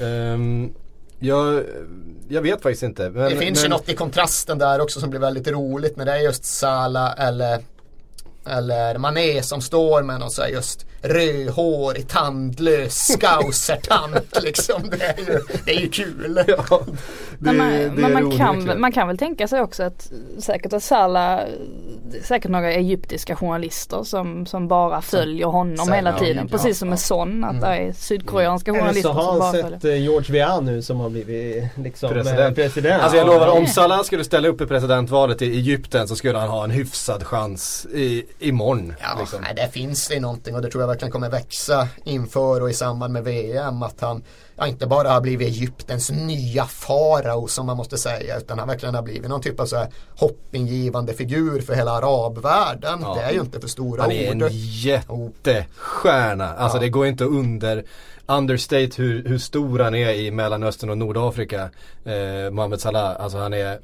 Ehm, 0.00 0.70
jag, 1.18 1.62
jag 2.28 2.42
vet 2.42 2.62
faktiskt 2.62 2.82
inte. 2.82 3.10
Men, 3.10 3.30
Det 3.30 3.36
finns 3.36 3.58
ju 3.58 3.62
men- 3.62 3.70
något 3.70 3.88
i 3.88 3.94
kontrasten 3.94 4.58
där 4.58 4.80
också 4.80 5.00
som 5.00 5.10
blir 5.10 5.20
väldigt 5.20 5.48
roligt 5.48 5.96
när 5.96 6.04
det 6.04 6.12
är 6.12 6.18
just 6.20 6.44
Salah 6.44 7.14
eller 7.28 7.58
eller 8.46 8.98
Mané 8.98 9.42
som 9.42 9.60
står 9.60 10.02
med 10.02 10.20
någon 10.20 10.30
så 10.30 10.42
här 10.42 10.48
just 10.48 10.86
rödhårig, 11.02 12.08
tandlös 12.08 13.12
scousertant 13.12 14.38
liksom. 14.42 14.82
Det 14.90 15.04
är 15.04 15.18
ju, 15.18 15.40
det 15.64 15.76
är 15.76 15.80
ju 15.80 15.88
kul. 15.88 16.44
Ja, 16.48 16.80
det, 17.38 17.52
Men, 17.52 17.56
man, 17.56 17.68
det 17.70 17.74
är 17.84 17.90
men 17.90 18.12
man, 18.12 18.30
kan, 18.38 18.80
man 18.80 18.92
kan 18.92 19.08
väl 19.08 19.18
tänka 19.18 19.48
sig 19.48 19.60
också 19.60 19.82
att 19.82 20.12
säkert 20.38 20.72
att 20.72 20.82
Salah, 20.82 21.40
säkert 22.22 22.50
några 22.50 22.72
egyptiska 22.72 23.36
journalister 23.36 24.02
som, 24.02 24.46
som 24.46 24.68
bara 24.68 25.00
följer 25.02 25.46
honom 25.46 25.76
Säkert, 25.76 25.94
hela 25.96 26.18
tiden. 26.18 26.48
ja, 26.50 26.56
Precis 26.58 26.78
som 26.78 26.88
med 26.88 27.00
Son, 27.00 27.44
att 27.44 27.60
det 27.60 27.66
är 27.66 27.92
sydkoreanska 27.92 28.72
journalister 28.72 29.02
så 29.08 29.14
som 29.14 29.24
har 29.26 29.32
bara 29.38 29.44
han 29.44 29.52
följer. 29.54 29.70
sett 29.70 29.84
eh, 29.84 30.02
George 30.02 30.32
Weah 30.32 30.62
nu 30.62 30.82
som 30.82 31.00
har 31.00 31.10
blivit 31.10 31.64
liksom 31.76 32.10
President. 32.10 32.36
president. 32.36 32.56
president. 32.56 33.02
Alltså 33.02 33.18
jag 33.18 33.26
lovar, 33.26 33.48
om 33.48 33.66
Salah 33.66 34.02
skulle 34.02 34.24
ställa 34.24 34.48
upp 34.48 34.60
i 34.60 34.66
presidentvalet 34.66 35.42
i 35.42 35.46
Egypten 35.56 36.08
så 36.08 36.16
skulle 36.16 36.38
han 36.38 36.48
ha 36.48 36.64
en 36.64 36.70
hyfsad 36.70 37.24
chans 37.24 37.86
i, 37.94 38.24
imorgon. 38.38 38.94
Ja, 39.00 39.06
liksom. 39.20 39.40
nej, 39.42 39.52
där 39.56 39.66
finns 39.68 40.08
det 40.08 40.20
någonting 40.20 40.54
och 40.54 40.62
det 40.62 40.70
tror 40.70 40.82
jag 40.82 40.89
verkligen 40.90 41.12
kommer 41.12 41.30
växa 41.30 41.88
inför 42.04 42.60
och 42.60 42.70
i 42.70 42.74
samband 42.74 43.12
med 43.12 43.24
VM 43.24 43.82
att 43.82 44.00
han 44.00 44.22
ja, 44.56 44.66
inte 44.66 44.86
bara 44.86 45.10
har 45.10 45.20
blivit 45.20 45.48
Egyptens 45.48 46.10
nya 46.10 46.64
farao 46.64 47.46
som 47.46 47.66
man 47.66 47.76
måste 47.76 47.98
säga 47.98 48.36
utan 48.38 48.58
han 48.58 48.68
verkligen 48.68 48.94
har 48.94 49.02
blivit 49.02 49.28
någon 49.30 49.40
typ 49.42 49.60
av 49.60 49.66
så 49.66 49.76
här 49.76 49.88
hoppingivande 50.16 51.12
figur 51.14 51.60
för 51.60 51.74
hela 51.74 51.90
arabvärlden. 51.90 52.98
Ja. 53.02 53.14
Det 53.14 53.20
är 53.22 53.32
ju 53.32 53.40
inte 53.40 53.60
för 53.60 53.68
stora 53.68 54.02
Han 54.02 54.12
är 54.12 54.34
ord. 54.36 54.42
en 54.42 54.48
jättestjärna. 54.52 56.48
Alltså 56.54 56.76
Ja. 56.78 56.80
det 56.82 56.88
går 56.88 57.06
inte 57.06 57.24
under 57.24 57.84
understate 58.26 58.90
hur, 58.96 59.24
hur 59.24 59.38
stor 59.38 59.78
han 59.78 59.94
är 59.94 60.10
i 60.14 60.30
Mellanöstern 60.30 60.90
och 60.90 60.98
Nordafrika. 60.98 61.70
Eh, 62.04 62.50
Mohamed 62.50 62.80
Salah. 62.80 63.16
Alltså 63.20 63.38
han 63.38 63.52
är 63.54 63.78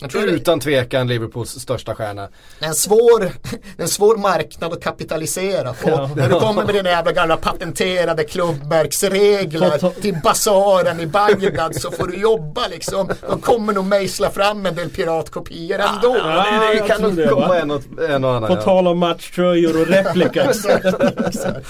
Jag 0.00 0.10
tror 0.10 0.22
det- 0.22 0.32
utan 0.32 0.60
tvekan 0.60 1.08
Liverpools 1.08 1.50
största 1.60 1.94
stjärna. 1.94 2.22
Är 2.60 2.66
en 2.66 2.74
svår, 2.74 3.30
en 3.76 3.88
svår 3.88 4.16
marknad 4.16 4.72
att 4.72 4.82
kapitalisera 4.84 5.72
på. 5.72 5.90
Ja. 5.90 6.10
När 6.16 6.28
du 6.28 6.34
kommer 6.34 6.64
med 6.64 6.74
dina 6.74 6.90
jävla 6.90 7.12
gamla 7.12 7.36
patenterade 7.36 8.24
klubbmärksregler 8.24 10.00
till 10.00 10.16
basaren 10.24 11.00
i 11.00 11.06
Bagdad 11.06 11.76
så 11.76 11.90
får 11.90 12.06
du 12.06 12.16
jobba 12.16 12.66
liksom. 12.68 13.10
De 13.28 13.40
kommer 13.40 13.72
nog 13.72 13.84
mejsla 13.84 14.30
fram 14.30 14.66
en 14.66 14.74
del 14.74 14.90
piratkopior 14.90 15.78
ändå. 15.78 16.16
Ja, 16.18 16.46
det- 16.72 16.80
det 16.82 16.88
kan 16.88 17.02
nog 17.02 17.28
komma 17.28 17.58
en 17.58 17.70
och, 17.70 17.82
en 18.10 18.24
och 18.24 18.30
annan. 18.34 18.48
På 18.48 18.54
ja. 18.56 18.62
tal 18.62 18.88
om 18.88 18.98
matchtröjor 18.98 19.80
och 19.80 19.86
replikas. 19.86 20.64
Exakt. 21.26 21.66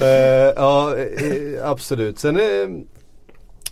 Eh, 0.00 0.08
ja, 0.56 0.94
eh, 0.96 1.70
absolut. 1.70 2.18
Sen 2.18 2.36
eh, 2.40 2.44
Eh, 2.46 2.95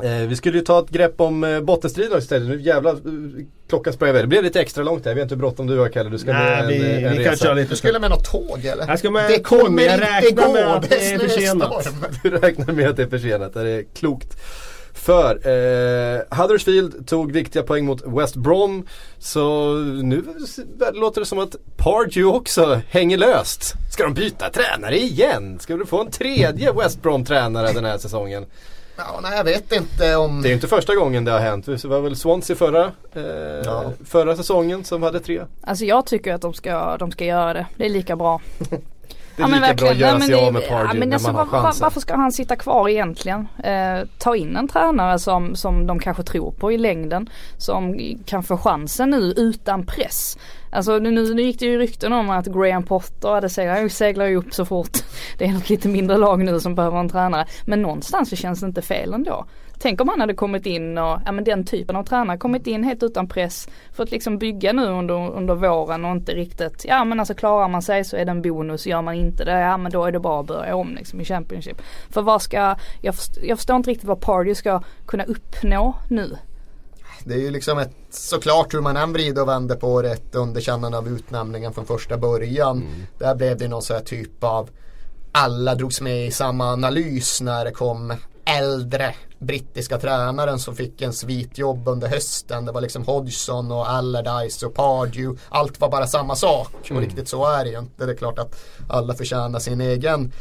vi 0.02 0.36
skulle 0.36 0.58
ju 0.58 0.64
ta 0.64 0.78
ett 0.80 0.90
grepp 0.90 1.20
om 1.20 1.44
eh, 1.44 1.60
bottenstriden 1.60 2.18
istället. 2.18 2.48
Nu 2.48 2.60
jävlar, 2.60 2.92
eh, 2.92 3.44
klockan 3.68 3.92
sprang 3.92 4.10
iväg. 4.10 4.22
Det 4.22 4.26
blev 4.26 4.42
lite 4.42 4.60
extra 4.60 4.84
långt 4.84 5.04
här. 5.04 5.10
Jag 5.10 5.16
vet 5.16 5.22
inte 5.22 5.34
hur 5.34 5.40
bråttom 5.40 5.66
du 5.66 5.78
har 5.78 5.88
Kalle. 5.88 6.10
Du 6.10 6.18
ska 6.18 6.32
Nej, 6.32 6.42
med 6.44 6.60
en, 6.62 6.68
vi, 6.68 7.04
en 7.04 7.12
vi 7.12 7.18
resa. 7.18 7.28
kan 7.28 7.36
köra 7.36 7.54
lite 7.54 7.70
Du 7.70 7.76
skulle 7.76 7.98
med 7.98 8.10
något 8.10 8.24
tåg 8.24 8.64
eller? 8.64 8.88
Jag 8.88 8.98
ska 8.98 9.10
med 9.10 9.30
det 9.30 9.38
tåg, 9.38 9.58
men 9.58 9.64
kommer 9.64 9.82
jag 9.82 9.94
inte 9.94 10.06
räknar 10.06 10.46
gå, 10.46 10.52
med 10.52 10.66
att 10.66 10.90
det 10.90 11.12
är 11.12 11.18
försenat. 11.18 11.88
Du 12.22 12.30
räknar 12.30 12.72
med 12.72 12.88
att 12.88 12.96
det 12.96 13.02
är 13.02 13.08
försenat. 13.08 13.54
Det 13.54 13.70
är 13.70 13.84
klokt. 13.94 14.36
För 14.94 15.30
eh, 15.34 16.20
Huddersfield 16.38 17.06
tog 17.08 17.32
viktiga 17.32 17.62
poäng 17.62 17.84
mot 17.84 18.02
West 18.06 18.36
Brom. 18.36 18.86
Så 19.18 19.74
nu 20.02 20.24
låter 20.92 21.20
det 21.20 21.26
som 21.26 21.38
att 21.38 21.56
Pardew 21.76 22.36
också 22.36 22.80
hänger 22.88 23.18
löst. 23.18 23.74
Ska 23.92 24.02
de 24.02 24.14
byta 24.14 24.50
tränare 24.50 24.98
igen? 24.98 25.58
Ska 25.58 25.76
du 25.76 25.86
få 25.86 26.00
en 26.00 26.10
tredje 26.10 26.72
West 26.72 27.02
Brom-tränare 27.02 27.72
den 27.72 27.84
här 27.84 27.98
säsongen? 27.98 28.46
Ja, 28.96 29.20
nej, 29.22 29.36
jag 29.36 29.44
vet 29.44 29.72
inte 29.72 30.16
om... 30.16 30.42
Det 30.42 30.48
är 30.48 30.50
ju 30.50 30.54
inte 30.54 30.68
första 30.68 30.94
gången 30.94 31.24
det 31.24 31.32
har 31.32 31.40
hänt. 31.40 31.66
Det 31.66 31.84
var 31.84 32.00
väl 32.00 32.16
Swansea 32.16 32.56
förra, 32.56 32.84
eh, 33.14 33.22
Ja. 33.64 33.92
förra 34.04 34.36
säsongen 34.36 34.84
som 34.84 35.02
hade 35.02 35.20
tre. 35.20 35.42
Alltså 35.60 35.84
jag 35.84 36.06
tycker 36.06 36.34
att 36.34 36.40
de 36.40 36.54
ska, 36.54 36.96
de 36.96 37.12
ska 37.12 37.24
göra 37.24 37.52
det. 37.54 37.66
Det 37.76 37.84
är 37.84 37.90
lika 37.90 38.16
bra. 38.16 38.40
Det 39.36 39.42
är 39.42 39.48
lika 39.48 39.74
bra 39.74 39.90
att 39.90 39.96
göra 39.96 40.20
sig 40.20 40.34
av 40.34 40.52
med 40.52 40.68
Pardew 40.68 40.98
men 40.98 41.08
när 41.08 41.16
alltså, 41.16 41.32
man 41.32 41.36
har 41.36 41.44
var, 41.44 41.52
var, 41.52 41.62
chansen. 41.62 41.82
varför 41.84 42.00
ska 42.00 42.16
han 42.16 42.32
sitta 42.32 42.56
kvar 42.56 42.88
egentligen? 42.88 43.48
Eh, 43.64 44.08
ta 44.18 44.36
in 44.36 44.56
en 44.56 44.68
tränare 44.68 45.18
som, 45.18 45.56
som 45.56 45.86
de 45.86 45.98
kanske 45.98 46.22
tror 46.22 46.50
på 46.50 46.72
i 46.72 46.78
längden. 46.78 47.28
Som 47.58 47.98
kan 48.26 48.42
få 48.42 48.56
chansen 48.56 49.10
nu 49.10 49.34
utan 49.36 49.86
press. 49.86 50.38
Alltså 50.74 50.98
nu, 50.98 51.34
nu 51.34 51.42
gick 51.42 51.58
det 51.58 51.66
ju 51.66 51.78
rykten 51.78 52.12
om 52.12 52.30
att 52.30 52.46
Graham 52.46 52.82
Potter 52.82 53.28
hade 53.28 53.48
seglat, 53.48 53.78
han 53.78 53.90
seglar 53.90 54.26
ju 54.26 54.36
upp 54.36 54.54
så 54.54 54.64
fort 54.64 54.98
det 55.38 55.44
är 55.44 55.52
något 55.52 55.68
lite 55.68 55.88
mindre 55.88 56.16
lag 56.16 56.44
nu 56.44 56.60
som 56.60 56.74
behöver 56.74 56.98
en 56.98 57.08
tränare. 57.08 57.46
Men 57.64 57.82
någonstans 57.82 58.30
så 58.30 58.36
känns 58.36 58.60
det 58.60 58.66
inte 58.66 58.82
fel 58.82 59.14
ändå. 59.14 59.46
Tänk 59.78 60.00
om 60.00 60.08
han 60.08 60.20
hade 60.20 60.34
kommit 60.34 60.66
in 60.66 60.98
och, 60.98 61.18
ja 61.26 61.32
men 61.32 61.44
den 61.44 61.64
typen 61.64 61.96
av 61.96 62.04
tränare 62.04 62.38
kommit 62.38 62.66
in 62.66 62.84
helt 62.84 63.02
utan 63.02 63.28
press 63.28 63.68
för 63.92 64.02
att 64.02 64.10
liksom 64.10 64.38
bygga 64.38 64.72
nu 64.72 64.86
under, 64.86 65.32
under 65.32 65.54
våren 65.54 66.04
och 66.04 66.10
inte 66.10 66.32
riktigt, 66.32 66.84
ja 66.88 67.04
men 67.04 67.20
alltså 67.20 67.34
klarar 67.34 67.68
man 67.68 67.82
sig 67.82 68.04
så 68.04 68.16
är 68.16 68.24
det 68.24 68.30
en 68.30 68.42
bonus, 68.42 68.86
gör 68.86 69.02
man 69.02 69.14
inte 69.14 69.44
det, 69.44 69.60
ja 69.60 69.76
men 69.76 69.92
då 69.92 70.04
är 70.04 70.12
det 70.12 70.20
bara 70.20 70.40
att 70.40 70.46
börja 70.46 70.76
om 70.76 70.94
liksom 70.94 71.20
i 71.20 71.24
Championship. 71.24 71.82
För 72.10 72.22
vad 72.22 72.42
ska, 72.42 72.76
jag, 73.00 73.14
jag 73.42 73.58
förstår 73.58 73.76
inte 73.76 73.90
riktigt 73.90 74.08
vad 74.08 74.20
Party 74.20 74.54
ska 74.54 74.82
kunna 75.06 75.24
uppnå 75.24 75.94
nu. 76.08 76.36
Det 77.24 77.34
är 77.34 77.38
ju 77.38 77.50
liksom 77.50 77.78
ett, 77.78 77.92
såklart 78.10 78.74
hur 78.74 78.80
man 78.80 78.96
än 78.96 79.12
vrider 79.12 79.42
och 79.42 79.48
vänder 79.48 79.76
på 79.76 80.02
det, 80.02 80.12
ett 80.12 80.34
underkännande 80.34 80.98
av 80.98 81.08
utnämningen 81.08 81.72
från 81.72 81.86
första 81.86 82.18
början. 82.18 82.84
Där 83.18 83.34
blev 83.34 83.58
det 83.58 83.68
någon 83.68 83.82
sån 83.82 83.96
här 83.96 84.02
typ 84.02 84.44
av 84.44 84.70
alla 85.32 85.74
drogs 85.74 86.00
med 86.00 86.26
i 86.26 86.30
samma 86.30 86.72
analys 86.72 87.40
när 87.40 87.64
det 87.64 87.70
kom 87.70 88.14
äldre 88.44 89.14
brittiska 89.38 89.98
tränaren 89.98 90.58
som 90.58 90.76
fick 90.76 91.02
en 91.02 91.12
svitjobb 91.12 91.88
under 91.88 92.08
hösten. 92.08 92.64
Det 92.64 92.72
var 92.72 92.80
liksom 92.80 93.04
Hodgson 93.04 93.72
och 93.72 93.90
Allardyce 93.90 94.66
och 94.66 94.74
Pardew. 94.74 95.40
Allt 95.48 95.80
var 95.80 95.90
bara 95.90 96.06
samma 96.06 96.36
sak 96.36 96.90
och 96.90 97.00
riktigt 97.00 97.28
så 97.28 97.46
är 97.46 97.64
det 97.64 97.70
ju 97.70 97.78
inte. 97.78 98.06
Det 98.06 98.12
är 98.12 98.16
klart 98.16 98.38
att 98.38 98.64
alla 98.88 99.14
förtjänar 99.14 99.58
sin 99.58 99.80
egen, 99.80 100.32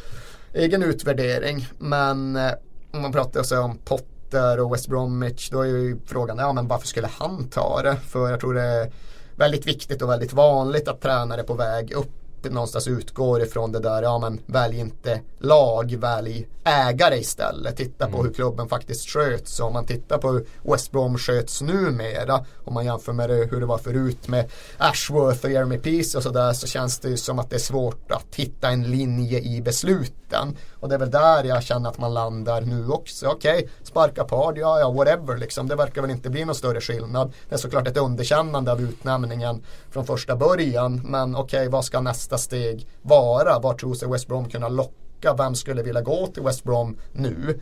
egen 0.53 0.84
utvärdering. 0.84 1.68
Men 1.77 2.35
eh, 2.35 2.51
om 2.91 3.01
man 3.01 3.11
pratar 3.11 3.43
så 3.43 3.61
om 3.61 3.77
Potter 3.77 4.12
och 4.34 4.73
West 4.73 4.88
Bromwich 4.88 5.49
då 5.49 5.61
är 5.61 5.65
ju 5.65 5.97
frågan, 6.05 6.38
ja 6.38 6.53
men 6.53 6.68
varför 6.68 6.88
skulle 6.88 7.10
han 7.19 7.49
ta 7.49 7.81
det? 7.81 7.95
För 7.95 8.30
jag 8.30 8.39
tror 8.39 8.53
det 8.53 8.61
är 8.61 8.91
väldigt 9.35 9.68
viktigt 9.68 10.01
och 10.01 10.10
väldigt 10.10 10.34
vanligt 10.34 10.88
att 10.88 11.01
tränare 11.01 11.43
på 11.43 11.53
väg 11.53 11.91
upp 11.91 12.10
någonstans 12.49 12.88
utgår 12.88 13.41
ifrån 13.41 13.72
det 13.72 13.80
där, 13.80 14.03
ja 14.03 14.19
men 14.19 14.39
välj 14.45 14.80
inte 14.80 15.22
lag, 15.39 15.95
välj 15.99 16.47
ägare 16.64 17.18
istället. 17.18 17.77
Titta 17.77 18.07
på 18.07 18.23
hur 18.23 18.34
klubben 18.34 18.69
faktiskt 18.69 19.10
sköts. 19.10 19.60
Om 19.60 19.73
man 19.73 19.85
tittar 19.85 20.18
på 20.18 20.31
hur 20.31 20.47
West 20.61 20.91
Brom 20.91 21.18
sköts 21.18 21.61
numera, 21.61 22.45
om 22.64 22.73
man 22.73 22.85
jämför 22.85 23.14
med 23.14 23.30
det, 23.30 23.47
hur 23.51 23.60
det 23.60 23.65
var 23.65 23.77
förut 23.77 24.27
med 24.27 24.51
Ashworth 24.77 25.45
och 25.45 25.51
Jeremy 25.51 25.77
Peace 25.77 26.18
och 26.18 26.23
sådär 26.23 26.53
så 26.53 26.68
känns 26.68 26.99
det 26.99 27.10
ju 27.10 27.18
som 27.18 27.39
att 27.39 27.49
det 27.49 27.55
är 27.55 27.60
svårt 27.60 28.11
att 28.11 28.35
hitta 28.35 28.69
en 28.69 28.84
linje 28.84 29.39
i 29.39 29.61
besluten. 29.61 30.57
Och 30.84 30.89
det 30.89 30.95
är 30.95 30.99
väl 30.99 31.11
där 31.11 31.43
jag 31.43 31.64
känner 31.64 31.89
att 31.89 31.97
man 31.97 32.14
landar 32.14 32.61
nu 32.61 32.89
också. 32.89 33.27
Okej, 33.27 33.69
sparka 33.84 34.23
Pard, 34.23 34.57
ja 34.57 34.80
ja 34.80 34.91
whatever 34.91 35.38
liksom. 35.38 35.68
Det 35.68 35.76
verkar 35.76 36.01
väl 36.01 36.11
inte 36.11 36.30
bli 36.30 36.45
någon 36.45 36.55
större 36.55 36.81
skillnad. 36.81 37.34
Det 37.49 37.55
är 37.55 37.60
såklart 37.60 37.88
ett 37.88 37.97
underkännande 37.97 38.72
av 38.72 38.81
utnämningen 38.81 39.64
från 39.91 40.05
första 40.05 40.35
början. 40.35 41.01
Men 41.05 41.35
okej, 41.35 41.69
vad 41.69 41.85
ska 41.85 42.01
nästa 42.01 42.38
steg 42.38 42.88
vara? 43.01 43.60
Var 43.60 43.73
tror 43.73 43.93
sig 43.93 44.10
West 44.10 44.27
Brom 44.27 44.49
kunna 44.49 44.69
locka? 44.69 45.34
Vem 45.38 45.55
skulle 45.55 45.84
vilja 45.84 46.01
gå 46.01 46.27
till 46.27 46.43
West 46.43 46.64
Brom 46.64 46.97
nu? 47.11 47.60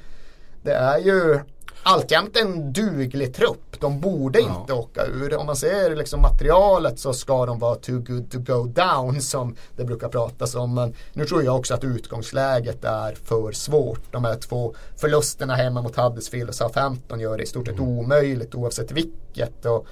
Det 0.63 0.73
är 0.73 0.97
ju 0.97 1.39
alltjämt 1.83 2.37
en 2.37 2.73
duglig 2.73 3.35
trupp. 3.35 3.79
De 3.79 3.99
borde 3.99 4.41
inte 4.41 4.73
åka 4.73 5.05
ur. 5.05 5.37
Om 5.37 5.45
man 5.45 5.55
ser 5.55 5.95
liksom 5.95 6.21
materialet 6.21 6.99
så 6.99 7.13
ska 7.13 7.45
de 7.45 7.59
vara 7.59 7.75
too 7.75 7.99
good 7.99 8.31
to 8.31 8.39
go 8.39 8.65
down 8.65 9.21
som 9.21 9.55
det 9.75 9.83
brukar 9.83 10.09
pratas 10.09 10.55
om. 10.55 10.73
Men 10.73 10.93
nu 11.13 11.25
tror 11.25 11.43
jag 11.43 11.55
också 11.55 11.73
att 11.73 11.83
utgångsläget 11.83 12.83
är 12.83 13.15
för 13.23 13.51
svårt. 13.51 14.11
De 14.11 14.23
här 14.23 14.35
två 14.35 14.75
förlusterna 14.97 15.55
hemma 15.55 15.81
mot 15.81 15.95
Huddersfield 15.95 16.49
och 16.49 16.55
Southampton 16.55 17.19
gör 17.19 17.37
det 17.37 17.43
i 17.43 17.47
stort 17.47 17.67
sett 17.67 17.79
omöjligt 17.79 18.55
oavsett 18.55 18.91
vilket. 18.91 19.65
Och, 19.65 19.87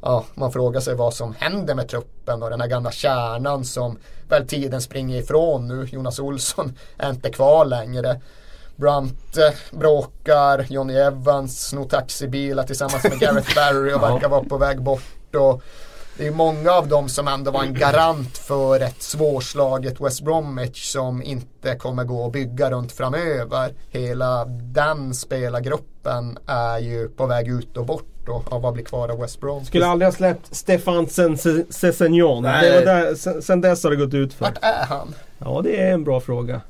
ja, 0.00 0.24
man 0.34 0.52
frågar 0.52 0.80
sig 0.80 0.94
vad 0.94 1.14
som 1.14 1.34
händer 1.38 1.74
med 1.74 1.88
truppen 1.88 2.42
och 2.42 2.50
den 2.50 2.60
här 2.60 2.68
gamla 2.68 2.90
kärnan 2.90 3.64
som 3.64 3.98
väl 4.28 4.48
tiden 4.48 4.82
springer 4.82 5.18
ifrån 5.18 5.68
nu. 5.68 5.88
Jonas 5.92 6.18
Olsson 6.18 6.76
är 6.96 7.10
inte 7.10 7.30
kvar 7.30 7.64
längre. 7.64 8.20
Brunt 8.76 9.36
eh, 9.36 9.78
bråkar, 9.78 10.66
Johnny 10.68 10.94
Evans 10.94 11.68
snor 11.68 11.84
taxibilar 11.84 12.64
tillsammans 12.64 13.04
med 13.04 13.20
Gareth 13.20 13.54
Barry 13.56 13.92
och 13.92 14.02
verkar 14.02 14.28
vara 14.28 14.44
på 14.44 14.58
väg 14.58 14.82
bort. 14.82 15.34
Och 15.34 15.62
det 16.18 16.26
är 16.26 16.30
många 16.30 16.72
av 16.72 16.88
dem 16.88 17.08
som 17.08 17.28
ändå 17.28 17.50
var 17.50 17.62
en 17.62 17.74
garant 17.74 18.38
för 18.38 18.80
ett 18.80 19.02
svårslaget 19.02 20.00
West 20.00 20.20
Bromwich 20.20 20.92
som 20.92 21.22
inte 21.22 21.74
kommer 21.74 22.04
gå 22.04 22.26
att 22.26 22.32
bygga 22.32 22.70
runt 22.70 22.92
framöver. 22.92 23.74
Hela 23.90 24.44
den 24.44 25.14
spelargruppen 25.14 26.38
är 26.46 26.78
ju 26.78 27.08
på 27.08 27.26
väg 27.26 27.48
ut 27.48 27.76
och 27.76 27.86
bort 27.86 28.28
och 28.28 28.44
ja, 28.50 28.58
vad 28.58 28.74
blir 28.74 28.84
kvar 28.84 29.08
av 29.08 29.20
West 29.20 29.40
Brom? 29.40 29.64
Skulle 29.64 29.86
aldrig 29.86 30.06
ha 30.06 30.12
släppt 30.12 30.54
Stefan 30.54 31.06
sen, 31.06 31.38
sen 33.42 33.60
dess 33.60 33.84
har 33.84 33.90
det 33.90 33.96
gått 33.96 34.14
ut 34.14 34.34
för. 34.34 34.44
Vart 34.44 34.58
är 34.62 34.86
han? 34.86 35.14
Ja 35.38 35.60
det 35.64 35.80
är 35.80 35.92
en 35.92 36.04
bra 36.04 36.20
fråga. 36.20 36.60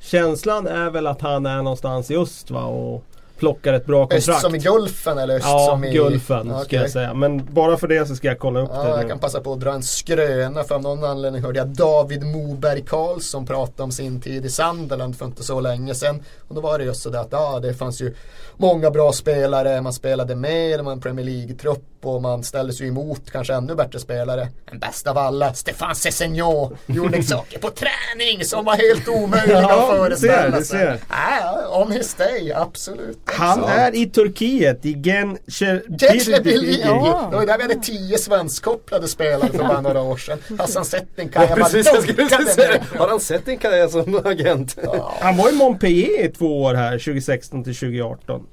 Känslan 0.00 0.66
är 0.66 0.90
väl 0.90 1.06
att 1.06 1.20
han 1.20 1.46
är 1.46 1.62
någonstans 1.62 2.10
i 2.10 2.16
öst 2.16 2.50
va 2.50 2.64
och 2.64 3.04
plockar 3.40 3.72
ett 3.72 3.86
bra 3.86 4.02
Öst 4.04 4.10
kontrakt. 4.26 4.40
som 4.40 4.54
i 4.54 4.58
Gulfen 4.58 5.18
eller 5.18 5.34
öst 5.34 5.46
Ja, 5.48 5.66
som 5.70 5.84
i... 5.84 5.90
Gulfen 5.92 6.46
Ja, 6.48 6.54
ska 6.58 6.62
okej. 6.66 6.78
jag 6.80 6.90
säga. 6.90 7.14
Men 7.14 7.48
bara 7.54 7.76
för 7.76 7.88
det 7.88 8.06
så 8.08 8.16
ska 8.16 8.28
jag 8.28 8.38
kolla 8.38 8.60
upp 8.60 8.70
Ja, 8.72 8.82
det 8.82 8.88
jag 8.88 9.02
nu. 9.02 9.08
kan 9.08 9.18
passa 9.18 9.40
på 9.40 9.52
att 9.52 9.60
dra 9.60 9.72
en 9.72 9.82
skröna 9.82 10.64
för 10.64 10.74
av 10.74 10.82
någon 10.82 11.04
anledning 11.04 11.42
hörde 11.42 11.58
jag 11.58 11.68
David 11.68 12.22
Moberg 12.26 12.84
Karlsson 12.86 13.46
prata 13.46 13.82
om 13.82 13.92
sin 13.92 14.20
tid 14.20 14.44
i 14.46 14.48
Sunderland 14.48 15.16
för 15.18 15.26
inte 15.26 15.42
så 15.44 15.60
länge 15.60 15.94
sedan. 15.94 16.22
Och 16.48 16.54
då 16.54 16.60
var 16.60 16.78
det 16.78 16.84
just 16.84 17.02
sådär 17.02 17.18
att 17.20 17.28
ja, 17.30 17.58
det 17.62 17.74
fanns 17.74 18.00
ju 18.02 18.14
många 18.56 18.90
bra 18.90 19.12
spelare, 19.12 19.80
man 19.80 19.92
spelade 19.92 20.34
med, 20.36 20.78
det 20.78 20.82
var 20.82 20.92
en 20.92 21.00
Premier 21.00 21.26
League-trupp 21.26 21.84
och 22.02 22.22
man 22.22 22.44
ställde 22.44 22.72
sig 22.72 22.88
emot 22.88 23.30
kanske 23.32 23.54
ännu 23.54 23.74
bättre 23.74 23.98
spelare. 23.98 24.48
Men 24.70 24.78
bäst 24.78 25.06
av 25.06 25.18
alla, 25.18 25.54
Stefan 25.54 25.94
Sessignon 25.94 26.76
gjorde 26.86 27.22
saker 27.22 27.58
på 27.58 27.70
träning 27.70 28.44
som 28.44 28.64
var 28.64 28.74
helt 28.76 29.08
omöjliga 29.08 29.60
Ja, 29.60 29.82
att 29.82 30.18
ser, 30.18 30.26
föreställa 30.26 30.56
sig. 30.56 30.64
ser. 30.64 31.00
Ja, 31.10 31.82
on 31.82 31.92
his 31.92 32.14
day, 32.14 32.52
absolut. 32.52 33.18
Han 33.32 33.64
är 33.64 33.94
i 33.94 34.06
Turkiet, 34.06 34.86
i 34.86 34.94
Gençlerbirliği. 34.94 36.80
Ja. 36.84 37.28
Det 37.30 37.36
var 37.36 37.46
där 37.46 37.56
vi 37.56 37.62
hade 37.62 37.74
tio 37.74 38.18
svenskkopplade 38.18 39.08
spelare 39.08 39.50
för 39.50 39.58
bara 39.58 39.80
några 39.80 40.00
år 40.00 40.16
sedan. 40.16 40.38
Hassan 40.58 40.84
Settinkaya 40.84 41.56
bara 41.56 41.64
Precis, 41.64 42.02
skulle 42.02 42.12
dunkade 42.12 42.44
ner. 42.44 42.98
Har 42.98 43.08
han 43.08 43.20
sett 43.20 43.46
din 43.46 43.58
karriär 43.58 43.88
som 43.88 44.20
agent? 44.24 44.76
Han 45.20 45.36
var 45.36 45.52
i 45.52 45.56
Montpellier 45.56 46.24
i 46.24 46.28
två 46.28 46.62
år 46.62 46.74
här, 46.74 46.98
2016 46.98 47.64
till 47.64 47.74
2018. 47.74 48.46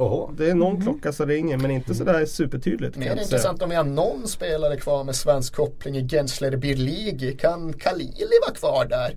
Oho. 0.00 0.32
Det 0.38 0.50
är 0.50 0.54
någon 0.54 0.82
klocka 0.82 1.12
som 1.12 1.26
ringer 1.26 1.56
men 1.56 1.70
inte 1.70 1.94
sådär 1.94 2.26
supertydligt 2.26 2.94
kan 2.94 3.04
Mer 3.04 3.22
intressant 3.22 3.62
om 3.62 3.70
vi 3.70 3.76
har 3.76 3.84
någon 3.84 4.28
spelare 4.28 4.76
kvar 4.76 5.04
med 5.04 5.16
svensk 5.16 5.54
koppling 5.54 5.96
i 5.96 6.08
Gençlerbirliği. 6.08 7.36
Kan 7.36 7.72
Khalili 7.72 8.38
vara 8.46 8.54
kvar 8.54 8.84
där? 8.84 9.16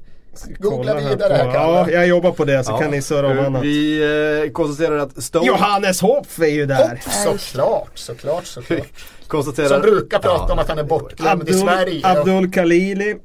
Googla 0.59 0.95
vidare 0.95 1.33
här 1.33 1.45
på- 1.45 1.53
Ja, 1.53 1.89
jag 1.89 2.07
jobbar 2.07 2.31
på 2.31 2.45
det 2.45 2.63
så 2.63 2.71
Ja. 2.71 2.77
kan 2.77 2.91
ni 2.91 3.01
surra 3.01 3.27
om 3.27 3.39
annat. 3.39 3.63
Vi 3.63 4.01
eh, 4.45 4.51
konstaterar 4.51 4.97
att 4.97 5.23
Stoke 5.23 5.47
Johannes 5.47 6.01
Hopf 6.01 6.39
är 6.39 6.45
ju 6.47 6.65
där. 6.65 7.01
Såklart, 7.23 7.91
såklart, 7.97 8.45
såklart. 8.45 8.79
konstaterar... 9.27 9.67
Som 9.67 9.81
brukar 9.81 10.19
prata 10.19 10.45
Ja, 10.47 10.53
om 10.53 10.59
att 10.59 10.67
han 10.69 10.79
är 10.79 10.83
bortglömd 10.83 11.49
i 11.49 11.51
Abdul, 11.51 11.59
Sverige. 11.59 12.07
Abdul 12.07 12.51
Khalili. 12.51 13.15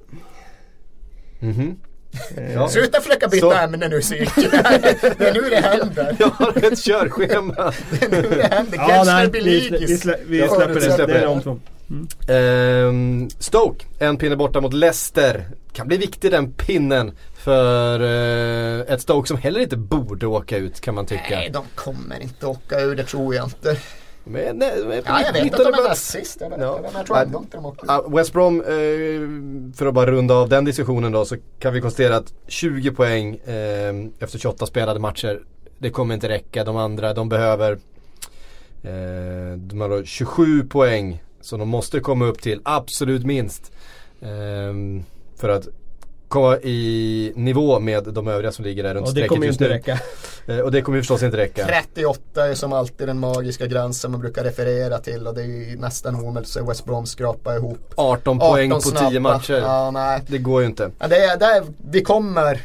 Ja. 2.55 2.69
Sluta 2.69 3.01
försöka 3.01 3.29
byta 3.29 3.51
Så- 3.51 3.57
ämne 3.57 3.89
nu 3.89 4.03
Syrke. 4.03 4.31
Det 5.19 5.29
är 5.29 5.35
nu 5.35 5.41
det 5.51 5.57
händer. 5.57 6.17
Jag 6.19 6.27
har 6.29 6.65
ett 6.73 6.79
körschema. 6.85 7.73
Det 7.91 8.05
är 8.07 8.11
nu 8.23 8.29
det 8.37 8.55
händer. 8.55 8.79
Ja, 8.79 9.03
nej, 9.07 9.29
vi, 9.33 9.41
Gençlerbirliği. 9.41 9.69
slä, 9.69 9.79
vi, 9.89 9.99
slä, 9.99 10.17
vi 10.27 10.49
släpper 10.49 10.69
vi 10.69 10.75
det. 10.75 10.81
släpper 10.81 11.07
Det 11.15 11.19
är 11.21 11.35
det. 11.45 11.57
Två. 11.89 12.33
Ehm, 12.33 13.29
Stoke, 13.39 13.85
en 13.99 14.17
pinne 14.17 14.37
borta 14.37 14.61
mot 14.61 14.73
Leicester. 14.73 15.45
Kan 15.73 15.89
bli 15.89 15.97
viktig 15.97 16.31
den 16.31 16.53
pinnen 16.53 17.13
för 17.35 18.01
eh, 18.01 18.95
ett 18.95 19.01
Stoke 19.03 19.29
som 19.29 19.37
heller 19.37 19.61
inte 19.61 19.77
borde 19.77 20.27
åka 20.27 20.57
ut 20.57 20.81
kan 20.81 20.95
man 20.95 21.07
tycka. 21.07 21.23
Nej, 21.31 21.51
de 21.53 21.65
kommer 21.75 22.21
inte 22.23 22.47
åka 22.47 22.81
ur, 22.81 22.97
det 22.97 23.05
tror 23.05 23.35
jag 23.35 23.47
inte. 23.47 23.77
Men, 24.25 24.57
nej, 24.57 24.73
men, 24.87 25.03
Ja, 25.07 25.21
jag 25.23 25.33
vet 25.33 25.55
att 25.55 25.59
de 25.73 25.83
är 25.83 25.89
näst 25.89 26.05
sist. 26.11 26.37
Jag 26.41 26.51
vet, 26.51 26.61
Ja. 26.61 26.81
jag 26.95 27.07
tror 27.07 27.19
ändå 27.19 27.39
inte 27.39 27.57
de 27.57 27.67
åker. 27.67 27.85
Ja, 27.89 28.05
West 28.09 28.33
Brom, 28.33 28.61
eh, 28.61 28.67
för 29.77 29.87
att 29.87 29.95
bara 29.95 30.11
runda 30.11 30.35
av 30.35 30.49
den 30.49 30.65
diskussionen 30.65 31.13
då 31.13 31.25
så 31.25 31.37
kan 31.59 31.73
vi 31.73 31.81
konstatera 31.81 32.17
att 32.17 32.33
20 32.47 32.91
poäng 32.91 33.35
eh, 33.37 33.95
efter 34.19 34.39
28 34.39 34.67
spelade 34.67 35.01
matcher 35.01 35.41
Det 35.79 35.91
kommer 35.91 36.15
inte 36.15 36.29
räcka. 36.29 36.65
De 36.65 36.77
andra 36.77 37.15
de 37.15 37.29
behöver 37.29 37.73
eh, 38.83 39.57
De 39.57 39.81
har 39.81 39.89
då 39.89 40.05
27 40.05 40.63
poäng 40.65 41.23
som 41.49 41.59
de 41.59 41.69
måste 41.69 42.01
komma 42.01 42.25
upp 42.25 42.43
till 42.43 42.61
absolut 42.63 43.25
minst 43.25 43.73
eh, 44.21 44.29
För 45.37 45.49
att 45.49 45.69
komma 46.29 46.57
i 46.57 47.33
nivå 47.37 47.79
med 47.81 48.05
de 48.05 48.29
övriga 48.29 48.53
som 48.53 48.65
ligger 48.65 48.83
där 48.83 48.95
runt 48.95 49.09
Och 49.09 49.15
det 49.15 49.21
strecket 49.21 49.29
kommer 49.29 49.47
ju 49.47 49.53
inte 49.53 49.69
räcka. 49.69 50.01
Eh, 50.49 50.59
och 50.59 50.73
det 50.73 50.83
kommer 50.83 50.97
ju 50.99 51.03
förstås 51.03 51.23
inte 51.23 51.37
räcka. 51.37 51.67
38 51.67 52.49
är 52.49 52.55
som 52.55 52.73
alltid 52.73 53.07
den 53.09 53.19
magiska 53.19 53.67
gränsen 53.67 54.11
man 54.11 54.21
brukar 54.21 54.45
referera 54.45 54.99
till 54.99 55.27
och 55.27 55.35
det 55.35 55.43
är 55.43 55.47
ju 55.47 55.79
nästan 55.79 56.15
omöjligt 56.15 56.57
att 56.57 56.69
West 56.69 56.85
Brom 56.85 57.07
skrapa 57.07 57.57
ihop 57.57 57.93
18 57.95 58.39
poäng 58.39 58.71
på 58.71 58.81
10 58.81 58.91
snabba. 58.91 59.21
matcher. 59.21 59.55
Ja, 59.55 59.91
nej. 59.91 60.23
Det 60.27 60.39
går 60.39 60.61
ju 60.61 60.67
inte. 60.67 60.91
Ja, 60.99 61.09
det 61.09 61.17
är, 61.17 61.39
det 61.39 61.45
är, 61.45 61.65
vi 61.91 62.03
kommer 62.03 62.63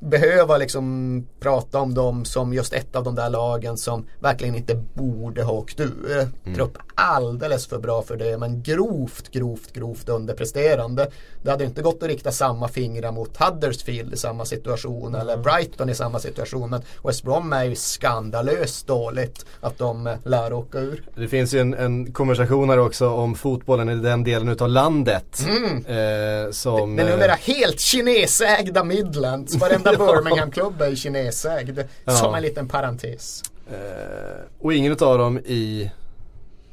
behöva 0.00 0.56
liksom 0.56 1.26
prata 1.40 1.78
om 1.78 1.94
dem 1.94 2.24
som 2.24 2.54
just 2.54 2.72
ett 2.72 2.96
av 2.96 3.04
de 3.04 3.14
där 3.14 3.30
lagen 3.30 3.76
som 3.76 4.06
verkligen 4.20 4.54
inte 4.54 4.74
borde 4.74 5.42
ha 5.42 5.52
åkt 5.52 5.80
ur. 5.80 6.28
Trupp 6.54 6.78
alldeles 6.94 7.66
för 7.66 7.78
bra 7.78 8.02
för 8.02 8.16
det 8.16 8.38
men 8.38 8.62
grovt, 8.62 9.30
grovt, 9.30 9.72
grovt 9.72 10.08
underpresterande. 10.08 11.10
Det 11.42 11.50
hade 11.50 11.64
inte 11.64 11.82
gått 11.82 12.02
att 12.02 12.08
rikta 12.08 12.32
samma 12.32 12.68
fingrar 12.68 13.12
mot 13.12 13.36
Huddersfield 13.36 14.14
i 14.14 14.16
samma 14.16 14.44
situation 14.44 15.14
eller 15.14 15.36
Brighton 15.36 15.88
i 15.88 15.94
samma 15.94 16.18
situation. 16.18 16.70
Men 16.70 16.82
West 17.04 17.22
Brom 17.22 17.52
är 17.52 17.64
ju 17.64 17.74
skandalöst 17.74 18.86
dåligt 18.86 19.46
att 19.60 19.78
de 19.78 20.06
eh, 20.06 20.14
lär 20.24 20.52
åka 20.52 20.78
ur. 20.78 21.04
Det 21.16 21.28
finns 21.28 21.54
ju 21.54 21.60
en, 21.60 21.74
en 21.74 22.12
konversation 22.12 22.70
här 22.70 22.78
också 22.78 23.08
om 23.08 23.34
fotbollen 23.34 23.88
i 23.88 23.94
den 23.94 24.24
delen 24.24 24.48
utav 24.48 24.68
landet. 24.68 25.46
Eh, 25.86 26.50
som, 26.50 26.96
Den 26.96 27.06
eh, 27.06 27.12
numera 27.12 27.32
helt 27.32 27.80
kinesägda 27.80 28.84
Midlands. 28.84 29.60
Varenda 29.82 30.06
Birmingham-klubb 30.12 30.80
är 30.82 30.94
kinesägd. 30.94 31.78
Ja. 32.04 32.12
Som 32.12 32.34
en 32.34 32.42
liten 32.42 32.68
parentes. 32.68 33.42
eh, 33.70 34.44
och 34.60 34.74
ingen 34.74 34.92
utav 34.92 35.18
dem 35.18 35.38
i 35.38 35.90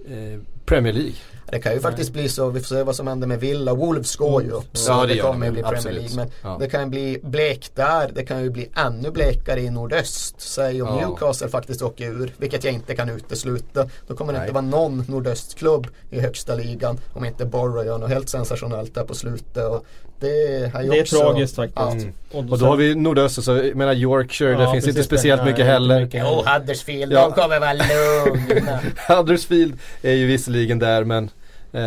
eh, 0.05 0.39
Premier 0.65 0.93
League. 0.93 1.13
Det 1.51 1.59
kan 1.59 1.73
ju 1.73 1.79
faktiskt 1.79 2.13
bli 2.13 2.29
så, 2.29 2.49
vi 2.49 2.59
får 2.59 2.75
se 2.75 2.83
vad 2.83 2.95
som 2.95 3.07
händer 3.07 3.27
med 3.27 3.39
Villa. 3.39 3.73
Wolves 3.73 4.15
går 4.15 4.43
ju 4.43 4.49
upp. 4.51 4.77
Så 4.77 4.91
Ja, 4.91 5.05
det 5.05 5.13
det, 5.13 5.19
kommer 5.21 5.45
ju 5.45 5.51
bli 5.51 5.61
Premier 5.61 5.77
absolut. 5.77 5.97
League. 6.01 6.15
Men 6.15 6.31
Ja. 6.51 6.57
det 6.59 6.69
kan 6.69 6.81
ju 6.83 6.87
bli 6.89 7.19
blekt 7.23 7.75
där. 7.75 8.11
Det 8.15 8.25
kan 8.25 8.43
ju 8.43 8.49
bli 8.49 8.69
ännu 8.75 9.11
blekare 9.11 9.61
i 9.61 9.69
nordöst. 9.69 10.41
Säg 10.41 10.81
om 10.81 10.87
Ja. 10.87 11.07
Newcastle 11.07 11.47
faktiskt 11.49 11.81
åker 11.81 12.05
ur. 12.07 12.33
Vilket 12.37 12.63
jag 12.63 12.73
inte 12.73 12.95
kan 12.95 13.09
utesluta. 13.09 13.89
Då 14.07 14.15
kommer 14.15 14.33
det 14.33 14.39
Nej. 14.39 14.47
inte 14.47 14.53
vara 14.61 14.65
någon 14.65 15.05
nordöstklubb 15.07 15.87
i 16.09 16.19
högsta 16.19 16.55
ligan. 16.55 16.97
Om 17.13 17.25
inte 17.25 17.45
Borough 17.45 17.85
gör 17.85 17.97
något 17.97 18.09
helt 18.09 18.29
sensationellt 18.29 18.95
där 18.95 19.03
på 19.03 19.13
slutet. 19.15 19.65
Och 19.69 19.85
det 20.21 20.71
Det 20.89 20.99
är 20.99 21.03
tragiskt 21.03 21.55
faktiskt. 21.55 22.07
Ja. 22.31 22.39
Och 22.49 22.59
då 22.59 22.65
har 22.65 22.75
vi 22.75 22.95
nordöst, 22.95 23.43
så 23.43 23.51
jag 23.51 23.75
menar 23.75 23.93
Yorkshire, 23.93 24.51
Ja, 24.51 24.59
det 24.59 24.71
finns 24.71 24.87
inte 24.87 25.03
speciellt 25.03 25.45
mycket 25.45 25.65
heller. 25.65 26.01
mycket. 26.01 26.23
Jo, 26.25 26.43
Huddersfield, 26.45 27.13
Ja. 27.13 27.21
de 27.21 27.31
kommer 27.41 27.59
vara 27.59 27.73
lugna. 27.73 28.79
Huddersfield 29.15 29.73
är 30.01 30.13
ju 30.13 30.27
visserligen 30.27 30.79
där 30.79 31.03
men 31.03 31.29
eh, 31.73 31.81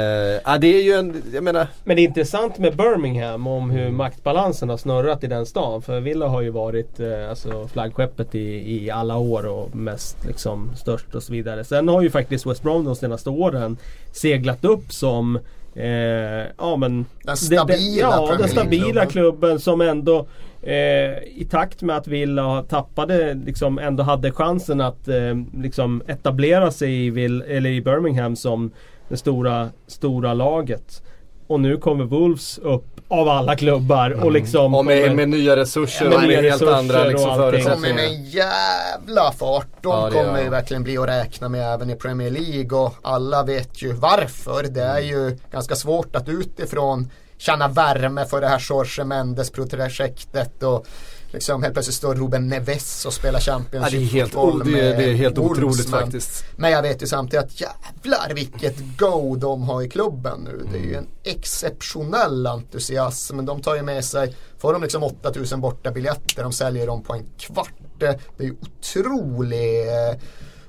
ja, 0.44 0.58
det 0.58 0.66
är 0.78 0.82
ju 0.82 0.92
en, 0.92 1.22
jag 1.34 1.44
menar 1.44 1.66
Men 1.84 1.96
det 1.96 2.02
är 2.02 2.04
intressant 2.04 2.58
med 2.58 2.76
Birmingham 2.76 3.46
om 3.46 3.70
hur 3.70 3.90
maktbalansen 3.90 4.68
har 4.68 4.76
snurrat 4.76 5.24
i 5.24 5.26
den 5.26 5.46
stan. 5.46 5.82
För 5.82 6.00
Villa 6.00 6.26
har 6.26 6.42
ju 6.42 6.50
varit 6.50 7.00
eh, 7.00 7.28
alltså 7.30 7.68
flaggskeppet 7.68 8.34
i, 8.34 8.76
i 8.84 8.90
alla 8.90 9.16
år 9.16 9.46
och 9.46 9.76
mest 9.76 10.16
liksom 10.26 10.70
störst 10.76 11.14
och 11.14 11.22
så 11.22 11.32
vidare. 11.32 11.64
Sen 11.64 11.88
har 11.88 12.02
ju 12.02 12.10
faktiskt 12.10 12.46
West 12.46 12.62
Brom 12.62 12.84
de 12.84 12.96
senaste 12.96 13.30
åren 13.30 13.76
seglat 14.12 14.64
upp 14.64 14.92
som 14.92 15.38
eh, 15.74 16.46
ja 16.58 16.76
men 16.76 17.06
Den 17.22 17.36
stabila 17.36 18.00
ja, 18.00 18.26
Premier 18.26 18.38
den 18.38 18.48
stabila 18.48 19.06
klubben 19.06 19.60
som 19.60 19.80
ändå 19.80 20.26
eh, 20.62 21.18
i 21.36 21.46
takt 21.50 21.82
med 21.82 21.96
att 21.96 22.06
Villa 22.06 22.62
tappade 22.62 23.34
liksom 23.34 23.78
ändå 23.78 24.02
hade 24.02 24.32
chansen 24.32 24.80
att 24.80 25.08
eh, 25.08 25.34
liksom 25.54 26.02
etablera 26.06 26.70
sig 26.70 27.06
i, 27.06 27.10
Vill, 27.10 27.42
eller 27.42 27.70
i 27.70 27.80
Birmingham 27.80 28.36
som 28.36 28.70
det 29.08 29.16
stora, 29.16 29.68
stora 29.86 30.34
laget. 30.34 31.02
Och 31.46 31.60
nu 31.60 31.76
kommer 31.76 32.04
Wolves 32.04 32.58
upp 32.58 32.84
av 33.08 33.28
alla 33.28 33.56
klubbar 33.56 34.10
och 34.24 34.32
liksom 34.32 34.60
Mm. 34.60 34.74
och 34.74 34.84
med, 34.84 35.02
kommer- 35.02 35.16
med 35.16 35.28
nya 35.28 35.56
resurser 35.56 36.04
Med 36.08 36.14
och 36.16 36.22
med 36.22 36.44
helt 36.44 36.62
andra 36.62 37.00
och 37.02 37.08
liksom, 37.08 37.30
allting. 37.30 37.40
kommer 37.40 37.50
förutsättningar. 37.50 37.94
med 37.94 38.04
en 38.04 38.24
jävla 38.24 39.32
fart. 39.32 39.66
De 39.82 39.88
Ja, 39.88 40.10
kommer 40.10 40.38
ju 40.38 40.44
de. 40.44 40.50
verkligen 40.50 40.82
bli 40.82 40.98
att 40.98 41.08
räkna 41.08 41.48
med 41.48 41.74
även 41.74 41.90
i 41.90 41.94
Premier 41.96 42.30
League 42.30 42.78
och 42.78 42.94
alla 43.02 43.42
vet 43.42 43.82
ju 43.82 43.92
varför. 43.92 44.62
Det 44.70 44.82
är 44.82 45.00
ju 45.00 45.38
ganska 45.52 45.74
svårt 45.74 46.16
att 46.16 46.28
utifrån 46.28 47.10
känna 47.38 47.68
värme 47.68 48.24
för 48.24 48.40
det 48.40 48.48
här 48.48 48.62
Jorge 48.70 49.04
Mendes-projektet 49.04 50.62
och 50.62 50.86
liksom 51.34 51.62
helt 51.62 51.74
plötsligt 51.74 51.96
står 51.96 52.14
Ruben 52.14 52.48
Neves 52.48 53.04
och 53.06 53.12
spelar 53.12 53.38
Ja, 53.46 53.52
Championship 53.52 53.90
det 53.92 53.96
är 54.04 54.08
helt, 54.20 54.34
o- 54.36 54.58
det, 54.64 54.80
är- 54.80 54.96
det 54.96 55.04
är 55.04 55.14
helt 55.14 55.38
Wolves, 55.38 55.58
otroligt 55.58 55.90
men- 55.90 56.00
faktiskt. 56.00 56.44
Men 56.56 56.70
jag 56.70 56.82
vet 56.82 57.02
ju 57.02 57.06
samtidigt 57.06 57.44
att 57.44 57.60
jävlar 57.60 58.34
vilket 58.34 58.76
go 58.98 59.36
de 59.36 59.62
har 59.62 59.82
i 59.82 59.88
klubben 59.88 60.40
nu. 60.44 60.66
Det 60.72 60.78
är 60.78 60.82
ju 60.82 60.94
en 60.94 61.06
exceptionell 61.24 62.46
entusiasm. 62.46 63.44
De 63.46 63.60
tar 63.62 63.74
ju 63.76 63.82
med 63.82 64.04
sig, 64.04 64.36
får 64.58 64.72
de 64.72 64.82
liksom 64.82 65.02
8000 65.02 65.60
borta 65.60 65.90
biljetter, 65.90 66.42
de 66.42 66.52
säljer 66.52 66.86
dem 66.86 67.02
på 67.02 67.12
en 67.14 67.24
kvart. 67.38 67.72
Det 67.98 68.06
är 68.38 68.44
ju 68.44 68.54
otrolig, 68.60 69.86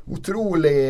otrolig 0.06 0.82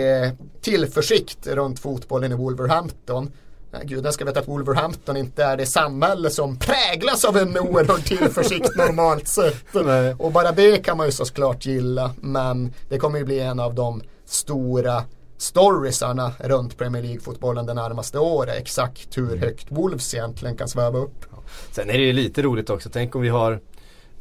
tillförsikt 0.62 1.48
runt 1.48 1.80
fotbollen 1.80 2.32
i 2.32 2.36
Wolverhampton. 2.36 3.32
Nej, 3.78 3.88
Gud, 3.88 4.06
jag 4.06 4.14
ska 4.14 4.26
veta 4.26 4.40
att 4.40 4.48
Wolverhampton 4.48 5.18
inte 5.18 5.44
är 5.44 5.58
det 5.58 5.66
samhälle 5.66 6.30
som 6.30 6.58
präglas 6.58 7.26
av 7.26 7.38
en 7.38 7.58
oerhörd 7.58 8.06
tillförsikt 8.06 8.70
normalt 8.76 9.28
sett. 9.28 9.74
Nej. 9.86 10.16
Och 10.20 10.32
bara 10.32 10.52
det 10.52 10.78
kan 10.78 10.98
man 10.98 11.06
ju 11.06 11.12
såklart 11.12 11.66
gilla. 11.66 12.12
Men 12.22 12.74
det 12.90 12.98
kommer 12.98 13.20
ju 13.20 13.26
bli 13.26 13.40
en 13.40 13.60
av 13.60 13.76
de 13.76 14.02
stora 14.26 15.04
storiesarna 15.38 16.32
runt 16.40 16.78
Premier 16.78 17.04
League-fotbollen 17.04 17.66
det 17.66 17.74
närmaste 17.74 18.20
året. 18.20 18.58
Exakt 18.58 19.18
hur 19.18 19.38
högt 19.38 19.68
Wolves 19.70 20.14
egentligen 20.14 20.58
kan 20.58 20.68
sväva 20.68 21.00
upp. 21.00 21.26
Sen 21.72 21.90
är 21.90 21.94
det 21.94 22.04
ju 22.04 22.14
lite 22.14 22.42
roligt 22.42 22.70
också, 22.70 22.90
tänk 22.94 23.16
om 23.16 23.22
vi 23.22 23.30
har 23.30 23.52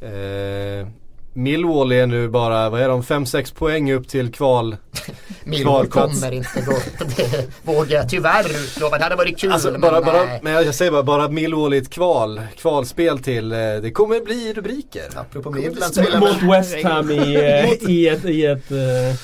eh, 0.01 0.87
Millwall 1.37 1.91
är 1.91 2.07
nu 2.07 2.27
bara, 2.29 2.69
vad 2.69 2.81
är 2.81 2.89
de, 2.89 3.01
5-6 3.01 3.55
poäng 3.55 3.91
upp 3.91 4.07
till 4.07 4.31
kval. 4.31 4.77
Millwall 5.43 5.87
kommer 5.87 6.31
inte 6.31 6.61
gå 6.61 6.71
upp. 6.71 7.17
Det 7.17 7.47
vågar 7.63 7.97
jag 7.97 8.09
tyvärr 8.09 8.49
utlova. 8.49 8.97
Det 8.97 9.03
hade 9.03 9.15
varit 9.15 9.39
kul. 9.39 9.51
Alltså 9.51 9.71
men 9.71 9.81
bara, 9.81 10.01
bara, 10.01 10.25
nej. 10.25 10.39
men 10.43 10.53
jag 10.53 10.75
säger 10.75 10.91
bara, 10.91 11.03
bara 11.03 11.29
Millwall 11.29 11.73
i 11.73 11.77
ett 11.77 11.89
kval, 11.89 12.41
kvalspel 12.57 13.19
till, 13.19 13.51
eh, 13.51 13.57
det 13.57 13.91
kommer 13.91 14.19
bli 14.25 14.53
rubriker. 14.53 15.09
Apropå 15.15 15.51
Midland 15.51 15.97
Mot 16.19 16.53
West 16.53 16.83
Ham 16.83 17.11
i, 17.11 17.35
eh, 17.35 17.89
i 17.89 18.07
ett, 18.07 18.25
i 18.25 18.45
ett 18.45 18.71
eh, 18.71 19.15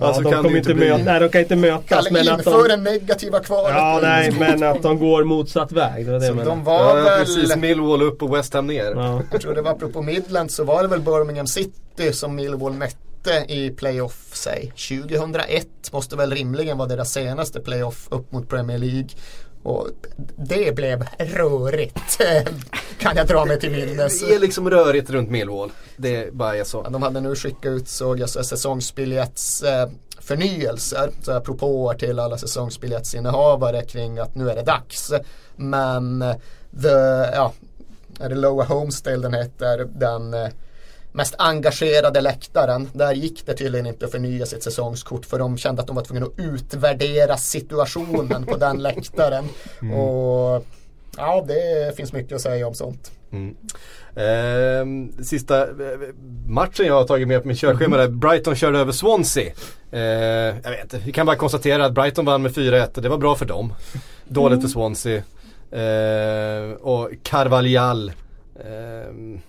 Ja, 0.00 0.06
Alltså, 0.06 0.22
de 0.22 0.32
kommer 0.42 0.56
inte 0.58 0.74
bli- 0.74 0.88
möta, 0.90 1.04
nej 1.04 1.20
de 1.20 1.28
kan 1.28 1.40
inte 1.40 1.56
mötas 1.56 1.84
Kalle 1.88 2.10
men 2.10 2.28
att 2.28 2.38
inför 2.38 2.68
de, 2.68 2.74
en 2.74 2.82
negativa 2.82 3.40
kvalet. 3.40 3.76
Ja 3.76 3.98
nej 4.02 4.32
men 4.38 4.62
att 4.62 4.82
de 4.82 4.98
går 4.98 5.24
motsatt 5.24 5.72
väg. 5.72 6.06
Det 6.06 6.12
var 6.12 6.18
det 6.20 6.26
Så 6.26 6.32
de 6.34 6.64
var 6.64 6.80
Ja, 6.80 6.94
väl 6.94 7.18
precis, 7.18 7.56
Millwall 7.56 8.02
upp 8.02 8.22
och 8.22 8.36
West 8.36 8.54
Ham 8.54 8.66
ner. 8.66 8.92
Ja. 8.96 9.22
Jag 9.32 9.40
tror 9.40 9.54
det 9.54 9.62
var 9.62 9.70
apropå 9.70 10.02
Midland 10.02 10.50
så 10.50 10.64
var 10.64 10.82
det 10.82 10.88
väl 10.88 11.00
Birmingham 11.00 11.46
City 11.46 12.12
som 12.12 12.34
Millwall 12.34 12.72
mötte 12.72 13.44
i 13.48 13.70
playoff 13.70 14.26
säg 14.32 14.72
2001 14.88 15.66
måste 15.92 16.16
väl 16.16 16.30
rimligen 16.30 16.78
vara 16.78 16.88
deras 16.88 17.12
senaste 17.12 17.60
playoff 17.60 18.06
upp 18.10 18.32
mot 18.32 18.48
Premier 18.48 18.78
League. 18.78 19.08
Och 19.62 19.88
det 20.36 20.74
blev 20.74 21.06
rörigt 21.18 22.18
kan 22.98 23.16
jag 23.16 23.26
dra 23.26 23.44
mig 23.44 23.60
till 23.60 23.70
minnes. 23.70 24.20
Det 24.20 24.34
är 24.34 24.38
liksom 24.38 24.70
rörigt 24.70 25.10
runt 25.10 25.30
Millwall. 25.30 25.70
Det 25.96 26.34
bara 26.34 26.56
är 26.56 26.64
så. 26.64 26.80
Ja, 26.84 26.90
de 26.90 27.02
hade 27.02 27.20
nu 27.20 27.34
skickat 27.34 27.66
ut 27.66 27.88
såg 27.88 28.20
jag 28.20 28.28
så 28.30 28.44
säsongsbiljetts 28.44 29.62
eh, 29.62 29.88
förnyelser, 30.18 31.10
så 31.22 31.32
här 31.32 31.40
propåer 31.40 31.94
till 31.94 32.18
alla 32.18 32.38
säsongsbiljettsinnehavare 32.38 33.82
kring 33.82 34.18
att 34.18 34.34
nu 34.34 34.50
är 34.50 34.54
det 34.54 34.62
dags. 34.62 35.12
Men 35.56 36.22
eh, 36.22 36.34
the, 36.82 36.88
ja, 37.34 37.52
är 38.20 38.28
det 38.28 38.34
Lower 38.34 38.64
Homestale 38.64 39.16
den 39.16 39.34
heter, 39.34 39.88
den 39.92 40.34
eh, 40.34 40.48
mest 41.12 41.34
engagerade 41.38 42.20
läktaren. 42.20 42.88
Där 42.92 43.12
gick 43.12 43.46
det 43.46 43.54
tydligen 43.54 43.86
inte 43.86 44.04
att 44.04 44.12
förnya 44.12 44.46
sitt 44.46 44.62
säsongskort 44.62 45.26
för 45.26 45.38
de 45.38 45.58
kände 45.58 45.82
att 45.82 45.86
de 45.86 45.96
var 45.96 46.04
tvungna 46.04 46.26
att 46.26 46.38
utvärdera 46.38 47.36
situationen 47.36 48.46
på 48.46 48.56
den 48.56 48.82
läktaren. 48.82 49.44
Och 49.94 50.66
ja, 51.16 51.44
det 51.48 51.96
finns 51.96 52.12
mycket 52.12 52.32
att 52.32 52.40
säga 52.40 52.66
om 52.66 52.74
sånt. 52.74 53.10
Ehm, 54.16 55.12
sista 55.22 55.62
eh, 55.62 55.98
matchen 56.46 56.86
jag 56.86 56.94
har 56.94 57.04
tagit 57.04 57.28
med 57.28 57.42
på 57.42 57.48
mitt 57.48 57.58
körschema 57.58 57.96
där, 57.96 58.08
Brighton 58.08 58.54
körde 58.54 58.78
över 58.78 58.92
Swansea. 58.92 59.52
Eh, 59.90 60.00
jag 60.62 60.70
vet 60.70 60.82
inte, 60.82 60.98
vi 61.04 61.12
kan 61.12 61.26
bara 61.26 61.36
konstatera 61.36 61.84
att 61.84 61.92
Brighton 61.92 62.24
vann 62.24 62.42
med 62.42 62.52
4-1 62.52 62.96
och 62.96 63.02
det 63.02 63.08
var 63.08 63.18
bra 63.18 63.34
för 63.34 63.46
dem. 63.46 63.74
Dåligt 64.28 64.60
för 64.60 64.68
Swansea. 64.68 65.22
Eh, 65.70 66.72
och 66.72 67.10
Carvalhal 67.22 68.12
ehm, 68.64 69.40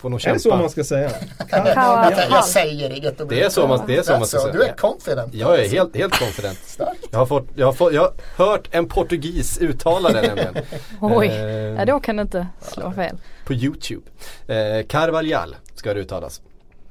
får 0.00 0.08
nog 0.10 0.18
Är 0.18 0.22
kämpa. 0.22 0.34
det 0.34 0.40
så 0.40 0.56
man 0.56 0.70
ska 0.70 0.84
säga? 0.84 1.10
Jag, 1.50 2.12
jag 2.30 2.44
säger 2.44 2.90
inget. 2.90 3.28
Det 3.28 3.42
är 3.42 3.48
så 3.48 3.66
man, 3.66 3.80
det 3.86 3.96
är 3.96 4.02
så 4.02 4.12
man 4.12 4.26
ska 4.26 4.36
Alltså, 4.36 4.52
säga. 4.52 4.52
du 4.52 4.70
är 4.70 4.76
confident. 4.76 5.34
Jag 5.34 5.60
är 5.64 5.68
helt, 5.68 5.96
helt 5.96 6.18
confident. 6.18 6.78
Jag 7.10 7.18
har, 7.18 7.26
fått, 7.26 7.46
jag, 7.54 7.66
har 7.66 7.72
fått, 7.72 7.92
jag 7.94 8.02
har 8.36 8.46
hört 8.46 8.68
en 8.70 8.86
portugis 8.88 9.58
uttala 9.58 10.08
det 10.12 10.22
nämligen. 10.22 10.54
Oj, 11.00 11.26
Eh, 11.26 11.36
ja, 11.78 11.84
då 11.84 12.00
kan 12.00 12.16
det 12.16 12.22
inte 12.22 12.46
slå 12.60 12.92
fel. 12.92 13.16
på 13.46 13.54
YouTube. 13.54 14.02
Eh, 14.46 14.86
Carvalhal 14.86 15.56
ska 15.74 15.94
det 15.94 16.00
uttalas. 16.00 16.40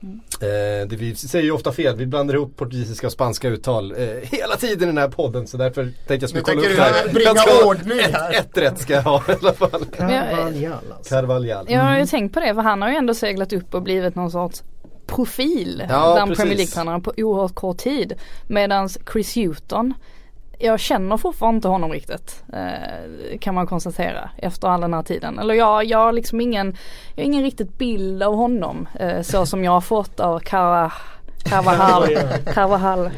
Eh, 0.02 0.88
det, 0.88 0.96
vi 0.96 1.16
säger 1.16 1.46
ju 1.46 1.52
ofta 1.52 1.72
fel, 1.72 1.96
vi 1.96 2.06
blandar 2.06 2.36
ihop 2.36 2.58
portugisiska 2.58 3.08
och 3.08 3.14
spanska 3.14 3.48
uttal 3.48 3.92
eh, 3.92 4.08
hela 4.24 4.56
tiden 4.56 4.84
i 4.84 4.86
den 4.86 4.98
här 4.98 5.10
podden 5.10 5.48
så 5.48 5.58
därför 5.58 5.84
tänkte 5.84 6.14
jag 6.14 6.30
skulle 6.30 6.44
kolla 6.44 6.62
tänker 6.62 6.72
upp 6.72 6.78
det 6.78 6.84
här 6.84 7.14
bringa 7.14 7.36
ska 7.36 7.66
ordning 7.66 8.00
här. 8.14 8.32
Ett, 8.32 8.40
ett 8.40 8.58
rätt 8.58 8.80
ska 8.80 8.94
jag 8.94 9.02
ha 9.02 9.24
i 9.28 9.32
alla 9.42 9.54
fall. 9.54 9.86
Carvalhal 9.98 10.74
alltså. 10.92 11.16
Carvalhal. 11.16 11.66
Jag 11.70 11.82
har 11.82 12.00
ju 12.00 12.06
tänkt 12.06 12.34
på 12.34 12.40
det 12.40 12.54
för 12.54 12.62
han 12.62 12.82
har 12.82 12.90
ju 12.90 12.96
ändå 12.96 13.14
seglat 13.14 13.54
upp 13.54 13.74
och 13.74 13.82
blivit 13.82 14.16
någon 14.16 14.32
sorts 14.32 14.64
profil 15.08 15.84
Ja, 15.90 16.14
bland 16.14 16.30
precis. 16.30 16.38
Premier 16.38 16.58
League-tränarna 16.58 17.00
på 17.00 17.14
oerhört 17.18 17.56
kort 17.56 17.78
tid. 17.78 18.14
Medans 18.48 18.98
Chris 19.12 19.38
Hughton 19.38 19.94
jag 20.62 20.80
känner 20.80 21.18
fortfarande 21.18 21.56
inte 21.56 21.68
honom 21.68 21.92
riktigt. 21.92 22.44
Eh, 22.54 23.40
kan 23.40 23.56
man 23.56 23.68
konstatera 23.68 24.30
efter 24.38 24.68
all 24.68 24.82
den 24.82 24.94
här 24.94 25.04
tiden. 25.04 25.40
Eller 25.40 25.54
jag, 25.54 25.86
jag 25.86 25.98
har 25.98 26.12
liksom 26.12 26.42
ingen, 26.42 26.78
jag 27.16 27.24
har 27.24 27.26
ingen 27.26 27.44
riktigt 27.44 27.78
bild 27.78 28.24
av 28.24 28.36
honom. 28.36 28.88
Eh, 29.00 29.22
så 29.22 29.46
som 29.46 29.64
jag 29.64 29.72
har 29.72 29.82
fått 29.82 30.20
av 30.20 30.40
Kara 30.40 30.92
Carvajal. 31.44 32.08
Carvajal. 32.54 33.10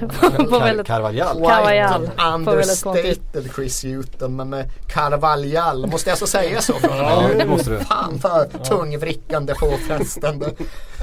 på 0.50 0.60
väldigt. 0.60 0.88
Carvajal. 0.88 1.38
Tid. 1.38 2.12
understated 2.18 3.50
Chris 3.56 3.84
Hewton 3.84 4.36
men 4.36 4.50
med 4.50 4.70
Carvalhal. 4.88 5.88
Måste 5.88 6.10
jag 6.10 6.18
så 6.18 6.28
säga 6.28 6.62
så? 6.62 6.74
från 6.74 6.98
Ja, 6.98 7.28
nu? 7.28 7.38
det 7.38 7.46
måste 7.46 7.70
du. 7.70 7.80
Fan 7.80 8.20
vad 8.24 8.64
tungvrickande 8.64 9.54
påfrestande. 9.54 10.46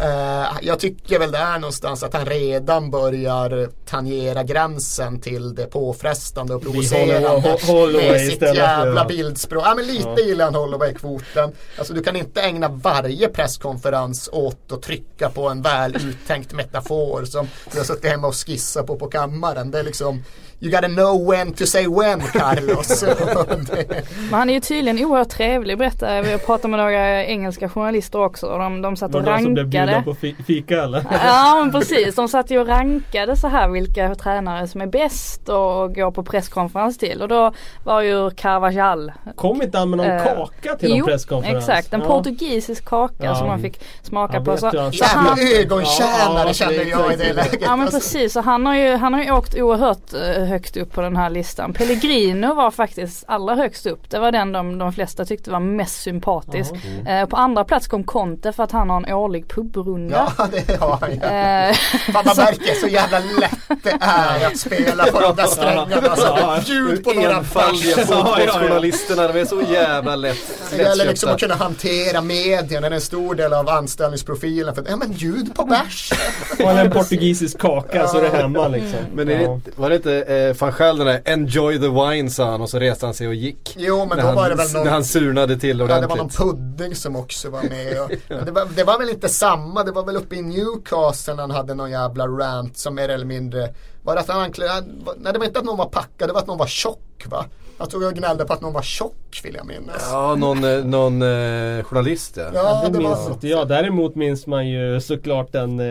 Eh, 0.03 0.47
jag 0.63 0.81
tycker 0.81 1.19
väl 1.19 1.31
det 1.31 1.39
är 1.39 1.59
någonstans 1.59 2.03
att 2.03 2.15
han 2.15 2.27
redan 2.27 2.91
börjar 2.91 3.69
tangera 3.87 4.43
gränsen 4.43 5.21
till 5.21 5.55
det 5.55 5.67
påfrestande 5.67 6.55
och 6.55 6.63
provocerande 6.63 7.59
Holloway 7.67 8.11
med 8.11 8.21
sitt 8.21 8.43
jävla 8.43 9.01
ja. 9.01 9.05
bildspråk. 9.05 9.63
Ja 9.67 9.75
men 9.75 9.87
lite 9.87 10.21
gillar 10.21 10.45
han 10.45 10.55
Holloway-kvoten. 10.55 11.53
Alltså 11.79 11.95
du 11.95 12.03
kan 12.03 12.17
inte 12.17 12.41
ägna 12.43 12.69
varje 12.69 13.29
presskonferens 13.29 14.29
åt 14.33 14.73
att 14.73 14.83
trycka 14.83 15.31
på 15.31 15.49
en 15.49 15.63
väl 15.63 15.97
uttänkt 15.97 16.53
metafor 16.53 17.08
år 17.13 17.25
som 17.25 17.49
jag 17.71 17.77
har 17.79 17.85
suttit 17.85 18.11
hemma 18.11 18.27
och 18.27 18.35
skissat 18.35 18.87
på 18.87 18.97
på 18.97 19.07
kammaren. 19.07 19.71
Det 19.71 19.79
är 19.79 19.83
liksom 19.83 20.25
You 20.61 20.71
gotta 20.73 20.89
know 20.89 21.27
when 21.31 21.53
to 21.53 21.67
say 21.67 21.87
when 21.89 22.21
Carlos. 22.21 23.03
Men 24.31 24.39
han 24.39 24.51
är 24.51 24.55
ju 24.55 24.61
tydligen 24.61 25.05
oerhört 25.05 25.29
trevlig 25.29 25.79
berättar 25.79 26.15
jag. 26.15 26.23
Vi 26.23 26.31
har 26.33 26.39
pratat 26.39 26.71
med 26.71 26.79
några 26.81 27.25
engelska 27.25 27.69
journalister 27.69 28.21
också. 28.25 28.47
Och 28.47 28.59
de, 28.59 28.83
de 28.83 28.97
satt 28.97 29.13
Var 29.13 29.21
och 29.21 29.27
det 29.27 29.33
de 29.33 29.43
som 29.43 29.55
blev 29.55 29.65
rankade. 29.73 30.03
på 30.05 30.15
fi- 30.15 30.37
fika 30.47 30.83
eller? 30.83 31.05
Ja 31.25 31.57
men 31.61 31.73
precis, 31.73 32.15
de 32.15 32.29
satt 32.29 32.51
ju 32.51 32.61
och 32.61 32.67
rankade 32.69 33.37
så 33.37 33.49
här 33.49 33.69
vilka 33.69 34.15
tränare 34.15 34.69
som 34.69 34.81
är 34.81 34.87
bäst 34.87 35.49
och 35.49 35.95
går 35.95 36.11
på 36.11 36.23
presskonferens 36.23 36.99
till. 36.99 37.23
Och 37.23 37.29
då 37.29 37.53
var 37.85 38.01
ju 38.03 38.31
Carvajal 38.31 39.13
Kom 39.37 39.63
inte 39.63 39.79
han 39.79 39.91
med 39.91 39.97
någon 39.97 40.07
Eh, 40.07 40.23
kaka 40.25 40.77
till 40.79 40.89
någon 40.89 40.99
Jo, 40.99 41.07
presskonferens? 41.07 41.69
exakt. 41.69 41.93
En 41.95 42.01
Ja. 42.01 42.07
portugisisk 42.07 42.85
kaka 42.85 43.15
Ja. 43.25 43.35
som 43.35 43.47
man 43.47 43.61
fick 43.61 43.81
smaka 44.03 44.35
Jag 44.37 44.45
på. 44.45 44.57
Så, 44.57 44.67
han 44.67 44.93
så 44.93 45.05
han, 45.05 45.37
Jävla 45.39 45.59
ögontjänare 45.61 46.13
Ja, 46.35 46.45
ja, 46.47 46.53
känner 46.53 46.85
jag 46.85 47.13
i 47.13 47.17
det 47.17 47.33
läget. 47.33 47.59
Ja 47.61 47.77
men 47.77 47.81
Alltså, 47.81 47.99
precis, 47.99 48.33
så 48.33 48.41
han 48.41 48.67
har 48.67 48.75
ju, 48.75 48.97
han 48.97 49.15
har 49.15 49.23
ju 49.23 49.31
åkt 49.33 49.55
oerhört 49.59 50.13
eh, 50.15 50.48
högt 50.49 50.77
upp 50.77 50.93
på 50.93 51.01
den 51.01 51.17
här 51.17 51.31
listan. 51.31 51.73
Pellegrino 51.73 52.55
var 52.55 52.71
faktiskt 52.71 53.25
allra 53.27 53.55
högst 53.55 53.87
upp. 53.87 54.11
Det 54.11 54.19
var 54.19 54.33
den 54.33 54.53
de, 54.53 54.79
de 54.79 54.93
flesta 54.93 55.25
tyckte 55.25 55.51
var 55.51 55.61
mest 55.61 56.03
sympatisk. 56.03 56.73
Eh, 57.07 57.27
på 57.27 57.37
andra 57.37 57.65
plats 57.65 57.89
kom 57.89 58.05
Conte 58.05 58.53
för 58.53 58.63
att 58.63 58.73
han 58.73 58.91
har 58.91 58.97
en 58.97 59.15
årlig 59.15 59.49
pubrunda. 59.49 60.33
Ja 60.39 60.49
det 60.67 60.81
har 60.81 60.97
han 61.01 61.11
ju. 61.11 61.17
Eh, 61.17 61.75
Fan 62.13 62.25
man 62.27 62.37
märker 62.37 62.75
så 62.75 62.89
jävla 62.89 63.19
lätt 63.19 63.69
det 63.83 63.99
är 64.01 64.47
att 64.47 64.59
spela 64.59 65.07
på 65.07 65.21
de 65.21 65.37
där 65.37 65.47
strängarna. 65.47 66.09
Alltså, 66.09 66.73
bjud 66.73 67.05
på 67.05 67.13
några 67.13 67.37
Enfaldiga 67.37 67.97
fotbollsjournalisterna, 67.97 69.29
de 69.29 69.41
är 69.41 69.45
så 69.45 69.63
jävla 69.73 70.17
lätt, 70.17 70.71
Det 70.71 70.77
gäller 70.77 71.07
liksom 71.07 71.31
att 71.31 71.41
kunna 71.41 71.55
hantera 71.55 72.21
medierna, 72.21 72.89
det 72.89 72.93
är 72.93 72.95
en 72.95 73.01
stor 73.01 73.35
del 73.35 73.53
av 73.53 73.69
anställningsprofilen. 73.69 74.75
För, 74.75 74.85
ja 74.89 74.97
men 74.97 75.13
bjud 75.13 75.55
på 75.55 75.65
bärs. 75.65 76.13
Och 76.59 76.71
en 76.71 76.91
portugisisk 76.91 77.59
kaka 77.59 78.09
så 78.09 78.19
är 78.19 78.23
det 78.23 78.29
hemma 78.29 78.69
liksom. 78.69 79.01
Men 79.15 79.31
är 79.31 79.39
det, 79.39 79.61
var 79.77 79.91
det 79.91 79.97
inte 79.97 80.25
eh, 80.47 80.57
van 80.61 80.73
Schaal 80.73 80.99
den 80.99 81.07
där 81.07 81.23
Enjoy 81.25 81.79
the 81.79 81.89
wine 81.89 82.31
sa 82.31 82.51
han 82.51 82.61
och 82.61 82.71
så 82.71 82.79
reste 82.79 83.07
han 83.07 83.15
sig 83.15 83.29
och 83.29 83.35
gick. 83.35 83.75
Jo 83.79 84.07
men 84.07 84.19
då 84.19 84.25
han, 84.25 84.35
var 84.35 84.49
det 84.49 84.55
väl 84.55 84.73
någon 84.73 84.85
när 84.85 84.91
han 84.91 85.05
surnade 85.05 85.57
till 85.57 85.79
Ja, 85.79 85.87
det 85.87 85.93
var 85.93 86.01
någon 86.01 86.11
ordentligt. 86.11 86.39
pudding 86.39 86.95
som 86.95 87.17
också 87.17 87.51
var 87.51 87.63
med. 87.63 88.03
Och, 88.03 88.11
men 88.29 88.45
det, 88.45 88.51
var, 88.51 88.69
det 88.77 88.85
var 88.85 88.99
väl 88.99 89.11
inte 89.11 89.29
samma, 89.29 89.85
det 89.85 89.93
var 89.93 90.05
väl 90.05 90.17
uppe 90.17 90.37
i 90.37 90.43
Newcastle 90.43 91.35
han 91.35 91.51
hade 91.51 91.75
någon 91.75 91.91
jävla 91.91 92.27
rant 92.27 92.79
som 92.79 92.95
mer 92.95 93.09
eller 93.09 93.27
mindre 93.27 93.75
var 94.03 94.15
det 94.15 94.21
att 94.21 94.29
han 94.29 94.41
anklagade, 94.41 94.87
nej 95.17 95.33
det 95.33 95.39
var 95.39 95.47
inte 95.47 95.59
att 95.59 95.65
någon 95.65 95.79
var 95.79 95.89
packad, 95.89 96.29
det 96.29 96.33
var 96.33 96.41
att 96.41 96.47
någon 96.47 96.59
var 96.59 96.67
tjock 96.67 97.25
va? 97.27 97.45
Jag 97.79 97.91
tror 97.91 98.03
jag 98.05 98.15
gnällde 98.15 98.45
på 98.45 98.53
att 98.53 98.61
någon 98.61 98.73
var 98.73 98.83
tjock 98.83 99.41
vill 99.45 99.55
jag 99.55 99.67
minnas. 99.67 100.09
Ja, 100.11 100.35
någon, 100.35 100.65
eh, 100.65 100.85
någon 100.85 101.23
eh, 101.23 101.83
journalist 101.85 102.37
ja. 102.37 102.43
Ja, 102.55 102.83
Det 102.85 102.93
det 102.93 102.99
minns 102.99 103.19
var, 103.19 103.31
inte 103.31 103.49
jag. 103.49 103.69
Däremot 103.69 104.15
minns 104.15 104.47
man 104.47 104.69
ju 104.69 105.01
såklart 105.01 105.53
den, 105.53 105.81
eh, 105.81 105.87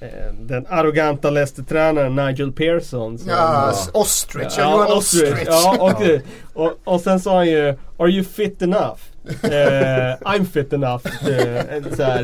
eh, 0.00 0.08
den 0.40 0.66
arroganta 0.68 1.30
Leicester-tränaren 1.30 2.16
Nigel 2.16 2.52
Pearson. 2.52 3.18
som- 3.18 3.28
ja, 3.30 3.72
ostrich, 3.92 4.54
ja, 4.58 4.70
Johan 4.72 4.98
Ostrich. 4.98 5.38
Ja, 5.46 5.76
och, 5.80 6.62
och, 6.66 6.72
och 6.94 7.00
sen 7.00 7.20
sa 7.20 7.34
han 7.36 7.46
ju 7.46 7.74
Are 7.98 8.08
you 8.10 8.24
fit 8.24 8.62
enough? 8.62 9.00
Eh, 9.42 10.16
I'm 10.24 10.44
fit 10.44 10.72
enough. 10.72 11.06
Eh, 11.06 11.96
så 11.96 12.02
här. 12.02 12.22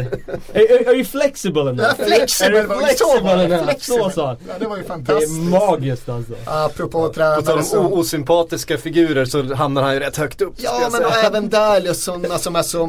Are, 0.54 0.88
are 0.88 0.94
you 0.94 1.04
flexible 1.04 1.60
enough? 1.60 1.94
Ja, 1.98 2.04
flexible 2.06 2.58
Are 2.58 2.62
you 2.62 2.68
det, 2.68 2.86
flexible 2.86 3.36
det, 3.36 3.44
enough? 3.44 3.64
flexible. 3.64 4.02
Så 4.04 4.10
sa 4.10 4.26
han. 4.26 4.36
Ja, 4.48 4.54
det 4.58 4.66
var 4.66 4.76
ju 4.76 4.82
Det 4.82 4.88
fantastiskt. 4.88 5.32
är 5.32 5.50
magiskt 5.70 6.08
alltså. 6.08 6.32
Apropå 6.44 6.90
På 6.90 7.08
tal 7.08 7.44
tränare 7.44 7.78
om 7.86 7.92
osympatiska 7.92 8.78
figurer 8.78 9.24
så 9.24 9.54
hamnar 9.54 9.82
han 9.82 9.94
ju 9.94 10.00
rätt 10.00 10.16
högt 10.16 10.40
upp. 10.42 10.54
Ja 10.56 10.88
men 10.92 11.04
och 11.04 11.16
även 11.24 11.48
där 11.48 11.88
är 11.88 11.92
sådana 11.92 12.38
som 12.38 12.56
är 12.56 12.62
så 12.62 12.86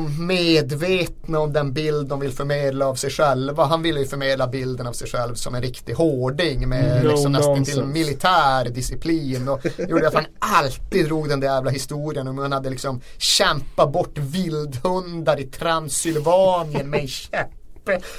medvetna 0.58 1.40
om 1.40 1.54
den 1.54 1.74
bild 1.74 2.08
de 2.08 2.20
vill 2.20 2.32
förmedla 2.32 2.88
av 2.88 2.96
sig 2.96 3.10
själva. 3.10 3.66
Han 3.66 3.82
ville 3.84 4.00
ju 4.00 4.06
förmedla 4.06 4.48
bilden 4.48 4.88
av 4.88 4.94
sig 4.94 5.08
själv 5.08 5.36
som 5.36 5.56
en 5.56 5.62
riktig 5.62 5.94
hårding 5.94 6.70
med 6.70 7.04
No 7.04 7.10
liksom 7.10 7.32
nästan 7.32 7.66
till 7.66 7.84
militär 7.84 8.70
disciplin. 8.70 9.48
Och 9.48 9.60
det 9.78 9.90
gjorde 9.90 10.08
att 10.08 10.14
han 10.14 10.26
alltid 10.40 11.06
drog 11.06 11.30
den 11.30 11.40
där 11.40 11.48
jävla 11.48 11.72
historien 11.72 12.28
om 12.28 12.36
hur 12.36 12.42
han 12.44 12.52
hade 12.52 12.70
liksom 12.76 13.02
kämpa 13.18 13.88
bort 13.88 14.18
vildhundar 14.18 15.40
i 15.40 15.44
Transylvanien 15.44 16.90
med 16.90 17.00
en 17.00 17.08
käpp. 17.08 17.65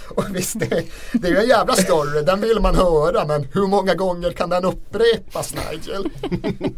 Och 0.08 0.24
visst, 0.30 0.60
det, 0.60 0.84
det 1.12 1.28
är 1.28 1.32
ju 1.32 1.38
en 1.38 1.48
jävla 1.48 1.74
story, 1.74 2.22
den 2.22 2.40
vill 2.40 2.60
man 2.60 2.74
höra 2.74 3.24
men 3.24 3.46
hur 3.52 3.66
många 3.66 3.94
gånger 3.94 4.30
kan 4.30 4.50
den 4.50 4.64
upprepas 4.64 5.54
Nigel? 5.54 6.08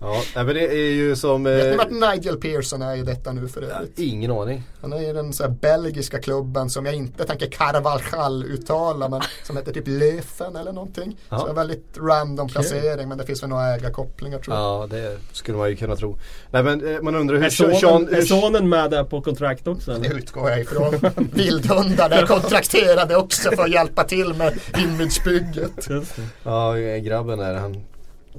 Ja, 0.00 0.22
men 0.34 0.46
det 0.46 0.64
är 0.72 0.90
ju 0.92 1.16
som... 1.16 1.44
Vet 1.44 1.64
ni 1.64 1.70
Eh, 1.70 1.76
vart 1.76 2.16
Nigel 2.16 2.36
Pearson 2.36 2.82
är 2.82 2.96
i 2.96 3.02
detta 3.02 3.32
nu 3.32 3.48
för 3.48 3.62
övrigt? 3.62 3.98
ingen 3.98 4.30
aning. 4.30 4.62
Han 4.80 4.92
är 4.92 5.10
i 5.10 5.12
den 5.12 5.32
så 5.32 5.42
här 5.42 5.50
belgiska 5.50 6.18
klubben 6.18 6.70
som 6.70 6.86
jag 6.86 6.94
inte 6.94 7.24
tänker 7.24 7.50
Carvalhal 7.50 8.44
uttala 8.44 9.08
men 9.08 9.20
som 9.44 9.56
heter 9.56 9.72
typ 9.72 9.84
Löfen 9.86 10.56
eller 10.56 10.72
någonting. 10.72 11.16
Ja. 11.28 11.38
Så 11.38 11.46
en 11.48 11.54
väldigt 11.54 11.86
random 12.00 12.48
placering 12.48 13.08
men 13.08 13.18
det 13.18 13.24
finns 13.26 13.42
väl 13.42 13.50
några 13.50 13.74
ägarkopplingar 13.74 14.38
tror 14.38 14.56
jag. 14.56 14.64
Ja, 14.64 14.86
det 14.90 15.18
skulle 15.32 15.58
man 15.58 15.70
ju 15.70 15.76
kunna 15.76 15.96
tro. 15.96 16.18
Nej 16.50 16.62
men 16.62 16.94
eh, 16.94 17.00
man 17.02 17.14
undrar 17.16 17.36
hur 17.36 17.44
Är 17.44 17.50
Sean... 17.50 17.74
sonen, 17.76 18.08
är 18.08 18.14
hur- 18.14 18.22
sonen 18.22 18.68
med 18.68 18.90
där 18.90 19.04
på 19.04 19.20
kontrakt 19.22 19.66
också? 19.66 19.90
Det 19.90 20.06
Eller? 20.06 20.18
utgår 20.18 20.50
jag 20.50 20.60
ifrån. 20.60 20.94
Vildhundar 21.34 22.07
är 22.12 22.26
kontrakterade 22.26 23.16
också 23.16 23.50
för 23.50 23.62
att 23.62 23.70
hjälpa 23.70 24.04
till 24.04 24.34
med 24.34 24.54
imagebygget. 24.78 25.88
Det. 25.88 26.04
Ja, 26.42 26.74
grabben 27.02 27.38
där 27.38 27.54
han 27.54 27.84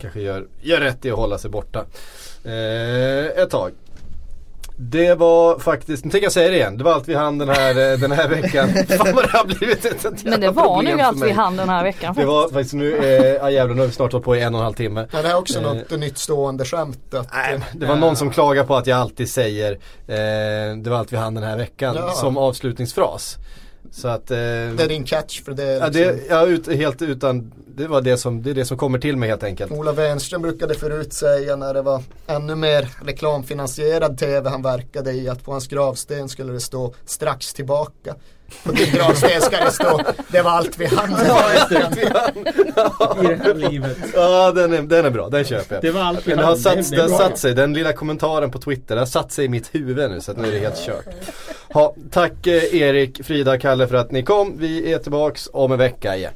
kanske 0.02 0.22
gör, 0.22 0.46
gör 0.62 0.80
rätt 0.80 1.06
i 1.06 1.12
att 1.12 1.18
hålla 1.18 1.38
sig 1.38 1.50
borta. 1.52 1.86
Eh, 2.46 3.26
ett 3.44 3.50
tag. 3.50 3.72
Det 4.82 5.14
var 5.16 5.60
faktiskt, 5.60 6.06
nu 6.06 6.12
tänker 6.12 6.26
jag 6.26 6.32
säga 6.32 6.50
det 6.50 6.56
igen, 6.56 6.78
det 6.78 6.84
var 6.84 6.94
allt 6.94 7.08
vi 7.08 7.14
hann 7.16 7.38
den 7.38 7.50
här, 7.50 7.92
eh, 7.94 8.00
den 8.00 8.12
här 8.12 8.28
veckan. 8.30 8.70
Fan 8.98 9.16
vad 9.16 9.24
det 9.24 9.38
har 9.38 9.46
blivit 9.46 9.86
ett 9.86 10.02
sånt 10.02 10.24
men 10.24 10.42
det 10.42 10.52
var 10.52 10.82
nog 10.84 11.02
allt 11.02 11.24
vi 11.24 11.32
hann 11.32 11.56
den 11.58 11.70
här 11.70 11.84
veckan 11.84 12.02
Det 12.02 12.08
faktiskt. 12.08 12.28
var 12.28 12.50
faktiskt 12.50 12.74
nu, 12.74 12.98
eh, 12.98 13.24
ja 13.26 13.52
jävlar 13.52 13.76
nu 13.76 13.82
har 13.82 13.88
vi 13.88 13.94
snart 13.94 14.12
hållit 14.12 14.26
på 14.26 14.36
i 14.36 14.42
en 14.42 14.54
och 14.54 14.60
en 14.60 14.64
halv 14.64 14.74
timme. 14.76 15.08
Men 15.12 15.24
det 15.24 15.30
är 15.30 15.38
också 15.38 15.60
Eh. 15.60 15.66
något 15.66 15.92
nytt 15.92 16.18
stående 16.18 16.66
skämt. 16.66 17.14
Att, 17.14 17.28
Nej, 17.34 17.60
det 17.74 17.86
var 17.86 17.96
någon 17.96 18.16
som 18.16 18.32
klagade 18.32 18.68
på 18.68 18.76
att 18.76 18.88
jag 18.88 19.00
alltid 19.00 19.30
säger 19.30 19.72
eh, 20.08 20.78
Det 20.78 20.90
var 20.90 20.98
allt 20.98 21.14
vi 21.14 21.18
hann 21.18 21.34
den 21.34 21.44
här 21.44 21.58
veckan 21.58 21.96
Ja. 21.96 22.12
som 22.12 22.38
avslutningsfras. 22.38 23.38
Så 23.92 24.08
att... 24.08 24.32
Eh, 24.32 24.38
Det 24.38 24.84
är 24.84 24.88
din 24.88 25.04
catch 25.04 25.42
för 25.44 25.54
det 25.54 25.64
är 25.64 25.80
ja, 25.80 25.86
liksom, 25.88 26.04
det, 26.04 26.26
ja, 26.30 26.46
ut, 26.46 26.68
helt 26.68 27.02
utan, 27.02 27.52
det 27.76 27.88
var 27.88 28.02
det 28.02 28.18
som, 28.18 28.44
det 28.44 28.50
är 28.50 28.54
det 28.54 28.66
som 28.66 28.78
kommer 28.78 29.00
till 29.00 29.18
mig 29.18 29.30
helt 29.30 29.44
enkelt. 29.44 29.72
Ola 29.72 29.92
Wenström 29.92 30.42
brukade 30.42 30.76
förut 30.76 31.14
säga 31.14 31.56
när 31.56 31.74
det 31.74 31.82
var 31.82 32.04
ännu 32.28 32.56
mer 32.56 32.90
reklamfinansierad 33.06 34.18
tv 34.18 34.50
han 34.50 34.62
verkade 34.62 35.12
i 35.12 35.30
att 35.30 35.44
på 35.44 35.52
hans 35.52 35.68
gravsten 35.68 36.30
skulle 36.30 36.54
det 36.54 36.60
stå 36.60 36.94
strax 37.06 37.54
tillbaka. 37.54 38.16
På 38.64 38.72
din 38.72 38.92
gravsten 38.92 39.42
ska 39.42 39.66
det 39.66 39.72
stå 39.72 40.02
det 40.28 40.42
var 40.42 40.52
allt 40.52 40.78
vi 40.78 40.86
hann. 40.86 41.12
I 41.12 41.16
det 43.28 43.44
här 43.44 43.54
livet. 43.54 43.98
Ja 44.14 44.52
den 44.52 44.74
är, 44.74 44.82
den 44.82 45.06
är 45.06 45.10
bra, 45.10 45.30
den 45.30 45.44
köper 45.44 45.76
jag. 45.76 45.82
Det 45.82 45.92
var 45.92 46.02
allt 46.02 46.28
vi 46.28 46.32
Den 46.32 46.46
har 46.46 46.56
satt, 46.56 46.92
den 46.92 47.10
satt 47.10 47.38
sig, 47.38 47.56
den 47.56 47.74
lilla 47.74 47.94
kommentaren 47.94 48.52
på 48.52 48.60
Twitter, 48.60 48.96
den 48.96 48.98
har 48.98 49.06
satt 49.06 49.32
sig 49.32 49.46
i 49.46 49.50
mitt 49.50 49.76
huvud 49.76 50.12
nu 50.12 50.22
så 50.22 50.32
att 50.32 50.38
nu 50.38 50.48
är 50.48 50.52
det 50.52 50.60
helt 50.60 50.86
kört. 50.86 51.06
Ha, 51.74 51.96
tack 52.12 52.48
eh, 52.48 52.76
Erik, 52.76 53.26
Frida, 53.26 53.60
Kalle 53.60 53.88
för 53.88 53.96
att 53.96 54.12
ni 54.12 54.24
kom. 54.24 54.58
Vi 54.58 54.94
är 54.94 54.98
tillbaks 54.98 55.50
om 55.54 55.72
en 55.72 55.78
vecka 55.78 56.16
igen. 56.16 56.34